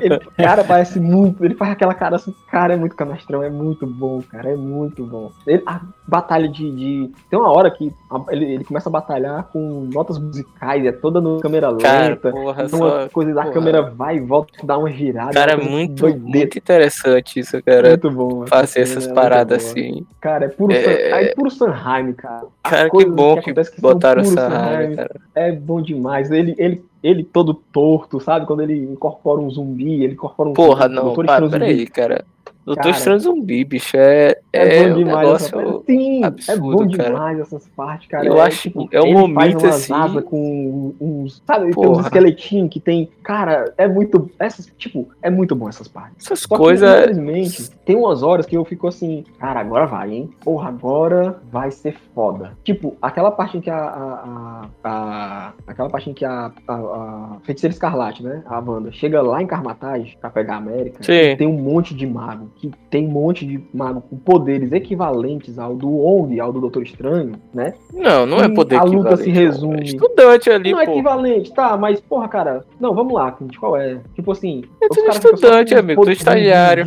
Ele, 0.03 0.19
cara, 0.37 0.63
parece 0.63 0.99
muito. 0.99 1.43
Ele 1.43 1.55
faz 1.55 1.71
aquela 1.71 1.95
cara 1.95 2.15
assim, 2.17 2.33
cara, 2.51 2.73
é 2.73 2.77
muito 2.77 2.95
canastrão, 2.95 3.41
é 3.41 3.49
muito 3.49 3.86
bom, 3.87 4.21
cara, 4.21 4.51
é 4.51 4.55
muito 4.55 5.05
bom. 5.05 5.31
Ele- 5.45 5.63
a 5.65 5.81
batalha 6.07 6.47
de, 6.47 6.69
de- 6.71 7.11
Tem 7.29 7.37
uma 7.39 7.51
hora 7.51 7.69
que 7.71 7.91
a- 8.09 8.23
ele, 8.29 8.45
ele 8.53 8.63
começa 8.63 8.89
a 8.89 8.91
batalhar 8.91 9.43
com 9.51 9.89
notas 9.93 10.17
musicais, 10.19 10.85
é 10.85 10.91
toda 10.91 11.19
no 11.19 11.39
câmera 11.39 11.75
Cara, 11.77 12.09
lenta. 12.09 12.31
porra, 12.31 12.63
Então, 12.65 12.79
só. 12.79 12.85
uma 12.99 13.09
coisa 13.09 13.33
da 13.33 13.41
porra. 13.43 13.53
câmera 13.53 13.81
vai 13.81 14.17
e 14.17 14.19
volta, 14.19 14.53
dá 14.63 14.77
uma 14.77 14.89
girada. 14.91 15.33
Cara, 15.33 15.53
é 15.53 15.57
muito, 15.57 16.01
doideira. 16.01 16.29
muito 16.39 16.57
interessante 16.57 17.39
isso, 17.39 17.61
cara. 17.63 17.89
Muito 17.89 18.11
bom. 18.11 18.45
Fazer 18.47 18.81
essas 18.81 19.03
é 19.03 19.07
muito 19.07 19.15
paradas 19.15 19.65
assim. 19.65 20.05
Cara, 20.21 20.45
é 20.45 20.49
puro, 20.49 20.73
É- 20.73 20.83
San... 20.83 20.89
é 20.91 21.33
puro 21.33 21.51
Sanheim, 21.51 22.13
cara. 22.13 22.45
As 22.63 22.71
Cara, 22.71 22.89
que 22.89 23.05
bom 23.05 23.41
que, 23.41 23.53
que 23.53 23.81
botaram 23.81 24.21
essa 24.21 24.49
Sanheim. 24.49 24.95
cara. 24.95 25.15
É 25.35 25.51
bom 25.51 25.81
demais. 25.81 26.31
Ele, 26.31 26.55
ele, 26.57 26.83
ele 27.03 27.23
todo 27.23 27.53
torto, 27.53 28.19
sabe? 28.19 28.45
Quando 28.45 28.61
ele 28.61 28.75
incorpora 28.91 29.39
um 29.39 29.49
zumbi, 29.49 30.03
ele 30.03 30.13
incorpora 30.13 30.49
um 30.49 30.53
Porra, 30.53 30.83
zumbi, 30.87 30.95
não, 30.95 31.09
Estranho 31.09 31.49
peraí, 31.49 31.87
cara. 31.87 32.25
Doutor 32.67 32.83
Cara, 32.83 32.97
Estranho 32.97 33.19
Zumbi, 33.21 33.63
bicho, 33.63 33.95
é, 33.95 34.35
É, 34.51 34.77
é, 34.79 34.89
bom 34.89 34.95
um 34.95 34.97
demais 34.97 35.29
essa 35.29 35.49
parte. 35.55 35.65
negócio... 35.65 35.83
Sim, 35.87 36.21
é 36.21 36.25
absurdo, 36.25 36.61
bom 36.85 36.97
cara. 36.97 37.09
demais 37.09 37.39
essas 37.39 37.67
partes, 37.69 38.07
cara. 38.09 38.25
Eu 38.25 38.37
é, 38.37 38.41
acho- 38.41 38.61
tipo, 38.63 38.89
é 38.91 39.01
um 39.01 39.13
momento 39.13 39.61
faz 39.61 39.75
assim- 39.75 39.93
asas 39.93 40.23
com 40.25 40.93
uns. 40.99 41.41
Sabe, 41.47 41.73
tem 41.73 41.89
uns 41.89 41.99
esqueletinhos 41.99 42.69
que 42.69 42.81
tem. 42.81 43.09
Cara, 43.23 43.73
é 43.77 43.87
muito. 43.87 44.29
Essas, 44.37 44.65
tipo, 44.77 45.07
é 45.21 45.29
muito 45.29 45.55
bom 45.55 45.69
essas 45.69 45.87
partes. 45.87 46.25
Essas 46.25 46.45
coisas... 46.45 46.89
infelizmente, 47.03 47.69
tem 47.85 47.95
umas 47.95 48.21
horas 48.21 48.45
que 48.45 48.57
eu 48.57 48.65
fico 48.65 48.85
assim, 48.87 49.23
cara, 49.39 49.61
agora 49.61 49.85
vai, 49.85 50.11
hein? 50.11 50.29
Porra, 50.43 50.67
agora 50.67 51.39
vai 51.49 51.71
ser 51.71 51.95
foda. 52.13 52.51
Tipo, 52.65 52.97
aquela 53.01 53.31
parte 53.31 53.57
em 53.57 53.61
que 53.61 53.69
a. 53.69 53.77
a, 53.77 54.67
a- 54.83 54.89
a- 54.89 55.53
aquela 55.65 55.89
parte 55.89 56.09
em 56.09 56.13
que 56.13 56.25
a, 56.25 56.51
a, 56.67 56.73
a 56.73 57.37
Feiticeira 57.43 57.73
Escarlate, 57.73 58.21
né? 58.23 58.43
A 58.45 58.59
Wanda, 58.59 58.91
chega 58.91 59.21
lá 59.21 59.41
em 59.41 59.47
Carmatage 59.47 60.17
pra 60.19 60.29
pegar 60.29 60.55
a 60.55 60.57
América. 60.57 61.01
Sim. 61.01 61.37
Tem 61.37 61.47
um 61.47 61.53
monte 61.53 61.93
de 61.93 62.05
mago. 62.05 62.49
Que 62.59 62.71
tem 62.89 63.05
um 63.07 63.11
monte 63.11 63.45
de 63.45 63.61
mago 63.73 64.01
com 64.01 64.17
poderes 64.17 64.71
equivalentes 64.71 65.59
ao 65.59 65.75
do 65.75 65.89
Wong, 65.89 66.39
ao 66.39 66.51
do 66.51 66.59
Doutor 66.59 66.81
Estranho, 66.83 67.33
né? 67.53 67.73
Não, 67.93 68.25
não 68.25 68.39
é 68.39 68.45
E 68.47 68.53
poder 68.53 68.77
a 68.77 68.83
luta 68.83 69.15
se 69.15 69.29
resume. 69.29 69.81
É 69.81 69.83
Estudante 69.83 70.49
ali, 70.49 70.71
não 70.71 70.79
é 70.79 70.83
equivalente, 70.83 71.53
tá, 71.53 71.77
mas, 71.77 71.99
porra, 71.99 72.27
cara, 72.27 72.65
não, 72.79 72.93
vamos 72.95 73.13
lá, 73.13 73.31
Clint, 73.31 73.55
qual 73.57 73.77
é? 73.77 73.99
Tipo 74.15 74.31
assim. 74.31 74.63
É 74.81 74.87
caras 74.87 75.15
ficam 75.17 75.29
só 75.31 75.35
estudante, 75.35 75.75
amigo, 75.75 76.03
de- 76.05 76.11
estagiário. 76.13 76.85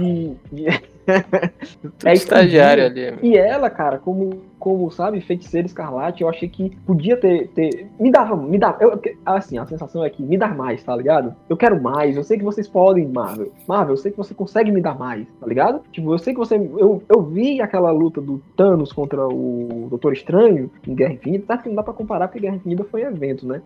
de- 0.50 0.66
é 2.04 2.12
estagiário 2.12 2.84
ali, 2.86 3.06
amigo. 3.08 3.26
E 3.26 3.36
ela, 3.36 3.70
cara, 3.70 3.98
como, 3.98 4.42
como 4.60 4.90
sabe, 4.90 5.20
feiticeira 5.22 5.66
escarlate, 5.66 6.22
eu 6.22 6.28
achei 6.28 6.48
que 6.48 6.70
podia 6.86 7.16
ter. 7.16 7.48
ter 7.48 7.88
me 7.98 8.12
dava, 8.12 8.36
me 8.36 8.58
dava. 8.58 8.76
Eu, 8.80 9.00
assim, 9.24 9.56
a 9.58 9.66
sensação 9.66 10.04
é 10.04 10.10
que 10.10 10.22
me 10.22 10.36
dá 10.36 10.48
mais, 10.48 10.82
tá 10.84 10.94
ligado? 10.94 11.34
Eu 11.48 11.56
quero 11.56 11.82
mais, 11.82 12.16
eu 12.16 12.22
sei 12.22 12.36
que 12.38 12.44
vocês 12.44 12.68
podem, 12.68 13.06
Marvel. 13.06 13.50
Marvel, 13.66 13.94
eu 13.94 13.96
sei 13.96 14.12
que 14.12 14.18
você 14.18 14.34
consegue 14.34 14.70
me 14.70 14.80
dar 14.82 14.96
mais, 14.98 15.26
tá 15.40 15.46
ligado? 15.46 15.80
Tipo, 15.90 16.12
eu 16.14 16.18
sei 16.18 16.34
que 16.34 16.38
você. 16.38 16.56
Eu, 16.56 17.02
eu 17.08 17.22
vi 17.22 17.60
aquela 17.60 17.90
luta 17.90 18.20
do 18.20 18.40
Thanos 18.54 18.92
contra 18.92 19.26
o 19.26 19.86
Doutor 19.88 20.12
Estranho 20.12 20.70
em 20.86 20.94
Guerra 20.94 21.14
Infinita. 21.14 21.46
Tá 21.46 21.58
que 21.58 21.68
não 21.68 21.76
dá 21.76 21.82
pra 21.82 21.94
comparar 21.94 22.28
porque 22.28 22.40
Guerra 22.40 22.56
Infinita 22.56 22.84
foi 22.84 23.02
evento, 23.02 23.46
né? 23.46 23.62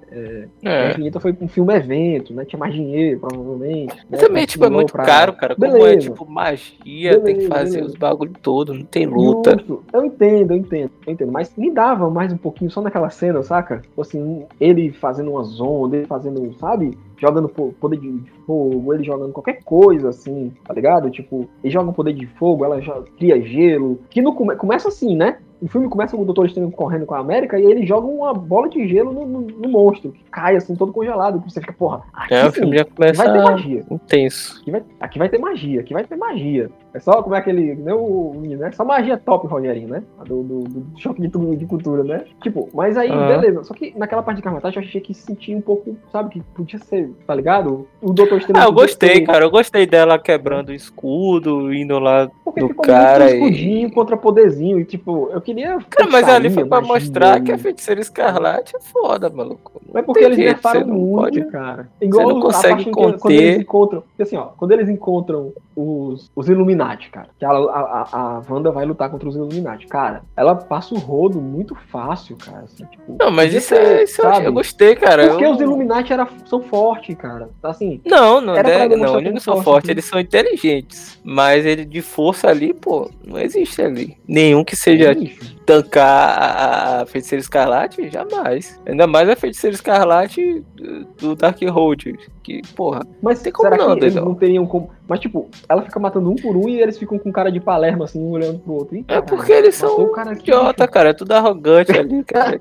Guerra 0.63 0.87
É. 0.87 0.91
Infinita 0.93 1.19
foi 1.21 1.37
um 1.41 1.49
filme 1.49 1.75
evento, 1.75 2.33
né? 2.33 2.45
Tinha 2.45 2.59
mais 2.59 2.73
dinheiro, 2.73 3.19
provavelmente. 3.21 3.97
Mas 4.09 4.21
né? 4.21 4.27
também, 4.29 4.47
tipo, 4.47 4.65
é 4.65 4.71
muito 4.71 4.93
pra- 4.93 5.05
caro, 5.05 5.33
cara. 5.33 5.55
Como 5.57 5.67
é, 5.67 5.71
Beleza. 5.73 6.11
tipo, 6.11 6.31
magia, 6.31 7.21
tem 7.21 7.35
que 7.35 7.41
Beleza, 7.43 7.49
fazer 7.49 7.71
beleza. 7.79 7.87
os 7.93 7.95
bagulho 7.99 8.33
todo, 8.41 8.73
não 8.75 8.85
tem 8.85 9.07
luta. 9.07 9.53
Justo. 9.59 9.83
Eu 9.93 10.05
entendo, 10.05 10.53
eu 10.53 10.57
entendo, 10.59 10.84
eu 11.07 11.13
entendo. 11.13 11.33
Mas 11.33 11.55
me 11.57 11.71
dava 11.71 12.09
mais 12.11 12.33
um 12.33 12.37
pouquinho 12.37 12.71
só 12.71 12.81
naquela 12.81 13.11
cena, 13.11 13.43
saca? 13.43 13.79
Tipo 13.79 14.01
Assim, 14.03 14.45
ele 14.61 14.93
fazendo 14.93 15.31
umas 15.33 15.61
ondas, 15.61 15.99
ele 16.01 16.07
fazendo, 16.07 16.53
sabe? 16.59 16.97
Jogando 17.19 17.49
po- 17.49 17.75
poder 17.81 17.99
de 17.99 18.23
fogo, 18.47 18.93
ele 18.93 19.03
jogando 19.05 19.33
qualquer 19.33 19.63
coisa, 19.65 20.09
assim, 20.11 20.53
tá 20.67 20.75
ligado? 20.75 21.11
Tipo, 21.11 21.49
ele 21.63 21.73
joga 21.73 21.91
um 21.91 21.93
poder 21.95 22.13
de 22.13 22.27
fogo, 22.27 22.65
ela 22.65 22.81
cria 23.17 23.41
gelo. 23.41 24.01
Que 24.11 24.21
no 24.21 24.35
come- 24.35 24.57
começa 24.57 24.89
assim, 24.89 25.17
né? 25.17 25.39
O 25.63 25.69
filme 25.69 25.89
começa 25.89 26.15
com 26.15 26.23
o 26.23 26.27
Doutor 26.27 26.45
Estranho 26.47 26.71
correndo 26.71 27.07
com 27.07 27.15
a 27.15 27.21
América 27.21 27.59
e 27.59 27.65
ele 27.65 27.87
joga 27.87 28.07
uma 28.07 28.35
bola 28.35 28.69
de 28.69 28.87
gelo 28.87 29.13
no, 29.13 29.25
no- 29.27 29.41
no 29.47 29.69
monstro, 29.71 30.13
que 30.13 30.23
cai 30.31 30.57
assim, 30.57 30.75
todo 30.77 30.93
congelado. 30.93 31.41
Que 31.41 31.51
você 31.51 31.61
fica, 31.61 31.73
porra, 31.73 32.03
aqui 32.13 32.35
É, 32.35 32.47
o 32.47 32.53
filme 32.53 32.77
já 32.77 32.83
aqui 32.83 33.17
vai 33.17 33.33
ter 33.33 33.43
magia. 33.43 33.85
intenso. 33.91 34.61
Aqui 34.61 34.71
vai, 34.71 34.83
aqui 35.01 35.19
vai 35.19 35.29
ter 35.31 35.39
magia, 35.39 35.81
aqui 35.81 35.95
vai 35.95 36.05
ter 36.05 36.17
magia. 36.17 36.71
É 36.95 37.01
só 37.01 37.21
como 37.23 37.35
é 37.35 37.39
aquele. 37.39 37.75
Né, 37.75 37.93
o, 37.93 38.33
né? 38.41 38.71
Só 38.73 38.85
magia 38.85 39.19
top, 39.19 39.47
Rogerinho, 39.49 39.89
né? 39.89 40.03
Do, 40.27 40.43
do, 40.45 40.61
do 40.63 40.87
choque 41.01 41.21
de, 41.21 41.57
de 41.57 41.67
cultura, 41.67 42.05
né? 42.05 42.25
Tipo, 42.41 42.69
mas 42.73 42.97
aí, 42.97 43.11
Ah. 43.11 43.27
beleza. 43.27 43.65
Só 43.65 43.75
que 43.75 43.93
naquela 43.99 44.23
parte 44.23 44.37
de 44.37 44.43
Carmatagem 44.43 44.81
eu 44.81 44.89
achei 44.89 45.01
que 45.01 45.13
se 45.13 45.23
sentia 45.23 45.57
um 45.57 45.61
pouco, 45.61 45.97
sabe, 46.13 46.31
que 46.31 46.41
podia 46.55 46.79
ser, 46.79 47.11
tá 47.27 47.35
ligado? 47.35 47.89
O 48.01 48.13
Doutor 48.13 48.39
Estranho. 48.39 48.63
Ah, 48.65 48.69
eu 48.69 48.73
gostei, 48.73 49.23
cara. 49.23 49.45
Eu 49.45 49.51
gostei 49.51 49.87
dela 49.87 50.19
quebrando 50.21 50.69
o 50.69 50.73
escudo, 50.73 51.75
indo 51.75 51.99
lá 51.99 52.31
porque 52.45 52.61
do 52.61 52.69
ficou 52.69 52.85
cara 52.85 53.25
muito 53.25 53.35
e- 53.35 53.39
escudinho 53.51 53.93
contra 53.93 54.17
poderzinho. 54.17 54.79
E 54.81 54.85
tipo, 54.85 55.29
eu 55.33 55.41
queria. 55.41 55.79
Cara, 55.91 56.09
mas 56.11 56.29
ali 56.29 56.49
foi 56.49 56.65
pra 56.65 56.81
magia, 56.81 56.95
mostrar 56.95 57.41
que 57.43 57.51
a 57.51 57.57
e- 57.57 57.59
feiticeira 57.59 58.01
escarlate 58.01 58.77
é 58.77 58.81
foda, 58.81 59.29
maluco. 59.29 59.81
Não 59.93 59.99
é 60.01 60.03
porque 60.03 60.23
eles 60.25 60.37
jeito, 60.37 60.49
nerfaram 60.53 60.81
você 60.81 60.87
não 60.87 60.97
muito, 60.97 61.17
pode- 61.23 61.45
cara. 61.47 61.89
Igual 62.01 62.29
não 62.29 62.39
a 62.39 62.43
consegue 62.43 62.85
que- 62.85 62.91
Quando 62.93 63.19
conter. 63.19 63.35
eles 63.43 63.59
encontram. 63.61 64.01
porque 64.03 64.23
assim, 64.23 64.37
ó, 64.37 64.45
quando 64.57 64.71
eles 64.73 64.89
encontram 64.89 65.53
os, 65.77 66.31
os 66.37 66.49
Illuminati, 66.85 67.11
cara, 67.11 67.29
que 67.39 67.45
a, 67.45 67.51
a, 67.51 68.09
a, 68.13 68.43
Wanda 68.49 68.71
vai 68.71 68.85
lutar 68.85 69.11
contra 69.11 69.29
os 69.29 69.37
Illuminati. 69.37 69.87
Cara, 69.87 70.23
ela 70.37 70.55
passa 70.55 70.95
o 70.95 70.99
rodo 70.99 71.41
muito 71.41 71.75
fácil, 71.91 72.37
cara. 72.37 72.65
Assim, 72.65 72.85
tipo, 72.87 73.17
Não, 73.19 73.31
mas 73.31 73.53
isso, 73.53 73.75
é, 73.75 74.05
isso 74.05 74.23
eu, 74.23 74.53
gostei, 74.53 74.95
cara. 74.95 75.29
Porque 75.29 75.45
eu... 75.45 75.53
os 75.53 75.61
Illuminati 75.61 76.13
era, 76.13 76.29
são 76.47 76.63
fortes, 76.63 77.17
cara. 77.17 77.49
Assim, 77.63 78.01
Não, 78.05 78.41
não, 78.41 78.57
é, 78.57 78.63
demonstrar 78.63 78.99
não, 78.99 79.21
eles 79.21 79.35
não 79.35 79.41
são 79.41 79.55
forte, 79.55 79.65
fortes, 79.65 79.89
né? 79.89 79.93
eles 79.93 80.05
são 80.05 80.21
inteligentes. 80.21 81.21
Mas 81.23 81.65
ele 81.65 81.85
de 81.85 82.03
força 82.03 82.49
ali, 82.49 82.75
pô, 82.75 83.11
não 83.25 83.39
existe 83.39 83.81
ali. 83.81 84.17
Nenhum 84.27 84.65
que 84.65 84.77
seja 84.77 85.15
bicho, 85.15 85.57
tancar 85.65 86.39
a, 86.39 87.03
a 87.03 87.07
feiticeira 87.07 87.41
escarlate, 87.41 88.11
jamais. 88.11 88.81
Ainda 88.87 89.07
mais 89.07 89.29
a 89.29 89.37
feiticeira 89.37 89.75
escarlate 89.75 90.63
do- 90.75 91.05
do 91.19 91.35
Darkhold. 91.35 92.19
Que, 92.43 92.61
porra, 92.77 93.01
Mas 93.23 93.41
Tem 93.41 93.51
como 93.51 93.71
será 93.71 93.89
não, 93.89 93.99
que 93.99 94.11
não 94.11 94.35
teriam 94.35 94.67
como. 94.67 94.91
Mas, 95.09 95.21
tipo, 95.21 95.49
ela 95.67 95.83
fica 95.83 95.99
matando 95.99 96.31
um 96.31 96.37
por 96.37 96.55
um 96.57 96.69
e 96.69 96.74
eles 96.81 96.99
ficam 96.99 97.19
com 97.19 97.33
cara 97.33 97.51
de 97.51 97.61
palermo, 97.61 98.05
assim, 98.05 98.21
um 98.21 98.31
olhando 98.31 98.59
pro 98.59 98.73
outro. 98.75 98.97
Ih, 98.97 99.05
é 99.09 99.21
porque 99.21 99.53
eles 99.53 99.75
são 99.75 100.01
o 100.01 100.09
cara 100.13 100.33
aqui, 100.33 100.43
idiota, 100.43 100.87
cara. 100.89 101.11
É 101.11 101.13
tudo 101.13 101.33
arrogante 101.33 101.93
ali, 101.93 102.23
cara. 102.25 102.61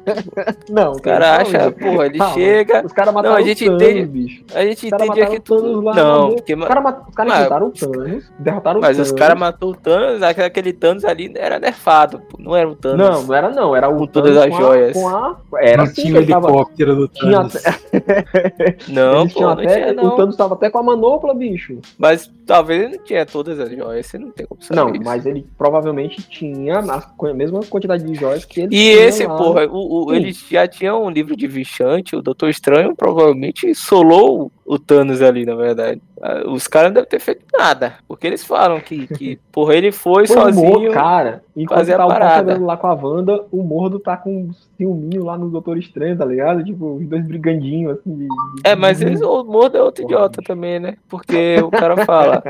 Não, 0.70 0.92
Os 0.94 1.02
caras 1.02 1.28
acham, 1.28 1.72
porra, 1.72 2.06
ele 2.06 2.18
Calma. 2.18 2.34
chega. 2.34 2.86
Os 2.86 2.94
caras 2.94 3.14
mataram 3.14 3.36
Não, 3.36 3.42
a 3.42 3.46
gente 3.46 3.64
o 3.64 3.68
Thanos, 3.78 3.84
entende- 3.84 4.06
bicho. 4.06 4.44
A 4.54 4.62
gente 4.66 4.84
Os 4.86 4.90
caras 4.90 5.06
entendia 5.08 5.24
mataram 5.24 5.32
que 5.32 5.38
o 5.38 5.42
Thanos 5.56 5.64
tudo. 5.74 5.82
lá, 5.82 5.94
Não, 5.96 6.30
porque. 6.36 6.54
Os 6.56 6.66
caras 6.66 6.84
mat- 6.84 7.08
os 7.10 7.16
caras 7.16 7.32
Mas- 7.34 7.40
enfrentaram 7.40 7.68
o 7.68 7.72
Thanos, 7.72 8.32
derrotaram 8.40 8.82
Mas 8.82 8.98
o 8.98 9.02
os 9.02 9.08
Thanos. 9.08 9.20
caras 9.22 9.40
matou 9.40 9.70
o 9.72 9.76
Thanos, 9.76 10.22
aquele- 10.24 10.74
Thanos 10.74 11.06
ali 11.06 11.32
era 11.36 11.60
nerfado, 11.60 12.20
pô. 12.30 12.38
Não 12.40 12.56
era 12.56 12.68
o 12.70 12.76
Thanos. 12.76 12.98
Não, 12.98 13.24
não 13.24 13.34
era 13.36 13.50
não, 13.50 13.76
era 13.76 13.90
o 13.90 13.98
Com 13.98 14.08
todas 14.08 14.36
Thanos 14.36 14.54
as 14.54 14.58
com 14.60 14.64
a- 14.66 14.68
joias. 14.68 14.94
Com 14.94 15.08
a, 15.10 15.38
era 15.62 15.78
não 15.78 15.84
assim 15.84 16.02
tinha 16.02 16.14
o 16.14 16.18
helicóptero 16.22 16.96
do 16.96 17.08
Thanos. 17.08 17.54
Não, 18.88 19.28
pô, 19.28 19.46
O. 20.08 20.12
Thanos 20.16 20.36
tava 20.36 20.54
até 20.56 20.70
com 20.70 20.78
a 20.80 20.84
manopla, 20.84 21.34
bicho. 21.34 21.80
Mas 21.98 22.32
talvez 22.46 22.84
ele 22.84 22.98
não 22.98 23.04
tinha 23.04 23.26
todas 23.26 23.60
as 23.60 23.70
joias, 23.70 23.93
você 24.02 24.18
não 24.18 24.32
tem 24.32 24.46
como 24.46 24.62
saber. 24.64 24.80
Não, 24.80 24.90
isso. 24.94 25.04
mas 25.04 25.26
ele 25.26 25.46
provavelmente 25.58 26.22
tinha 26.30 26.80
a 26.80 27.04
a 27.30 27.34
mesma 27.34 27.60
quantidade 27.62 28.04
de 28.04 28.16
joias 28.16 28.46
que 28.46 28.62
ele 28.62 28.68
E 28.76 28.80
tinha 28.94 29.06
esse, 29.06 29.28
lá. 29.28 29.36
porra, 29.38 29.66
o, 29.68 30.06
o- 30.08 30.14
eles 30.14 30.46
já 30.50 30.68
tinham 30.68 31.04
um 31.04 31.10
livro 31.10 31.36
de 31.36 31.46
Vichante, 31.48 32.16
o 32.16 32.22
Doutor 32.22 32.50
Estranho 32.50 32.96
provavelmente 32.96 33.76
solou 33.76 34.52
o 34.66 34.80
Thanos 34.80 35.22
ali, 35.22 35.46
na 35.46 35.56
verdade. 35.56 36.02
Ah, 36.22 36.44
Os 36.48 36.68
caras 36.70 36.90
não 36.90 36.94
devem 36.96 37.10
ter 37.10 37.20
feito 37.20 37.44
nada, 37.54 37.96
porque 38.08 38.26
eles 38.26 38.44
falam 38.46 38.80
que, 38.80 39.08
que 39.08 39.38
porra, 39.52 39.76
ele 39.76 39.92
foi, 39.92 40.26
Foi 40.26 40.36
sozinho. 40.38 40.70
Mordo, 40.70 40.92
cara. 40.92 41.44
Enquanto 41.56 41.80
fazer 41.80 41.94
a 41.94 41.98
tá 41.98 42.04
Paul 42.08 42.14
parada. 42.14 42.58
lá 42.60 42.78
com 42.78 42.88
a 42.88 42.94
Wanda, 42.94 43.44
o 43.52 43.62
Mordo 43.62 44.00
tá 44.00 44.16
com 44.18 44.44
um 44.44 44.52
ciúminho 44.78 45.26
lá 45.26 45.38
no 45.38 45.50
Doutor 45.50 45.78
Estranho, 45.78 46.18
tá 46.18 46.26
ligado? 46.26 46.64
Tipo, 46.64 46.96
os 46.96 47.06
dois 47.08 47.28
brigandinhos, 47.28 47.98
assim. 48.00 48.16
de- 48.16 48.24
de- 48.28 48.62
É, 48.64 48.76
mas 48.76 49.02
eles, 49.02 49.22
o 49.22 49.44
Mordo 49.44 49.78
é 49.78 49.84
outro 49.84 50.02
Porra, 50.04 50.16
idiota 50.16 50.38
bicho. 50.42 50.48
também, 50.48 50.80
né? 50.80 50.96
Porque 51.10 51.58
o 51.62 51.70
cara 51.70 52.06
fala, 52.06 52.42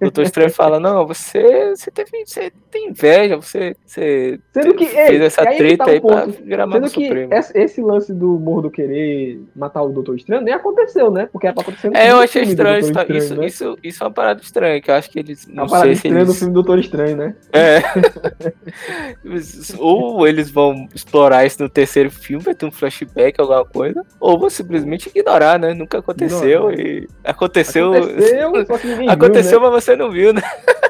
Doutor 0.00 0.22
Estranho 0.22 0.50
fala, 0.50 0.71
não, 0.80 1.06
você, 1.06 1.74
você, 1.74 1.90
teve, 1.90 2.10
você 2.24 2.52
tem 2.70 2.88
inveja, 2.88 3.36
você, 3.36 3.76
você 3.84 4.38
Sendo 4.52 4.74
que, 4.74 4.86
fez 4.86 5.20
ei, 5.20 5.26
essa 5.26 5.48
aí 5.48 5.56
treta 5.56 5.84
tá 5.84 5.86
o 5.86 5.90
aí 5.90 6.00
pra 6.00 6.26
ponto. 6.26 6.42
virar 6.44 6.66
Mago 6.66 6.88
Sendo 6.88 6.94
que 6.94 7.06
Supremo. 7.06 7.34
esse, 7.54 7.80
lance 7.80 8.12
do 8.12 8.38
Mordo 8.38 8.70
querer 8.70 9.40
matar 9.54 9.82
o 9.82 9.88
Doutor 9.88 10.16
Estranho 10.16 10.42
nem 10.42 10.54
aconteceu, 10.54 11.10
né? 11.10 11.28
Porque 11.32 11.46
era 11.46 11.54
pra 11.54 11.62
acontecer 11.62 11.88
no 11.90 11.96
É, 11.96 12.10
eu 12.10 12.16
achei 12.18 12.42
filme 12.42 12.52
estranho, 12.52 12.78
isso, 12.78 12.88
Estranho, 12.90 13.16
isso, 13.16 13.34
né? 13.34 13.46
isso, 13.46 13.78
isso 13.82 14.02
é 14.02 14.06
uma 14.06 14.12
parada 14.12 14.40
estranha, 14.40 14.80
que 14.80 14.90
eu 14.90 14.94
acho 14.94 15.10
que 15.10 15.18
eles, 15.18 15.46
É 15.48 15.52
não 15.52 15.64
uma 15.64 15.70
parada 15.70 15.90
estranha 15.92 16.24
do 16.24 16.30
eles... 16.30 16.38
filme 16.38 16.52
do 16.52 16.62
Doutor 16.62 16.78
Estranho, 16.78 17.16
né? 17.16 17.36
É. 17.52 17.82
ou 19.78 20.26
eles 20.26 20.50
vão 20.50 20.88
explorar 20.94 21.44
isso 21.44 21.62
no 21.62 21.68
terceiro 21.68 22.10
filme, 22.10 22.42
vai 22.44 22.54
ter 22.54 22.66
um 22.66 22.70
flashback, 22.70 23.40
alguma 23.40 23.64
coisa, 23.64 24.04
ou 24.20 24.38
vão 24.38 24.50
simplesmente 24.50 25.08
ignorar, 25.08 25.58
né? 25.58 25.74
Nunca 25.74 25.98
aconteceu 25.98 26.70
Ignorar. 26.70 26.80
e 26.80 27.08
aconteceu. 27.24 27.92
Aconteceu, 27.94 28.52
Aconteceu, 29.08 29.60
viu, 29.60 29.70
mas 29.70 29.84
você 29.84 29.96
não 29.96 30.10
viu, 30.10 30.32
né? 30.32 30.42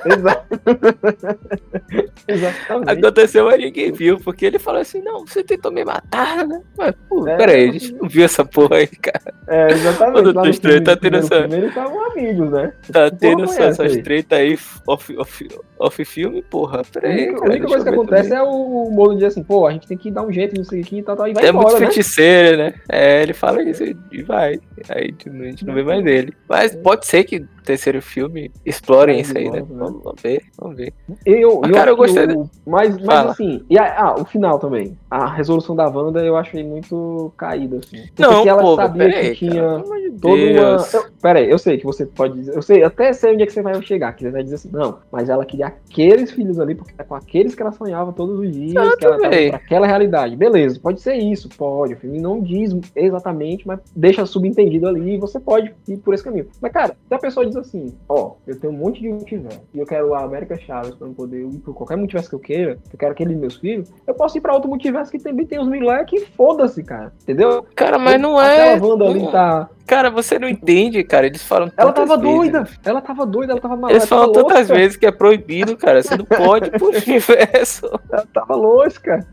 Exato. 0.05 0.47
Exatamente. 2.27 2.91
Aconteceu, 2.91 3.45
mas 3.47 3.59
ninguém 3.61 3.93
viu, 3.93 4.19
porque 4.19 4.47
ele 4.47 4.59
falou 4.59 4.81
assim: 4.81 5.01
não, 5.03 5.27
você 5.27 5.43
tentou 5.43 5.71
me 5.73 5.85
matar, 5.85 6.47
né? 6.47 6.61
Mas, 6.77 6.95
pô, 7.09 7.27
É, 7.29 7.37
peraí, 7.37 7.69
a 7.69 7.73
gente 7.73 7.93
não 7.95 8.09
viu 8.09 8.25
essa 8.25 8.45
porra 8.45 8.77
aí, 8.77 8.87
cara. 8.87 9.35
É, 9.49 9.71
exatamente. 9.73 10.19
O 10.19 10.23
Doutor 10.23 10.39
Lá 10.41 10.45
no 10.45 10.51
Estranho 10.51 10.85
tá 10.85 10.97
primeiro 10.97 11.29
tendo 11.29 11.35
essa- 11.45 11.55
Eles 11.57 11.69
estavam 11.69 12.05
amigos, 12.13 12.51
né? 12.51 12.73
Tá 12.93 13.11
tendo 13.11 13.45
essa- 13.45 13.63
essa 13.65 13.83
essas 13.85 13.97
aí? 13.97 14.03
treta 14.03 14.37
aí 14.37 14.59
off, 14.87 15.17
off, 15.19 15.49
off 15.87 16.05
filme, 16.05 16.43
porra. 16.43 16.83
Peraí. 16.93 17.29
a 17.29 17.45
única 17.45 17.67
coisa 17.67 17.85
que 17.85 17.91
eu 17.91 17.95
acontece 17.95 18.29
também. 18.31 18.45
é 18.45 18.49
o 18.49 18.91
Mordo 18.91 19.15
dizer 19.15 19.27
assim, 19.27 19.43
pô, 19.43 19.67
a 19.67 19.73
gente 19.73 19.87
tem 19.87 19.97
que 19.99 20.11
dar 20.11 20.23
um 20.23 20.33
jeito 20.33 20.57
nisso 20.59 20.75
aqui 20.75 20.99
e 20.99 21.03
tal, 21.03 21.17
tal, 21.17 21.29
e 21.29 21.35
vai 21.35 21.45
É 21.45 21.49
embora, 21.49 21.69
muito 21.71 21.81
né? 21.81 21.87
feiticeiro, 21.87 22.57
né? 22.59 22.75
É, 22.91 23.23
ele 23.23 23.33
fala 23.33 23.63
isso 23.63 23.83
e 23.85 24.23
vai. 24.23 24.59
Aí 24.89 25.15
a 25.27 25.45
gente 25.45 25.65
não 25.67 25.75
vê 25.75 25.83
mais 25.83 26.03
dele. 26.05 26.35
Mas 26.49 26.75
pode 26.77 27.07
ser 27.07 27.25
que 27.25 27.41
no 27.41 27.49
terceiro 27.65 28.03
filme 28.03 28.51
explorem 28.67 29.15
Vai 29.17 29.23
isso 29.23 29.39
aí, 29.39 29.51
né? 29.51 29.61
né? 29.61 29.67
Vamos, 29.69 30.03
vamos 30.03 30.23
ver, 30.23 30.43
vamos 30.59 30.77
ver. 30.77 30.93
Eu, 31.25 31.61
Mas, 31.61 31.71
eu 31.71 31.77
cara, 31.77 31.91
eu 31.91 31.97
gostei 31.97 32.25
o- 32.27 32.51
Mas, 32.67 32.97
mas 32.97 33.07
Fala. 33.07 33.31
assim, 33.31 33.65
e 33.71 33.79
a- 33.79 34.01
ah, 34.01 34.15
o 34.21 34.25
final 34.25 34.59
também. 34.59 34.97
A 35.11 35.27
resolução 35.33 35.75
da 35.77 35.89
Wanda 35.89 36.25
eu 36.25 36.37
achei 36.37 36.65
muito 36.65 37.33
caída, 37.37 37.79
assim. 37.79 38.03
Porque 38.15 38.23
Não, 38.23 38.49
ela 38.49 38.63
pô, 38.63 38.77
sabia 38.77 39.11
que 39.13 39.35
tinha 39.37 39.63
cara, 39.63 39.85
toda 40.21 40.43
uma. 40.43 40.87
Eu, 40.93 41.05
pera 41.21 41.39
aí, 41.39 41.51
eu 41.51 41.59
sei 41.59 41.79
que 41.79 41.85
você 41.85 42.07
pode 42.07 42.35
dizer. 42.35 42.57
Eu 42.57 42.63
sei, 42.63 42.83
até 42.83 43.13
sei 43.13 43.33
onde 43.35 43.43
é 43.43 43.47
que 43.47 43.53
você 43.53 43.63
vai 43.63 43.81
chegar. 43.83 44.13
Que 44.15 44.25
você 44.25 44.31
vai 44.31 44.43
dizer 44.43 44.57
assim, 44.57 44.71
não, 44.73 44.99
mas 45.11 45.29
ela 45.29 45.45
queria 45.45 45.72
aqueles 45.73 46.31
filhos 46.31 46.59
ali, 46.59 46.75
porque 46.75 46.95
é 46.97 47.05
com 47.05 47.15
aqueles 47.15 47.55
que 47.55 47.63
ela 47.63 47.73
sonhava 47.73 48.13
todos 48.13 48.39
os 48.39 48.53
dias, 48.53 48.71
Exato, 48.71 48.97
que 48.97 49.05
ela 49.05 49.19
tava 49.19 49.31
pra 49.31 49.57
aquela 49.57 49.87
realidade. 49.87 50.37
Beleza, 50.37 50.81
pode 50.81 51.01
ser 51.01 51.15
isso, 51.15 51.49
pode. 51.49 51.95
O 51.95 51.97
filme 51.97 52.21
não 52.21 52.41
diz 52.41 52.75
exatamente, 52.95 53.67
mas 53.67 53.81
deixa 53.95 54.25
subentendido 54.27 54.89
ali 54.89 55.15
e 55.15 55.19
você 55.19 55.39
pode 55.39 55.75
ir 55.89 55.97
por 55.99 56.15
esse 56.15 56.25
caminho. 56.25 56.47
Mas, 56.61 56.73
cara, 56.73 56.97
se 57.09 57.15
a 57.15 57.19
pessoa 57.19 57.47
diz 57.47 57.57
assim, 57.57 57.95
ó, 58.09 58.33
eu 58.47 58.59
tenho 58.59 58.73
um 58.73 58.77
monte 58.77 59.01
de 59.01 59.09
multiverso 59.09 59.61
e 59.75 59.79
eu 59.79 59.87
quero 59.87 60.15
a 60.15 60.25
América 60.25 60.59
Chaves 60.59 60.95
pra 60.95 61.07
eu 61.07 61.13
poder 61.13 61.43
ir 61.43 61.59
por 61.59 61.75
qualquer 61.75 61.97
multiverso 61.97 62.29
que 62.29 62.35
eu 62.35 62.41
queira, 62.41 62.79
eu 62.93 62.99
quero 62.99 63.13
aqueles 63.13 63.37
meus 63.37 63.57
filhos, 63.57 63.93
eu 64.07 64.15
posso 64.15 64.39
ir 64.39 64.41
pra 64.41 64.55
outro 64.55 64.69
multiverso 64.69 65.11
que 65.11 65.19
também 65.19 65.47
tem 65.47 65.61
os 65.61 65.69
moleques, 65.69 66.27
foda-se, 66.37 66.83
cara. 66.83 67.13
Entendeu? 67.23 67.67
Cara, 67.75 67.99
mas 67.99 68.21
não 68.21 68.41
é. 68.41 68.75
Aquela 68.75 68.87
Wanda 68.87 69.05
ali 69.07 69.31
tá. 69.31 69.71
Cara, 69.93 70.09
você 70.11 70.39
não 70.39 70.49
entende, 70.49 71.05
cara. 71.05 71.27
Eles 71.27 71.43
falam. 71.43 71.71
Ela 71.77 71.93
tava 71.93 72.17
vezes, 72.17 72.35
doida. 72.39 72.61
né? 72.63 72.67
Ela 72.83 73.01
tava 73.03 73.27
doida, 73.27 73.53
ela 73.53 73.61
tava 73.61 73.77
maluca. 73.77 73.93
Eles 73.93 74.09
falam 74.09 74.33
tantas 74.33 74.69
louca, 74.69 74.75
vezes 74.75 74.97
que 74.97 75.05
é 75.05 75.11
proibido, 75.11 75.77
cara. 75.77 76.03
Você 76.03 76.17
não 76.17 76.25
pode 76.25 76.71
pro 76.73 76.89
universo. 76.89 77.91
Ela 78.11 78.25
tava 78.33 78.55
louca. 78.55 79.27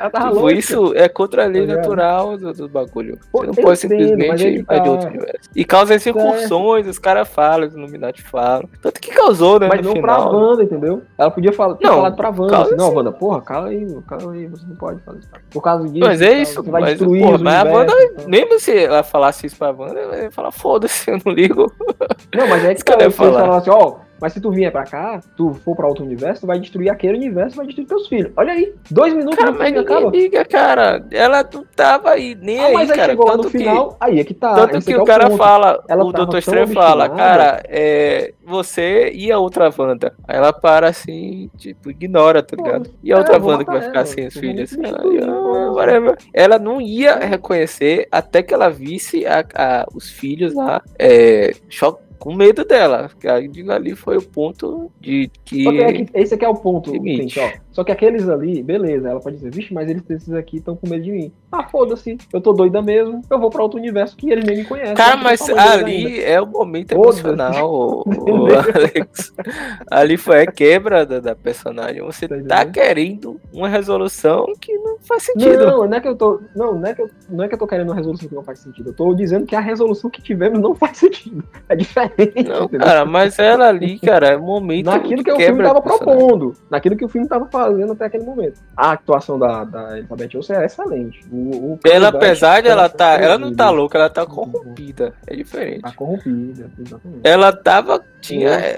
Ela 0.00 0.10
tava 0.10 0.28
Tipo, 0.30 0.40
louca. 0.40 0.54
isso 0.54 0.92
é 0.96 1.08
contra 1.08 1.44
a 1.44 1.46
lei 1.46 1.64
Tá 1.64 1.76
natural 1.76 2.36
do, 2.36 2.52
do 2.52 2.68
bagulho. 2.68 3.18
Pô, 3.30 3.40
Você 3.40 3.46
não 3.46 3.54
pode 3.54 3.86
entendo, 3.86 4.08
simplesmente 4.08 4.46
aí 4.46 4.54
ir 4.56 4.64
pra 4.64 4.78
de 4.78 4.84
tá. 4.84 4.90
outro 4.90 5.08
universo. 5.10 5.50
E 5.54 5.64
causa 5.64 5.94
as 5.94 6.04
incursões, 6.04 6.88
os 6.88 6.98
caras 6.98 7.28
falam, 7.28 7.68
os 7.68 7.74
Illuminati 7.74 8.20
falam. 8.22 8.68
Tanto 8.82 9.00
que 9.00 9.12
causou, 9.12 9.60
né? 9.60 9.68
Mas 9.68 9.80
não 9.86 9.92
pra 10.00 10.16
final. 10.16 10.34
Wanda, 10.34 10.64
entendeu? 10.64 11.02
Ela 11.16 11.30
podia 11.30 11.52
falar, 11.52 11.76
Não, 11.80 11.94
falado 11.96 12.16
pra 12.16 12.30
Wanda, 12.30 12.62
assim, 12.62 12.74
não. 12.74 12.92
Wanda, 12.94 13.12
porra, 13.12 13.40
cala 13.42 13.68
aí, 13.68 13.86
cala 14.08 14.32
aí, 14.32 14.46
você 14.48 14.64
não 14.66 14.74
pode 14.76 15.00
fazer 15.02 15.18
isso. 15.18 15.28
Por 15.50 15.62
causa 15.62 15.84
disso, 15.88 16.04
Mas 16.04 16.20
é 16.20 16.30
tal, 16.30 16.36
isso, 16.42 16.64
mas, 16.70 16.84
destruir 16.86 17.22
porra, 17.22 17.38
mas 17.38 17.54
a 17.54 17.84
tal. 17.84 18.26
Mesmo 18.26 18.58
se 18.58 18.76
ela 18.76 19.02
falasse 19.04 19.46
isso 19.46 19.56
pra 19.56 19.70
Wanda, 19.70 19.83
ela 19.88 20.16
ia 20.16 20.30
falar, 20.30 20.50
foda-se, 20.50 21.10
eu 21.10 21.18
não 21.24 21.32
ligo. 21.32 21.72
Não, 22.34 22.46
mas 22.48 22.64
é 22.64 22.74
que 22.74 22.80
se 22.80 22.96
eles 22.96 23.14
falar. 23.14 23.32
falaram 23.32 23.54
assim, 23.54 23.70
ó, 23.70 23.96
mas 24.24 24.32
se 24.32 24.40
tu 24.40 24.50
vier 24.50 24.72
pra 24.72 24.84
cá, 24.84 25.20
tu 25.36 25.52
for 25.52 25.76
pra 25.76 25.86
outro 25.86 26.02
universo, 26.02 26.40
tu 26.40 26.46
vai 26.46 26.58
destruir 26.58 26.88
aquele 26.88 27.18
universo, 27.18 27.56
vai 27.56 27.66
destruir 27.66 27.86
teus 27.86 28.08
filhos. 28.08 28.32
Olha 28.38 28.54
aí, 28.54 28.72
dois 28.90 29.12
minutos 29.12 29.36
Cara, 29.38 29.52
mas 29.52 29.76
acaba. 29.76 30.10
liga, 30.10 30.42
cara. 30.46 31.04
Ela 31.10 31.46
não 31.52 31.62
tava 31.76 32.08
aí, 32.12 32.34
nem 32.34 32.58
Ah, 32.58 32.66
aí, 32.68 32.72
mas 32.72 32.90
aí 32.90 32.96
cara. 32.96 33.10
chegou 33.10 33.26
lá 33.26 33.36
no 33.36 33.42
Tanto 33.42 33.52
que- 33.52 33.58
final, 33.58 33.96
aí 34.00 34.18
é 34.18 34.24
que 34.24 34.32
tá. 34.32 34.54
Tanto 34.54 34.82
que 34.82 34.94
é 34.94 34.96
o 35.02 35.04
cara 35.04 35.26
ponto. 35.26 35.36
fala, 35.36 35.84
Ela 35.86 36.04
o 36.06 36.10
Doutor 36.10 36.38
Estranho 36.38 36.68
fala, 36.68 37.06
cara, 37.10 37.62
é, 37.68 38.32
você 38.42 39.10
e 39.12 39.30
a 39.30 39.38
outra 39.38 39.70
Wanda. 39.76 40.14
Aí 40.26 40.38
ela 40.38 40.54
para 40.54 40.88
assim, 40.88 41.50
tipo, 41.58 41.90
ignora, 41.90 42.42
tá 42.42 42.56
ligado? 42.56 42.90
E 43.02 43.12
a 43.12 43.16
É, 43.16 43.18
outra 43.18 43.38
vou 43.38 43.50
Wanda 43.50 43.64
que 43.66 43.70
vai 43.70 43.82
ficar 43.82 43.98
ela, 43.98 44.06
sem 44.06 44.26
os 44.26 44.32
vou 44.34 44.40
filhos. 44.42 44.72
Ela, 44.82 45.02
ah. 45.02 46.16
Ela 46.32 46.58
não 46.58 46.80
ia 46.80 47.16
reconhecer 47.16 48.08
até 48.10 48.42
que 48.42 48.54
ela 48.54 48.70
visse 48.70 49.26
a- 49.26 49.44
a- 49.54 49.86
os 49.94 50.08
filhos 50.10 50.54
lá, 50.54 50.80
é, 50.98 51.52
com 52.24 52.34
medo 52.34 52.64
dela. 52.64 53.10
Que 53.20 53.28
ali 53.28 53.94
foi 53.94 54.16
o 54.16 54.22
ponto 54.22 54.90
de 54.98 55.30
que. 55.44 55.68
É 55.68 55.92
que 55.92 56.06
esse 56.14 56.32
aqui 56.32 56.44
é 56.46 56.48
o 56.48 56.54
ponto, 56.54 56.90
gente, 56.90 57.38
ó. 57.38 57.52
Só 57.70 57.84
que 57.84 57.92
aqueles 57.92 58.26
ali, 58.30 58.62
beleza, 58.62 59.10
ela 59.10 59.20
pode 59.20 59.36
dizer, 59.36 59.54
vixe, 59.54 59.74
mas 59.74 59.90
eles 59.90 60.02
esses 60.08 60.32
aqui 60.32 60.56
estão 60.56 60.74
com 60.74 60.88
medo 60.88 61.04
de 61.04 61.12
mim. 61.12 61.32
Ah, 61.54 61.68
foda-se, 61.68 62.18
eu 62.32 62.40
tô 62.40 62.52
doida 62.52 62.82
mesmo, 62.82 63.20
eu 63.30 63.38
vou 63.38 63.50
pra 63.50 63.62
outro 63.62 63.78
universo 63.78 64.16
que 64.16 64.30
eles 64.30 64.44
nem 64.44 64.58
me 64.58 64.64
conhecem. 64.64 64.94
Cara, 64.94 65.16
mas 65.16 65.48
ali 65.48 66.06
ainda. 66.06 66.20
é 66.22 66.40
o 66.40 66.46
momento 66.46 66.92
emocional, 66.92 67.72
o, 67.72 68.02
o 68.06 68.46
Alex. 68.54 69.32
Ali 69.90 70.16
foi 70.16 70.42
a 70.42 70.46
quebra 70.46 71.06
da, 71.06 71.20
da 71.20 71.34
personagem. 71.34 72.02
Você 72.02 72.28
Tá 72.28 72.64
tá 72.64 72.66
querendo 72.66 73.40
uma 73.52 73.68
resolução 73.68 74.46
que 74.60 74.76
não 74.78 74.98
faz 75.00 75.24
sentido. 75.24 75.66
Não, 75.66 75.86
não 75.86 75.96
é 75.96 76.00
que 76.00 76.08
eu 76.08 76.16
tô. 76.16 76.40
Não, 76.54 76.74
não 76.74 76.86
é 76.86 76.94
que 76.94 77.02
eu, 77.02 77.10
não 77.28 77.44
é 77.44 77.48
que 77.48 77.54
eu 77.54 77.58
tô 77.58 77.66
querendo 77.66 77.88
uma 77.88 77.94
resolução 77.94 78.28
que 78.28 78.34
não 78.34 78.42
faz 78.42 78.58
sentido. 78.60 78.90
Eu 78.90 78.94
tô 78.94 79.14
dizendo 79.14 79.46
que 79.46 79.54
a 79.54 79.60
resolução 79.60 80.10
que 80.10 80.22
tivemos 80.22 80.58
não 80.60 80.74
faz 80.74 80.98
sentido. 80.98 81.44
É 81.68 81.76
diferente. 81.76 82.42
Não, 82.44 82.68
cara, 82.68 83.04
mas 83.04 83.38
ela 83.38 83.68
ali, 83.68 83.98
cara, 83.98 84.28
é 84.28 84.36
o 84.36 84.42
momento. 84.42 84.86
Naquilo 84.86 85.16
de 85.16 85.24
que 85.24 85.32
o 85.32 85.36
filme 85.36 85.62
tava 85.62 85.82
propondo. 85.82 86.54
Naquilo 86.70 86.96
que 86.96 87.04
o 87.04 87.08
filme 87.08 87.28
tava 87.28 87.46
fazendo 87.50 87.92
até 87.92 88.06
aquele 88.06 88.24
momento. 88.24 88.60
A 88.76 88.92
atuação 88.92 89.38
da, 89.38 89.64
da 89.64 89.98
Elizabeth 89.98 90.36
Olsen 90.36 90.56
é 90.56 90.64
excelente. 90.64 91.20
O, 91.44 91.74
o 91.74 91.78
Ela, 91.84 92.06
Cumberbatch, 92.06 92.14
apesar 92.14 92.62
de 92.62 92.68
ela 92.68 92.88
tá. 92.88 93.20
é 93.20 93.24
Ela 93.24 93.38
não 93.38 93.54
tá 93.54 93.68
louca, 93.68 93.98
ela 93.98 94.08
tá 94.08 94.24
corrompida. 94.24 95.12
É 95.26 95.36
diferente. 95.36 95.82
Tá 95.82 95.92
corrompida, 95.92 96.70
exatamente. 96.78 97.20
Ela 97.22 97.52
tava. 97.52 98.02
Tinha. 98.24 98.48
É, 98.50 98.76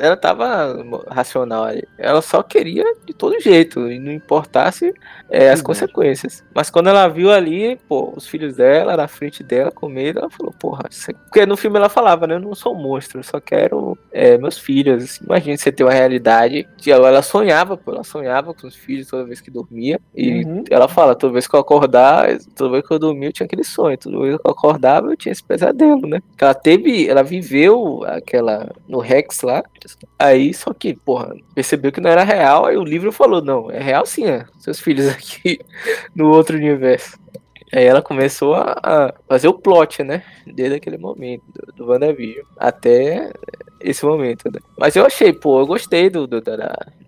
Ela 0.00 0.16
tava 0.16 0.84
racional 1.08 1.64
ali. 1.64 1.84
Ela 1.96 2.20
só 2.20 2.42
queria 2.42 2.84
de 3.06 3.12
todo 3.14 3.38
jeito. 3.40 3.88
E 3.90 3.98
não 3.98 4.10
importasse 4.12 4.86
é, 5.30 5.38
as 5.38 5.60
Verdade. 5.60 5.62
consequências. 5.62 6.44
Mas 6.54 6.70
quando 6.70 6.88
ela 6.88 7.06
viu 7.08 7.30
ali, 7.30 7.76
pô, 7.88 8.12
os 8.16 8.26
filhos 8.26 8.56
dela 8.56 8.96
na 8.96 9.06
frente 9.08 9.42
dela 9.42 9.70
com 9.70 9.88
medo, 9.88 10.18
ela 10.18 10.30
falou, 10.30 10.52
porra, 10.58 10.84
é-" 11.08 11.12
porque 11.12 11.46
no 11.46 11.56
filme 11.56 11.76
ela 11.78 11.88
falava, 11.88 12.26
né? 12.26 12.34
Eu 12.34 12.40
não 12.40 12.54
sou 12.54 12.74
um 12.74 12.82
monstro, 12.82 13.20
eu 13.20 13.24
só 13.24 13.40
quero 13.40 13.96
é, 14.12 14.36
meus 14.38 14.58
filhos. 14.58 15.04
Assim, 15.04 15.24
Imagina 15.24 15.56
você 15.56 15.70
ter 15.72 15.84
uma 15.84 15.92
realidade. 15.92 16.66
que 16.76 16.90
Ela, 16.90 17.08
ela 17.08 17.22
sonhava, 17.22 17.76
pô, 17.76 17.92
ela 17.92 18.04
sonhava 18.04 18.52
com 18.52 18.66
os 18.66 18.74
filhos 18.74 19.06
toda 19.08 19.24
vez 19.24 19.40
que 19.40 19.50
dormia. 19.50 20.00
E 20.14 20.44
Uhum. 20.44 20.64
ela 20.70 20.88
fala, 20.88 21.14
toda 21.14 21.32
vez 21.32 21.46
que 21.46 21.54
eu 21.54 21.60
acordar, 21.60 22.26
toda 22.56 22.70
vez 22.72 22.86
que 22.86 22.92
eu 22.92 22.98
dormia, 22.98 23.28
eu 23.28 23.32
tinha 23.32 23.46
aquele 23.46 23.64
sonho. 23.64 23.96
Toda 23.96 24.18
vez 24.18 24.36
que 24.36 24.46
eu 24.46 24.50
acordava, 24.50 25.08
eu 25.10 25.16
tinha 25.16 25.32
esse 25.32 25.42
pesadelo, 25.44 26.06
né? 26.08 26.20
Ela 26.40 26.54
teve, 26.54 27.08
ela 27.08 27.22
viveu 27.22 28.02
aquela 28.06 28.63
no 28.88 28.98
Rex 28.98 29.42
lá. 29.42 29.62
Aí, 30.18 30.52
só 30.54 30.72
que, 30.72 30.94
porra, 30.94 31.34
percebeu 31.54 31.92
que 31.92 32.00
não 32.00 32.10
era 32.10 32.24
real. 32.24 32.66
Aí 32.66 32.76
o 32.76 32.84
livro 32.84 33.12
falou: 33.12 33.42
não, 33.42 33.70
é 33.70 33.82
real 33.82 34.06
sim, 34.06 34.26
é. 34.26 34.44
Seus 34.58 34.80
filhos 34.80 35.08
aqui 35.12 35.60
no 36.14 36.30
outro 36.30 36.56
universo. 36.56 37.18
Aí 37.72 37.84
ela 37.84 38.02
começou 38.02 38.54
a, 38.54 38.76
a 38.82 39.14
fazer 39.28 39.48
o 39.48 39.54
plot, 39.54 40.02
né? 40.04 40.22
Desde 40.46 40.76
aquele 40.76 40.98
momento, 40.98 41.42
do, 41.52 41.72
do 41.84 41.90
WandaVision 41.90 42.44
até 42.56 43.32
esse 43.80 44.04
momento, 44.04 44.50
né? 44.52 44.60
Mas 44.78 44.96
eu 44.96 45.04
achei, 45.04 45.32
pô, 45.32 45.60
eu 45.60 45.66
gostei 45.66 46.08
do, 46.08 46.26
do- 46.26 46.40
da, 46.40 46.56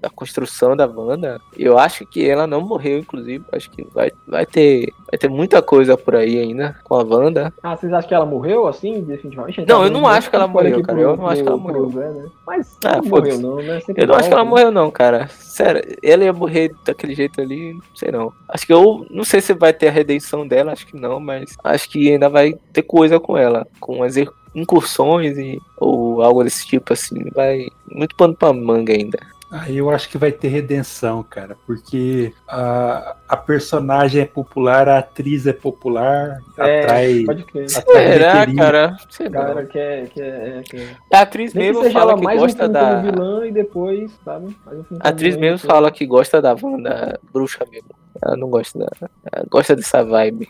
da 0.01 0.11
construção 0.11 0.77
da 0.77 0.87
Wanda. 0.87 1.41
Eu 1.57 1.79
acho 1.79 2.05
que 2.07 2.29
ela 2.29 2.47
não 2.47 2.61
morreu, 2.61 2.99
inclusive. 2.99 3.45
Acho 3.53 3.71
que 3.71 3.83
vai, 3.95 4.11
vai, 4.27 4.45
ter, 4.45 4.93
vai 5.11 5.19
ter 5.19 5.29
muita 5.29 5.63
coisa 5.63 5.97
por 5.97 6.15
aí 6.17 6.39
ainda 6.39 6.77
com 6.85 6.95
a 6.95 7.03
Wanda. 7.03 7.53
Ah, 7.63 7.77
vocês 7.77 7.93
acham 7.93 8.09
que 8.09 8.15
ela 8.15 8.27
morreu 8.27 8.67
assim, 8.67 9.01
definitivamente? 9.03 9.65
Não, 9.67 9.83
eu 9.85 9.91
Tá 9.91 9.99
não 9.99 10.07
acho 10.07 10.29
que 10.29 10.37
ela 10.37 10.47
morreu, 10.49 10.83
cara. 10.83 11.01
Eu 11.01 11.17
não 11.17 11.27
acho 11.27 11.43
que 11.43 11.49
ela 11.49 11.57
morreu. 11.57 11.89
Né? 11.91 12.27
Mas 12.47 12.77
Ah, 12.85 12.97
não 12.99 13.05
morreu 13.05 13.39
não, 13.39 13.57
né? 13.57 13.81
Sempre 13.81 14.03
Eu 14.03 14.07
não 14.09 14.15
acho 14.17 14.29
que 14.29 14.35
ela 14.35 14.45
volta. 14.45 14.51
morreu, 14.51 14.71
não, 14.73 14.91
cara. 14.91 15.29
Sério, 15.29 15.83
ela 16.03 16.25
ia 16.25 16.33
morrer 16.33 16.73
daquele 16.85 17.15
jeito 17.15 17.41
ali, 17.41 17.73
não 17.75 17.81
sei 17.95 18.11
não. 18.11 18.33
Acho 18.49 18.67
que 18.67 18.73
eu 18.73 19.07
não 19.11 19.25
sei 19.25 19.41
se 19.41 19.55
vai 19.55 19.73
ter 19.73 19.89
a 19.89 19.93
redenção 19.93 20.47
dela, 20.47 20.56
acho 20.61 20.87
que 20.87 20.97
não, 20.97 21.21
mas 21.21 21.57
acho 21.65 21.89
que 21.91 22.11
ainda 22.11 22.29
vai 22.29 22.55
ter 22.73 22.83
coisa 22.83 23.19
com 23.21 23.37
ela, 23.37 23.67
com 23.81 24.03
as 24.03 24.15
incursões 24.55 25.37
e 25.37 25.61
ou 25.79 26.23
algo 26.23 26.43
desse 26.43 26.67
tipo 26.67 26.93
assim. 26.93 27.31
Vai 27.35 27.69
muito 27.91 28.17
pano 28.17 28.35
pra 28.35 28.53
manga 28.53 28.93
ainda. 28.93 29.19
Aí 29.51 29.77
eu 29.77 29.91
acho 29.91 30.09
que 30.09 30.19
vai 30.19 30.33
ter 30.33 30.49
redenção, 30.49 31.23
cara, 31.23 31.57
porque 31.67 32.33
a, 32.49 33.15
a 33.29 33.37
personagem 33.37 34.23
é 34.23 34.25
popular, 34.27 34.89
a 34.89 34.99
atriz 34.99 35.47
é 35.47 35.53
popular, 35.53 36.39
É, 36.59 36.83
atrai, 36.83 37.23
pode 37.25 37.45
crer. 37.45 37.67
atrai 37.77 38.07
Será, 38.09 38.55
cara? 38.57 38.97
Cara, 39.33 39.65
que 39.67 39.79
é, 39.79 40.07
que 40.07 40.21
é, 40.21 40.63
que 40.69 40.77
é. 40.77 40.89
A 41.17 41.21
atriz 41.21 41.55
Nem 41.55 41.69
mesmo 41.73 41.89
fala 41.93 42.17
que 42.17 42.25
mais 42.25 42.39
um 42.39 42.43
gosta 42.43 42.59
filme 42.65 42.73
da. 42.75 43.01
vilã 43.03 43.47
e 43.47 43.53
depois, 43.53 44.11
sabe? 44.25 44.47
Um 44.47 44.99
A 45.01 45.09
atriz 45.11 45.37
mesmo 45.37 45.59
depois- 45.59 45.73
fala 45.73 45.91
que 45.93 46.05
gosta 46.07 46.43
da 46.43 46.55
Wanda 46.61 47.21
bruxa 47.33 47.65
mesmo. 47.71 47.91
Ela 48.25 48.35
não 48.37 48.49
gosta 48.49 48.79
da. 48.79 48.89
Ela 49.31 49.45
gosta 49.51 49.77
dessa 49.77 50.03
vibe. 50.03 50.49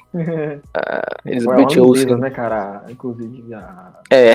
A 0.73 1.03
É 1.25 1.33
Elizabeth 1.33 1.81
Olsen. 1.81 2.17
né, 2.17 2.31
cara? 2.31 2.85
Inclusive, 2.89 3.53
a. 3.55 3.93
É, 4.09 4.35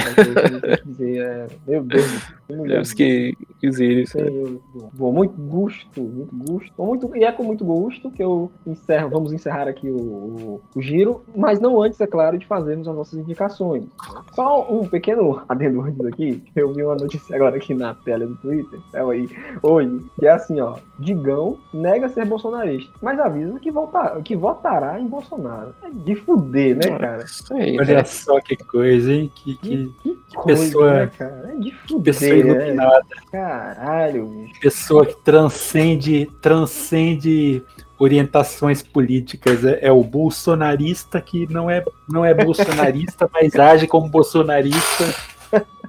dizer 0.86 1.18
é- 1.22 1.48
Meu 1.66 1.82
Deus, 1.84 2.22
céu, 2.52 2.58
que 2.58 2.58
mulher. 2.58 2.76
Deus 2.76 2.94
que 2.94 3.38
quis 3.60 3.80
isso. 3.80 4.12
Senhor, 4.14 4.60
bom, 4.94 5.12
muito 5.12 5.40
gosto, 5.42 6.02
muito 6.02 6.36
gosto. 6.36 6.84
Muito, 6.84 7.16
e 7.16 7.24
é 7.24 7.32
com 7.32 7.44
muito 7.44 7.64
gosto 7.64 8.12
que 8.12 8.24
eu 8.24 8.52
encerro, 8.66 9.10
vamos 9.10 9.34
encerrar 9.34 9.68
aqui 9.68 9.90
o, 9.90 9.98
o, 9.98 10.62
o 10.76 10.82
giro, 10.82 11.24
mas 11.36 11.60
não 11.60 11.82
antes, 11.82 12.00
é 12.02 12.08
claro, 12.08 12.38
de 12.38 12.46
fazermos 12.46 12.88
as 12.88 12.96
nossas 12.96 13.20
indicações. 13.20 13.86
Só 14.34 14.72
um 14.72 14.88
pequeno 14.88 15.42
adendo 15.48 15.82
antes 15.82 16.06
aqui, 16.06 16.44
eu 16.56 16.74
vi 16.74 16.84
uma 16.84 16.96
notícia 16.96 17.36
agora 17.36 17.58
aqui 17.58 17.74
na 17.74 17.94
tela 17.94 18.26
do 18.26 18.36
Twitter, 18.38 18.80
é 18.94 19.02
aí, 19.02 19.30
hoje, 19.62 20.06
que 20.20 20.28
é 20.28 20.32
assim, 20.32 20.60
ó, 20.60 20.78
Digão 21.00 21.58
nega 21.74 22.10
ser 22.10 22.26
bolsonarista, 22.26 22.92
mas 23.02 23.20
avisa 23.20 23.60
que, 23.60 23.72
voltar, 23.72 24.22
que 24.22 24.36
votará 24.36 25.00
em 25.00 25.08
Bolsonaro. 25.08 25.74
É 25.84 25.90
de 25.90 26.16
fuder, 26.16 26.76
né, 26.76 26.98
cara? 26.98 27.24
Isso 27.24 27.54
aí, 27.54 27.78
Olha 27.78 27.96
né? 27.96 28.04
só 28.04 28.40
que 28.40 28.56
coisa, 28.56 29.14
hein? 29.14 29.32
Que, 29.34 29.56
que 29.56 29.92
Que 30.02 30.18
coisa, 30.36 30.64
pessoa- 30.64 30.94
né, 30.94 31.12
cara? 31.18 31.52
É 31.54 31.60
de 31.60 31.72
fuder, 31.72 32.04
pessoa 32.14 32.30
né? 32.32 32.38
iluminada, 32.40 33.06
Caralho, 33.32 34.26
bicho. 34.28 34.60
pessoa 34.60 35.06
que 35.06 35.16
transcende, 35.24 36.30
transcende 36.42 37.64
orientações 38.00 38.82
políticas. 38.82 39.64
É, 39.64 39.80
é 39.88 39.92
o 39.92 40.04
bolsonarista 40.04 41.22
que 41.22 41.52
não 41.52 41.70
é, 41.70 41.84
não 42.10 42.26
é 42.26 42.34
bolsonarista, 42.34 43.30
mas 43.34 43.56
age 43.56 43.88
como 43.88 44.08
bolsonarista. 44.10 45.06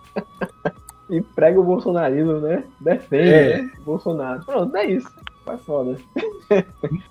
E 1.10 1.20
prega 1.20 1.60
o 1.60 1.62
bolsonarismo, 1.62 2.40
né? 2.40 2.64
Defende 2.80 3.28
É. 3.28 3.58
né? 3.62 3.70
o 3.80 3.82
Bolsonaro. 3.82 4.42
Pronto, 4.46 4.74
é 4.78 4.86
isso. 4.86 5.10
Vai 5.44 5.58
foda. 5.58 5.96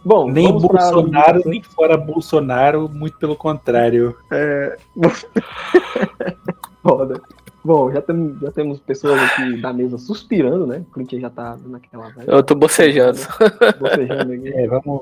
Bom, 0.03 0.27
Nem 0.31 0.51
Bolsonaro, 0.51 1.41
nem 1.45 1.61
fora 1.61 1.95
Bolsonaro, 1.97 2.89
muito 2.89 3.19
pelo 3.19 3.35
contrário. 3.35 4.17
Foda. 6.81 7.21
Bom, 7.63 7.91
já, 7.91 8.01
tem, 8.01 8.35
já 8.41 8.51
temos 8.51 8.79
pessoas 8.79 9.21
aqui 9.21 9.61
da 9.61 9.71
mesa 9.71 9.97
suspirando, 9.97 10.65
né? 10.65 10.83
O 10.89 10.93
Clint 10.93 11.13
já 11.19 11.29
tá 11.29 11.57
naquela. 11.65 12.11
Eu 12.25 12.41
tô 12.41 12.55
bocejando. 12.55 13.19
Bocejando 13.79 14.33
aqui. 14.33 14.49
É, 14.49 14.67
vamos 14.67 15.01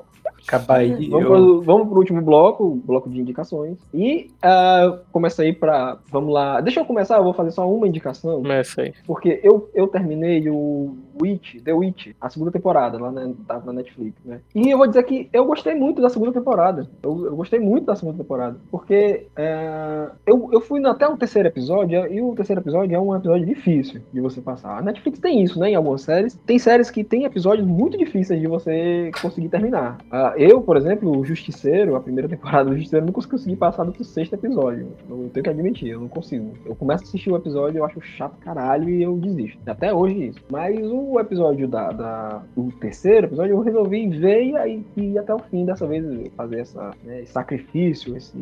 acabar 0.49 0.79
aí. 0.79 1.09
Vamos, 1.09 1.21
Eu- 1.23 1.27
pro, 1.27 1.61
vamos 1.61 1.87
pro 1.87 1.97
último 1.99 2.21
bloco, 2.21 2.63
o 2.63 2.75
bloco 2.75 3.09
de 3.09 3.19
indicações. 3.19 3.77
E 3.93 4.31
ah, 4.41 4.99
começa 5.11 5.43
aí 5.43 5.53
pra. 5.53 5.97
Vamos 6.11 6.33
lá. 6.33 6.59
Deixa 6.61 6.79
eu 6.79 6.85
começar, 6.85 7.17
eu 7.17 7.23
vou 7.23 7.33
fazer 7.33 7.51
só 7.51 7.69
uma 7.69 7.87
indicação. 7.87 8.41
Começa 8.41 8.81
aí. 8.81 8.93
Porque 9.05 9.39
eu, 9.43 9.69
eu 9.73 9.87
terminei 9.87 10.49
o 10.49 10.95
Witch, 11.21 11.61
The 11.63 11.73
Witch, 11.73 12.13
a 12.19 12.29
segunda 12.29 12.51
temporada, 12.51 12.97
lá 12.97 13.11
na, 13.11 13.29
tava 13.47 13.67
na 13.67 13.73
Netflix, 13.73 14.15
né? 14.25 14.39
E 14.55 14.69
eu 14.69 14.77
vou 14.77 14.87
dizer 14.87 15.03
que 15.03 15.29
eu 15.31 15.45
gostei 15.45 15.75
muito 15.75 16.01
da 16.01 16.09
segunda 16.09 16.31
temporada. 16.31 16.87
Eu, 17.03 17.25
eu 17.25 17.35
gostei 17.35 17.59
muito 17.59 17.85
da 17.85 17.95
segunda 17.95 18.17
temporada. 18.17 18.57
Porque 18.71 19.27
é, 19.35 20.07
eu, 20.25 20.49
eu 20.51 20.61
fui 20.61 20.85
até 20.85 21.07
o 21.07 21.17
terceiro 21.17 21.47
episódio, 21.47 22.11
e 22.11 22.21
o 22.21 22.33
terceiro 22.35 22.61
episódio 22.61 22.95
é 22.95 22.99
um 22.99 23.15
episódio 23.15 23.45
difícil 23.45 24.01
de 24.13 24.21
você 24.21 24.41
passar. 24.41 24.77
A 24.77 24.81
Netflix 24.81 25.19
tem 25.19 25.43
isso, 25.43 25.59
né? 25.59 25.71
Em 25.71 25.75
algumas 25.75 26.01
séries. 26.01 26.39
Tem 26.45 26.57
séries 26.57 26.89
que 26.89 27.03
tem 27.03 27.25
episódios 27.25 27.67
muito 27.67 27.97
difíceis 27.97 28.39
de 28.39 28.47
você 28.47 29.11
conseguir 29.21 29.49
terminar. 29.49 29.97
Ah, 30.09 30.33
eu, 30.41 30.61
por 30.61 30.77
exemplo, 30.77 31.17
o 31.17 31.25
Justiceiro, 31.25 31.95
a 31.95 31.99
primeira 31.99 32.27
temporada 32.29 32.69
do 32.69 32.75
Justiceiro, 32.75 33.05
não 33.05 33.13
consegui 33.13 33.55
passar 33.55 33.83
do 33.83 34.03
sexto 34.03 34.33
episódio. 34.33 34.87
Eu 35.09 35.29
tenho 35.33 35.43
que 35.43 35.49
admitir, 35.49 35.89
eu 35.89 35.99
não 36.01 36.07
consigo. 36.07 36.53
Eu 36.65 36.75
começo 36.75 37.03
a 37.03 37.07
assistir 37.07 37.31
o 37.31 37.35
episódio, 37.35 37.79
eu 37.79 37.85
acho 37.85 37.99
chato 38.01 38.37
caralho 38.39 38.89
e 38.89 39.01
eu 39.03 39.15
desisto. 39.17 39.59
Até 39.65 39.93
hoje 39.93 40.27
isso. 40.27 40.39
Mas 40.49 40.77
o 40.89 41.19
episódio 41.19 41.67
da, 41.67 41.91
da- 41.91 42.41
o 42.55 42.71
terceiro 42.79 43.27
episódio 43.27 43.51
eu 43.53 43.61
resolvi 43.61 44.07
ver 44.09 44.43
e 44.45 44.57
aí 44.57 44.85
ir 44.97 45.17
até 45.17 45.33
o 45.33 45.39
fim 45.39 45.65
dessa 45.65 45.85
vez 45.85 46.05
fazer 46.35 46.59
essa, 46.61 46.91
né, 47.03 47.21
esse 47.21 47.31
sacrifício, 47.31 48.15
esse 48.15 48.37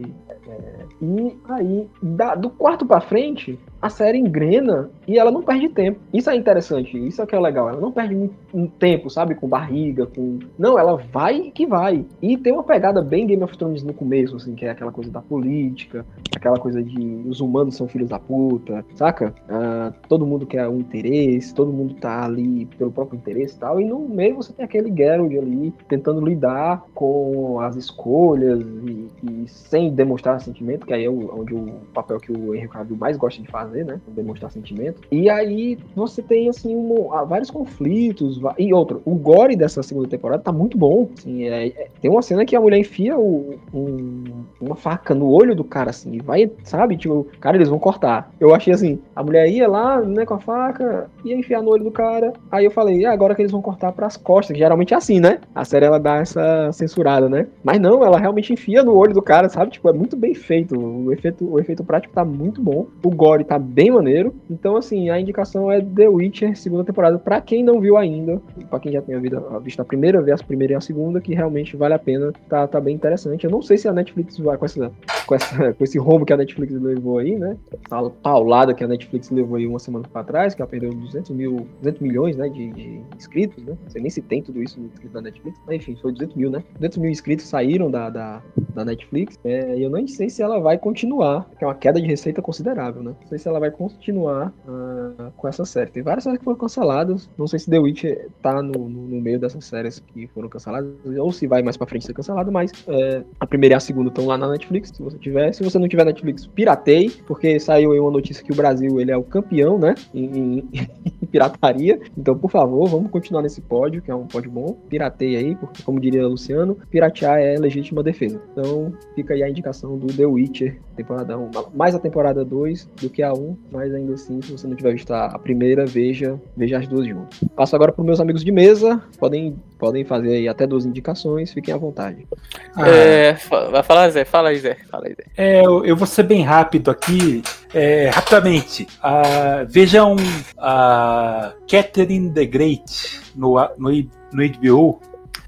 é, 0.47 0.85
e 1.01 1.35
aí 1.49 1.87
da- 2.01 2.35
do 2.35 2.49
quarto 2.49 2.85
pra 2.85 2.99
frente 3.01 3.57
a 3.81 3.89
série 3.89 4.17
engrena 4.17 4.89
e 5.07 5.17
ela 5.19 5.31
não 5.31 5.43
perde 5.43 5.69
tempo. 5.69 5.99
Isso 6.13 6.29
é 6.29 6.35
interessante, 6.35 6.97
isso 6.97 7.21
é 7.21 7.25
que 7.25 7.35
é 7.35 7.39
legal. 7.39 7.69
Ela 7.69 7.79
não 7.79 7.91
perde 7.91 8.29
um 8.53 8.67
tempo, 8.67 9.09
sabe, 9.09 9.35
com 9.35 9.47
barriga, 9.47 10.05
com 10.07 10.39
não, 10.57 10.77
ela 10.79 10.95
vai 10.97 11.51
que 11.51 11.65
vai. 11.65 11.76
E 12.21 12.37
tem 12.37 12.53
uma 12.53 12.63
pegada 12.63 13.01
bem 13.01 13.27
Game 13.27 13.43
of 13.43 13.57
Thrones 13.57 13.83
no 13.83 13.93
começo, 13.93 14.35
assim, 14.35 14.55
que 14.55 14.65
é 14.65 14.71
aquela 14.71 14.91
coisa 14.91 15.11
da 15.11 15.21
política, 15.21 16.05
aquela 16.35 16.57
coisa 16.57 16.81
de 16.81 17.21
os 17.27 17.39
humanos 17.39 17.75
são 17.75 17.87
filhos 17.87 18.09
da 18.09 18.19
puta, 18.19 18.83
saca? 18.95 19.33
Ah, 19.47 19.93
todo 20.07 20.25
mundo 20.25 20.45
quer 20.45 20.67
um 20.67 20.79
interesse, 20.79 21.53
todo 21.53 21.71
mundo 21.71 21.93
tá 21.95 22.25
ali 22.25 22.65
pelo 22.77 22.91
próprio 22.91 23.17
interesse 23.17 23.55
e 23.55 23.59
tal, 23.59 23.79
e 23.79 23.85
no 23.85 23.99
meio 23.99 24.35
você 24.35 24.51
tem 24.53 24.65
aquele 24.65 24.93
Geralt 24.95 25.31
ali 25.33 25.73
tentando 25.87 26.25
lidar 26.25 26.83
com 26.93 27.59
as 27.59 27.75
escolhas 27.75 28.61
e, 28.61 29.07
e 29.23 29.47
sem 29.47 29.93
demonstrar 29.93 30.39
sentimento, 30.41 30.85
que 30.85 30.93
aí 30.93 31.05
é 31.05 31.09
o, 31.09 31.39
onde 31.39 31.53
o 31.53 31.67
papel 31.93 32.17
que 32.19 32.31
o 32.31 32.55
Henry 32.55 32.67
Cavill 32.67 32.97
mais 32.97 33.17
gosta 33.17 33.41
de 33.41 33.47
fazer, 33.47 33.67
fazer, 33.67 33.85
né? 33.85 33.99
Demonstrar 34.07 34.51
sentimento. 34.51 35.01
E 35.11 35.29
aí 35.29 35.77
você 35.95 36.21
tem, 36.21 36.49
assim, 36.49 36.75
um, 36.75 37.09
vários 37.27 37.51
conflitos. 37.51 38.39
E 38.57 38.73
outro, 38.73 39.01
o 39.05 39.15
gore 39.15 39.55
dessa 39.55 39.83
segunda 39.83 40.07
temporada 40.07 40.41
tá 40.41 40.51
muito 40.51 40.77
bom. 40.77 41.09
Assim, 41.17 41.43
é, 41.43 41.66
é, 41.75 41.87
tem 42.01 42.09
uma 42.09 42.21
cena 42.21 42.45
que 42.45 42.55
a 42.55 42.61
mulher 42.61 42.77
enfia 42.77 43.17
o, 43.17 43.55
um, 43.73 44.23
uma 44.61 44.75
faca 44.75 45.13
no 45.13 45.29
olho 45.29 45.55
do 45.55 45.63
cara, 45.63 45.89
assim, 45.89 46.13
e 46.13 46.19
vai, 46.19 46.51
sabe? 46.63 46.97
Tipo, 46.97 47.27
cara, 47.39 47.57
eles 47.57 47.69
vão 47.69 47.79
cortar. 47.79 48.31
Eu 48.39 48.53
achei 48.53 48.73
assim, 48.73 48.99
a 49.15 49.23
mulher 49.23 49.49
ia 49.49 49.67
lá, 49.67 50.01
né, 50.01 50.25
com 50.25 50.35
a 50.35 50.39
faca, 50.39 51.09
ia 51.23 51.35
enfiar 51.35 51.61
no 51.61 51.69
olho 51.69 51.83
do 51.83 51.91
cara. 51.91 52.33
Aí 52.51 52.65
eu 52.65 52.71
falei, 52.71 53.05
ah, 53.05 53.11
agora 53.11 53.35
que 53.35 53.41
eles 53.41 53.51
vão 53.51 53.61
cortar 53.61 53.91
pras 53.91 54.15
costas, 54.17 54.53
que 54.53 54.59
geralmente 54.59 54.93
é 54.93 54.97
assim, 54.97 55.19
né? 55.19 55.39
A 55.53 55.65
série 55.65 55.85
ela 55.85 55.99
dá 55.99 56.17
essa 56.17 56.71
censurada, 56.71 57.27
né? 57.27 57.47
Mas 57.63 57.79
não, 57.79 58.03
ela 58.03 58.19
realmente 58.19 58.53
enfia 58.53 58.83
no 58.83 58.95
olho 58.95 59.13
do 59.13 59.21
cara, 59.21 59.49
sabe? 59.49 59.71
Tipo, 59.71 59.89
é 59.89 59.93
muito 59.93 60.15
bem 60.15 60.33
feito. 60.33 60.79
O 60.79 61.11
efeito, 61.11 61.49
o 61.49 61.59
efeito 61.59 61.83
prático 61.83 62.13
tá 62.13 62.23
muito 62.23 62.61
bom. 62.61 62.87
O 63.03 63.09
gore 63.09 63.43
tá 63.43 63.57
bem 63.57 63.91
maneiro. 63.91 64.33
Então, 64.49 64.75
assim, 64.75 65.09
a 65.09 65.19
indicação 65.19 65.71
é 65.71 65.81
The 65.81 66.07
Witcher, 66.07 66.55
segunda 66.57 66.83
temporada. 66.83 67.17
Pra 67.17 67.41
quem 67.41 67.63
não 67.63 67.79
viu 67.79 67.97
ainda, 67.97 68.41
pra 68.69 68.79
quem 68.79 68.91
já 68.91 69.01
tenha 69.01 69.19
visto 69.61 69.81
a 69.81 69.85
primeira 69.85 70.21
vez, 70.21 70.39
a 70.39 70.43
primeira 70.43 70.73
e 70.73 70.75
a 70.75 70.81
segunda, 70.81 71.19
que 71.19 71.33
realmente 71.33 71.56
vale 71.75 71.93
a 71.93 71.99
pena. 71.99 72.31
Tá, 72.49 72.67
tá 72.67 72.79
bem 72.79 72.95
interessante. 72.95 73.45
Eu 73.45 73.51
não 73.51 73.61
sei 73.61 73.77
se 73.77 73.87
a 73.87 73.93
Netflix 73.93 74.37
vai 74.37 74.57
com 74.57 74.65
essa, 74.65 74.91
com 75.25 75.35
essa 75.35 75.73
com 75.73 75.83
esse 75.83 75.97
rombo 75.97 76.25
que 76.25 76.33
a 76.33 76.37
Netflix 76.37 76.73
levou 76.73 77.17
aí, 77.17 77.37
né? 77.37 77.57
A 77.89 78.09
paulada 78.09 78.73
que 78.73 78.83
a 78.83 78.87
Netflix 78.87 79.29
levou 79.29 79.57
aí 79.57 79.65
uma 79.65 79.79
semana 79.79 80.07
pra 80.11 80.23
trás, 80.23 80.53
que 80.53 80.61
ela 80.61 80.69
perdeu 80.69 80.93
200 80.93 81.31
mil, 81.31 81.67
200 81.81 82.01
milhões, 82.01 82.35
né, 82.35 82.49
de, 82.49 82.71
de 82.71 83.01
inscritos, 83.15 83.63
né? 83.63 83.77
Não 83.83 83.89
sei 83.89 84.01
nem 84.01 84.09
se 84.09 84.21
tem 84.21 84.41
tudo 84.41 84.61
isso 84.61 84.79
no 84.79 84.87
inscrito 84.87 85.13
da 85.13 85.21
Netflix. 85.21 85.59
Mas 85.65 85.75
enfim, 85.77 85.97
foi 86.01 86.11
200 86.11 86.35
mil, 86.35 86.49
né? 86.49 86.63
200 86.75 86.97
mil 86.97 87.11
inscritos 87.11 87.47
saíram 87.47 87.89
da, 87.89 88.09
da, 88.09 88.41
da 88.73 88.85
Netflix. 88.85 89.39
É, 89.43 89.77
e 89.77 89.83
eu 89.83 89.89
nem 89.89 90.07
sei 90.07 90.29
se 90.29 90.41
ela 90.41 90.59
vai 90.59 90.77
continuar, 90.77 91.49
que 91.57 91.63
é 91.63 91.67
uma 91.67 91.75
queda 91.75 91.99
de 91.99 92.07
receita 92.07 92.41
considerável, 92.41 93.01
né? 93.01 93.15
Não 93.21 93.27
sei 93.27 93.37
se 93.37 93.47
ela 93.47 93.59
vai 93.59 93.71
continuar 93.71 94.53
uh, 94.67 95.31
com 95.35 95.47
essa 95.47 95.65
série. 95.65 95.91
Tem 95.91 96.03
várias 96.03 96.23
séries 96.23 96.39
que 96.39 96.45
foram 96.45 96.57
canceladas. 96.57 97.29
Não 97.37 97.47
sei 97.47 97.59
se 97.59 97.69
The 97.69 97.79
Witch 97.79 98.03
tá 98.41 98.61
no, 98.61 98.89
no, 98.89 99.07
no 99.07 99.21
meio 99.21 99.39
dessas 99.39 99.65
séries 99.65 99.99
que 99.99 100.27
foram 100.27 100.49
canceladas, 100.49 100.91
ou 101.17 101.31
se 101.31 101.46
vai 101.47 101.61
mais 101.61 101.77
pra 101.77 101.87
frente 101.87 102.05
ser 102.05 102.13
cancelado, 102.13 102.51
mas 102.51 102.71
é, 102.87 103.23
a 103.39 103.45
primeira 103.45 103.75
e 103.75 103.77
a 103.77 103.79
segunda 103.79 104.09
estão 104.09 104.25
lá 104.25 104.37
na 104.37 104.49
Netflix, 104.49 104.91
se 104.93 105.01
você 105.01 105.17
tiver. 105.17 105.53
Se 105.53 105.63
você 105.63 105.79
não 105.79 105.87
tiver 105.87 106.05
Netflix, 106.05 106.45
piratei, 106.47 107.11
porque 107.25 107.59
saiu 107.59 107.91
aí 107.91 107.99
uma 107.99 108.11
notícia 108.11 108.43
que 108.43 108.51
o 108.51 108.55
Brasil 108.55 108.99
ele 108.99 109.11
é 109.11 109.17
o 109.17 109.23
campeão, 109.23 109.77
né? 109.77 109.95
Em, 110.13 110.63
em, 110.73 111.27
pirataria. 111.27 111.99
Então, 112.17 112.37
por 112.37 112.49
favor, 112.49 112.87
vamos 112.87 113.11
continuar 113.11 113.41
nesse 113.41 113.61
pódio, 113.61 114.01
que 114.01 114.09
é 114.09 114.15
um 114.15 114.25
pódio 114.25 114.49
bom. 114.49 114.77
Piratei 114.89 115.35
aí, 115.35 115.55
porque, 115.55 115.83
como 115.83 115.99
diria 115.99 116.27
Luciano, 116.27 116.77
piratear 116.89 117.39
é 117.39 117.57
legítima 117.57 118.01
defesa. 118.01 118.41
Então, 118.51 118.93
fica 119.15 119.33
aí 119.33 119.43
a 119.43 119.49
indicação 119.49 119.97
do 119.97 120.07
The 120.07 120.25
Witcher, 120.25 120.79
temporada 120.95 121.37
1. 121.37 121.51
Mais 121.75 121.93
a 121.93 121.99
temporada 121.99 122.43
2 122.43 122.89
do 123.01 123.09
que 123.09 123.21
a 123.21 123.33
1, 123.33 123.57
mas 123.71 123.93
ainda 123.93 124.13
assim, 124.13 124.41
se 124.41 124.51
você 124.51 124.67
não 124.67 124.75
tiver 124.75 124.93
visto 124.93 125.11
a 125.11 125.37
primeira, 125.37 125.85
veja, 125.85 126.39
veja 126.55 126.77
as 126.77 126.87
duas 126.87 127.07
juntas. 127.07 127.43
Passo 127.55 127.75
agora 127.75 127.91
para 127.91 128.03
meus 128.03 128.19
amigos 128.19 128.43
de 128.43 128.51
mesa. 128.51 129.01
Podem, 129.19 129.55
podem 129.77 130.03
fazer 130.03 130.35
aí 130.35 130.47
até 130.47 130.65
duas 130.65 130.85
indicações, 130.85 131.36
fiquem 131.45 131.73
à 131.73 131.77
vontade. 131.77 132.27
Ah, 132.75 132.87
é, 132.87 133.37
vai 133.71 133.83
falar, 133.83 134.09
Zé. 134.09 134.25
Fala 134.25 134.49
aí, 134.49 134.59
Zé. 134.59 134.77
Fala 134.89 135.05
aí, 135.05 135.13
Zé. 135.13 135.23
É, 135.37 135.65
eu, 135.65 135.85
eu 135.85 135.95
vou 135.95 136.07
ser 136.07 136.23
bem 136.23 136.43
rápido 136.43 136.89
aqui. 136.89 137.43
É, 137.73 138.09
rapidamente, 138.09 138.87
uh, 139.03 139.67
vejam 139.67 140.15
a 140.57 141.53
uh, 141.53 141.65
Catherine 141.67 142.31
the 142.31 142.45
Great 142.45 143.21
no, 143.35 143.55
no, 143.77 143.91
no 144.31 144.49
HBO 144.59 145.01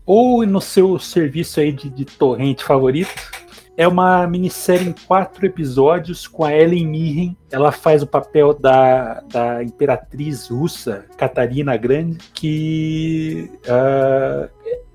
ou 0.06 0.46
no 0.46 0.60
seu 0.60 1.00
serviço 1.00 1.60
aí 1.60 1.72
de, 1.72 1.90
de 1.90 2.06
torrente 2.06 2.64
favorito. 2.64 3.12
É 3.80 3.88
uma 3.88 4.28
minissérie 4.28 4.90
em 4.90 4.96
quatro 5.08 5.46
episódios 5.46 6.28
com 6.28 6.44
a 6.44 6.54
Ellen 6.54 6.86
Mirren. 6.86 7.38
Ela 7.50 7.72
faz 7.72 8.04
o 8.04 8.08
papel 8.08 8.54
da, 8.54 9.22
da 9.32 9.64
imperatriz 9.64 10.50
russa, 10.50 11.06
Catarina 11.16 11.78
Grande, 11.78 12.18
que 12.34 13.50
uh, 13.64 14.50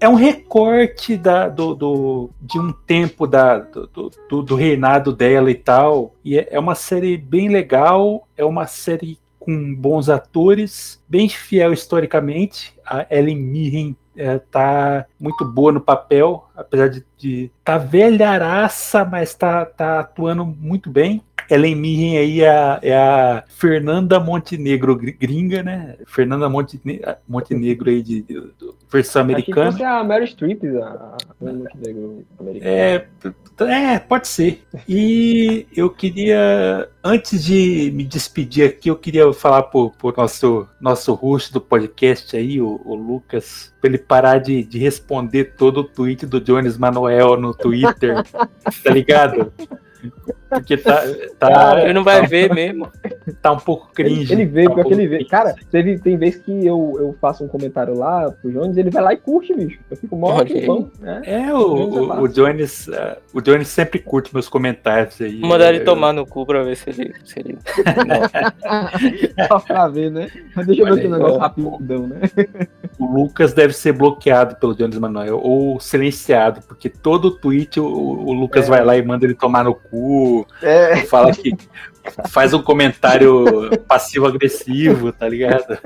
é 0.05 0.09
um 0.09 0.15
recorte 0.15 1.17
da, 1.17 1.49
do, 1.49 1.75
do, 1.75 2.31
de 2.39 2.59
um 2.61 2.71
tempo 2.71 3.27
da, 3.27 3.59
do, 3.59 4.11
do, 4.29 4.43
do, 4.43 4.55
reinado 4.55 5.15
dela 5.15 5.51
e 5.51 5.55
tal. 5.55 6.15
E 6.23 6.39
é, 6.39 6.47
é 6.51 6.61
uma 6.61 6.75
série 6.75 7.17
bem 7.17 7.49
legal, 7.49 8.29
é 8.37 8.45
uma 8.45 8.67
série 8.67 9.19
com 9.41 9.75
bons 9.75 10.11
atores, 10.11 11.03
bem 11.09 11.27
fiel 11.27 11.73
historicamente. 11.73 12.75
A 12.85 13.07
Ellen 13.11 13.37
Mirren 13.37 13.97
é, 14.15 14.39
tá 14.39 15.07
muito 15.19 15.43
boa 15.43 15.73
no 15.73 15.81
papel, 15.81 16.44
apesar 16.57 16.89
de, 16.89 17.05
de 17.17 17.51
tá 17.65 17.79
velharaça, 17.79 19.05
mas 19.05 19.35
tá, 19.35 19.65
tá 19.65 20.01
atuando 20.01 20.45
muito 20.45 20.91
bem. 20.91 21.23
Ellen 21.51 21.75
Mirren 21.75 22.19
aí 22.19 22.41
é 22.41 22.51
a, 22.51 22.81
é 22.83 22.97
a 22.97 23.45
Fernanda 23.49 24.19
Montenegro 24.19 24.97
gringa, 24.97 25.63
né? 25.63 25.97
Fernanda 26.07 26.49
Montenegro, 26.49 27.17
Montenegro 27.29 27.91
aí 27.91 28.03
de, 28.03 28.23
de, 28.23 28.35
de 28.35 28.75
versão 28.91 29.23
americana. 29.23 29.69
Acho 29.69 29.77
que 29.77 29.85
a 29.85 30.05
Mary 30.05 30.27
Streep, 30.27 30.63
a 30.65 31.17
Montenegro 31.41 32.25
americana. 32.41 32.71
É, 32.71 33.07
é, 33.61 33.99
pode 33.99 34.29
ser. 34.29 34.63
E 34.89 35.67
eu 35.77 35.91
queria, 35.91 36.89
antes 37.03 37.45
de 37.45 37.91
me 37.95 38.05
despedir 38.05 38.67
aqui, 38.67 38.89
eu 38.89 38.97
queria 38.97 39.31
falar 39.33 39.65
pro, 39.65 39.91
pro 39.91 40.15
nosso, 40.17 40.67
nosso 40.81 41.13
host 41.15 41.53
do 41.53 41.61
podcast 41.61 42.37
aí, 42.37 42.61
o, 42.61 42.81
o 42.85 42.95
Lucas, 42.95 43.73
pra 43.81 43.89
ele 43.89 43.99
parar 43.99 44.39
de, 44.39 44.65
de 44.65 44.79
responder 44.79 45.57
todo 45.57 45.79
o 45.79 45.85
tweet 45.85 46.27
do 46.27 46.41
Jones 46.45 46.79
Manuel 46.79 47.37
no 47.37 47.55
Twitter, 47.55 48.23
tá 48.83 48.91
ligado? 48.91 49.53
Porque 50.49 50.77
tá. 50.77 51.03
tá 51.39 51.83
ele 51.83 51.93
não 51.93 52.05
vai 52.05 52.21
tá, 52.21 52.27
ver 52.27 52.53
mesmo. 52.55 52.89
Tá 53.43 53.53
um 53.53 53.59
pouco 53.59 53.91
cringe. 53.93 54.33
Ele, 54.33 54.43
ele 54.43 54.51
vê, 54.51 54.65
tá 54.65 54.75
um 54.75 54.91
ele 54.91 55.09
vê. 55.09 55.25
Cara, 55.25 55.55
teve, 55.71 55.99
tem 55.99 56.17
vezes 56.17 56.41
que 56.41 56.67
eu, 56.67 56.97
eu 56.99 57.17
faço 57.21 57.45
um 57.45 57.49
comentário 57.49 57.97
lá 57.97 58.31
pro 58.31 58.53
Jones, 58.53 58.77
ele 58.77 58.91
vai 58.91 59.03
lá 59.03 59.13
e 59.13 59.17
curte, 59.17 59.55
bicho. 59.55 59.81
Eu 59.91 59.97
fico 59.97 60.17
mó 60.17 60.41
okay. 60.41 60.67
né? 61.01 61.23
É, 61.25 61.53
o, 61.53 61.59
o, 61.59 62.23
o, 62.23 62.29
Jones, 62.29 62.89
uh, 62.89 63.17
o 63.33 63.41
Jones 63.41 63.69
sempre 63.69 63.99
curte 63.99 64.33
meus 64.33 64.49
comentários 64.49 65.21
aí. 65.21 65.41
Vou 65.41 65.49
mandar 65.49 65.71
ele 65.71 65.81
eu... 65.81 65.85
tomar 65.85 66.13
no 66.13 66.27
cu 66.27 66.47
pra 66.47 66.63
ver 66.63 66.77
se 66.77 66.91
ele. 66.91 67.15
Se 67.25 67.41
ele... 67.41 67.59
Só 69.49 69.59
pra 69.61 69.89
ver, 69.89 70.11
né? 70.11 70.31
Mas 70.55 70.67
deixa 70.67 70.83
eu 70.83 70.87
ver 70.87 70.99
aqui 70.99 71.07
o 71.07 71.11
negócio 71.11 71.39
rapidão, 71.39 72.07
né? 72.07 72.21
O 72.99 73.07
Lucas 73.07 73.53
deve 73.53 73.73
ser 73.73 73.93
bloqueado 73.93 74.57
pelo 74.57 74.75
Jones 74.75 74.99
Manuel 74.99 75.41
ou 75.43 75.81
silenciado, 75.81 76.61
porque 76.63 76.89
todo 76.89 77.31
tweet 77.31 77.81
o, 77.81 77.87
o 77.87 78.33
Lucas 78.33 78.67
é. 78.67 78.71
vai 78.71 78.85
lá 78.85 78.97
e 78.97 79.03
manda 79.03 79.25
ele 79.25 79.35
tomar 79.35 79.65
no 79.65 79.75
cu, 79.75 80.47
é. 80.63 80.97
fala 81.07 81.33
que 81.33 81.57
faz 82.29 82.53
um 82.55 82.63
comentário 82.63 83.45
passivo-agressivo, 83.89 85.13
tá 85.13 85.29
ligado? 85.29 85.79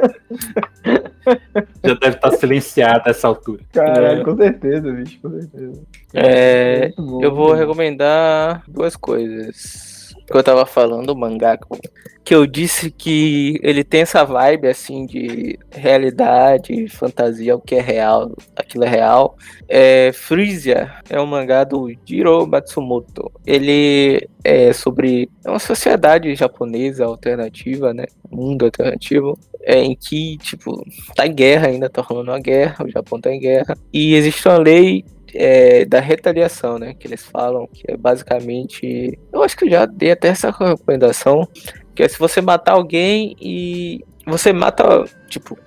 Já 1.84 1.94
deve 1.94 2.16
estar 2.16 2.30
silenciado 2.32 3.04
nessa 3.06 3.28
altura. 3.28 3.62
Caralho, 3.72 4.20
é. 4.20 4.24
com 4.24 4.36
certeza, 4.36 4.92
bicho, 4.92 5.18
com 5.20 5.30
certeza. 5.30 5.82
É, 6.12 6.92
eu 6.96 7.34
vou 7.34 7.52
recomendar 7.52 8.62
duas 8.68 8.96
coisas 8.96 9.97
que 10.30 10.36
eu 10.36 10.42
tava 10.42 10.66
falando, 10.66 11.10
o 11.10 11.16
mangá, 11.16 11.58
que 12.22 12.34
eu 12.34 12.46
disse 12.46 12.90
que 12.90 13.58
ele 13.62 13.82
tem 13.82 14.02
essa 14.02 14.22
vibe 14.22 14.68
assim 14.68 15.06
de 15.06 15.58
realidade, 15.70 16.86
fantasia, 16.88 17.56
o 17.56 17.60
que 17.60 17.76
é 17.76 17.80
real, 17.80 18.30
aquilo 18.54 18.84
é 18.84 18.88
real. 18.88 19.36
É, 19.66 20.12
Freesia 20.12 20.92
é 21.08 21.18
um 21.18 21.24
mangá 21.24 21.64
do 21.64 21.90
Jiro 22.04 22.46
Matsumoto. 22.46 23.32
Ele 23.46 24.28
é 24.44 24.72
sobre 24.74 25.30
uma 25.46 25.58
sociedade 25.58 26.34
japonesa 26.34 27.06
alternativa, 27.06 27.94
né? 27.94 28.04
Mundo 28.30 28.66
alternativo, 28.66 29.38
é, 29.62 29.82
em 29.82 29.96
que, 29.96 30.36
tipo, 30.38 30.84
tá 31.16 31.26
em 31.26 31.34
guerra 31.34 31.68
ainda, 31.68 31.88
tá 31.88 32.02
rolando 32.02 32.30
uma 32.30 32.40
guerra, 32.40 32.84
o 32.84 32.90
Japão 32.90 33.18
tá 33.18 33.32
em 33.32 33.40
guerra. 33.40 33.74
E 33.90 34.14
existe 34.14 34.46
uma 34.46 34.58
lei 34.58 35.02
é, 35.40 35.84
da 35.84 36.00
retaliação, 36.00 36.80
né? 36.80 36.94
Que 36.94 37.06
eles 37.06 37.24
falam, 37.24 37.68
que 37.72 37.84
é 37.86 37.96
basicamente. 37.96 39.16
Eu 39.32 39.44
acho 39.44 39.56
que 39.56 39.66
eu 39.66 39.70
já 39.70 39.86
dei 39.86 40.10
até 40.10 40.28
essa 40.28 40.50
recomendação. 40.50 41.46
Que 41.94 42.02
é 42.02 42.08
se 42.08 42.18
você 42.18 42.40
matar 42.40 42.72
alguém 42.72 43.36
e 43.40 44.04
você 44.28 44.52
mata, 44.52 45.04
tipo, 45.26 45.58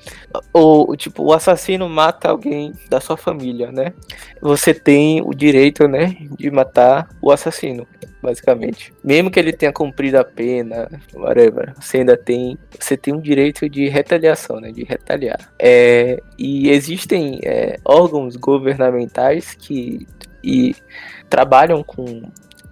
o, 0.54 0.96
tipo, 0.96 1.24
o 1.24 1.34
assassino 1.34 1.90
mata 1.90 2.30
alguém 2.30 2.74
da 2.90 3.00
sua 3.00 3.18
família, 3.18 3.72
né? 3.72 3.94
Você 4.42 4.74
tem 4.74 5.22
o 5.22 5.34
direito, 5.34 5.88
né, 5.88 6.16
de 6.38 6.50
matar 6.52 7.10
o 7.22 7.32
assassino, 7.32 7.88
basicamente. 8.22 8.94
Mesmo 9.04 9.32
que 9.32 9.40
ele 9.40 9.52
tenha 9.52 9.74
cumprido 9.74 10.18
a 10.20 10.24
pena, 10.24 10.90
whatever, 11.14 11.74
você 11.80 11.98
ainda 11.98 12.16
tem, 12.16 12.58
você 12.80 12.96
tem 12.96 13.14
um 13.14 13.20
direito 13.20 13.70
de 13.70 13.88
retaliação, 13.90 14.60
né, 14.60 14.72
de 14.72 14.84
retaliar. 14.84 15.52
É, 15.60 16.22
e 16.38 16.70
existem 16.70 17.40
é, 17.44 17.78
órgãos 17.84 18.36
governamentais 18.36 19.56
que 19.56 20.08
e 20.44 20.76
trabalham 21.30 21.84
com 21.84 22.24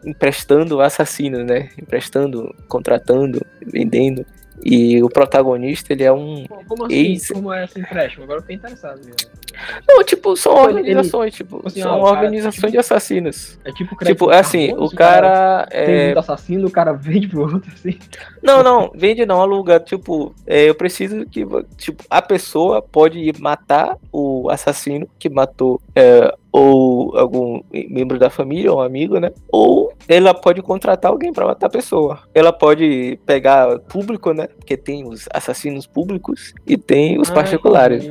emprestando 0.03 0.82
assassinos, 0.82 1.45
né? 1.45 1.70
Emprestando, 1.78 2.56
contratando, 2.68 3.45
vendendo 3.61 4.26
e 4.64 5.02
o 5.02 5.10
protagonista, 5.10 5.94
ele 5.94 6.03
é 6.03 6.11
um 6.11 6.45
como 6.68 6.86
assim? 6.86 6.95
Ex... 6.95 7.27
Como 7.30 7.53
é 7.53 7.65
esse 7.65 7.80
empréstimo? 7.80 8.23
Agora 8.23 8.40
eu 8.40 8.41
fiquei 8.41 8.56
interessado. 8.57 8.98
Mesmo. 8.98 9.15
Não, 9.88 10.03
tipo, 10.03 10.36
são 10.36 10.69
Ele- 10.69 10.80
organizações, 10.80 11.34
tipo, 11.34 11.61
assim, 11.65 11.81
são 11.81 11.91
ó, 11.91 12.02
o 12.02 12.03
cara, 12.06 12.18
organizações 12.18 12.56
tipo, 12.56 12.72
de 12.72 12.77
assassinos. 12.77 13.60
É 13.64 13.72
tipo 13.72 13.95
Tipo, 14.03 14.31
é 14.31 14.40
assim, 14.40 14.73
o 14.77 14.90
cara 14.90 15.68
tem 15.69 15.80
é, 15.80 16.06
muito 16.06 16.19
assassino, 16.19 16.68
o 16.68 16.72
cara 16.72 16.94
vende 16.94 17.27
pro 17.27 17.41
outro, 17.41 17.72
assim. 17.73 17.98
Não, 18.41 18.64
não, 18.64 18.91
vende 18.95 19.26
não, 19.26 19.41
aluga. 19.41 19.80
Tipo, 19.80 20.34
é, 20.45 20.69
eu 20.69 20.76
preciso 20.76 21.26
que. 21.26 21.45
Tipo, 21.77 22.03
a 22.10 22.22
pessoa 22.22 22.81
pode 22.81 23.19
ir 23.19 23.38
matar 23.40 23.98
o 24.11 24.49
assassino 24.49 25.07
que 25.18 25.30
matou 25.30 25.81
é, 25.95 26.34
ou 26.52 27.18
algum 27.18 27.62
membro 27.72 28.18
da 28.18 28.30
família, 28.30 28.72
ou 28.72 28.80
um 28.80 28.82
amigo, 28.82 29.20
né? 29.20 29.32
Ou 29.52 29.94
ela 30.08 30.34
pode 30.34 30.62
contratar 30.62 31.12
alguém 31.12 31.32
pra 31.32 31.46
matar 31.46 31.68
a 31.68 31.70
pessoa. 31.70 32.20
Ela 32.34 32.52
pode 32.52 33.20
pegar 33.26 33.80
público, 33.80 34.34
né? 34.34 34.48
Porque 34.48 34.76
tem 34.76 35.08
os 35.08 35.28
assassinos 35.34 35.86
públicos 35.86 36.54
e 36.66 36.78
tem 36.78 37.20
os 37.20 37.30
particulares. 37.30 38.10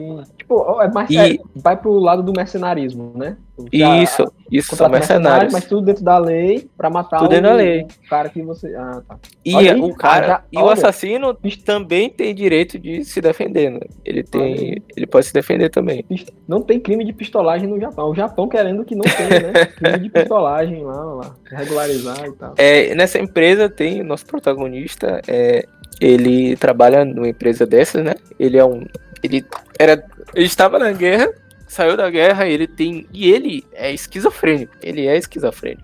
Tipo, 0.49 0.81
é 0.81 0.89
mais, 0.91 1.11
E- 1.11 1.19
é, 1.19 1.39
vai 1.55 1.77
pro 1.77 1.93
lado 1.99 2.23
do 2.23 2.33
mercenarismo, 2.33 3.13
né? 3.15 3.37
Já 3.71 4.03
Isso, 4.03 4.33
isso, 4.51 4.75
são 4.77 4.89
mercenários. 4.89 5.53
mas 5.53 5.65
tudo 5.67 5.83
dentro 5.85 6.03
da 6.03 6.17
lei 6.17 6.71
pra 6.77 6.89
matar 6.89 7.19
Tudo 7.19 7.27
o, 7.27 7.31
dentro 7.31 7.51
da 7.51 7.55
lei. 7.55 7.83
o 7.83 8.09
cara 8.09 8.29
que 8.31 8.41
você. 8.41 8.75
Ah, 8.75 9.03
tá. 9.07 9.19
E 9.45 9.55
Olha 9.55 9.77
o 9.85 9.95
cara, 9.95 10.27
já- 10.27 10.43
e 10.53 10.59
o 10.59 10.71
assassino 10.71 11.37
também 11.67 12.09
tem 12.09 12.35
direito 12.35 12.79
de 12.79 13.05
se 13.05 13.21
defender, 13.21 13.71
né? 13.73 13.81
Ele 14.05 14.21
Olha 14.21 14.27
tem, 14.31 14.83
ele 14.97 15.07
pode 15.07 15.27
se 15.27 15.35
defender 15.35 15.69
também. 15.69 16.03
Não 16.47 16.63
tem 16.63 16.81
crime 16.81 17.05
de 17.05 17.13
pistolagem 17.13 17.69
no 17.69 17.79
Japão. 17.79 18.11
O 18.11 18.15
Japão 18.15 18.49
querendo 18.49 18.85
que 18.87 18.95
não 18.95 19.05
tenha, 19.05 19.41
né? 19.53 19.67
crime 19.77 19.99
de 19.99 20.09
pistolagem 20.11 20.83
lá, 20.85 21.05
lá. 21.05 21.35
Regularizar 21.51 22.25
e 22.27 22.33
tal. 22.33 22.55
É, 22.57 22.95
nessa 22.95 23.19
empresa 23.19 23.69
tem 23.69 24.01
o 24.01 24.05
nosso 24.05 24.25
protagonista, 24.25 25.21
é, 25.29 25.67
ele 26.01 26.57
trabalha 26.57 27.05
numa 27.05 27.29
empresa 27.29 27.67
dessas, 27.67 28.03
né? 28.03 28.15
Ele 28.39 28.57
é 28.57 28.65
um, 28.65 28.87
ele 29.21 29.45
era, 29.81 30.01
ele 30.39 30.47
estava 30.47 30.79
na 30.79 30.93
guerra, 30.93 31.33
saiu 31.67 31.97
da 31.97 32.09
guerra, 32.09 32.47
ele 32.47 32.67
tem 32.67 33.07
e 33.13 33.31
ele 33.31 33.65
é 33.73 33.93
esquizofrênico. 33.93 34.73
Ele 34.83 35.07
é 35.07 35.17
esquizofrênico. 35.17 35.83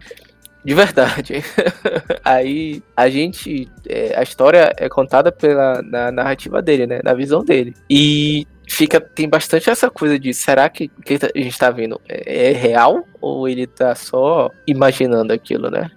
De 0.64 0.72
verdade. 0.74 1.44
Aí 2.24 2.82
a 2.96 3.10
gente. 3.10 3.68
é, 3.86 4.14
a 4.18 4.22
história 4.22 4.72
é 4.78 4.88
contada 4.88 5.30
pela 5.30 5.82
na 5.82 6.10
narrativa 6.10 6.62
dele, 6.62 6.86
né? 6.86 7.00
Na 7.04 7.12
visão 7.12 7.44
dele. 7.44 7.74
E 7.90 8.46
fica. 8.66 8.98
Tem 8.98 9.28
bastante 9.28 9.68
essa 9.68 9.90
coisa 9.90 10.18
de 10.18 10.32
será 10.32 10.66
que 10.70 10.90
o 10.98 11.02
que 11.02 11.18
a 11.22 11.38
gente 11.38 11.58
tá 11.58 11.70
vendo 11.70 12.00
é, 12.08 12.48
é 12.48 12.52
real? 12.52 13.06
Ou 13.20 13.46
ele 13.46 13.66
tá 13.66 13.94
só 13.94 14.50
imaginando 14.66 15.34
aquilo, 15.34 15.70
né? 15.70 15.90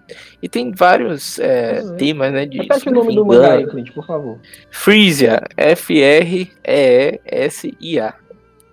E 0.43 0.49
tem 0.49 0.69
vários 0.73 1.39
é, 1.39 1.81
Uhum. 1.81 1.95
temas, 1.95 2.33
né? 2.33 2.45
De 2.45 2.57
Repete 2.57 2.89
o 2.89 2.91
nome 2.91 3.15
do 3.15 3.25
mangá 3.25 3.53
aí, 3.53 3.65
Clint, 3.67 3.93
por 3.93 4.05
favor. 4.05 4.37
Freesia. 4.69 5.43
F-R-E-E-S-I-A. 6.95 8.13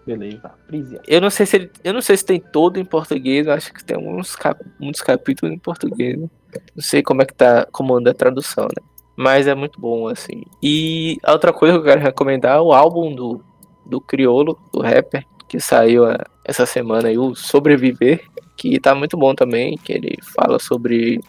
Beleza. 0.06 0.52
Prisia. 0.66 1.00
Eu 1.06 1.20
não 1.20 1.30
sei 1.30 1.46
se 1.46 1.56
ele, 1.56 1.70
eu 1.82 1.92
não 1.92 2.02
sei 2.02 2.16
se 2.16 2.24
tem 2.24 2.38
todo 2.38 2.78
em 2.78 2.84
português, 2.84 3.48
acho 3.48 3.72
que 3.72 3.82
tem 3.84 3.96
alguns 3.96 4.36
cap, 4.36 4.62
muitos 4.78 5.00
capítulos 5.00 5.54
em 5.54 5.58
português. 5.58 6.18
né? 6.18 6.28
Não 6.74 6.82
sei 6.82 7.02
como 7.02 7.22
é 7.22 7.24
que 7.24 7.34
tá, 7.34 7.66
como 7.72 7.96
anda 7.96 8.10
a 8.10 8.14
tradução, 8.14 8.64
né? 8.64 8.82
Mas 9.16 9.46
é 9.46 9.54
muito 9.54 9.80
bom, 9.80 10.08
assim. 10.08 10.42
E 10.62 11.18
a 11.22 11.32
outra 11.32 11.52
coisa 11.52 11.74
que 11.74 11.80
eu 11.80 11.84
quero 11.84 12.00
recomendar 12.00 12.58
é 12.58 12.60
o 12.60 12.72
álbum 12.72 13.14
do, 13.14 13.40
do 13.86 14.00
Criolo, 14.00 14.58
do 14.72 14.80
rapper, 14.80 15.24
que 15.48 15.60
saiu 15.60 16.08
é, 16.08 16.18
essa 16.44 16.66
semana 16.66 17.08
aí, 17.08 17.16
o 17.16 17.34
Sobreviver, 17.34 18.24
que 18.56 18.78
tá 18.80 18.94
muito 18.94 19.16
bom 19.16 19.34
também, 19.34 19.76
que 19.76 19.92
ele 19.92 20.18
fala 20.34 20.58
sobre 20.58 21.20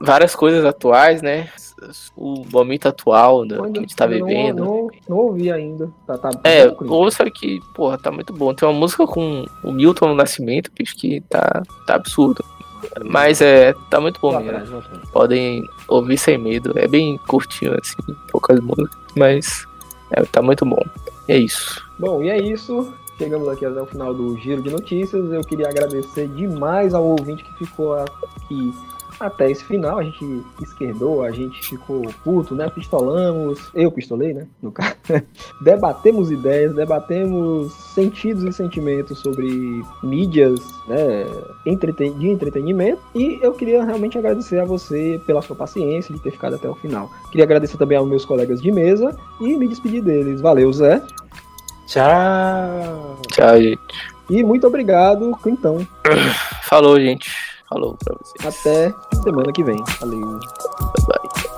várias 0.00 0.34
coisas 0.34 0.64
atuais, 0.64 1.22
né? 1.22 1.50
O 2.16 2.44
momento 2.52 2.86
atual 2.88 3.44
né, 3.44 3.56
que 3.56 3.78
a 3.78 3.80
gente 3.80 3.96
tá 3.96 4.06
Eu 4.06 4.18
não- 4.20 4.26
vivendo. 4.26 4.64
Não, 4.64 4.88
não, 5.08 5.16
ouvi 5.18 5.50
ainda. 5.50 5.90
Tá, 6.06 6.16
tá, 6.18 6.30
É, 6.44 6.68
tá 6.68 6.84
ouça 6.86 7.30
que, 7.30 7.60
porra, 7.74 7.98
tá 7.98 8.10
muito 8.10 8.32
bom. 8.32 8.52
Tem 8.54 8.68
uma 8.68 8.78
música 8.78 9.06
com 9.06 9.44
o 9.62 9.72
Milton 9.72 10.14
Nascimento, 10.14 10.70
bicho, 10.76 10.96
que 10.96 11.20
tá, 11.22 11.62
tá 11.86 11.94
absurdo. 11.94 12.44
Mas 13.04 13.40
é, 13.40 13.72
tá 13.90 14.00
muito 14.00 14.20
bom 14.20 14.30
Vou 14.32 14.40
mesmo. 14.40 14.78
atrás. 14.78 15.10
Podem 15.10 15.62
ouvir 15.88 16.18
sem 16.18 16.38
medo. 16.38 16.72
É 16.78 16.86
bem 16.86 17.16
curtinho, 17.26 17.74
assim, 17.80 17.96
poucas 18.30 18.60
músicas. 18.60 18.90
Mas 19.16 19.66
é, 20.12 20.22
tá 20.24 20.40
muito 20.42 20.64
bom. 20.64 20.82
É 21.26 21.36
isso. 21.36 21.82
Bom, 21.98 22.22
e 22.22 22.28
é 22.28 22.38
isso. 22.40 22.92
Chegamos 23.18 23.48
aqui 23.48 23.64
até 23.64 23.80
o 23.80 23.86
final 23.86 24.12
do 24.12 24.36
Giro 24.36 24.62
de 24.62 24.70
Notícias. 24.70 25.32
Eu 25.32 25.40
queria 25.40 25.68
agradecer 25.68 26.28
demais 26.28 26.92
ao 26.94 27.02
ouvinte 27.02 27.42
que 27.42 27.64
ficou 27.66 27.94
aqui 27.94 28.72
até 29.18 29.50
esse 29.50 29.64
final. 29.64 29.98
A 29.98 30.02
gente 30.02 30.42
esquerdou, 30.62 31.22
a 31.22 31.30
gente 31.30 31.60
ficou 31.68 32.02
puto, 32.24 32.54
né? 32.54 32.68
Pistolamos. 32.68 33.58
Eu 33.74 33.90
pistolei, 33.90 34.34
né? 34.34 34.46
No 34.62 34.70
caso. 34.72 34.94
debatemos 35.62 36.30
ideias, 36.30 36.74
debatemos 36.74 37.72
sentidos 37.72 38.44
e 38.44 38.52
sentimentos 38.52 39.18
sobre 39.18 39.82
mídias, 40.02 40.60
né? 40.88 41.26
entreten- 41.64 42.12
De 42.18 42.28
entretenimento. 42.28 43.00
E 43.14 43.38
eu 43.42 43.52
queria 43.52 43.84
realmente 43.84 44.18
agradecer 44.18 44.58
a 44.58 44.64
você 44.64 45.20
pela 45.26 45.42
sua 45.42 45.56
paciência 45.56 46.14
de 46.14 46.20
ter 46.20 46.30
ficado 46.30 46.54
até 46.56 46.68
o 46.68 46.74
final. 46.74 47.10
Queria 47.30 47.44
agradecer 47.44 47.76
também 47.76 47.96
aos 47.98 48.08
meus 48.08 48.24
colegas 48.24 48.60
de 48.60 48.70
mesa 48.70 49.16
e 49.40 49.56
me 49.56 49.66
despedir 49.68 50.02
deles. 50.02 50.40
Valeu, 50.40 50.72
Zé. 50.72 51.02
Tchau. 51.86 53.20
Tchau, 53.28 53.60
gente. 53.60 53.80
E 54.28 54.42
muito 54.42 54.66
obrigado, 54.66 55.36
Quintão. 55.42 55.86
Falou, 56.64 56.98
gente. 57.00 57.30
Falou 57.68 57.96
pra 57.96 58.16
vocês. 58.16 58.58
Até 58.58 58.94
semana 59.22 59.52
que 59.52 59.62
vem. 59.64 59.82
Valeu. 60.00 60.20
Bye, 60.20 61.18
bye. 61.34 61.55